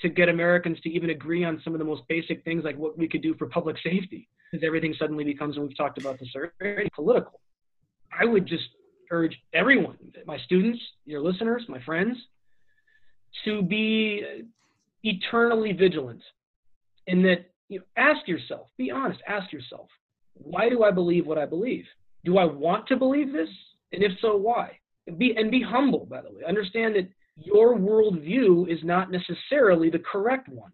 to 0.01 0.11
get 0.11 0.29
Americans 0.29 0.79
to 0.83 0.91
even 0.91 1.11
agree 1.11 1.43
on 1.43 1.61
some 1.65 1.73
of 1.73 1.79
the 1.79 1.85
most 1.85 2.03
basic 2.07 2.45
things 2.45 2.65
like 2.65 2.77
what 2.77 2.99
we 2.99 3.09
could 3.09 3.23
do 3.23 3.35
for 3.39 3.47
public 3.47 3.77
safety, 3.83 4.29
because 4.51 4.65
everything 4.65 4.95
suddenly 4.99 5.25
becomes, 5.25 5.57
and 5.57 5.67
we've 5.67 5.77
talked 5.77 5.99
about 5.99 6.19
this 6.19 6.29
very 6.61 6.89
political. 6.95 7.41
I 8.19 8.27
would 8.27 8.47
just 8.47 8.65
urge 9.11 9.37
everyone, 9.55 9.97
my 10.27 10.37
students, 10.45 10.81
your 11.07 11.21
listeners, 11.23 11.65
my 11.69 11.83
friends, 11.83 12.17
to 13.45 13.63
be 13.63 14.43
eternally 15.03 15.73
vigilant 15.73 16.23
in 17.07 17.23
that 17.23 17.51
you 17.69 17.79
know, 17.79 17.85
ask 17.97 18.27
yourself, 18.29 18.69
be 18.77 18.91
honest, 18.91 19.21
ask 19.27 19.53
yourself, 19.53 19.89
why 20.35 20.69
do 20.69 20.83
I 20.83 20.91
believe 20.91 21.27
what 21.27 21.39
I 21.39 21.47
believe? 21.47 21.85
Do 22.25 22.39
I 22.39 22.45
want 22.45 22.87
to 22.89 22.97
believe 22.97 23.33
this? 23.33 23.49
And 23.93 24.03
if 24.03 24.12
so, 24.21 24.37
why? 24.37 24.79
And 25.07 25.19
be, 25.19 25.35
and 25.37 25.51
be 25.51 25.62
humble, 25.62 26.07
by 26.07 26.23
the 26.23 26.31
way. 26.31 26.43
Understand 26.47 26.97
that 26.97 27.09
your 27.37 27.77
worldview 27.77 28.69
is 28.73 28.79
not 28.83 29.11
necessarily 29.11 29.91
the 29.91 29.99
correct 30.01 30.49
one. 30.49 30.73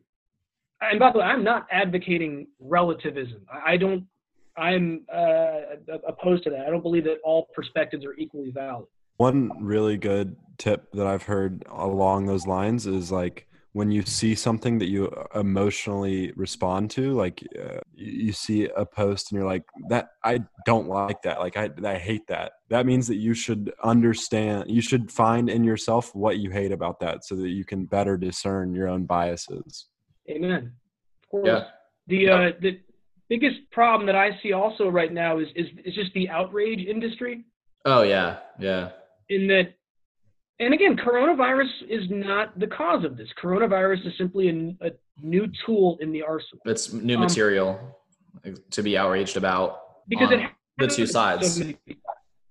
And 0.80 0.98
by 0.98 1.12
the 1.12 1.18
way, 1.18 1.24
I'm 1.24 1.44
not 1.44 1.66
advocating 1.70 2.48
relativism. 2.58 3.46
I 3.50 3.76
don't, 3.76 4.04
I'm 4.56 5.04
uh, 5.12 5.60
opposed 6.06 6.44
to 6.44 6.50
that. 6.50 6.66
I 6.66 6.70
don't 6.70 6.82
believe 6.82 7.04
that 7.04 7.18
all 7.24 7.48
perspectives 7.54 8.04
are 8.04 8.14
equally 8.14 8.50
valid. 8.50 8.86
One 9.16 9.50
really 9.60 9.96
good 9.96 10.36
tip 10.58 10.90
that 10.92 11.06
I've 11.06 11.22
heard 11.22 11.64
along 11.70 12.26
those 12.26 12.46
lines 12.46 12.86
is 12.86 13.12
like, 13.12 13.46
when 13.72 13.90
you 13.90 14.02
see 14.02 14.34
something 14.34 14.78
that 14.78 14.88
you 14.88 15.10
emotionally 15.34 16.32
respond 16.36 16.90
to 16.90 17.12
like 17.14 17.42
uh, 17.58 17.80
you 17.94 18.32
see 18.32 18.68
a 18.76 18.84
post 18.84 19.30
and 19.30 19.38
you're 19.38 19.48
like 19.48 19.64
that 19.88 20.10
i 20.24 20.38
don't 20.64 20.88
like 20.88 21.22
that. 21.22 21.40
Like 21.40 21.56
I, 21.56 21.70
I 21.84 21.96
hate 21.96 22.26
that. 22.28 22.52
That 22.68 22.86
means 22.86 23.06
that 23.08 23.16
you 23.16 23.34
should 23.34 23.72
understand 23.82 24.64
you 24.68 24.80
should 24.80 25.10
find 25.10 25.48
in 25.48 25.64
yourself 25.64 26.14
what 26.14 26.38
you 26.38 26.50
hate 26.50 26.72
about 26.72 27.00
that 27.00 27.24
so 27.24 27.34
that 27.36 27.48
you 27.48 27.64
can 27.64 27.84
better 27.84 28.16
discern 28.16 28.74
your 28.74 28.88
own 28.88 29.04
biases. 29.04 29.86
Amen. 30.30 30.72
Of 31.24 31.28
course. 31.30 31.46
Yeah. 31.46 31.64
the 32.06 32.28
uh 32.28 32.50
the 32.60 32.80
biggest 33.28 33.58
problem 33.70 34.06
that 34.06 34.16
i 34.16 34.30
see 34.42 34.52
also 34.52 34.88
right 34.88 35.12
now 35.12 35.38
is 35.38 35.48
is, 35.56 35.66
is 35.84 35.94
just 35.94 36.12
the 36.14 36.28
outrage 36.28 36.86
industry. 36.86 37.44
Oh 37.84 38.02
yeah. 38.02 38.38
Yeah. 38.58 38.90
In 39.28 39.46
that 39.48 39.74
and 40.62 40.74
again, 40.74 40.96
coronavirus 40.96 41.70
is 41.88 42.02
not 42.08 42.58
the 42.58 42.66
cause 42.66 43.04
of 43.04 43.16
this. 43.16 43.28
Coronavirus 43.42 44.06
is 44.06 44.12
simply 44.16 44.48
a, 44.48 44.86
a 44.86 44.90
new 45.22 45.46
tool 45.66 45.98
in 46.00 46.12
the 46.12 46.22
arsenal. 46.22 46.62
It's 46.64 46.92
new 46.92 47.16
um, 47.16 47.20
material 47.20 47.98
to 48.70 48.82
be 48.82 48.96
outraged 48.96 49.36
about 49.36 50.08
because 50.08 50.30
it 50.30 50.40
the 50.78 50.86
two 50.86 51.06
sides. 51.06 51.58
So 51.58 51.72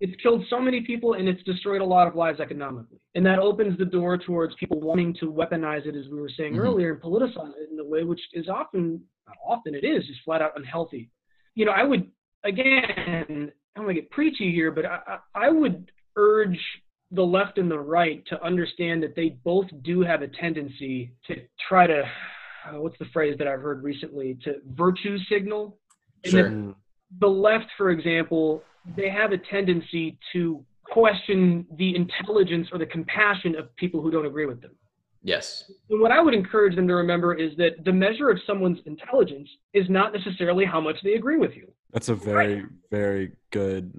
it's 0.01 0.19
killed 0.21 0.43
so 0.49 0.59
many 0.59 0.81
people 0.81 1.13
and 1.13 1.29
it's 1.29 1.41
destroyed 1.43 1.81
a 1.81 1.85
lot 1.85 2.07
of 2.07 2.15
lives 2.15 2.39
economically. 2.39 2.99
And 3.13 3.25
that 3.25 3.39
opens 3.39 3.77
the 3.77 3.85
door 3.85 4.17
towards 4.17 4.55
people 4.55 4.79
wanting 4.79 5.13
to 5.19 5.31
weaponize 5.31 5.85
it, 5.85 5.95
as 5.95 6.07
we 6.11 6.19
were 6.19 6.31
saying 6.35 6.53
mm-hmm. 6.53 6.61
earlier, 6.61 6.93
and 6.93 7.01
politicize 7.01 7.51
it 7.51 7.69
in 7.71 7.79
a 7.79 7.85
way 7.85 8.03
which 8.03 8.21
is 8.33 8.49
often, 8.49 9.01
not 9.27 9.37
often 9.45 9.75
it 9.75 9.83
is, 9.83 10.05
just 10.07 10.21
flat 10.25 10.41
out 10.41 10.53
unhealthy. 10.55 11.11
You 11.53 11.65
know, 11.65 11.71
I 11.71 11.83
would, 11.83 12.09
again, 12.43 13.51
I'm 13.75 13.83
going 13.83 13.95
to 13.95 14.01
get 14.01 14.09
preachy 14.09 14.51
here, 14.51 14.71
but 14.71 14.85
I, 14.85 15.19
I 15.35 15.49
would 15.51 15.91
urge 16.15 16.59
the 17.11 17.21
left 17.21 17.57
and 17.57 17.69
the 17.69 17.79
right 17.79 18.25
to 18.27 18.41
understand 18.43 19.03
that 19.03 19.15
they 19.15 19.29
both 19.43 19.67
do 19.83 20.01
have 20.01 20.21
a 20.21 20.27
tendency 20.27 21.13
to 21.27 21.35
try 21.67 21.85
to 21.85 22.03
uh, 22.67 22.79
what's 22.79 22.97
the 22.99 23.05
phrase 23.05 23.35
that 23.37 23.47
I've 23.47 23.61
heard 23.61 23.83
recently 23.83 24.37
to 24.43 24.55
virtue 24.75 25.17
signal. 25.29 25.77
Sure. 26.23 26.75
The 27.19 27.27
left, 27.27 27.65
for 27.77 27.89
example, 27.89 28.63
they 28.95 29.09
have 29.09 29.31
a 29.31 29.37
tendency 29.37 30.17
to 30.33 30.63
question 30.85 31.65
the 31.77 31.95
intelligence 31.95 32.67
or 32.71 32.77
the 32.77 32.85
compassion 32.85 33.55
of 33.55 33.75
people 33.77 34.01
who 34.01 34.11
don't 34.11 34.25
agree 34.25 34.45
with 34.45 34.61
them. 34.61 34.71
Yes. 35.23 35.71
And 35.89 36.01
what 36.01 36.11
I 36.11 36.19
would 36.19 36.33
encourage 36.33 36.75
them 36.75 36.87
to 36.87 36.95
remember 36.95 37.33
is 37.33 37.55
that 37.57 37.83
the 37.85 37.91
measure 37.91 38.29
of 38.29 38.39
someone's 38.47 38.79
intelligence 38.85 39.49
is 39.73 39.87
not 39.89 40.13
necessarily 40.13 40.65
how 40.65 40.81
much 40.81 40.95
they 41.03 41.13
agree 41.13 41.37
with 41.37 41.55
you. 41.55 41.71
That's 41.91 42.09
a 42.09 42.15
very, 42.15 42.55
right. 42.55 42.65
very 42.89 43.31
good. 43.51 43.91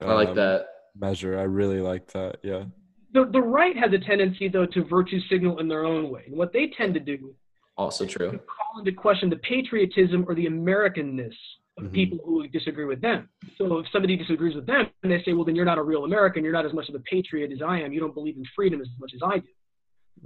Um, 0.00 0.10
I 0.10 0.14
like 0.14 0.28
um, 0.28 0.36
that 0.36 0.66
measure. 0.98 1.38
I 1.38 1.42
really 1.42 1.80
like 1.80 2.06
that. 2.12 2.38
Yeah. 2.42 2.64
The 3.12 3.28
the 3.32 3.40
right 3.40 3.76
has 3.76 3.92
a 3.92 3.98
tendency 3.98 4.48
though 4.48 4.66
to 4.66 4.84
virtue 4.84 5.20
signal 5.28 5.58
in 5.58 5.68
their 5.68 5.84
own 5.84 6.10
way. 6.10 6.24
And 6.26 6.36
what 6.36 6.52
they 6.52 6.72
tend 6.76 6.94
to 6.94 7.00
do 7.00 7.34
also 7.76 8.06
true. 8.06 8.30
call 8.30 8.78
into 8.78 8.92
question 8.92 9.30
the 9.30 9.36
patriotism 9.36 10.24
or 10.28 10.34
the 10.34 10.46
Americanness 10.46 11.34
of 11.78 11.84
mm-hmm. 11.84 11.94
people 11.94 12.18
who 12.24 12.46
disagree 12.48 12.84
with 12.84 13.00
them. 13.00 13.28
So 13.56 13.78
if 13.78 13.86
somebody 13.92 14.16
disagrees 14.16 14.54
with 14.54 14.66
them 14.66 14.86
and 15.02 15.10
they 15.10 15.22
say, 15.24 15.32
well, 15.32 15.44
then 15.44 15.56
you're 15.56 15.64
not 15.64 15.78
a 15.78 15.82
real 15.82 16.04
American. 16.04 16.44
You're 16.44 16.52
not 16.52 16.66
as 16.66 16.74
much 16.74 16.88
of 16.88 16.94
a 16.94 17.00
patriot 17.00 17.52
as 17.52 17.62
I 17.66 17.80
am. 17.80 17.92
You 17.92 18.00
don't 18.00 18.14
believe 18.14 18.36
in 18.36 18.44
freedom 18.54 18.80
as 18.80 18.88
much 18.98 19.12
as 19.14 19.20
I 19.24 19.38
do. 19.38 19.48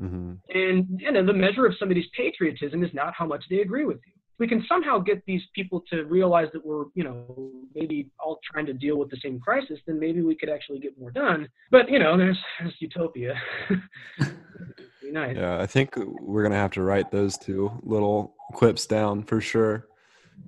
Mm-hmm. 0.02 0.32
And, 0.52 1.02
and 1.16 1.28
the 1.28 1.32
measure 1.32 1.64
of 1.66 1.74
somebody's 1.78 2.06
patriotism 2.16 2.82
is 2.82 2.90
not 2.92 3.14
how 3.16 3.26
much 3.26 3.44
they 3.48 3.60
agree 3.60 3.84
with 3.84 4.00
you 4.04 4.13
we 4.38 4.48
can 4.48 4.64
somehow 4.68 4.98
get 4.98 5.22
these 5.26 5.42
people 5.54 5.82
to 5.90 6.04
realize 6.04 6.48
that 6.52 6.64
we're, 6.64 6.86
you 6.94 7.04
know, 7.04 7.52
maybe 7.74 8.10
all 8.18 8.38
trying 8.50 8.66
to 8.66 8.72
deal 8.72 8.96
with 8.96 9.10
the 9.10 9.18
same 9.22 9.38
crisis, 9.38 9.78
then 9.86 9.98
maybe 9.98 10.22
we 10.22 10.34
could 10.34 10.48
actually 10.48 10.80
get 10.80 10.98
more 10.98 11.10
done. 11.10 11.48
But 11.70 11.90
you 11.90 11.98
know, 11.98 12.16
there's, 12.16 12.38
there's 12.58 12.74
utopia. 12.80 13.34
nice. 15.02 15.36
Yeah, 15.36 15.60
I 15.60 15.66
think 15.66 15.94
we're 15.96 16.42
gonna 16.42 16.56
have 16.56 16.72
to 16.72 16.82
write 16.82 17.10
those 17.10 17.38
two 17.38 17.70
little 17.82 18.34
quips 18.52 18.86
down 18.86 19.22
for 19.22 19.40
sure. 19.40 19.88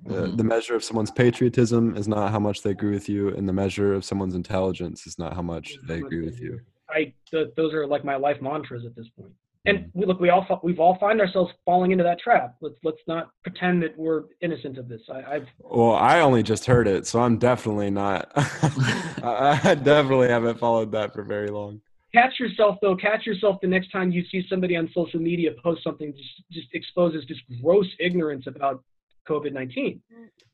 Mm-hmm. 0.05 0.35
the 0.35 0.43
measure 0.43 0.75
of 0.75 0.83
someone's 0.83 1.13
patriotism 1.13 1.97
is 1.97 2.09
not 2.09 2.33
how 2.33 2.41
much 2.41 2.63
they 2.63 2.71
agree 2.71 2.91
with 2.91 3.09
you, 3.09 3.29
and 3.37 3.49
the 3.49 3.53
measure 3.53 3.95
of 3.95 4.05
someone's 4.05 4.35
intelligence 4.35 5.07
is 5.07 5.17
not 5.17 5.35
how 5.35 5.43
much 5.43 5.77
they 5.87 5.99
agree 5.99 6.25
with 6.25 6.41
you. 6.41 6.59
I 6.91 7.13
th- 7.31 7.51
those 7.57 7.73
are 7.73 7.87
like 7.87 8.05
my 8.05 8.17
life 8.17 8.39
mantras 8.41 8.85
at 8.85 8.97
this 8.97 9.07
point 9.17 9.33
and 9.67 9.91
we, 9.95 10.07
look, 10.07 10.21
we 10.21 10.31
all 10.31 10.47
we've 10.63 10.79
all 10.79 10.97
find 10.99 11.21
ourselves 11.21 11.53
falling 11.65 11.91
into 11.91 12.05
that 12.05 12.19
trap. 12.21 12.57
Let's 12.61 12.77
let's 12.85 13.01
not 13.07 13.31
pretend 13.43 13.83
that 13.83 13.97
we're 13.99 14.23
innocent 14.41 14.79
of 14.79 14.89
this. 14.89 15.01
I, 15.13 15.35
have 15.35 15.47
well, 15.59 15.95
I 15.95 16.21
only 16.21 16.43
just 16.43 16.65
heard 16.67 16.87
it, 16.87 17.07
so 17.07 17.21
I'm 17.21 17.39
definitely 17.39 17.91
not. 17.91 18.31
I 18.37 19.77
definitely 19.83 20.29
haven't 20.29 20.59
followed 20.59 20.93
that 20.93 21.13
for 21.13 21.23
very 21.25 21.49
long. 21.49 21.81
catch 22.15 22.39
yourself 22.39 22.77
though 22.81 22.97
catch 22.97 23.27
yourself 23.27 23.57
the 23.61 23.67
next 23.67 23.91
time 23.91 24.11
you 24.11 24.25
see 24.31 24.45
somebody 24.49 24.77
on 24.77 24.89
social 24.95 25.21
media 25.21 25.51
post 25.63 25.83
something 25.83 26.13
just, 26.13 26.43
just 26.53 26.69
exposes 26.73 27.25
just 27.27 27.41
gross 27.61 27.87
ignorance 27.99 28.47
about 28.47 28.83
covid-19 29.29 30.01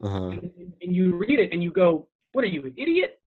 uh-huh. 0.02 0.18
and, 0.30 0.50
and 0.80 0.96
you 0.96 1.14
read 1.14 1.38
it 1.38 1.52
and 1.52 1.62
you 1.62 1.70
go 1.70 2.08
what 2.32 2.42
are 2.42 2.48
you 2.48 2.62
an 2.62 2.74
idiot 2.76 3.20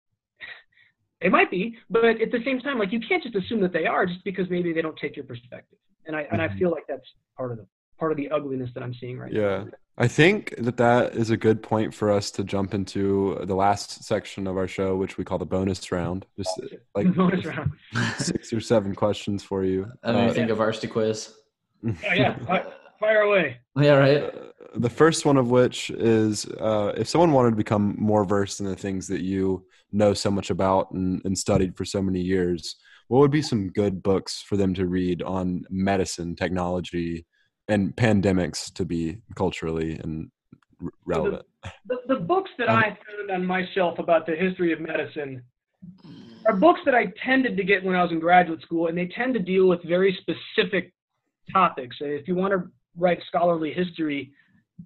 it 1.22 1.32
might 1.32 1.50
be 1.50 1.78
but 1.90 2.06
at 2.06 2.32
the 2.32 2.42
same 2.44 2.60
time 2.60 2.78
like 2.78 2.92
you 2.92 3.00
can't 3.00 3.24
just 3.24 3.36
assume 3.36 3.62
that 3.62 3.74
they 3.74 3.86
are 3.86 4.06
just 4.06 4.24
because 4.24 4.50
maybe 4.50 4.74
they 4.74 4.82
don't 4.82 4.98
take 4.98 5.16
your 5.16 5.26
perspective 5.26 5.80
and 6.08 6.16
i 6.16 6.24
mm-hmm. 6.24 6.34
and 6.34 6.42
i 6.42 6.48
mm-hmm. 6.48 6.60
feel 6.60 6.72
like 6.72 6.86
that's 6.88 7.08
part 7.38 7.52
of 7.52 7.58
the 7.58 7.66
part 8.00 8.12
of 8.12 8.18
the 8.18 8.30
ugliness 8.30 8.70
that 8.74 8.84
i'm 8.84 8.94
seeing 9.00 9.18
right 9.18 9.32
yeah. 9.32 9.42
now 9.42 9.64
yeah 9.66 9.72
I 9.98 10.10
think 10.10 10.54
that 10.58 10.76
that 10.78 11.16
is 11.16 11.30
a 11.30 11.38
good 11.38 11.64
point 11.64 11.94
for 11.94 12.12
us 12.12 12.30
to 12.32 12.44
jump 12.44 12.74
into 12.74 13.40
the 13.44 13.56
last 13.56 14.04
section 14.04 14.46
of 14.46 14.58
our 14.58 14.68
show, 14.68 14.98
which 14.98 15.18
we 15.18 15.24
call 15.24 15.38
the 15.38 15.46
bonus 15.46 15.90
round. 15.90 16.26
Just 16.38 16.60
like 16.96 17.14
bonus 17.16 17.46
round. 17.46 17.72
six 18.18 18.52
or 18.52 18.60
seven 18.60 18.94
questions 18.94 19.42
for 19.42 19.64
you. 19.64 19.90
I 20.04 20.12
don't 20.12 20.30
uh, 20.30 20.34
think 20.34 20.50
of 20.50 20.58
varsity 20.58 20.88
quiz. 20.88 21.34
oh, 21.88 21.94
yeah, 22.14 22.38
fire 23.00 23.22
away. 23.22 23.58
Yeah, 23.80 23.92
right. 23.94 24.24
Uh, 24.24 24.32
the 24.76 24.90
first 24.90 25.26
one 25.26 25.38
of 25.38 25.50
which 25.50 25.90
is 25.92 26.46
uh, 26.46 26.92
if 26.98 27.08
someone 27.08 27.32
wanted 27.32 27.52
to 27.52 27.56
become 27.56 27.96
more 27.98 28.26
versed 28.26 28.60
in 28.60 28.66
the 28.66 28.76
things 28.76 29.08
that 29.08 29.22
you 29.22 29.66
know 29.96 30.14
so 30.14 30.30
much 30.30 30.50
about 30.50 30.92
and, 30.92 31.22
and 31.26 31.38
studied 31.38 31.76
for 31.76 31.86
so 31.86 32.02
many 32.02 32.22
years, 32.22 32.76
what 33.08 33.20
would 33.20 33.32
be 33.32 33.42
some 33.42 33.70
good 33.70 34.04
books 34.04 34.42
for 34.42 34.58
them 34.58 34.74
to 34.76 34.88
read 34.88 35.22
on 35.24 35.64
medicine, 35.70 36.36
technology, 36.36 37.26
and 37.68 37.96
pandemics 37.96 38.72
to 38.74 38.86
be 38.86 39.18
culturally 39.36 40.00
and 40.04 40.30
relevant. 41.06 41.44
So 41.64 41.72
the, 41.88 41.96
the, 42.08 42.16
the, 42.16 42.20
books 42.20 42.52
that 42.58 42.70
um, 42.70 42.78
I 42.78 42.84
found 42.84 43.32
on 43.32 43.46
my 43.46 43.64
shelf 43.74 44.00
about 44.00 44.26
the 44.26 44.36
history 44.36 44.72
of 44.72 44.80
medicine 44.80 45.42
are 46.46 46.56
books 46.56 46.82
that 46.86 46.94
I 46.94 47.12
tended 47.24 47.58
to 47.58 47.64
get 47.64 47.84
when 47.84 47.96
I 47.96 48.04
was 48.04 48.12
in 48.12 48.20
graduate 48.20 48.62
school, 48.62 48.88
and 48.88 48.98
they 48.98 49.08
tend 49.08 49.34
to 49.34 49.40
deal 49.40 49.68
with 49.68 49.84
very 49.84 50.18
specific 50.22 50.94
topics. 51.52 51.98
If 52.00 52.28
you 52.28 52.36
want 52.36 52.54
to 52.54 52.70
write 52.98 53.20
scholarly 53.28 53.74
history, 53.74 54.32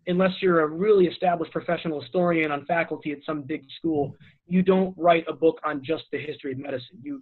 unless 0.08 0.32
you're 0.42 0.62
a 0.62 0.68
really 0.68 1.06
established 1.06 1.52
professional 1.52 2.02
historian 2.02 2.52
on 2.52 2.66
faculty 2.66 3.12
at 3.12 3.20
some 3.26 3.42
big 3.42 3.64
school, 3.78 4.16
you 4.48 4.62
don't 4.62 4.96
write 4.98 5.26
a 5.28 5.34
book 5.34 5.60
on 5.64 5.84
just 5.84 6.04
the 6.12 6.20
history 6.20 6.52
of 6.52 6.58
medicine. 6.58 7.00
You 7.02 7.22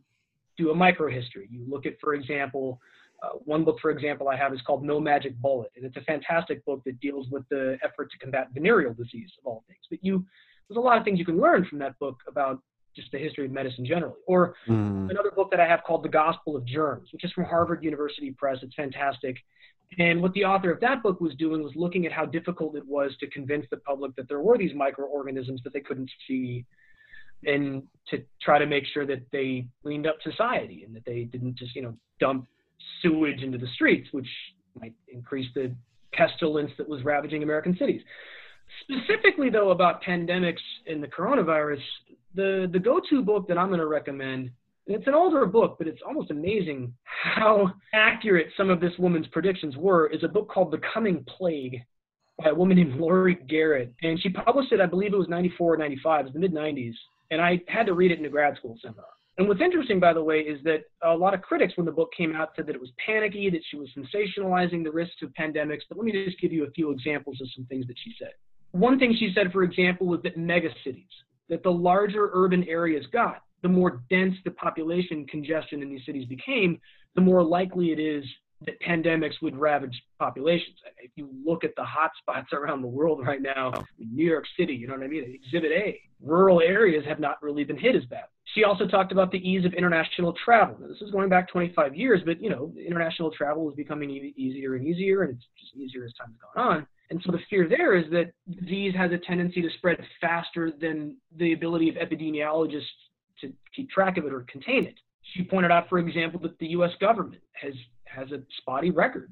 do 0.58 0.72
a 0.72 0.76
micro 0.76 1.10
history. 1.10 1.48
You 1.52 1.66
look 1.68 1.86
at, 1.86 1.94
for 2.02 2.14
example, 2.14 2.80
uh, 3.24 3.30
one 3.46 3.64
book, 3.64 3.78
for 3.82 3.90
example, 3.90 4.30
I 4.30 4.36
have 4.38 4.54
is 4.54 4.62
called 4.62 4.84
No 4.84 5.00
Magic 5.00 5.36
Bullet, 5.42 5.72
and 5.76 5.86
it's 5.86 5.98
a 5.98 6.02
fantastic 6.02 6.64
book 6.66 6.84
that 6.86 7.00
deals 7.00 7.28
with 7.32 7.44
the 7.50 7.78
effort 7.84 8.12
to 8.12 8.18
combat 8.20 8.50
venereal 8.54 8.94
disease 8.94 9.32
of 9.40 9.48
all 9.48 9.64
things. 9.68 9.80
But 9.90 10.00
you, 10.04 10.24
there's 10.68 10.78
a 10.78 10.82
lot 10.82 10.98
of 10.98 11.04
things 11.04 11.18
you 11.18 11.26
can 11.26 11.40
learn 11.40 11.66
from 11.66 11.80
that 11.80 11.98
book 12.00 12.18
about 12.28 12.62
just 12.96 13.12
the 13.12 13.18
history 13.18 13.46
of 13.46 13.52
medicine 13.52 13.86
generally. 13.86 14.20
Or 14.28 14.56
mm. 14.68 15.10
another 15.10 15.32
book 15.32 15.50
that 15.52 15.60
I 15.60 15.68
have 15.68 15.84
called 15.86 16.04
The 16.04 16.10
Gospel 16.10 16.56
of 16.56 16.66
Germs, 16.66 17.10
which 17.14 17.24
is 17.24 17.32
from 17.32 17.46
Harvard 17.46 17.84
University 17.84 18.32
Press. 18.32 18.58
It's 18.62 18.76
fantastic. 18.76 19.38
And 20.00 20.22
what 20.22 20.34
the 20.34 20.44
author 20.44 20.72
of 20.72 20.80
that 20.82 21.02
book 21.02 21.22
was 21.22 21.34
doing 21.36 21.64
was 21.64 21.74
looking 21.76 22.06
at 22.06 22.12
how 22.12 22.26
difficult 22.26 22.76
it 22.76 22.86
was 22.86 23.16
to 23.20 23.28
convince 23.28 23.66
the 23.72 23.78
public 23.78 24.16
that 24.16 24.28
there 24.28 24.42
were 24.42 24.58
these 24.58 24.76
microorganisms 24.76 25.62
that 25.64 25.74
they 25.74 25.80
couldn't 25.80 26.12
see 26.28 26.66
and 27.46 27.84
to 28.10 28.24
try 28.42 28.60
to 28.60 28.66
make 28.66 28.84
sure 28.94 29.06
that 29.06 29.22
they 29.32 29.68
cleaned 29.82 30.08
up 30.08 30.18
society 30.24 30.84
and 30.84 30.96
that 30.96 31.06
they 31.06 31.24
didn't 31.24 31.56
just, 31.56 31.76
you 31.76 31.82
know, 31.82 31.94
dump 32.20 32.48
sewage 33.02 33.42
into 33.42 33.58
the 33.58 33.68
streets, 33.76 34.08
which 34.12 34.28
might 34.80 34.94
increase 35.08 35.48
the 35.56 35.74
pestilence 36.14 36.72
that 36.78 36.88
was 36.88 37.04
ravaging 37.04 37.44
American 37.44 37.76
cities. 37.78 38.02
Specifically, 38.82 39.50
though, 39.50 39.72
about 39.72 40.04
pandemics 40.04 40.62
and 40.88 41.02
the 41.02 41.08
coronavirus, 41.08 41.82
the, 42.36 42.70
the 42.72 42.80
go 42.80 43.00
to 43.10 43.22
book 43.24 43.48
that 43.48 43.58
I'm 43.58 43.68
going 43.68 43.80
to 43.80 43.88
recommend, 43.88 44.52
it's 44.88 45.08
an 45.08 45.14
older 45.14 45.46
book, 45.46 45.76
but 45.78 45.88
it's 45.88 46.02
almost 46.06 46.32
amazing 46.32 46.94
how 47.04 47.72
accurate 47.94 48.48
some 48.56 48.70
of 48.70 48.80
this 48.80 48.94
woman's 48.98 49.28
predictions 49.28 49.76
were, 49.76 50.08
is 50.08 50.24
a 50.24 50.28
book 50.28 50.50
called 50.50 50.72
The 50.72 50.82
Coming 50.94 51.26
Plague 51.28 51.82
by 52.40 52.50
a 52.50 52.56
woman 52.56 52.78
named 52.78 53.00
Laurie 53.00 53.38
Garrett. 53.48 53.94
And 54.02 54.20
she 54.22 54.30
published 54.30 54.72
it, 54.72 54.80
I 54.80 54.86
believe 54.86 55.14
it 55.14 55.18
was 55.18 55.28
94 55.28 55.74
or 55.74 55.78
95, 55.78 56.20
it 56.20 56.24
was 56.24 56.34
the 56.34 56.40
mid 56.40 56.54
90s. 56.54 56.94
And 57.32 57.42
I 57.42 57.62
had 57.68 57.86
to 57.88 57.94
read 57.94 58.12
it 58.12 58.20
in 58.20 58.26
a 58.26 58.30
grad 58.30 58.56
school 58.56 58.78
seminar. 58.82 59.06
And 59.38 59.48
what's 59.48 59.62
interesting, 59.62 60.00
by 60.00 60.14
the 60.14 60.24
way, 60.24 60.40
is 60.40 60.64
that 60.64 60.86
a 61.04 61.16
lot 61.16 61.34
of 61.34 61.42
critics, 61.42 61.74
when 61.76 61.86
the 61.86 61.92
book 61.92 62.10
came 62.18 62.36
out, 62.36 62.50
said 62.56 62.66
that 62.68 62.76
it 62.76 62.82
was 62.82 62.90
panicky, 63.06 63.50
that 63.52 63.62
she 63.70 63.78
was 63.78 63.90
sensationalizing 63.96 64.84
the 64.84 64.92
risks 64.92 65.22
of 65.22 65.30
pandemics. 65.40 65.82
But 65.88 65.98
let 65.98 66.06
me 66.06 66.12
just 66.12 66.40
give 66.40 66.52
you 66.52 66.66
a 66.66 66.72
few 66.72 66.92
examples 66.92 67.40
of 67.42 67.48
some 67.56 67.66
things 67.66 67.86
that 67.88 67.98
she 68.04 68.14
said. 68.18 68.32
One 68.72 68.98
thing 68.98 69.16
she 69.18 69.32
said, 69.36 69.52
for 69.52 69.64
example, 69.64 70.08
was 70.08 70.22
that 70.24 70.38
megacities, 70.38 71.06
that 71.50 71.62
the 71.62 71.72
larger 71.72 72.32
urban 72.34 72.64
areas 72.68 73.06
got, 73.12 73.44
the 73.64 73.70
more 73.70 74.02
dense 74.10 74.36
the 74.46 74.52
population 74.52 75.26
congestion 75.28 75.82
in 75.82 75.90
these 75.90 76.06
cities 76.06 76.28
became, 76.28 76.80
the 77.16 77.22
more 77.22 77.44
likely 77.44 77.92
it 77.92 78.00
is 78.00 78.24
that 78.66 78.82
pandemics 78.82 79.34
would 79.42 79.56
ravage 79.56 80.02
populations. 80.20 80.78
If 80.98 81.12
you 81.16 81.30
look 81.46 81.64
at 81.64 81.76
the 81.76 81.84
hotspots 81.84 82.54
around 82.54 82.82
the 82.82 82.88
world 82.88 83.26
right 83.26 83.42
now, 83.42 83.72
oh. 83.76 83.84
New 84.00 84.26
York 84.26 84.46
City, 84.60 84.74
you 84.74 84.88
know 84.88 84.94
what 84.94 85.04
I 85.04 85.08
mean? 85.08 85.40
Exhibit 85.44 85.72
A, 85.72 86.00
rural 86.22 86.62
areas 86.62 87.06
have 87.08 87.20
not 87.20 87.42
really 87.44 87.64
been 87.64 87.78
hit 87.78 87.96
as 87.96 88.06
bad. 88.06 88.26
She 88.56 88.64
also 88.64 88.88
talked 88.88 89.12
about 89.12 89.32
the 89.32 89.38
ease 89.38 89.66
of 89.66 89.74
international 89.74 90.34
travel. 90.44 90.78
Now, 90.80 90.88
this 90.88 91.02
is 91.02 91.12
going 91.12 91.30
back 91.30 91.50
25 91.50 91.96
years, 91.96 92.22
but 92.26 92.42
you 92.42 92.50
know, 92.50 92.74
international 92.84 93.30
travel 93.30 93.70
is 93.70 93.76
becoming 93.76 94.10
e- 94.10 94.34
easier 94.38 94.76
and 94.76 94.88
easier, 94.88 95.24
and 95.24 95.36
it's 95.36 95.46
just 95.60 95.76
easier 95.76 96.06
as 96.06 96.14
time's 96.14 96.38
gone 96.56 96.68
on. 96.68 96.88
And 97.10 97.22
so 97.26 97.32
the 97.32 97.40
fear 97.50 97.68
there 97.70 97.96
is 97.96 98.10
that 98.12 98.32
disease 98.62 98.94
has 98.96 99.12
a 99.12 99.18
tendency 99.18 99.62
to 99.62 99.70
spread 99.78 99.98
faster 100.20 100.72
than 100.80 101.18
the 101.38 101.54
ability 101.54 101.90
of 101.90 101.96
epidemiologists 101.96 102.84
to 103.42 103.54
keep 103.76 103.90
track 103.90 104.18
of 104.18 104.26
it 104.26 104.34
or 104.34 104.46
contain 104.50 104.86
it. 104.86 104.96
She 105.34 105.44
pointed 105.44 105.72
out, 105.72 105.90
for 105.90 106.00
example, 106.00 106.40
that 106.42 106.58
the 106.60 106.68
U.S. 106.68 106.92
government 107.00 107.42
has 107.54 107.74
has 108.06 108.32
a 108.32 108.42
spotty 108.60 108.92
record 108.92 109.32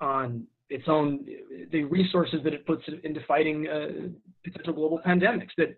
on 0.00 0.46
its 0.70 0.84
own 0.88 1.26
the 1.70 1.84
resources 1.84 2.40
that 2.44 2.54
it 2.54 2.66
puts 2.66 2.82
into 3.04 3.20
fighting 3.26 3.68
uh, 3.68 4.08
potential 4.44 4.72
global 4.72 5.00
pandemics. 5.04 5.50
That 5.58 5.76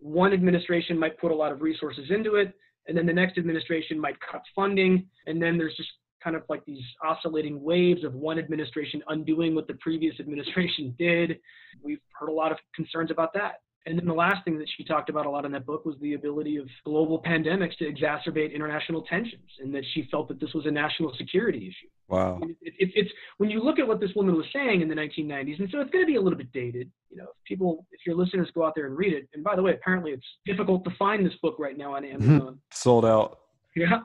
one 0.00 0.32
administration 0.32 0.98
might 0.98 1.18
put 1.18 1.32
a 1.32 1.34
lot 1.34 1.52
of 1.52 1.62
resources 1.62 2.10
into 2.10 2.34
it, 2.34 2.54
and 2.88 2.96
then 2.96 3.06
the 3.06 3.12
next 3.12 3.38
administration 3.38 3.98
might 3.98 4.16
cut 4.20 4.42
funding, 4.54 5.06
and 5.26 5.40
then 5.40 5.56
there's 5.56 5.76
just 5.76 5.88
kind 6.22 6.34
of 6.36 6.42
like 6.48 6.64
these 6.64 6.82
oscillating 7.04 7.62
waves 7.62 8.02
of 8.02 8.14
one 8.14 8.38
administration 8.38 9.02
undoing 9.08 9.54
what 9.54 9.66
the 9.66 9.74
previous 9.74 10.18
administration 10.18 10.94
did. 10.98 11.38
We've 11.82 12.00
heard 12.18 12.28
a 12.28 12.32
lot 12.32 12.50
of 12.50 12.58
concerns 12.74 13.10
about 13.10 13.34
that. 13.34 13.60
And 13.86 13.98
then 13.98 14.06
the 14.06 14.14
last 14.14 14.44
thing 14.44 14.58
that 14.58 14.68
she 14.76 14.84
talked 14.84 15.10
about 15.10 15.26
a 15.26 15.30
lot 15.30 15.44
in 15.44 15.52
that 15.52 15.66
book 15.66 15.84
was 15.84 15.94
the 16.00 16.14
ability 16.14 16.56
of 16.56 16.66
global 16.84 17.20
pandemics 17.20 17.76
to 17.78 17.84
exacerbate 17.84 18.54
international 18.54 19.02
tensions, 19.02 19.50
and 19.60 19.74
that 19.74 19.84
she 19.92 20.08
felt 20.10 20.28
that 20.28 20.40
this 20.40 20.54
was 20.54 20.64
a 20.64 20.70
national 20.70 21.12
security 21.18 21.68
issue. 21.68 21.90
Wow. 22.08 22.40
It, 22.42 22.74
it, 22.78 22.90
it's 22.94 23.10
when 23.36 23.50
you 23.50 23.62
look 23.62 23.78
at 23.78 23.86
what 23.86 24.00
this 24.00 24.10
woman 24.16 24.36
was 24.36 24.46
saying 24.54 24.80
in 24.80 24.88
the 24.88 24.94
1990s, 24.94 25.58
and 25.58 25.68
so 25.70 25.80
it's 25.80 25.90
going 25.90 26.04
to 26.04 26.06
be 26.06 26.16
a 26.16 26.20
little 26.20 26.38
bit 26.38 26.50
dated. 26.52 26.90
You 27.10 27.18
know, 27.18 27.24
if 27.24 27.44
people, 27.46 27.86
if 27.92 28.00
your 28.06 28.16
listeners 28.16 28.48
go 28.54 28.64
out 28.64 28.72
there 28.74 28.86
and 28.86 28.96
read 28.96 29.12
it, 29.12 29.28
and 29.34 29.44
by 29.44 29.54
the 29.54 29.62
way, 29.62 29.72
apparently 29.72 30.12
it's 30.12 30.26
difficult 30.46 30.84
to 30.84 30.90
find 30.98 31.24
this 31.24 31.34
book 31.42 31.56
right 31.58 31.76
now 31.76 31.94
on 31.94 32.04
Amazon. 32.06 32.58
Sold 32.70 33.04
out. 33.04 33.40
Yeah. 33.76 34.00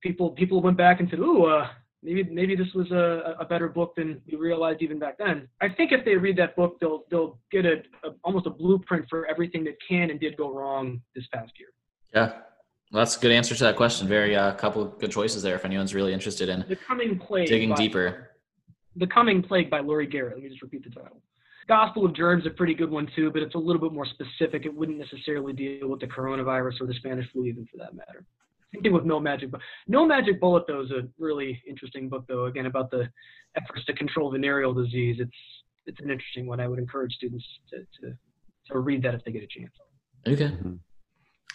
People 0.00 0.30
people 0.30 0.62
went 0.62 0.76
back 0.76 1.00
and 1.00 1.10
said, 1.10 1.18
"Ooh, 1.18 1.46
uh, 1.46 1.66
maybe 2.02 2.24
maybe 2.24 2.56
this 2.56 2.72
was 2.74 2.90
a, 2.90 3.36
a 3.40 3.44
better 3.44 3.68
book 3.68 3.94
than 3.96 4.20
we 4.30 4.36
realized 4.36 4.82
even 4.82 4.98
back 4.98 5.18
then. 5.18 5.48
I 5.60 5.68
think 5.68 5.92
if 5.92 6.04
they 6.04 6.14
read 6.14 6.36
that 6.38 6.56
book, 6.56 6.78
they'll 6.80 7.04
they'll 7.10 7.38
get 7.50 7.64
a, 7.64 7.82
a 8.04 8.10
almost 8.24 8.46
a 8.46 8.50
blueprint 8.50 9.06
for 9.08 9.26
everything 9.26 9.64
that 9.64 9.76
can 9.86 10.10
and 10.10 10.20
did 10.20 10.36
go 10.36 10.52
wrong 10.52 11.00
this 11.14 11.24
past 11.32 11.52
year. 11.58 11.68
Yeah. 12.14 12.40
Well, 12.90 13.00
that's 13.00 13.18
a 13.18 13.20
good 13.20 13.32
answer 13.32 13.54
to 13.54 13.64
that 13.64 13.76
question. 13.76 14.08
Very 14.08 14.34
a 14.34 14.44
uh, 14.44 14.54
couple 14.54 14.82
of 14.82 14.98
good 14.98 15.10
choices 15.10 15.42
there 15.42 15.54
if 15.54 15.64
anyone's 15.64 15.94
really 15.94 16.14
interested 16.14 16.48
in 16.48 16.64
the 16.68 16.76
coming 16.76 17.18
plague 17.18 17.48
digging 17.48 17.70
by, 17.70 17.76
deeper. 17.76 18.30
The 18.96 19.06
coming 19.06 19.42
plague 19.42 19.68
by 19.68 19.80
Laurie 19.80 20.06
Garrett. 20.06 20.36
Let 20.36 20.42
me 20.42 20.48
just 20.48 20.62
repeat 20.62 20.84
the 20.84 20.90
title. 20.90 21.20
Gospel 21.68 22.06
of 22.06 22.16
Germs 22.16 22.44
is 22.44 22.46
a 22.46 22.54
pretty 22.54 22.72
good 22.72 22.90
one 22.90 23.06
too, 23.14 23.30
but 23.30 23.42
it's 23.42 23.54
a 23.54 23.58
little 23.58 23.80
bit 23.80 23.92
more 23.92 24.06
specific. 24.06 24.64
It 24.64 24.74
wouldn't 24.74 24.96
necessarily 24.96 25.52
deal 25.52 25.88
with 25.88 26.00
the 26.00 26.06
coronavirus 26.06 26.80
or 26.80 26.86
the 26.86 26.94
Spanish 26.94 27.30
flu, 27.30 27.44
even 27.44 27.68
for 27.70 27.76
that 27.76 27.94
matter. 27.94 28.24
Same 28.74 28.82
thing 28.82 28.92
with 28.92 29.04
No 29.04 29.20
Magic 29.20 29.50
Bullet. 29.50 29.62
No 29.86 30.06
Magic 30.06 30.40
Bullet, 30.40 30.64
though, 30.66 30.82
is 30.82 30.90
a 30.90 31.08
really 31.18 31.62
interesting 31.66 32.08
book, 32.08 32.24
though. 32.28 32.46
Again, 32.46 32.66
about 32.66 32.90
the 32.90 33.08
efforts 33.56 33.84
to 33.86 33.94
control 33.94 34.30
venereal 34.30 34.72
disease. 34.74 35.16
It's 35.20 35.30
it's 35.86 36.00
an 36.00 36.10
interesting 36.10 36.46
one. 36.46 36.60
I 36.60 36.68
would 36.68 36.78
encourage 36.78 37.12
students 37.14 37.44
to 37.70 37.78
to, 37.78 38.14
to 38.70 38.78
read 38.78 39.02
that 39.02 39.14
if 39.14 39.24
they 39.24 39.32
get 39.32 39.42
a 39.42 39.46
chance. 39.46 39.72
Okay. 40.26 40.54
Mm-hmm. 40.54 40.74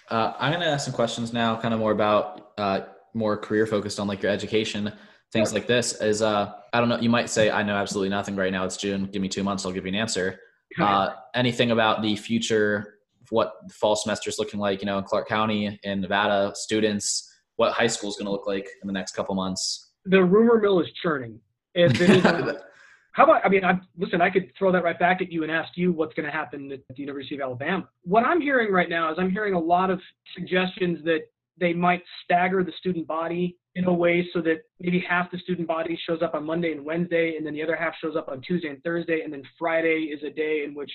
Uh, 0.10 0.34
I'm 0.38 0.52
going 0.52 0.62
to 0.62 0.68
ask 0.68 0.86
some 0.86 0.94
questions 0.94 1.32
now, 1.32 1.60
kind 1.60 1.74
of 1.74 1.80
more 1.80 1.92
about 1.92 2.52
uh, 2.58 2.82
more 3.14 3.38
career 3.38 3.66
focused 3.66 4.00
on 4.00 4.08
like 4.08 4.22
your 4.22 4.32
education, 4.32 4.92
things 5.32 5.54
like 5.54 5.68
this. 5.68 5.94
Is 6.02 6.22
uh, 6.22 6.54
I 6.74 6.80
don't 6.80 6.90
know. 6.90 7.00
You 7.00 7.10
might 7.10 7.30
say 7.30 7.50
I 7.50 7.64
know 7.64 7.76
absolutely 7.76 8.10
nothing 8.10 8.36
right 8.36 8.52
now. 8.52 8.66
It's 8.66 8.78
June. 8.78 9.06
Give 9.06 9.22
me 9.22 9.30
two 9.30 9.44
months. 9.44 9.66
I'll 9.66 9.72
give 9.72 9.86
you 9.86 9.90
an 9.90 9.96
answer. 9.96 10.40
Uh, 10.82 11.14
anything 11.36 11.70
about 11.70 12.02
the 12.02 12.16
future 12.16 12.96
what 13.30 13.54
the 13.68 13.74
fall 13.74 13.96
semester 13.96 14.30
is 14.30 14.40
looking 14.40 14.60
like, 14.60 14.82
you 14.82 14.86
know, 14.86 14.98
in 14.98 15.04
Clark 15.04 15.28
County 15.28 15.80
in 15.84 16.02
Nevada, 16.02 16.52
students, 16.56 17.32
what 17.56 17.74
high 17.74 17.88
school 17.88 18.10
is 18.10 18.16
going 18.16 18.26
to 18.26 18.32
look 18.32 18.48
like 18.48 18.68
in 18.82 18.88
the 18.88 18.94
next 18.94 19.14
couple 19.16 19.36
months. 19.36 19.92
The 20.06 20.24
rumor 20.24 20.60
mill 20.60 20.80
is 20.80 20.88
churning. 21.02 21.40
how 21.76 23.24
about, 23.24 23.46
I 23.46 23.50
mean, 23.50 23.64
I, 23.64 23.80
listen, 23.98 24.22
I 24.22 24.30
could 24.30 24.52
throw 24.58 24.72
that 24.72 24.84
right 24.84 24.98
back 24.98 25.22
at 25.22 25.32
you 25.32 25.44
and 25.44 25.52
ask 25.52 25.72
you 25.76 25.92
what's 25.92 26.14
going 26.14 26.26
to 26.26 26.32
happen 26.32 26.72
at 26.72 26.80
the 26.90 26.96
University 27.02 27.36
of 27.36 27.42
Alabama. 27.42 27.88
What 28.04 28.24
I'm 28.24 28.42
hearing 28.42 28.72
right 28.72 28.90
now 28.90 29.12
is 29.12 29.18
I'm 29.20 29.32
hearing 29.32 29.54
a 29.54 29.60
lot 29.60 29.90
of 29.90 30.00
suggestions 30.36 31.04
that 31.06 31.22
they 31.60 31.74
might 31.74 32.04
stagger 32.24 32.64
the 32.64 32.74
student 32.80 33.08
body 33.08 33.58
in 33.76 33.86
a 33.86 33.94
way 33.94 34.28
so 34.34 34.42
that 34.42 34.62
maybe 34.80 35.04
half 35.08 35.32
the 35.32 35.40
student 35.40 35.68
body 35.68 36.00
shows 36.08 36.22
up 36.22 36.36
on 36.36 36.46
Monday 36.46 36.72
and 36.72 36.86
Wednesday, 36.86 37.36
and 37.38 37.46
then 37.46 37.54
the 37.54 37.64
other 37.64 37.76
half 37.76 37.94
shows 38.02 38.16
up 38.16 38.30
on 38.30 38.42
Tuesday 38.42 38.70
and 38.70 38.84
Thursday, 38.84 39.22
and 39.22 39.34
then 39.34 39.44
Friday 39.58 40.12
is 40.14 40.22
a 40.24 40.30
day 40.30 40.64
in 40.66 40.76
which 40.76 40.92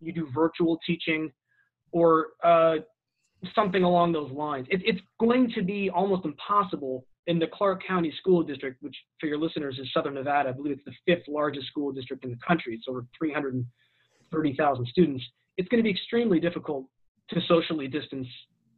you 0.00 0.12
do 0.12 0.28
virtual 0.34 0.78
teaching 0.86 1.30
or 1.94 2.30
uh, 2.42 2.74
something 3.54 3.84
along 3.84 4.12
those 4.12 4.30
lines. 4.32 4.66
It, 4.68 4.82
it's 4.84 5.00
going 5.20 5.50
to 5.54 5.62
be 5.62 5.88
almost 5.88 6.24
impossible 6.26 7.06
in 7.28 7.38
the 7.38 7.46
Clark 7.46 7.82
County 7.86 8.12
School 8.18 8.42
District, 8.42 8.82
which 8.82 8.96
for 9.20 9.26
your 9.26 9.38
listeners 9.38 9.78
is 9.80 9.86
Southern 9.94 10.14
Nevada. 10.14 10.50
I 10.50 10.52
believe 10.52 10.72
it's 10.72 10.84
the 10.84 10.92
fifth 11.06 11.26
largest 11.28 11.68
school 11.68 11.92
district 11.92 12.24
in 12.24 12.30
the 12.30 12.38
country. 12.46 12.74
It's 12.74 12.86
over 12.88 13.06
330,000 13.16 14.86
students. 14.88 15.24
It's 15.56 15.68
going 15.68 15.78
to 15.78 15.84
be 15.84 15.90
extremely 15.90 16.40
difficult 16.40 16.86
to 17.30 17.40
socially 17.48 17.86
distance 17.86 18.26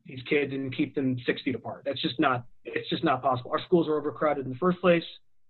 these 0.04 0.20
kids 0.28 0.52
and 0.52 0.76
keep 0.76 0.94
them 0.94 1.16
six 1.24 1.40
feet 1.42 1.54
apart. 1.54 1.82
That's 1.86 2.00
just 2.00 2.20
not. 2.20 2.44
It's 2.64 2.88
just 2.90 3.02
not 3.02 3.22
possible. 3.22 3.50
Our 3.50 3.60
schools 3.64 3.88
are 3.88 3.96
overcrowded 3.98 4.44
in 4.44 4.52
the 4.52 4.58
first 4.58 4.78
place. 4.80 5.02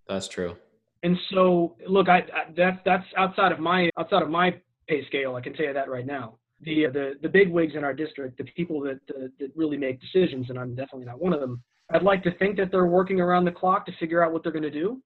That's 0.09 0.29
true. 0.29 0.57
And 1.03 1.19
so, 1.31 1.77
look, 1.87 2.09
I, 2.09 2.19
I 2.19 2.53
that's 2.57 2.79
that's 2.87 3.05
outside 3.19 3.53
of 3.53 3.59
my 3.59 3.91
outside 3.99 4.23
of 4.23 4.31
my 4.31 4.55
pay 4.89 5.05
scale. 5.09 5.35
I 5.35 5.43
can 5.43 5.53
tell 5.53 5.67
you 5.67 5.75
that 5.75 5.91
right 5.91 6.07
now. 6.07 6.39
The 6.63 6.87
the 6.87 7.13
the 7.23 7.29
big 7.29 7.51
wigs 7.51 7.75
in 7.75 7.85
our 7.85 7.93
district, 7.93 8.39
the 8.39 8.45
people 8.45 8.81
that 8.83 9.01
uh, 9.11 9.29
that 9.39 9.51
really 9.55 9.77
make 9.77 10.01
decisions, 10.01 10.49
and 10.49 10.59
I'm 10.59 10.75
definitely 10.75 11.05
not 11.05 11.21
one 11.21 11.33
of 11.33 11.41
them. 11.41 11.63
I'd 11.91 12.03
like 12.03 12.23
to 12.25 12.37
think 12.39 12.57
that 12.57 12.71
they're 12.71 12.87
working 12.87 13.21
around 13.21 13.45
the 13.45 13.53
clock 13.53 13.87
to 13.87 13.93
figure 14.01 14.25
out 14.25 14.33
what 14.33 14.43
they're 14.43 14.53
going 14.53 14.63
to 14.63 14.71
do. 14.71 15.01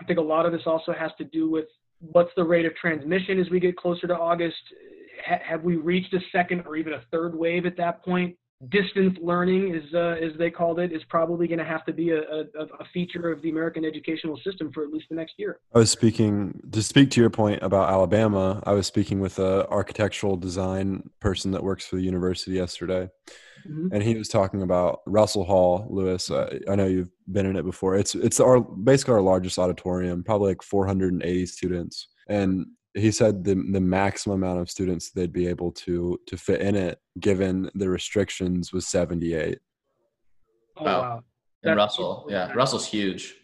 I 0.00 0.04
think 0.04 0.18
a 0.18 0.22
lot 0.22 0.46
of 0.46 0.52
this 0.52 0.62
also 0.64 0.92
has 0.92 1.10
to 1.18 1.24
do 1.24 1.50
with 1.50 1.66
what's 2.00 2.30
the 2.36 2.44
rate 2.44 2.64
of 2.64 2.74
transmission 2.74 3.38
as 3.38 3.50
we 3.50 3.60
get 3.60 3.76
closer 3.76 4.06
to 4.06 4.16
August. 4.16 4.56
have 5.24 5.62
we 5.62 5.76
reached 5.76 6.12
a 6.14 6.20
second 6.32 6.62
or 6.66 6.76
even 6.76 6.94
a 6.94 7.02
third 7.10 7.34
wave 7.34 7.66
at 7.66 7.76
that 7.76 8.02
point? 8.02 8.36
Distance 8.68 9.18
learning 9.20 9.74
is 9.74 9.82
uh, 9.94 10.16
as 10.22 10.32
they 10.38 10.50
called 10.50 10.78
it 10.78 10.92
is 10.92 11.02
probably 11.08 11.48
going 11.48 11.58
to 11.58 11.64
have 11.64 11.84
to 11.84 11.92
be 11.92 12.10
a, 12.10 12.20
a, 12.20 12.44
a, 12.80 12.84
feature 12.92 13.30
of 13.32 13.42
the 13.42 13.50
american 13.50 13.84
educational 13.84 14.38
system 14.44 14.70
for 14.72 14.84
at 14.84 14.90
least 14.90 15.06
the 15.08 15.16
next 15.16 15.34
year. 15.36 15.58
I 15.74 15.78
was 15.78 15.90
speaking 15.90 16.60
to 16.70 16.82
speak 16.82 17.10
to 17.12 17.20
your 17.20 17.30
point 17.30 17.62
about 17.62 17.90
alabama 17.90 18.62
i 18.64 18.72
was 18.72 18.86
speaking 18.86 19.20
with 19.20 19.38
a 19.38 19.68
architectural 19.68 20.36
design 20.36 21.10
person 21.20 21.50
that 21.52 21.62
works 21.62 21.86
for 21.86 21.96
the 21.96 22.02
university 22.02 22.52
yesterday. 22.52 23.08
Mm-hmm. 23.68 23.94
and 23.94 24.02
he 24.02 24.16
was 24.16 24.28
talking 24.28 24.62
about 24.62 25.02
russell 25.06 25.44
hall 25.44 25.86
lewis 25.88 26.30
uh, 26.30 26.58
i 26.68 26.74
know 26.74 26.86
you've 26.86 27.10
been 27.32 27.46
in 27.46 27.56
it 27.56 27.64
before. 27.64 27.96
It's 27.96 28.14
it's 28.14 28.40
our 28.40 28.60
basically 28.60 29.14
our 29.14 29.20
largest 29.20 29.58
auditorium 29.58 30.22
probably 30.24 30.50
like 30.50 30.62
480 30.62 31.46
students. 31.46 32.08
And 32.28 32.66
he 32.94 33.10
said 33.10 33.44
the 33.44 33.54
the 33.54 33.80
maximum 33.80 34.42
amount 34.42 34.60
of 34.60 34.70
students 34.70 35.10
they'd 35.10 35.32
be 35.32 35.46
able 35.46 35.72
to 35.72 36.18
to 36.26 36.36
fit 36.36 36.60
in 36.60 36.74
it 36.74 37.00
given 37.20 37.70
the 37.74 37.88
restrictions 37.88 38.72
was 38.72 38.86
78 38.86 39.58
oh, 40.78 40.84
wow. 40.84 41.24
and 41.62 41.76
russell 41.76 42.26
yeah 42.28 42.52
russell's 42.52 42.86
huge. 42.86 43.36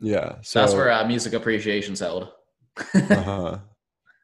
Yeah 0.00 0.36
so 0.42 0.60
that's 0.60 0.74
where 0.74 0.90
uh, 0.90 1.06
music 1.06 1.32
appreciation's 1.32 2.00
held. 2.00 2.28
Uh-huh. 2.94 3.58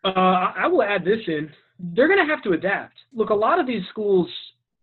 uh, 0.04 0.52
i 0.56 0.66
will 0.66 0.82
add 0.82 1.04
this 1.04 1.20
in. 1.26 1.50
They're 1.78 2.08
going 2.08 2.18
to 2.18 2.30
have 2.30 2.42
to 2.42 2.52
adapt. 2.52 2.94
Look 3.14 3.30
a 3.30 3.34
lot 3.34 3.58
of 3.58 3.66
these 3.66 3.82
schools 3.90 4.28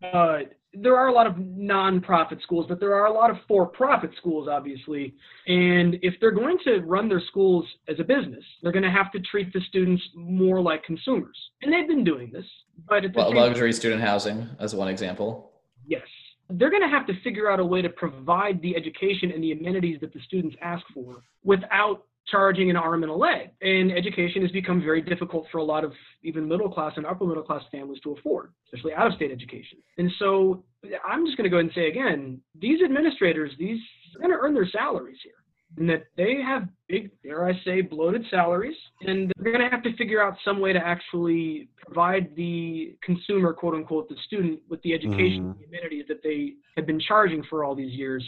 uh, 0.01 0.39
there 0.73 0.97
are 0.97 1.07
a 1.07 1.13
lot 1.13 1.27
of 1.27 1.35
nonprofit 1.35 2.41
schools, 2.41 2.65
but 2.67 2.79
there 2.79 2.93
are 2.93 3.05
a 3.05 3.13
lot 3.13 3.29
of 3.29 3.37
for-profit 3.47 4.11
schools, 4.17 4.47
obviously. 4.49 5.13
And 5.47 5.97
if 6.01 6.15
they're 6.19 6.31
going 6.31 6.57
to 6.65 6.79
run 6.81 7.07
their 7.09 7.21
schools 7.27 7.65
as 7.87 7.99
a 7.99 8.03
business, 8.03 8.43
they're 8.61 8.71
going 8.71 8.83
to 8.83 8.91
have 8.91 9.11
to 9.13 9.19
treat 9.19 9.51
the 9.53 9.61
students 9.69 10.03
more 10.15 10.61
like 10.61 10.83
consumers. 10.83 11.37
And 11.61 11.73
they've 11.73 11.87
been 11.87 12.03
doing 12.03 12.31
this, 12.31 12.45
but 12.87 13.03
well, 13.15 13.33
luxury 13.33 13.71
time, 13.71 13.79
student 13.79 14.01
housing 14.01 14.49
as 14.59 14.75
one 14.75 14.87
example. 14.87 15.51
Yes, 15.85 16.07
they're 16.49 16.69
going 16.69 16.83
to 16.83 16.89
have 16.89 17.07
to 17.07 17.13
figure 17.21 17.49
out 17.49 17.59
a 17.59 17.65
way 17.65 17.81
to 17.81 17.89
provide 17.89 18.61
the 18.61 18.75
education 18.75 19.31
and 19.31 19.43
the 19.43 19.53
amenities 19.53 19.99
that 20.01 20.13
the 20.13 20.19
students 20.25 20.55
ask 20.61 20.85
for 20.93 21.23
without 21.43 22.03
charging 22.29 22.69
an 22.69 22.75
arm 22.75 23.03
and 23.03 23.11
a 23.11 23.15
leg. 23.15 23.49
And 23.61 23.91
education 23.91 24.41
has 24.41 24.51
become 24.51 24.81
very 24.81 25.01
difficult 25.01 25.47
for 25.51 25.59
a 25.59 25.63
lot 25.63 25.83
of 25.83 25.93
even 26.23 26.47
middle 26.47 26.69
class 26.69 26.93
and 26.97 27.05
upper 27.05 27.25
middle 27.25 27.43
class 27.43 27.63
families 27.71 28.01
to 28.01 28.13
afford, 28.13 28.51
especially 28.65 28.93
out 28.93 29.07
of 29.07 29.13
state 29.13 29.31
education. 29.31 29.79
And 29.97 30.11
so 30.19 30.63
I'm 31.07 31.25
just 31.25 31.37
going 31.37 31.45
to 31.45 31.49
go 31.49 31.57
ahead 31.57 31.65
and 31.65 31.75
say 31.75 31.87
again, 31.87 32.41
these 32.59 32.81
administrators, 32.83 33.51
these 33.57 33.79
are 34.15 34.19
going 34.19 34.31
to 34.31 34.37
earn 34.39 34.53
their 34.53 34.67
salaries 34.69 35.17
here. 35.23 35.33
And 35.77 35.89
that 35.89 36.05
they 36.15 36.35
have 36.43 36.69
big, 36.87 37.11
dare 37.23 37.45
I 37.45 37.51
say, 37.65 37.81
bloated 37.81 38.23
salaries, 38.31 38.77
and 39.01 39.31
they're 39.37 39.51
going 39.51 39.63
to 39.63 39.69
have 39.69 39.83
to 39.83 39.95
figure 39.97 40.23
out 40.23 40.35
some 40.45 40.61
way 40.61 40.71
to 40.71 40.79
actually 40.79 41.67
provide 41.85 42.33
the 42.37 42.95
consumer, 43.03 43.51
quote 43.51 43.75
unquote, 43.75 44.07
the 44.07 44.15
student, 44.25 44.61
with 44.69 44.81
the 44.83 44.93
education, 44.93 45.53
mm. 45.53 45.59
the 45.59 45.65
amenities 45.65 46.05
that 46.07 46.23
they 46.23 46.53
have 46.77 46.87
been 46.87 47.01
charging 47.01 47.43
for 47.49 47.65
all 47.65 47.75
these 47.75 47.91
years 47.91 48.23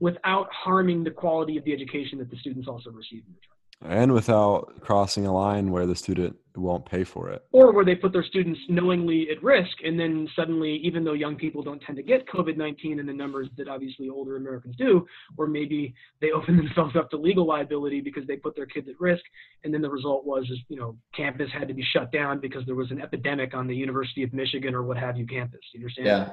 without 0.00 0.48
harming 0.52 1.04
the 1.04 1.10
quality 1.10 1.56
of 1.56 1.64
the 1.64 1.72
education 1.72 2.18
that 2.18 2.30
the 2.30 2.36
students 2.38 2.68
also 2.68 2.90
receive 2.90 3.22
in 3.26 3.34
return. 3.34 3.56
And 3.82 4.12
without 4.12 4.80
crossing 4.80 5.26
a 5.26 5.34
line 5.34 5.70
where 5.70 5.86
the 5.86 5.94
student 5.94 6.36
won't 6.56 6.86
pay 6.86 7.04
for 7.04 7.28
it. 7.30 7.44
Or 7.52 7.72
where 7.72 7.84
they 7.84 7.94
put 7.94 8.12
their 8.12 8.24
students 8.24 8.58
knowingly 8.70 9.28
at 9.30 9.42
risk, 9.42 9.76
and 9.84 10.00
then 10.00 10.26
suddenly, 10.34 10.80
even 10.82 11.04
though 11.04 11.12
young 11.12 11.36
people 11.36 11.62
don't 11.62 11.80
tend 11.82 11.96
to 11.96 12.02
get 12.02 12.26
COVID 12.26 12.56
19 12.56 12.98
in 12.98 13.06
the 13.06 13.12
numbers 13.12 13.48
that 13.58 13.68
obviously 13.68 14.08
older 14.08 14.36
Americans 14.36 14.76
do, 14.76 15.06
or 15.36 15.46
maybe 15.46 15.94
they 16.22 16.30
open 16.34 16.56
themselves 16.56 16.96
up 16.96 17.10
to 17.10 17.18
legal 17.18 17.46
liability 17.46 18.00
because 18.00 18.26
they 18.26 18.36
put 18.36 18.56
their 18.56 18.66
kids 18.66 18.88
at 18.88 18.98
risk, 18.98 19.22
and 19.64 19.74
then 19.74 19.82
the 19.82 19.90
result 19.90 20.24
was, 20.24 20.44
is, 20.50 20.58
you 20.68 20.78
know, 20.78 20.96
campus 21.14 21.50
had 21.52 21.68
to 21.68 21.74
be 21.74 21.84
shut 21.92 22.10
down 22.12 22.40
because 22.40 22.64
there 22.64 22.74
was 22.74 22.90
an 22.90 23.00
epidemic 23.00 23.54
on 23.54 23.66
the 23.66 23.76
University 23.76 24.22
of 24.22 24.32
Michigan 24.32 24.74
or 24.74 24.82
what 24.82 24.96
have 24.96 25.18
you 25.18 25.26
campus. 25.26 25.60
You 25.74 25.80
understand? 25.80 26.06
Yeah. 26.06 26.24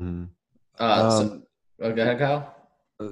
Mm-hmm. 0.00 0.24
Uh, 0.78 0.84
um, 0.84 1.10
so, 1.10 1.42
oh, 1.80 1.92
go 1.92 2.02
ahead, 2.02 2.18
Kyle. 2.18 2.61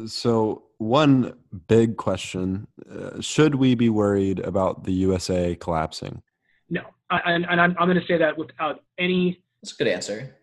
So, 0.06 0.64
one 0.78 1.34
big 1.68 1.96
question 1.96 2.66
uh, 2.90 3.20
should 3.20 3.54
we 3.54 3.74
be 3.74 3.88
worried 3.88 4.40
about 4.40 4.84
the 4.84 4.92
USA 4.92 5.54
collapsing? 5.54 6.22
No. 6.68 6.82
I, 7.10 7.20
and, 7.26 7.46
and 7.50 7.60
I'm, 7.60 7.76
I'm 7.78 7.88
going 7.88 8.00
to 8.00 8.06
say 8.06 8.18
that 8.18 8.36
without 8.36 8.82
any. 8.98 9.42
That's 9.62 9.74
a 9.74 9.76
good 9.76 9.88
answer. 9.88 10.36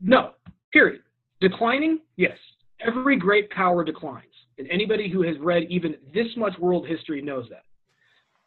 No, 0.00 0.32
period. 0.72 1.02
Declining? 1.40 2.00
Yes. 2.16 2.38
Every 2.80 3.16
great 3.16 3.50
power 3.50 3.84
declines. 3.84 4.24
And 4.58 4.68
anybody 4.70 5.10
who 5.10 5.22
has 5.22 5.36
read 5.38 5.64
even 5.68 5.96
this 6.14 6.28
much 6.36 6.58
world 6.58 6.86
history 6.86 7.20
knows 7.20 7.46
that. 7.50 7.62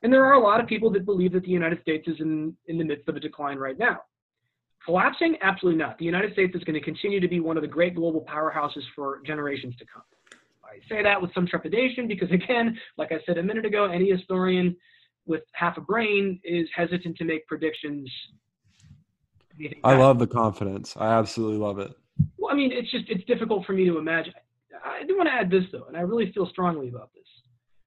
And 0.01 0.11
there 0.11 0.25
are 0.25 0.33
a 0.33 0.39
lot 0.39 0.59
of 0.59 0.67
people 0.67 0.89
that 0.91 1.05
believe 1.05 1.33
that 1.33 1.43
the 1.43 1.49
United 1.49 1.81
States 1.81 2.07
is 2.07 2.15
in, 2.19 2.55
in 2.67 2.77
the 2.77 2.83
midst 2.83 3.07
of 3.07 3.15
a 3.15 3.19
decline 3.19 3.57
right 3.57 3.77
now. 3.77 3.99
Collapsing? 4.85 5.35
Absolutely 5.41 5.77
not. 5.77 5.97
The 5.97 6.05
United 6.05 6.33
States 6.33 6.55
is 6.55 6.63
going 6.63 6.75
to 6.75 6.81
continue 6.81 7.19
to 7.19 7.27
be 7.27 7.39
one 7.39 7.57
of 7.57 7.61
the 7.61 7.67
great 7.67 7.95
global 7.95 8.21
powerhouses 8.21 8.83
for 8.95 9.21
generations 9.25 9.75
to 9.77 9.85
come. 9.85 10.03
I 10.69 10.87
say 10.87 11.01
that 11.01 11.21
with 11.21 11.33
some 11.33 11.47
trepidation 11.47 12.07
because, 12.07 12.31
again, 12.31 12.77
like 12.97 13.11
I 13.11 13.19
said 13.25 13.37
a 13.37 13.43
minute 13.43 13.65
ago, 13.65 13.85
any 13.85 14.09
historian 14.09 14.75
with 15.25 15.41
half 15.53 15.77
a 15.77 15.81
brain 15.81 16.39
is 16.43 16.67
hesitant 16.75 17.17
to 17.17 17.23
make 17.23 17.45
predictions. 17.47 18.09
I 19.83 19.95
love 19.95 20.19
the 20.19 20.27
confidence. 20.27 20.95
I 20.97 21.07
absolutely 21.13 21.57
love 21.57 21.79
it. 21.79 21.91
Well, 22.37 22.51
I 22.51 22.55
mean, 22.55 22.71
it's 22.71 22.89
just 22.91 23.05
it's 23.09 23.23
difficult 23.25 23.65
for 23.65 23.73
me 23.73 23.85
to 23.85 23.97
imagine. 23.97 24.33
I 24.83 25.03
do 25.05 25.17
want 25.17 25.27
to 25.27 25.33
add 25.33 25.51
this 25.51 25.65
though, 25.71 25.85
and 25.87 25.97
I 25.97 26.01
really 26.01 26.31
feel 26.31 26.47
strongly 26.47 26.87
about 26.87 27.09
this. 27.13 27.23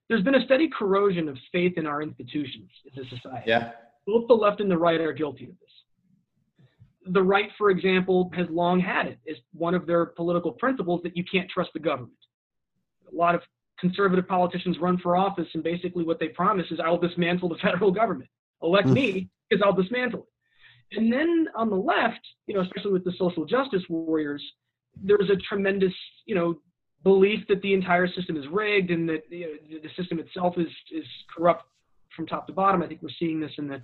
There's 0.09 0.23
been 0.23 0.35
a 0.35 0.45
steady 0.45 0.69
corrosion 0.69 1.29
of 1.29 1.39
faith 1.51 1.79
in 1.79 1.87
our 1.87 2.03
institutions 2.03 2.71
as 2.87 3.07
a 3.07 3.17
society. 3.17 3.45
Yeah. 3.47 3.73
Both 4.07 4.29
the 4.29 4.35
left 4.35 4.61
and 4.61 4.71
the 4.71 4.77
right 4.77 5.01
are 5.01 5.13
guilty 5.13 5.45
of 5.45 5.51
this. 5.61 7.13
The 7.15 7.23
right, 7.23 7.49
for 7.57 7.71
example, 7.71 8.31
has 8.35 8.47
long 8.51 8.79
had 8.79 9.07
it 9.07 9.19
as 9.29 9.37
one 9.53 9.75
of 9.75 9.87
their 9.87 10.07
political 10.07 10.53
principles 10.53 11.01
that 11.05 11.17
you 11.17 11.25
can't 11.25 11.49
trust 11.49 11.71
the 11.73 11.81
government 11.81 12.13
a 13.13 13.17
lot 13.17 13.35
of 13.35 13.43
conservative 13.79 14.29
politicians 14.29 14.79
run 14.81 14.99
for 14.99 15.17
office, 15.17 15.49
and 15.55 15.63
basically 15.63 16.05
what 16.05 16.21
they 16.21 16.29
promise 16.29 16.67
is, 16.71 16.79
I 16.81 16.89
will 16.89 16.99
dismantle 16.99 17.49
the 17.49 17.57
federal 17.63 17.91
government. 17.91 18.31
Elect 18.63 18.89
hmm. 18.89 18.95
me 18.95 19.29
because 19.49 19.63
I'll 19.65 19.75
dismantle 19.75 20.21
it. 20.21 20.99
And 20.99 21.13
then 21.13 21.49
on 21.57 21.71
the 21.71 21.77
left, 21.77 22.21
you 22.47 22.55
know, 22.55 22.61
especially 22.61 22.93
with 22.93 23.05
the 23.05 23.13
social 23.19 23.45
justice 23.47 23.83
warriors, 23.89 24.43
there's 25.03 25.31
a 25.31 25.37
tremendous, 25.37 25.93
you 26.27 26.35
know, 26.35 26.59
belief 27.03 27.41
that 27.49 27.61
the 27.63 27.73
entire 27.73 28.07
system 28.07 28.37
is 28.37 28.45
rigged 28.53 28.91
and 28.91 29.09
that 29.09 29.23
you 29.31 29.59
know, 29.71 29.79
the 29.83 29.89
system 29.97 30.21
itself 30.21 30.55
is 30.59 30.69
is 30.93 31.05
corrupt 31.35 31.65
from 32.15 32.27
top 32.27 32.47
to 32.47 32.53
bottom. 32.53 32.83
I 32.83 32.87
think 32.87 33.03
we're 33.03 33.09
seeing 33.19 33.41
this 33.41 33.53
in 33.59 33.69
the, 33.69 33.83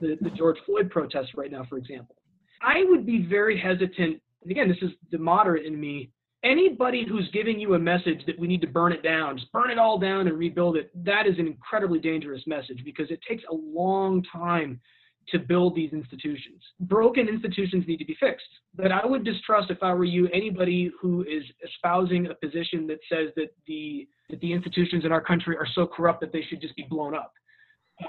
the, 0.00 0.18
the 0.20 0.30
George 0.30 0.58
Floyd 0.66 0.90
protests 0.90 1.34
right 1.36 1.50
now, 1.50 1.64
for 1.68 1.78
example. 1.78 2.16
I 2.60 2.84
would 2.88 3.06
be 3.06 3.24
very 3.24 3.58
hesitant. 3.58 4.20
And 4.42 4.50
again, 4.50 4.68
this 4.68 4.78
is 4.82 4.90
the 5.10 5.18
moderate 5.18 5.64
in 5.64 5.80
me 5.80 6.10
anybody 6.44 7.06
who's 7.08 7.28
giving 7.32 7.58
you 7.58 7.74
a 7.74 7.78
message 7.78 8.24
that 8.26 8.38
we 8.38 8.48
need 8.48 8.60
to 8.60 8.66
burn 8.66 8.92
it 8.92 9.02
down, 9.02 9.38
just 9.38 9.52
burn 9.52 9.70
it 9.70 9.78
all 9.78 9.98
down 9.98 10.28
and 10.28 10.38
rebuild 10.38 10.76
it, 10.76 10.90
that 11.04 11.26
is 11.26 11.38
an 11.38 11.46
incredibly 11.46 11.98
dangerous 11.98 12.42
message 12.46 12.82
because 12.84 13.10
it 13.10 13.20
takes 13.28 13.42
a 13.50 13.54
long 13.54 14.24
time 14.32 14.80
to 15.28 15.38
build 15.38 15.76
these 15.76 15.92
institutions. 15.92 16.60
Broken 16.80 17.28
institutions 17.28 17.84
need 17.86 17.98
to 17.98 18.04
be 18.04 18.16
fixed. 18.18 18.46
But 18.74 18.90
I 18.90 19.06
would 19.06 19.24
distrust, 19.24 19.70
if 19.70 19.82
I 19.82 19.94
were 19.94 20.04
you, 20.04 20.28
anybody 20.32 20.90
who 21.00 21.22
is 21.22 21.44
espousing 21.64 22.26
a 22.26 22.34
position 22.34 22.86
that 22.88 22.98
says 23.08 23.28
that 23.36 23.54
the 23.66 24.08
that 24.30 24.40
the 24.40 24.52
institutions 24.52 25.04
in 25.04 25.12
our 25.12 25.20
country 25.20 25.56
are 25.56 25.66
so 25.74 25.86
corrupt 25.86 26.20
that 26.22 26.32
they 26.32 26.42
should 26.48 26.60
just 26.60 26.74
be 26.74 26.86
blown 26.88 27.14
up. 27.14 27.32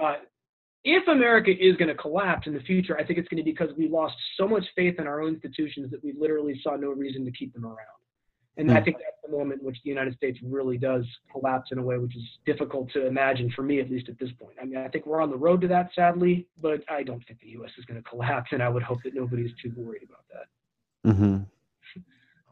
Uh, 0.02 0.16
if 0.86 1.08
America 1.08 1.52
is 1.52 1.76
going 1.76 1.90
to 1.90 1.96
collapse 1.96 2.48
in 2.48 2.54
the 2.54 2.62
future, 2.62 2.98
I 2.98 3.06
think 3.06 3.20
it's 3.20 3.28
going 3.28 3.38
to 3.38 3.44
be 3.44 3.52
because 3.52 3.76
we 3.78 3.88
lost 3.88 4.16
so 4.38 4.48
much 4.48 4.64
faith 4.76 4.96
in 5.00 5.08
our 5.08 5.22
own 5.22 5.36
institutions 5.36 5.92
that 5.92 6.04
we 6.04 6.14
literally 6.18 6.60
saw 6.64 6.76
no 6.76 6.90
reason 6.90 7.26
to 7.26 7.32
keep 7.32 7.54
them 7.54 7.66
around. 7.66 8.03
And 8.58 8.70
mm. 8.70 8.78
I 8.78 8.84
think 8.84 8.98
that's 8.98 9.18
the 9.26 9.36
moment 9.36 9.62
in 9.62 9.66
which 9.66 9.78
the 9.84 9.90
United 9.90 10.16
States 10.16 10.38
really 10.44 10.78
does 10.78 11.06
collapse 11.32 11.72
in 11.72 11.80
a 11.80 11.82
way 11.82 11.98
which 11.98 12.16
is 12.16 12.24
difficult 12.46 12.92
to 12.94 13.08
imagine 13.08 13.52
for 13.56 13.64
me, 13.64 13.80
at 13.80 13.90
least 13.90 14.10
at 14.10 14.20
this 14.20 14.30
point. 14.40 14.56
I 14.62 14.66
mean, 14.66 14.78
I 14.78 14.88
think 14.90 15.06
we're 15.06 15.22
on 15.22 15.32
the 15.32 15.38
road 15.38 15.62
to 15.62 15.68
that, 15.70 15.90
sadly, 15.96 16.48
but 16.62 16.84
I 16.90 17.04
don't 17.04 17.26
think 17.26 17.40
the 17.40 17.50
U.S. 17.50 17.72
is 17.78 17.86
going 17.86 18.02
to 18.02 18.08
collapse, 18.08 18.50
and 18.52 18.62
I 18.62 18.70
would 18.70 18.84
hope 18.84 19.00
that 19.04 19.16
nobody's 19.16 19.52
too 19.62 19.74
worried 19.76 20.04
about 20.04 20.26
that. 20.32 21.12
Mm-hmm. 21.12 21.44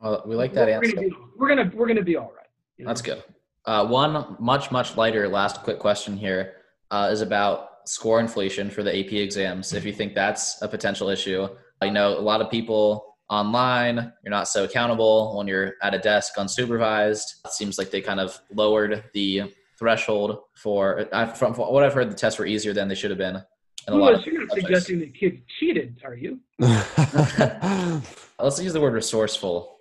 Well, 0.02 0.24
we 0.26 0.36
like 0.36 0.54
that 0.54 0.68
we're 0.68 0.74
answer. 0.74 0.96
Gonna 0.96 1.08
be, 1.08 1.16
we're 1.38 1.50
gonna 1.50 1.72
we're 1.76 1.88
gonna 1.88 2.02
be 2.02 2.18
all 2.18 2.32
right. 2.36 2.48
you 2.78 2.86
know? 2.86 2.90
That's 2.90 3.02
good. 3.02 3.24
Uh, 3.66 3.86
one 3.86 4.36
much 4.40 4.72
much 4.72 4.98
lighter 4.98 5.28
last 5.28 5.62
quick 5.62 5.78
question 5.78 6.18
here 6.18 6.54
uh, 6.90 7.10
is 7.12 7.22
about 7.22 7.70
score 7.86 8.20
inflation 8.20 8.70
for 8.72 8.82
the 8.82 9.00
AP 9.00 9.14
exams. 9.14 9.74
If 9.74 9.86
you 9.86 9.94
think 9.94 10.16
that's 10.16 10.62
a 10.64 10.68
potential 10.68 11.10
issue, 11.10 11.48
I 11.82 11.90
know 11.90 12.18
a 12.18 12.20
lot 12.20 12.42
of 12.42 12.50
people 12.50 13.11
online. 13.32 14.14
You're 14.24 14.32
not 14.32 14.48
so 14.48 14.66
accountable 14.66 15.36
when 15.36 15.48
you're 15.48 15.74
at 15.82 15.96
a 15.96 16.00
desk 16.00 16.34
unsupervised. 16.38 17.46
It 17.46 17.54
seems 17.54 17.80
like 17.80 17.90
they 17.90 18.02
kind 18.02 18.20
of 18.20 18.40
lowered 18.54 19.06
the 19.14 19.52
threshold 19.80 20.42
for, 20.56 21.08
from, 21.36 21.56
from 21.56 21.56
what 21.56 21.84
I've 21.84 21.94
heard, 21.94 22.12
the 22.12 22.16
tests 22.16 22.38
were 22.38 22.46
easier 22.46 22.74
than 22.74 22.88
they 22.88 22.94
should 22.94 23.10
have 23.10 23.18
been. 23.18 23.42
In 23.88 23.96
Louis, 23.96 24.24
you're 24.28 24.46
not 24.46 24.54
suggesting 24.54 25.00
that 25.00 25.16
kids 25.16 25.38
cheated, 25.60 26.00
are 26.04 26.14
you? 26.14 26.40
Let's 26.60 28.62
use 28.62 28.74
the 28.74 28.82
word 28.82 28.94
resourceful. 28.94 29.78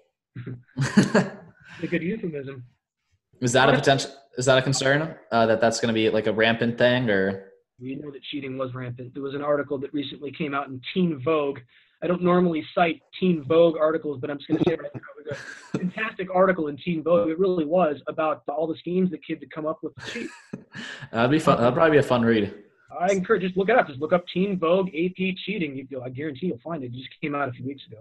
a 0.46 1.86
good 1.86 2.02
euphemism. 2.02 2.64
Is 3.42 3.52
that 3.52 3.68
a 3.68 3.72
potential? 3.72 4.10
Is 4.38 4.46
that 4.46 4.58
a 4.58 4.62
concern 4.62 5.14
uh, 5.32 5.46
that 5.46 5.60
that's 5.60 5.80
going 5.80 5.88
to 5.88 5.94
be 5.94 6.08
like 6.08 6.26
a 6.26 6.32
rampant 6.32 6.78
thing, 6.78 7.10
or? 7.10 7.46
We 7.80 7.96
know 7.96 8.10
that 8.10 8.22
cheating 8.30 8.58
was 8.58 8.74
rampant. 8.74 9.14
There 9.14 9.22
was 9.22 9.34
an 9.34 9.42
article 9.42 9.78
that 9.78 9.92
recently 9.92 10.30
came 10.30 10.54
out 10.54 10.68
in 10.68 10.80
Teen 10.92 11.20
Vogue 11.24 11.58
I 12.02 12.06
don't 12.06 12.22
normally 12.22 12.64
cite 12.74 13.02
Teen 13.18 13.44
Vogue 13.44 13.76
articles, 13.78 14.18
but 14.20 14.30
I'm 14.30 14.38
just 14.38 14.48
going 14.48 14.58
to 14.58 14.64
say 14.66 14.74
it 14.74 14.80
right 14.80 14.90
now. 14.94 15.00
It 15.18 15.28
was 15.28 15.38
a 15.74 15.78
fantastic 15.78 16.28
article 16.34 16.68
in 16.68 16.78
Teen 16.78 17.02
Vogue. 17.02 17.28
It 17.28 17.38
really 17.38 17.66
was 17.66 17.96
about 18.08 18.42
all 18.48 18.66
the 18.66 18.76
schemes 18.76 19.10
that 19.10 19.24
kids 19.24 19.40
had 19.42 19.50
come 19.50 19.66
up 19.66 19.80
with 19.82 19.94
to 19.96 20.10
cheat. 20.10 20.30
That'd 21.12 21.30
be 21.30 21.38
fun. 21.38 21.58
That'd 21.58 21.74
probably 21.74 21.92
be 21.92 21.98
a 21.98 22.02
fun 22.02 22.22
read. 22.22 22.54
I 22.98 23.12
encourage 23.12 23.42
just 23.42 23.56
look 23.56 23.68
it 23.68 23.76
up. 23.76 23.86
Just 23.86 24.00
look 24.00 24.12
up 24.12 24.24
Teen 24.32 24.58
Vogue 24.58 24.88
AP 24.88 25.36
cheating. 25.44 25.86
You, 25.90 26.02
I 26.02 26.08
guarantee 26.08 26.46
you'll 26.46 26.60
find 26.64 26.82
it. 26.82 26.86
It 26.86 26.92
just 26.92 27.08
came 27.20 27.34
out 27.34 27.48
a 27.48 27.52
few 27.52 27.66
weeks 27.66 27.82
ago. 27.86 27.98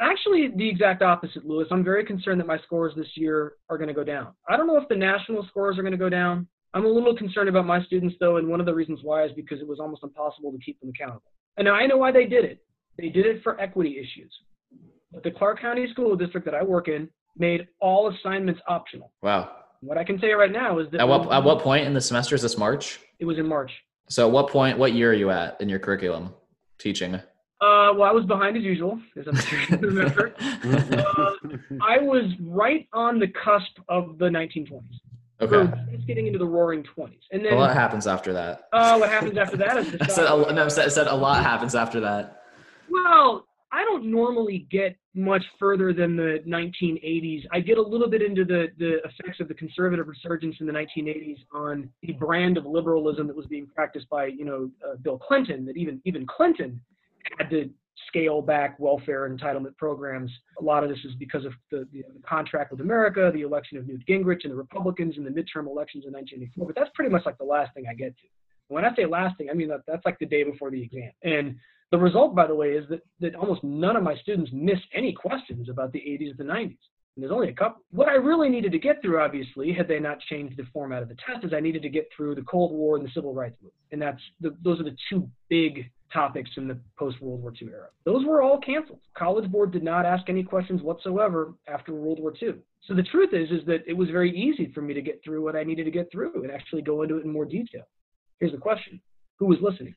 Actually, 0.00 0.48
the 0.56 0.68
exact 0.68 1.02
opposite, 1.02 1.44
Louis. 1.44 1.66
I'm 1.72 1.82
very 1.82 2.04
concerned 2.04 2.40
that 2.40 2.46
my 2.46 2.58
scores 2.58 2.94
this 2.96 3.08
year 3.16 3.54
are 3.68 3.76
going 3.76 3.88
to 3.88 3.94
go 3.94 4.04
down. 4.04 4.28
I 4.48 4.56
don't 4.56 4.68
know 4.68 4.76
if 4.76 4.88
the 4.88 4.96
national 4.96 5.44
scores 5.48 5.76
are 5.76 5.82
going 5.82 5.92
to 5.92 5.98
go 5.98 6.08
down. 6.08 6.46
I'm 6.72 6.84
a 6.84 6.88
little 6.88 7.16
concerned 7.16 7.48
about 7.48 7.66
my 7.66 7.82
students, 7.82 8.14
though, 8.20 8.36
and 8.36 8.46
one 8.46 8.60
of 8.60 8.66
the 8.66 8.74
reasons 8.74 9.00
why 9.02 9.24
is 9.24 9.32
because 9.32 9.60
it 9.60 9.66
was 9.66 9.80
almost 9.80 10.04
impossible 10.04 10.52
to 10.52 10.58
keep 10.58 10.78
them 10.80 10.90
accountable. 10.90 11.32
And 11.56 11.64
now 11.64 11.74
I 11.74 11.86
know 11.86 11.96
why 11.96 12.12
they 12.12 12.26
did 12.26 12.44
it. 12.44 12.62
They 12.98 13.08
did 13.08 13.26
it 13.26 13.42
for 13.42 13.58
equity 13.60 13.96
issues. 13.98 14.32
But 15.12 15.22
the 15.22 15.30
Clark 15.30 15.60
County 15.60 15.86
School 15.92 16.14
District 16.16 16.44
that 16.44 16.54
I 16.54 16.62
work 16.62 16.88
in 16.88 17.08
made 17.36 17.66
all 17.80 18.12
assignments 18.12 18.60
optional. 18.68 19.12
Wow. 19.22 19.50
What 19.80 19.96
I 19.96 20.04
can 20.04 20.18
say 20.20 20.32
right 20.32 20.50
now 20.50 20.80
is 20.80 20.90
that 20.90 21.00
at 21.00 21.08
what 21.08 21.32
at 21.32 21.44
what 21.44 21.60
point 21.60 21.86
in 21.86 21.94
the 21.94 22.00
semester 22.00 22.34
is 22.34 22.42
this 22.42 22.58
March? 22.58 22.98
It 23.20 23.24
was 23.24 23.38
in 23.38 23.46
March. 23.46 23.70
So 24.10 24.26
at 24.26 24.32
what 24.32 24.48
point, 24.48 24.78
what 24.78 24.92
year 24.92 25.12
are 25.12 25.14
you 25.14 25.30
at 25.30 25.60
in 25.60 25.68
your 25.68 25.78
curriculum 25.78 26.34
teaching? 26.78 27.14
Uh, 27.60 27.90
well, 27.94 28.04
I 28.04 28.12
was 28.12 28.24
behind 28.24 28.56
as 28.56 28.62
usual, 28.62 29.00
as 29.18 29.26
I'm 29.26 29.36
sure 29.36 29.58
you 29.58 29.76
remember. 29.78 30.34
uh, 30.40 31.32
I 31.82 31.98
was 31.98 32.32
right 32.40 32.88
on 32.92 33.18
the 33.18 33.26
cusp 33.28 33.78
of 33.88 34.18
the 34.18 34.26
1920s. 34.26 34.82
Okay. 35.40 35.72
It's 35.92 36.04
getting 36.04 36.26
into 36.26 36.38
the 36.38 36.46
roaring 36.46 36.84
20s. 36.96 37.18
And 37.32 37.44
then 37.44 37.56
what 37.56 37.72
happens 37.72 38.06
after 38.06 38.32
that? 38.32 38.68
Uh, 38.72 38.96
what 38.98 39.08
happens 39.08 39.36
after 39.36 39.56
that 39.56 39.76
is 39.78 39.96
I 40.00 40.06
said, 40.06 40.26
a, 40.26 40.52
no, 40.52 40.64
I 40.64 40.68
said 40.68 41.06
a 41.06 41.14
lot 41.14 41.42
happens 41.42 41.74
after 41.74 42.00
that. 42.00 42.37
Well, 42.90 43.46
I 43.70 43.84
don't 43.84 44.10
normally 44.10 44.66
get 44.70 44.96
much 45.14 45.42
further 45.58 45.92
than 45.92 46.16
the 46.16 46.42
1980s. 46.46 47.44
I 47.52 47.60
get 47.60 47.76
a 47.76 47.82
little 47.82 48.08
bit 48.08 48.22
into 48.22 48.44
the, 48.44 48.68
the 48.78 48.98
effects 49.04 49.40
of 49.40 49.48
the 49.48 49.54
conservative 49.54 50.06
resurgence 50.08 50.56
in 50.60 50.66
the 50.66 50.72
1980s 50.72 51.38
on 51.52 51.90
the 52.02 52.12
brand 52.12 52.56
of 52.56 52.64
liberalism 52.64 53.26
that 53.26 53.36
was 53.36 53.46
being 53.46 53.66
practiced 53.66 54.08
by, 54.08 54.26
you 54.26 54.44
know, 54.44 54.70
uh, 54.86 54.96
Bill 55.02 55.18
Clinton. 55.18 55.66
That 55.66 55.76
even 55.76 56.00
even 56.04 56.26
Clinton 56.26 56.80
had 57.38 57.50
to 57.50 57.68
scale 58.06 58.40
back 58.40 58.78
welfare 58.78 59.28
entitlement 59.28 59.76
programs. 59.76 60.30
A 60.60 60.64
lot 60.64 60.82
of 60.82 60.88
this 60.88 60.98
is 61.04 61.14
because 61.18 61.44
of 61.44 61.52
the, 61.70 61.86
the, 61.92 62.02
the 62.14 62.22
contract 62.26 62.70
with 62.70 62.80
America, 62.80 63.30
the 63.34 63.42
election 63.42 63.76
of 63.76 63.86
Newt 63.86 64.02
Gingrich, 64.08 64.44
and 64.44 64.52
the 64.52 64.56
Republicans 64.56 65.16
in 65.18 65.24
the 65.24 65.30
midterm 65.30 65.66
elections 65.66 66.04
in 66.06 66.12
1984. 66.12 66.66
But 66.66 66.76
that's 66.76 66.90
pretty 66.94 67.10
much 67.10 67.26
like 67.26 67.36
the 67.38 67.44
last 67.44 67.74
thing 67.74 67.84
I 67.90 67.94
get 67.94 68.16
to. 68.16 68.26
When 68.68 68.84
I 68.84 68.94
say 68.94 69.04
last 69.04 69.36
thing, 69.36 69.48
I 69.50 69.54
mean 69.54 69.68
that 69.68 69.80
that's 69.86 70.04
like 70.04 70.18
the 70.18 70.26
day 70.26 70.44
before 70.44 70.70
the 70.70 70.82
exam. 70.82 71.10
And 71.22 71.56
the 71.90 71.98
result, 71.98 72.34
by 72.34 72.46
the 72.46 72.54
way, 72.54 72.70
is 72.70 72.88
that, 72.90 73.00
that 73.20 73.34
almost 73.34 73.64
none 73.64 73.96
of 73.96 74.02
my 74.02 74.16
students 74.16 74.50
miss 74.52 74.78
any 74.94 75.12
questions 75.12 75.68
about 75.68 75.92
the 75.92 76.00
80s 76.00 76.30
and 76.30 76.38
the 76.38 76.52
90s. 76.52 76.76
And 77.18 77.22
there's 77.24 77.32
only 77.32 77.48
a 77.48 77.54
couple. 77.54 77.82
What 77.90 78.08
I 78.08 78.14
really 78.14 78.48
needed 78.48 78.70
to 78.72 78.78
get 78.78 79.02
through, 79.02 79.20
obviously, 79.20 79.72
had 79.72 79.88
they 79.88 79.98
not 79.98 80.20
changed 80.20 80.56
the 80.56 80.66
format 80.72 81.02
of 81.02 81.08
the 81.08 81.16
test, 81.16 81.44
is 81.44 81.52
I 81.52 81.60
needed 81.60 81.82
to 81.82 81.88
get 81.88 82.08
through 82.16 82.36
the 82.36 82.42
Cold 82.42 82.72
War 82.72 82.96
and 82.96 83.04
the 83.04 83.10
Civil 83.12 83.34
Rights 83.34 83.56
Movement. 83.60 83.74
And 83.90 84.00
that's 84.00 84.20
the, 84.40 84.56
those 84.62 84.80
are 84.80 84.84
the 84.84 84.96
two 85.10 85.28
big 85.48 85.90
topics 86.12 86.50
in 86.56 86.68
the 86.68 86.78
post 86.98 87.20
World 87.20 87.42
War 87.42 87.52
II 87.60 87.68
era. 87.68 87.88
Those 88.04 88.24
were 88.24 88.42
all 88.42 88.58
canceled. 88.60 89.00
College 89.16 89.50
Board 89.50 89.72
did 89.72 89.82
not 89.82 90.06
ask 90.06 90.28
any 90.28 90.42
questions 90.42 90.82
whatsoever 90.82 91.54
after 91.66 91.92
World 91.92 92.20
War 92.20 92.32
II. 92.40 92.54
So 92.84 92.94
the 92.94 93.02
truth 93.02 93.30
is, 93.32 93.50
is 93.50 93.66
that 93.66 93.80
it 93.86 93.94
was 93.94 94.08
very 94.10 94.30
easy 94.36 94.70
for 94.72 94.80
me 94.80 94.94
to 94.94 95.02
get 95.02 95.20
through 95.24 95.42
what 95.42 95.56
I 95.56 95.64
needed 95.64 95.84
to 95.84 95.90
get 95.90 96.10
through 96.12 96.42
and 96.42 96.50
actually 96.50 96.82
go 96.82 97.02
into 97.02 97.16
it 97.16 97.24
in 97.24 97.32
more 97.32 97.44
detail. 97.44 97.82
Here's 98.40 98.52
the 98.52 98.58
question: 98.58 99.00
Who 99.38 99.46
was 99.46 99.58
listening? 99.60 99.94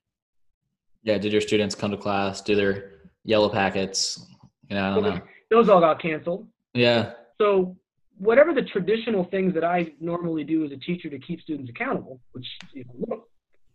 Yeah, 1.03 1.17
did 1.17 1.31
your 1.31 1.41
students 1.41 1.75
come 1.75 1.91
to 1.91 1.97
class? 1.97 2.41
Do 2.41 2.55
their 2.55 2.91
yellow 3.23 3.49
packets? 3.49 4.25
You 4.69 4.75
know, 4.75 4.91
I 4.91 4.93
don't 4.93 5.03
know. 5.03 5.21
Those 5.49 5.69
all 5.69 5.79
got 5.79 6.01
canceled. 6.01 6.47
Yeah. 6.73 7.13
So 7.39 7.75
whatever 8.17 8.53
the 8.53 8.61
traditional 8.61 9.25
things 9.25 9.53
that 9.55 9.63
I 9.63 9.93
normally 9.99 10.43
do 10.43 10.63
as 10.63 10.71
a 10.71 10.77
teacher 10.77 11.09
to 11.09 11.19
keep 11.19 11.41
students 11.41 11.69
accountable, 11.69 12.19
which 12.33 12.45
you 12.73 12.85
know, 12.85 12.93
look, 13.09 13.27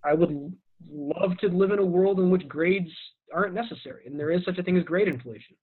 I 0.05 0.15
would 0.15 0.55
love 0.89 1.37
to 1.39 1.49
live 1.49 1.73
in 1.73 1.81
a 1.81 1.85
world 1.85 2.21
in 2.21 2.31
which 2.31 2.47
grades 2.47 2.91
aren't 3.35 3.55
necessary, 3.55 4.07
and 4.07 4.19
there 4.19 4.31
is 4.31 4.45
such 4.45 4.59
a 4.59 4.63
thing 4.63 4.77
as 4.77 4.85
grade 4.85 5.09
inflation. 5.09 5.57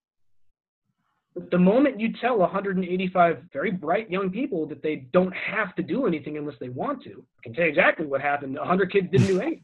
But 1.34 1.50
the 1.50 1.58
moment 1.58 2.00
you 2.00 2.14
tell 2.22 2.38
185 2.38 3.38
very 3.52 3.72
bright 3.72 4.12
young 4.12 4.30
people 4.30 4.68
that 4.68 4.84
they 4.84 5.08
don't 5.14 5.34
have 5.34 5.74
to 5.76 5.82
do 5.82 6.06
anything 6.06 6.38
unless 6.38 6.56
they 6.60 6.70
want 6.70 7.04
to, 7.04 7.26
I 7.40 7.42
can 7.42 7.54
tell 7.54 7.64
you 7.64 7.72
exactly 7.72 8.06
what 8.06 8.22
happened. 8.22 8.56
100 8.56 8.92
kids 8.92 9.08
didn't 9.12 9.28
do 9.28 9.42
anything. 9.42 9.64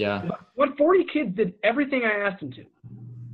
Yeah. 0.00 0.22
What 0.54 0.78
40 0.78 1.04
kids 1.12 1.36
did 1.36 1.52
everything 1.62 2.04
I 2.04 2.26
asked 2.26 2.40
them 2.40 2.52
to. 2.52 2.64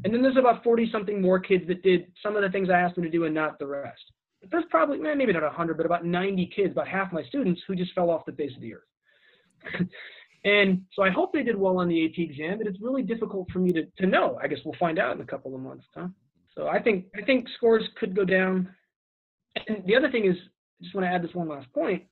And 0.05 0.13
then 0.13 0.21
there's 0.21 0.37
about 0.37 0.65
40 0.65 0.91
something 0.91 1.23
more 1.23 1.39
kids 1.39 1.65
that 1.69 1.83
did 1.83 2.07
some 2.23 2.35
of 2.35 2.43
the 2.43 2.49
things 2.51 2.69
I 2.69 2.81
asked 2.81 2.97
them 2.97 3.05
to 3.05 3.11
do 3.11 3.25
and 3.25 3.35
not 3.35 3.59
the 3.61 3.67
rest. 3.67 4.03
But 4.41 4.51
there's 4.51 4.65
probably, 4.69 4.99
eh, 4.99 5.15
maybe 5.15 5.33
not 5.33 5.43
100, 5.43 5.77
but 5.77 5.87
about 5.87 6.05
90 6.05 6.51
kids, 6.55 6.73
about 6.73 6.89
half 6.89 7.13
my 7.13 7.23
students, 7.25 7.61
who 7.67 7.77
just 7.77 7.95
fell 7.95 8.11
off 8.11 8.27
the 8.27 8.33
face 8.33 8.51
of 8.57 8.61
the 8.61 8.75
earth. 8.75 9.89
and 10.45 10.83
so 10.93 11.03
I 11.03 11.11
hope 11.11 11.33
they 11.33 11.45
did 11.45 11.57
well 11.57 11.79
on 11.79 11.89
the 11.89 12.05
AP 12.05 12.19
exam, 12.19 12.59
but 12.59 12.67
it's 12.67 12.81
really 12.81 13.03
difficult 13.03 13.49
for 13.53 13.61
me 13.61 13.73
to, 13.73 13.87
to 13.99 14.07
know. 14.07 14.39
I 14.43 14.49
guess 14.49 14.59
we'll 14.65 14.75
find 14.79 14.99
out 14.99 15.15
in 15.15 15.23
a 15.23 15.27
couple 15.27 15.55
of 15.55 15.61
months. 15.61 15.85
Huh? 15.95 16.09
So 16.57 16.67
I 16.67 16.83
think 16.83 17.07
I 17.17 17.23
think 17.25 17.47
scores 17.57 17.85
could 17.99 18.15
go 18.17 18.25
down. 18.25 18.69
And 19.69 19.85
the 19.87 19.95
other 19.95 20.11
thing 20.11 20.27
is, 20.27 20.37
I 20.81 20.85
just 20.85 20.95
want 20.95 21.07
to 21.07 21.11
add 21.11 21.23
this 21.23 21.35
one 21.35 21.49
last 21.49 21.73
point 21.73 22.03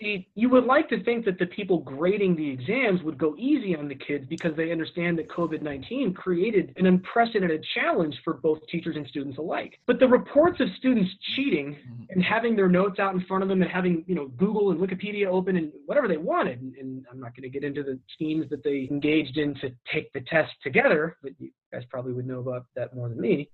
you 0.00 0.48
would 0.48 0.64
like 0.64 0.88
to 0.88 1.02
think 1.04 1.26
that 1.26 1.38
the 1.38 1.46
people 1.46 1.78
grading 1.78 2.34
the 2.34 2.48
exams 2.48 3.02
would 3.02 3.18
go 3.18 3.36
easy 3.36 3.76
on 3.76 3.86
the 3.86 3.94
kids 3.94 4.24
because 4.28 4.56
they 4.56 4.72
understand 4.72 5.18
that 5.18 5.28
COVID 5.28 5.60
19 5.60 6.14
created 6.14 6.72
an 6.76 6.86
unprecedented 6.86 7.64
challenge 7.74 8.14
for 8.24 8.34
both 8.34 8.58
teachers 8.70 8.96
and 8.96 9.06
students 9.08 9.36
alike. 9.36 9.78
But 9.86 10.00
the 10.00 10.08
reports 10.08 10.58
of 10.60 10.68
students 10.78 11.10
cheating 11.36 11.74
mm-hmm. 11.74 12.04
and 12.10 12.22
having 12.22 12.56
their 12.56 12.68
notes 12.68 12.98
out 12.98 13.14
in 13.14 13.20
front 13.26 13.42
of 13.42 13.50
them 13.50 13.60
and 13.60 13.70
having, 13.70 14.04
you 14.06 14.14
know, 14.14 14.28
Google 14.38 14.70
and 14.70 14.80
Wikipedia 14.80 15.26
open 15.26 15.56
and 15.56 15.70
whatever 15.84 16.08
they 16.08 16.16
wanted, 16.16 16.60
and 16.80 17.04
I'm 17.10 17.20
not 17.20 17.36
going 17.36 17.42
to 17.42 17.50
get 17.50 17.62
into 17.62 17.82
the 17.82 17.98
schemes 18.14 18.48
that 18.48 18.64
they 18.64 18.88
engaged 18.90 19.36
in 19.36 19.54
to 19.56 19.70
take 19.92 20.10
the 20.14 20.20
test 20.22 20.52
together, 20.62 21.18
but 21.22 21.32
you 21.38 21.50
guys 21.72 21.82
probably 21.90 22.14
would 22.14 22.26
know 22.26 22.40
about 22.40 22.64
that 22.74 22.96
more 22.96 23.10
than 23.10 23.20
me. 23.20 23.50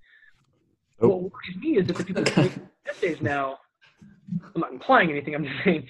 Oh. 1.00 1.08
What 1.08 1.22
worries 1.22 1.56
me 1.58 1.78
is 1.78 1.86
that 1.88 1.96
the 1.96 2.04
people 2.04 2.22
who 2.24 2.50
essays 2.88 3.20
now, 3.20 3.58
I'm 4.54 4.60
not 4.60 4.72
implying 4.72 5.10
anything, 5.10 5.34
I'm 5.34 5.44
just 5.44 5.56
saying 5.64 5.88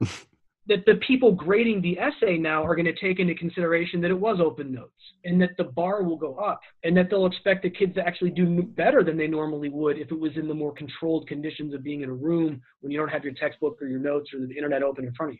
that 0.66 0.84
the 0.86 0.94
people 1.06 1.32
grading 1.32 1.82
the 1.82 1.98
essay 1.98 2.36
now 2.38 2.62
are 2.64 2.76
going 2.76 2.86
to 2.86 2.94
take 2.94 3.18
into 3.18 3.34
consideration 3.34 4.00
that 4.00 4.10
it 4.10 4.18
was 4.18 4.38
open 4.40 4.72
notes 4.72 4.92
and 5.24 5.40
that 5.40 5.50
the 5.58 5.64
bar 5.64 6.02
will 6.02 6.16
go 6.16 6.36
up 6.36 6.60
and 6.84 6.96
that 6.96 7.10
they'll 7.10 7.26
expect 7.26 7.62
the 7.62 7.70
kids 7.70 7.94
to 7.94 8.06
actually 8.06 8.30
do 8.30 8.62
better 8.62 9.02
than 9.02 9.16
they 9.16 9.26
normally 9.26 9.68
would 9.68 9.98
if 9.98 10.12
it 10.12 10.18
was 10.18 10.30
in 10.36 10.46
the 10.46 10.54
more 10.54 10.72
controlled 10.72 11.26
conditions 11.26 11.74
of 11.74 11.82
being 11.82 12.02
in 12.02 12.08
a 12.08 12.14
room 12.14 12.60
when 12.80 12.92
you 12.92 12.98
don't 12.98 13.08
have 13.08 13.24
your 13.24 13.34
textbook 13.34 13.82
or 13.82 13.88
your 13.88 13.98
notes 13.98 14.30
or 14.32 14.46
the 14.46 14.54
internet 14.54 14.82
open 14.82 15.04
in 15.04 15.12
front 15.14 15.32
of 15.32 15.38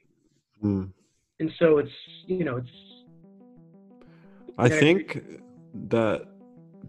you. 0.63 0.69
Mm. 0.69 0.93
And 1.39 1.53
so 1.59 1.79
it's, 1.79 1.91
you 2.27 2.45
know, 2.45 2.57
it's. 2.57 2.69
I 4.59 4.69
think 4.69 5.23
that 5.89 6.27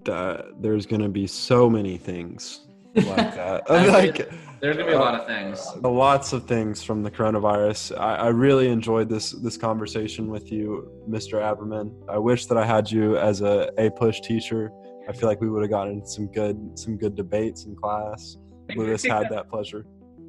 that 0.03 0.61
there's 0.61 0.85
going 0.85 1.01
to 1.01 1.09
be 1.09 1.27
so 1.27 1.69
many 1.69 1.97
things 1.97 2.61
like 2.95 3.35
that. 3.35 3.69
like 3.69 4.31
there's 4.61 4.77
gonna 4.77 4.89
be 4.89 4.93
a 4.93 4.99
lot 4.99 5.15
of 5.15 5.25
things. 5.25 5.59
Uh, 5.83 5.89
lots 5.89 6.33
of 6.33 6.45
things 6.45 6.83
from 6.83 7.03
the 7.03 7.11
coronavirus. 7.11 7.97
I, 7.99 8.15
I, 8.15 8.27
really 8.27 8.69
enjoyed 8.69 9.09
this 9.09 9.31
this 9.31 9.57
conversation 9.57 10.29
with 10.29 10.51
you, 10.51 10.91
Mr. 11.09 11.41
Aberman. 11.41 11.91
I 12.07 12.17
wish 12.17 12.45
that 12.45 12.57
I 12.57 12.65
had 12.65 12.91
you 12.91 13.17
as 13.17 13.41
a 13.41 13.71
APUSH 13.77 14.21
teacher. 14.21 14.71
I 15.09 15.13
feel 15.13 15.27
like 15.27 15.41
we 15.41 15.49
would 15.49 15.63
have 15.63 15.71
gotten 15.71 16.05
some 16.05 16.27
good 16.27 16.57
some 16.77 16.95
good 16.95 17.15
debates 17.15 17.65
in 17.65 17.75
class. 17.75 18.37
Louis 18.75 19.03
had 19.03 19.29
that 19.29 19.49
pleasure. 19.49 19.85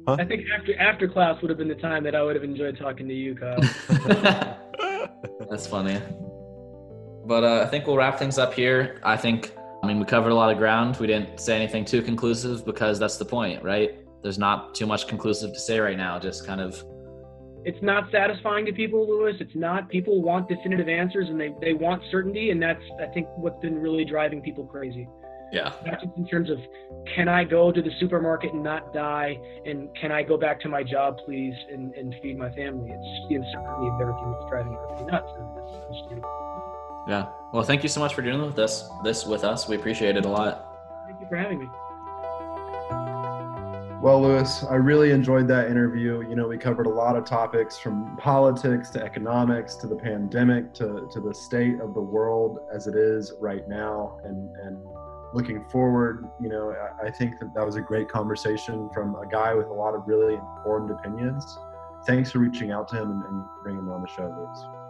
Huh? 0.07 0.17
I 0.19 0.25
think 0.25 0.45
after 0.57 0.77
after 0.79 1.07
class 1.07 1.41
would 1.41 1.49
have 1.49 1.57
been 1.57 1.69
the 1.69 1.75
time 1.75 2.03
that 2.03 2.15
I 2.15 2.23
would 2.23 2.35
have 2.35 2.43
enjoyed 2.43 2.77
talking 2.77 3.07
to 3.07 3.13
you, 3.13 3.35
Kyle. 3.35 3.59
That's 5.49 5.67
funny. 5.67 6.01
But 7.25 7.43
uh, 7.43 7.63
I 7.65 7.69
think 7.69 7.87
we'll 7.87 7.95
wrap 7.95 8.19
things 8.19 8.37
up 8.37 8.53
here. 8.53 8.99
I 9.03 9.15
think, 9.15 9.53
I 9.81 9.87
mean, 9.87 9.99
we 9.99 10.05
covered 10.05 10.31
a 10.31 10.35
lot 10.35 10.51
of 10.51 10.57
ground. 10.57 10.97
We 10.97 11.07
didn't 11.07 11.39
say 11.39 11.55
anything 11.55 11.85
too 11.85 12.01
conclusive 12.01 12.65
because 12.65 12.99
that's 12.99 13.17
the 13.17 13.25
point, 13.25 13.63
right? 13.63 14.02
There's 14.23 14.39
not 14.39 14.73
too 14.73 14.85
much 14.85 15.07
conclusive 15.07 15.53
to 15.53 15.59
say 15.59 15.79
right 15.79 15.97
now. 15.97 16.17
Just 16.17 16.47
kind 16.47 16.61
of. 16.61 16.83
It's 17.65 17.81
not 17.81 18.11
satisfying 18.11 18.65
to 18.65 18.73
people, 18.73 19.07
Louis. 19.07 19.35
It's 19.39 19.55
not. 19.55 19.89
People 19.89 20.21
want 20.21 20.49
definitive 20.49 20.89
answers 20.89 21.29
and 21.29 21.39
they, 21.39 21.53
they 21.61 21.73
want 21.73 22.01
certainty. 22.11 22.51
And 22.51 22.61
that's, 22.61 22.81
I 23.01 23.05
think, 23.13 23.27
what's 23.35 23.59
been 23.61 23.79
really 23.79 24.03
driving 24.03 24.41
people 24.41 24.65
crazy. 24.65 25.07
Yeah. 25.53 25.71
Not 25.85 26.01
just 26.01 26.17
in 26.17 26.27
terms 26.27 26.49
of 26.49 26.57
can 27.15 27.29
I 27.29 27.43
go 27.43 27.71
to 27.71 27.81
the 27.81 27.91
supermarket 27.99 28.53
and 28.53 28.63
not 28.63 28.91
die, 28.91 29.37
and 29.65 29.87
can 29.95 30.11
I 30.11 30.23
go 30.23 30.35
back 30.35 30.59
to 30.61 30.69
my 30.69 30.81
job, 30.83 31.17
please, 31.25 31.53
and, 31.71 31.93
and 31.93 32.15
feed 32.23 32.39
my 32.39 32.49
family. 32.51 32.89
It's 32.89 33.29
the 33.29 33.35
uncertainty 33.35 33.87
of 33.87 34.01
everything 34.01 34.31
that's 34.33 34.49
driving 34.49 34.73
everybody 34.73 35.11
nuts. 35.11 35.31
Yeah. 37.07 37.27
Well, 37.53 37.63
thank 37.63 37.83
you 37.83 37.89
so 37.89 37.99
much 37.99 38.15
for 38.15 38.23
doing 38.23 38.41
with 38.41 38.55
this 38.55 38.89
this 39.03 39.25
with 39.25 39.43
us. 39.43 39.67
We 39.67 39.75
appreciate 39.75 40.17
it 40.17 40.25
a 40.25 40.29
lot. 40.29 41.05
Thank 41.05 41.21
you 41.21 41.27
for 41.27 41.35
having 41.35 41.59
me. 41.59 41.67
Well, 44.03 44.21
Louis, 44.21 44.65
I 44.65 44.75
really 44.75 45.11
enjoyed 45.11 45.47
that 45.47 45.71
interview. 45.71 46.27
You 46.27 46.35
know, 46.35 46.49
we 46.49 46.57
covered 46.57 46.87
a 46.87 46.89
lot 46.89 47.15
of 47.15 47.23
topics 47.23 47.79
from 47.79 48.17
politics 48.17 48.89
to 48.89 49.01
economics 49.01 49.75
to 49.75 49.87
the 49.87 49.95
pandemic 49.95 50.73
to, 50.73 51.07
to 51.09 51.21
the 51.21 51.33
state 51.33 51.79
of 51.79 51.93
the 51.93 52.01
world 52.01 52.59
as 52.75 52.85
it 52.85 52.95
is 52.95 53.31
right 53.39 53.65
now. 53.69 54.19
And, 54.25 54.53
and 54.57 54.77
looking 55.33 55.63
forward, 55.69 56.27
you 56.41 56.49
know, 56.49 56.75
I, 57.01 57.11
think 57.11 57.39
that 57.39 57.53
that 57.55 57.65
was 57.65 57.77
a 57.77 57.81
great 57.81 58.09
conversation 58.09 58.89
from 58.93 59.15
a 59.15 59.25
guy 59.25 59.53
with 59.53 59.67
a 59.67 59.73
lot 59.73 59.95
of 59.95 60.01
really 60.05 60.33
informed 60.33 60.91
opinions. 60.91 61.57
Thanks 62.05 62.29
for 62.29 62.39
reaching 62.39 62.73
out 62.73 62.89
to 62.89 62.97
him 62.97 63.09
and, 63.09 63.23
and 63.23 63.45
bringing 63.63 63.83
him 63.83 63.89
on 63.89 64.01
the 64.01 64.09
show, 64.09 64.23
Louis. 64.23 64.83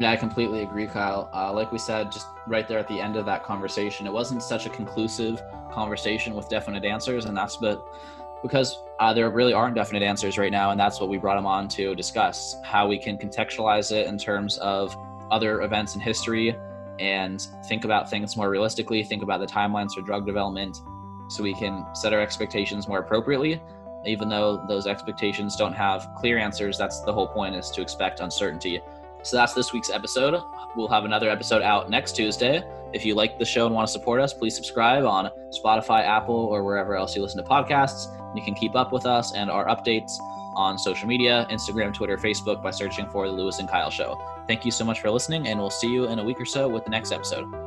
Yeah, 0.00 0.10
I 0.10 0.16
completely 0.16 0.64
agree, 0.64 0.88
Kyle. 0.88 1.30
Uh, 1.32 1.52
like 1.52 1.70
we 1.70 1.78
said, 1.78 2.10
just 2.10 2.26
right 2.48 2.66
there 2.66 2.80
at 2.80 2.88
the 2.88 3.00
end 3.00 3.14
of 3.14 3.26
that 3.26 3.44
conversation, 3.44 4.08
it 4.08 4.12
wasn't 4.12 4.42
such 4.42 4.66
a 4.66 4.70
conclusive 4.70 5.40
conversation 5.70 6.34
with 6.34 6.48
definite 6.48 6.84
answers, 6.84 7.26
and 7.26 7.36
that's 7.36 7.56
but 7.56 7.80
because 8.42 8.82
uh, 8.98 9.12
there 9.12 9.28
really 9.30 9.52
aren't 9.52 9.74
definite 9.74 10.02
answers 10.02 10.38
right 10.38 10.52
now, 10.52 10.70
and 10.70 10.80
that's 10.80 11.00
what 11.00 11.08
we 11.08 11.18
brought 11.18 11.38
him 11.38 11.46
on 11.46 11.68
to 11.68 11.94
discuss 11.94 12.56
how 12.64 12.86
we 12.86 12.98
can 12.98 13.16
contextualize 13.18 13.92
it 13.92 14.06
in 14.06 14.18
terms 14.18 14.58
of 14.58 14.96
other 15.30 15.62
events 15.62 15.94
in 15.94 16.00
history 16.00 16.56
and 16.98 17.48
think 17.66 17.84
about 17.84 18.08
things 18.08 18.36
more 18.36 18.48
realistically, 18.48 19.02
think 19.02 19.22
about 19.22 19.40
the 19.40 19.46
timelines 19.46 19.92
for 19.92 20.00
drug 20.02 20.26
development 20.26 20.80
so 21.28 21.42
we 21.42 21.54
can 21.54 21.84
set 21.94 22.12
our 22.12 22.20
expectations 22.20 22.88
more 22.88 23.00
appropriately. 23.00 23.60
Even 24.06 24.28
though 24.28 24.64
those 24.68 24.86
expectations 24.86 25.56
don't 25.56 25.72
have 25.72 26.08
clear 26.16 26.38
answers, 26.38 26.78
that's 26.78 27.00
the 27.00 27.12
whole 27.12 27.26
point 27.26 27.56
is 27.56 27.70
to 27.70 27.82
expect 27.82 28.20
uncertainty. 28.20 28.80
So 29.22 29.36
that's 29.36 29.52
this 29.52 29.72
week's 29.72 29.90
episode. 29.90 30.40
We'll 30.76 30.88
have 30.88 31.04
another 31.04 31.28
episode 31.28 31.62
out 31.62 31.90
next 31.90 32.12
Tuesday. 32.14 32.62
If 32.92 33.04
you 33.04 33.14
like 33.14 33.38
the 33.38 33.44
show 33.44 33.66
and 33.66 33.74
want 33.74 33.88
to 33.88 33.92
support 33.92 34.20
us, 34.20 34.32
please 34.32 34.54
subscribe 34.54 35.04
on 35.04 35.30
Spotify, 35.50 36.02
Apple, 36.02 36.36
or 36.36 36.62
wherever 36.62 36.94
else 36.94 37.16
you 37.16 37.22
listen 37.22 37.42
to 37.42 37.50
podcasts. 37.50 38.06
You 38.36 38.42
can 38.42 38.54
keep 38.54 38.76
up 38.76 38.92
with 38.92 39.06
us 39.06 39.32
and 39.32 39.50
our 39.50 39.66
updates 39.66 40.18
on 40.54 40.78
social 40.78 41.06
media 41.06 41.46
Instagram, 41.50 41.92
Twitter, 41.92 42.16
Facebook 42.16 42.62
by 42.62 42.70
searching 42.70 43.08
for 43.08 43.26
The 43.26 43.32
Louis 43.32 43.58
and 43.58 43.68
Kyle 43.68 43.90
Show. 43.90 44.20
Thank 44.46 44.64
you 44.64 44.70
so 44.70 44.84
much 44.84 45.00
for 45.00 45.10
listening, 45.10 45.48
and 45.48 45.58
we'll 45.58 45.70
see 45.70 45.88
you 45.88 46.08
in 46.08 46.18
a 46.18 46.24
week 46.24 46.40
or 46.40 46.46
so 46.46 46.68
with 46.68 46.84
the 46.84 46.90
next 46.90 47.12
episode. 47.12 47.65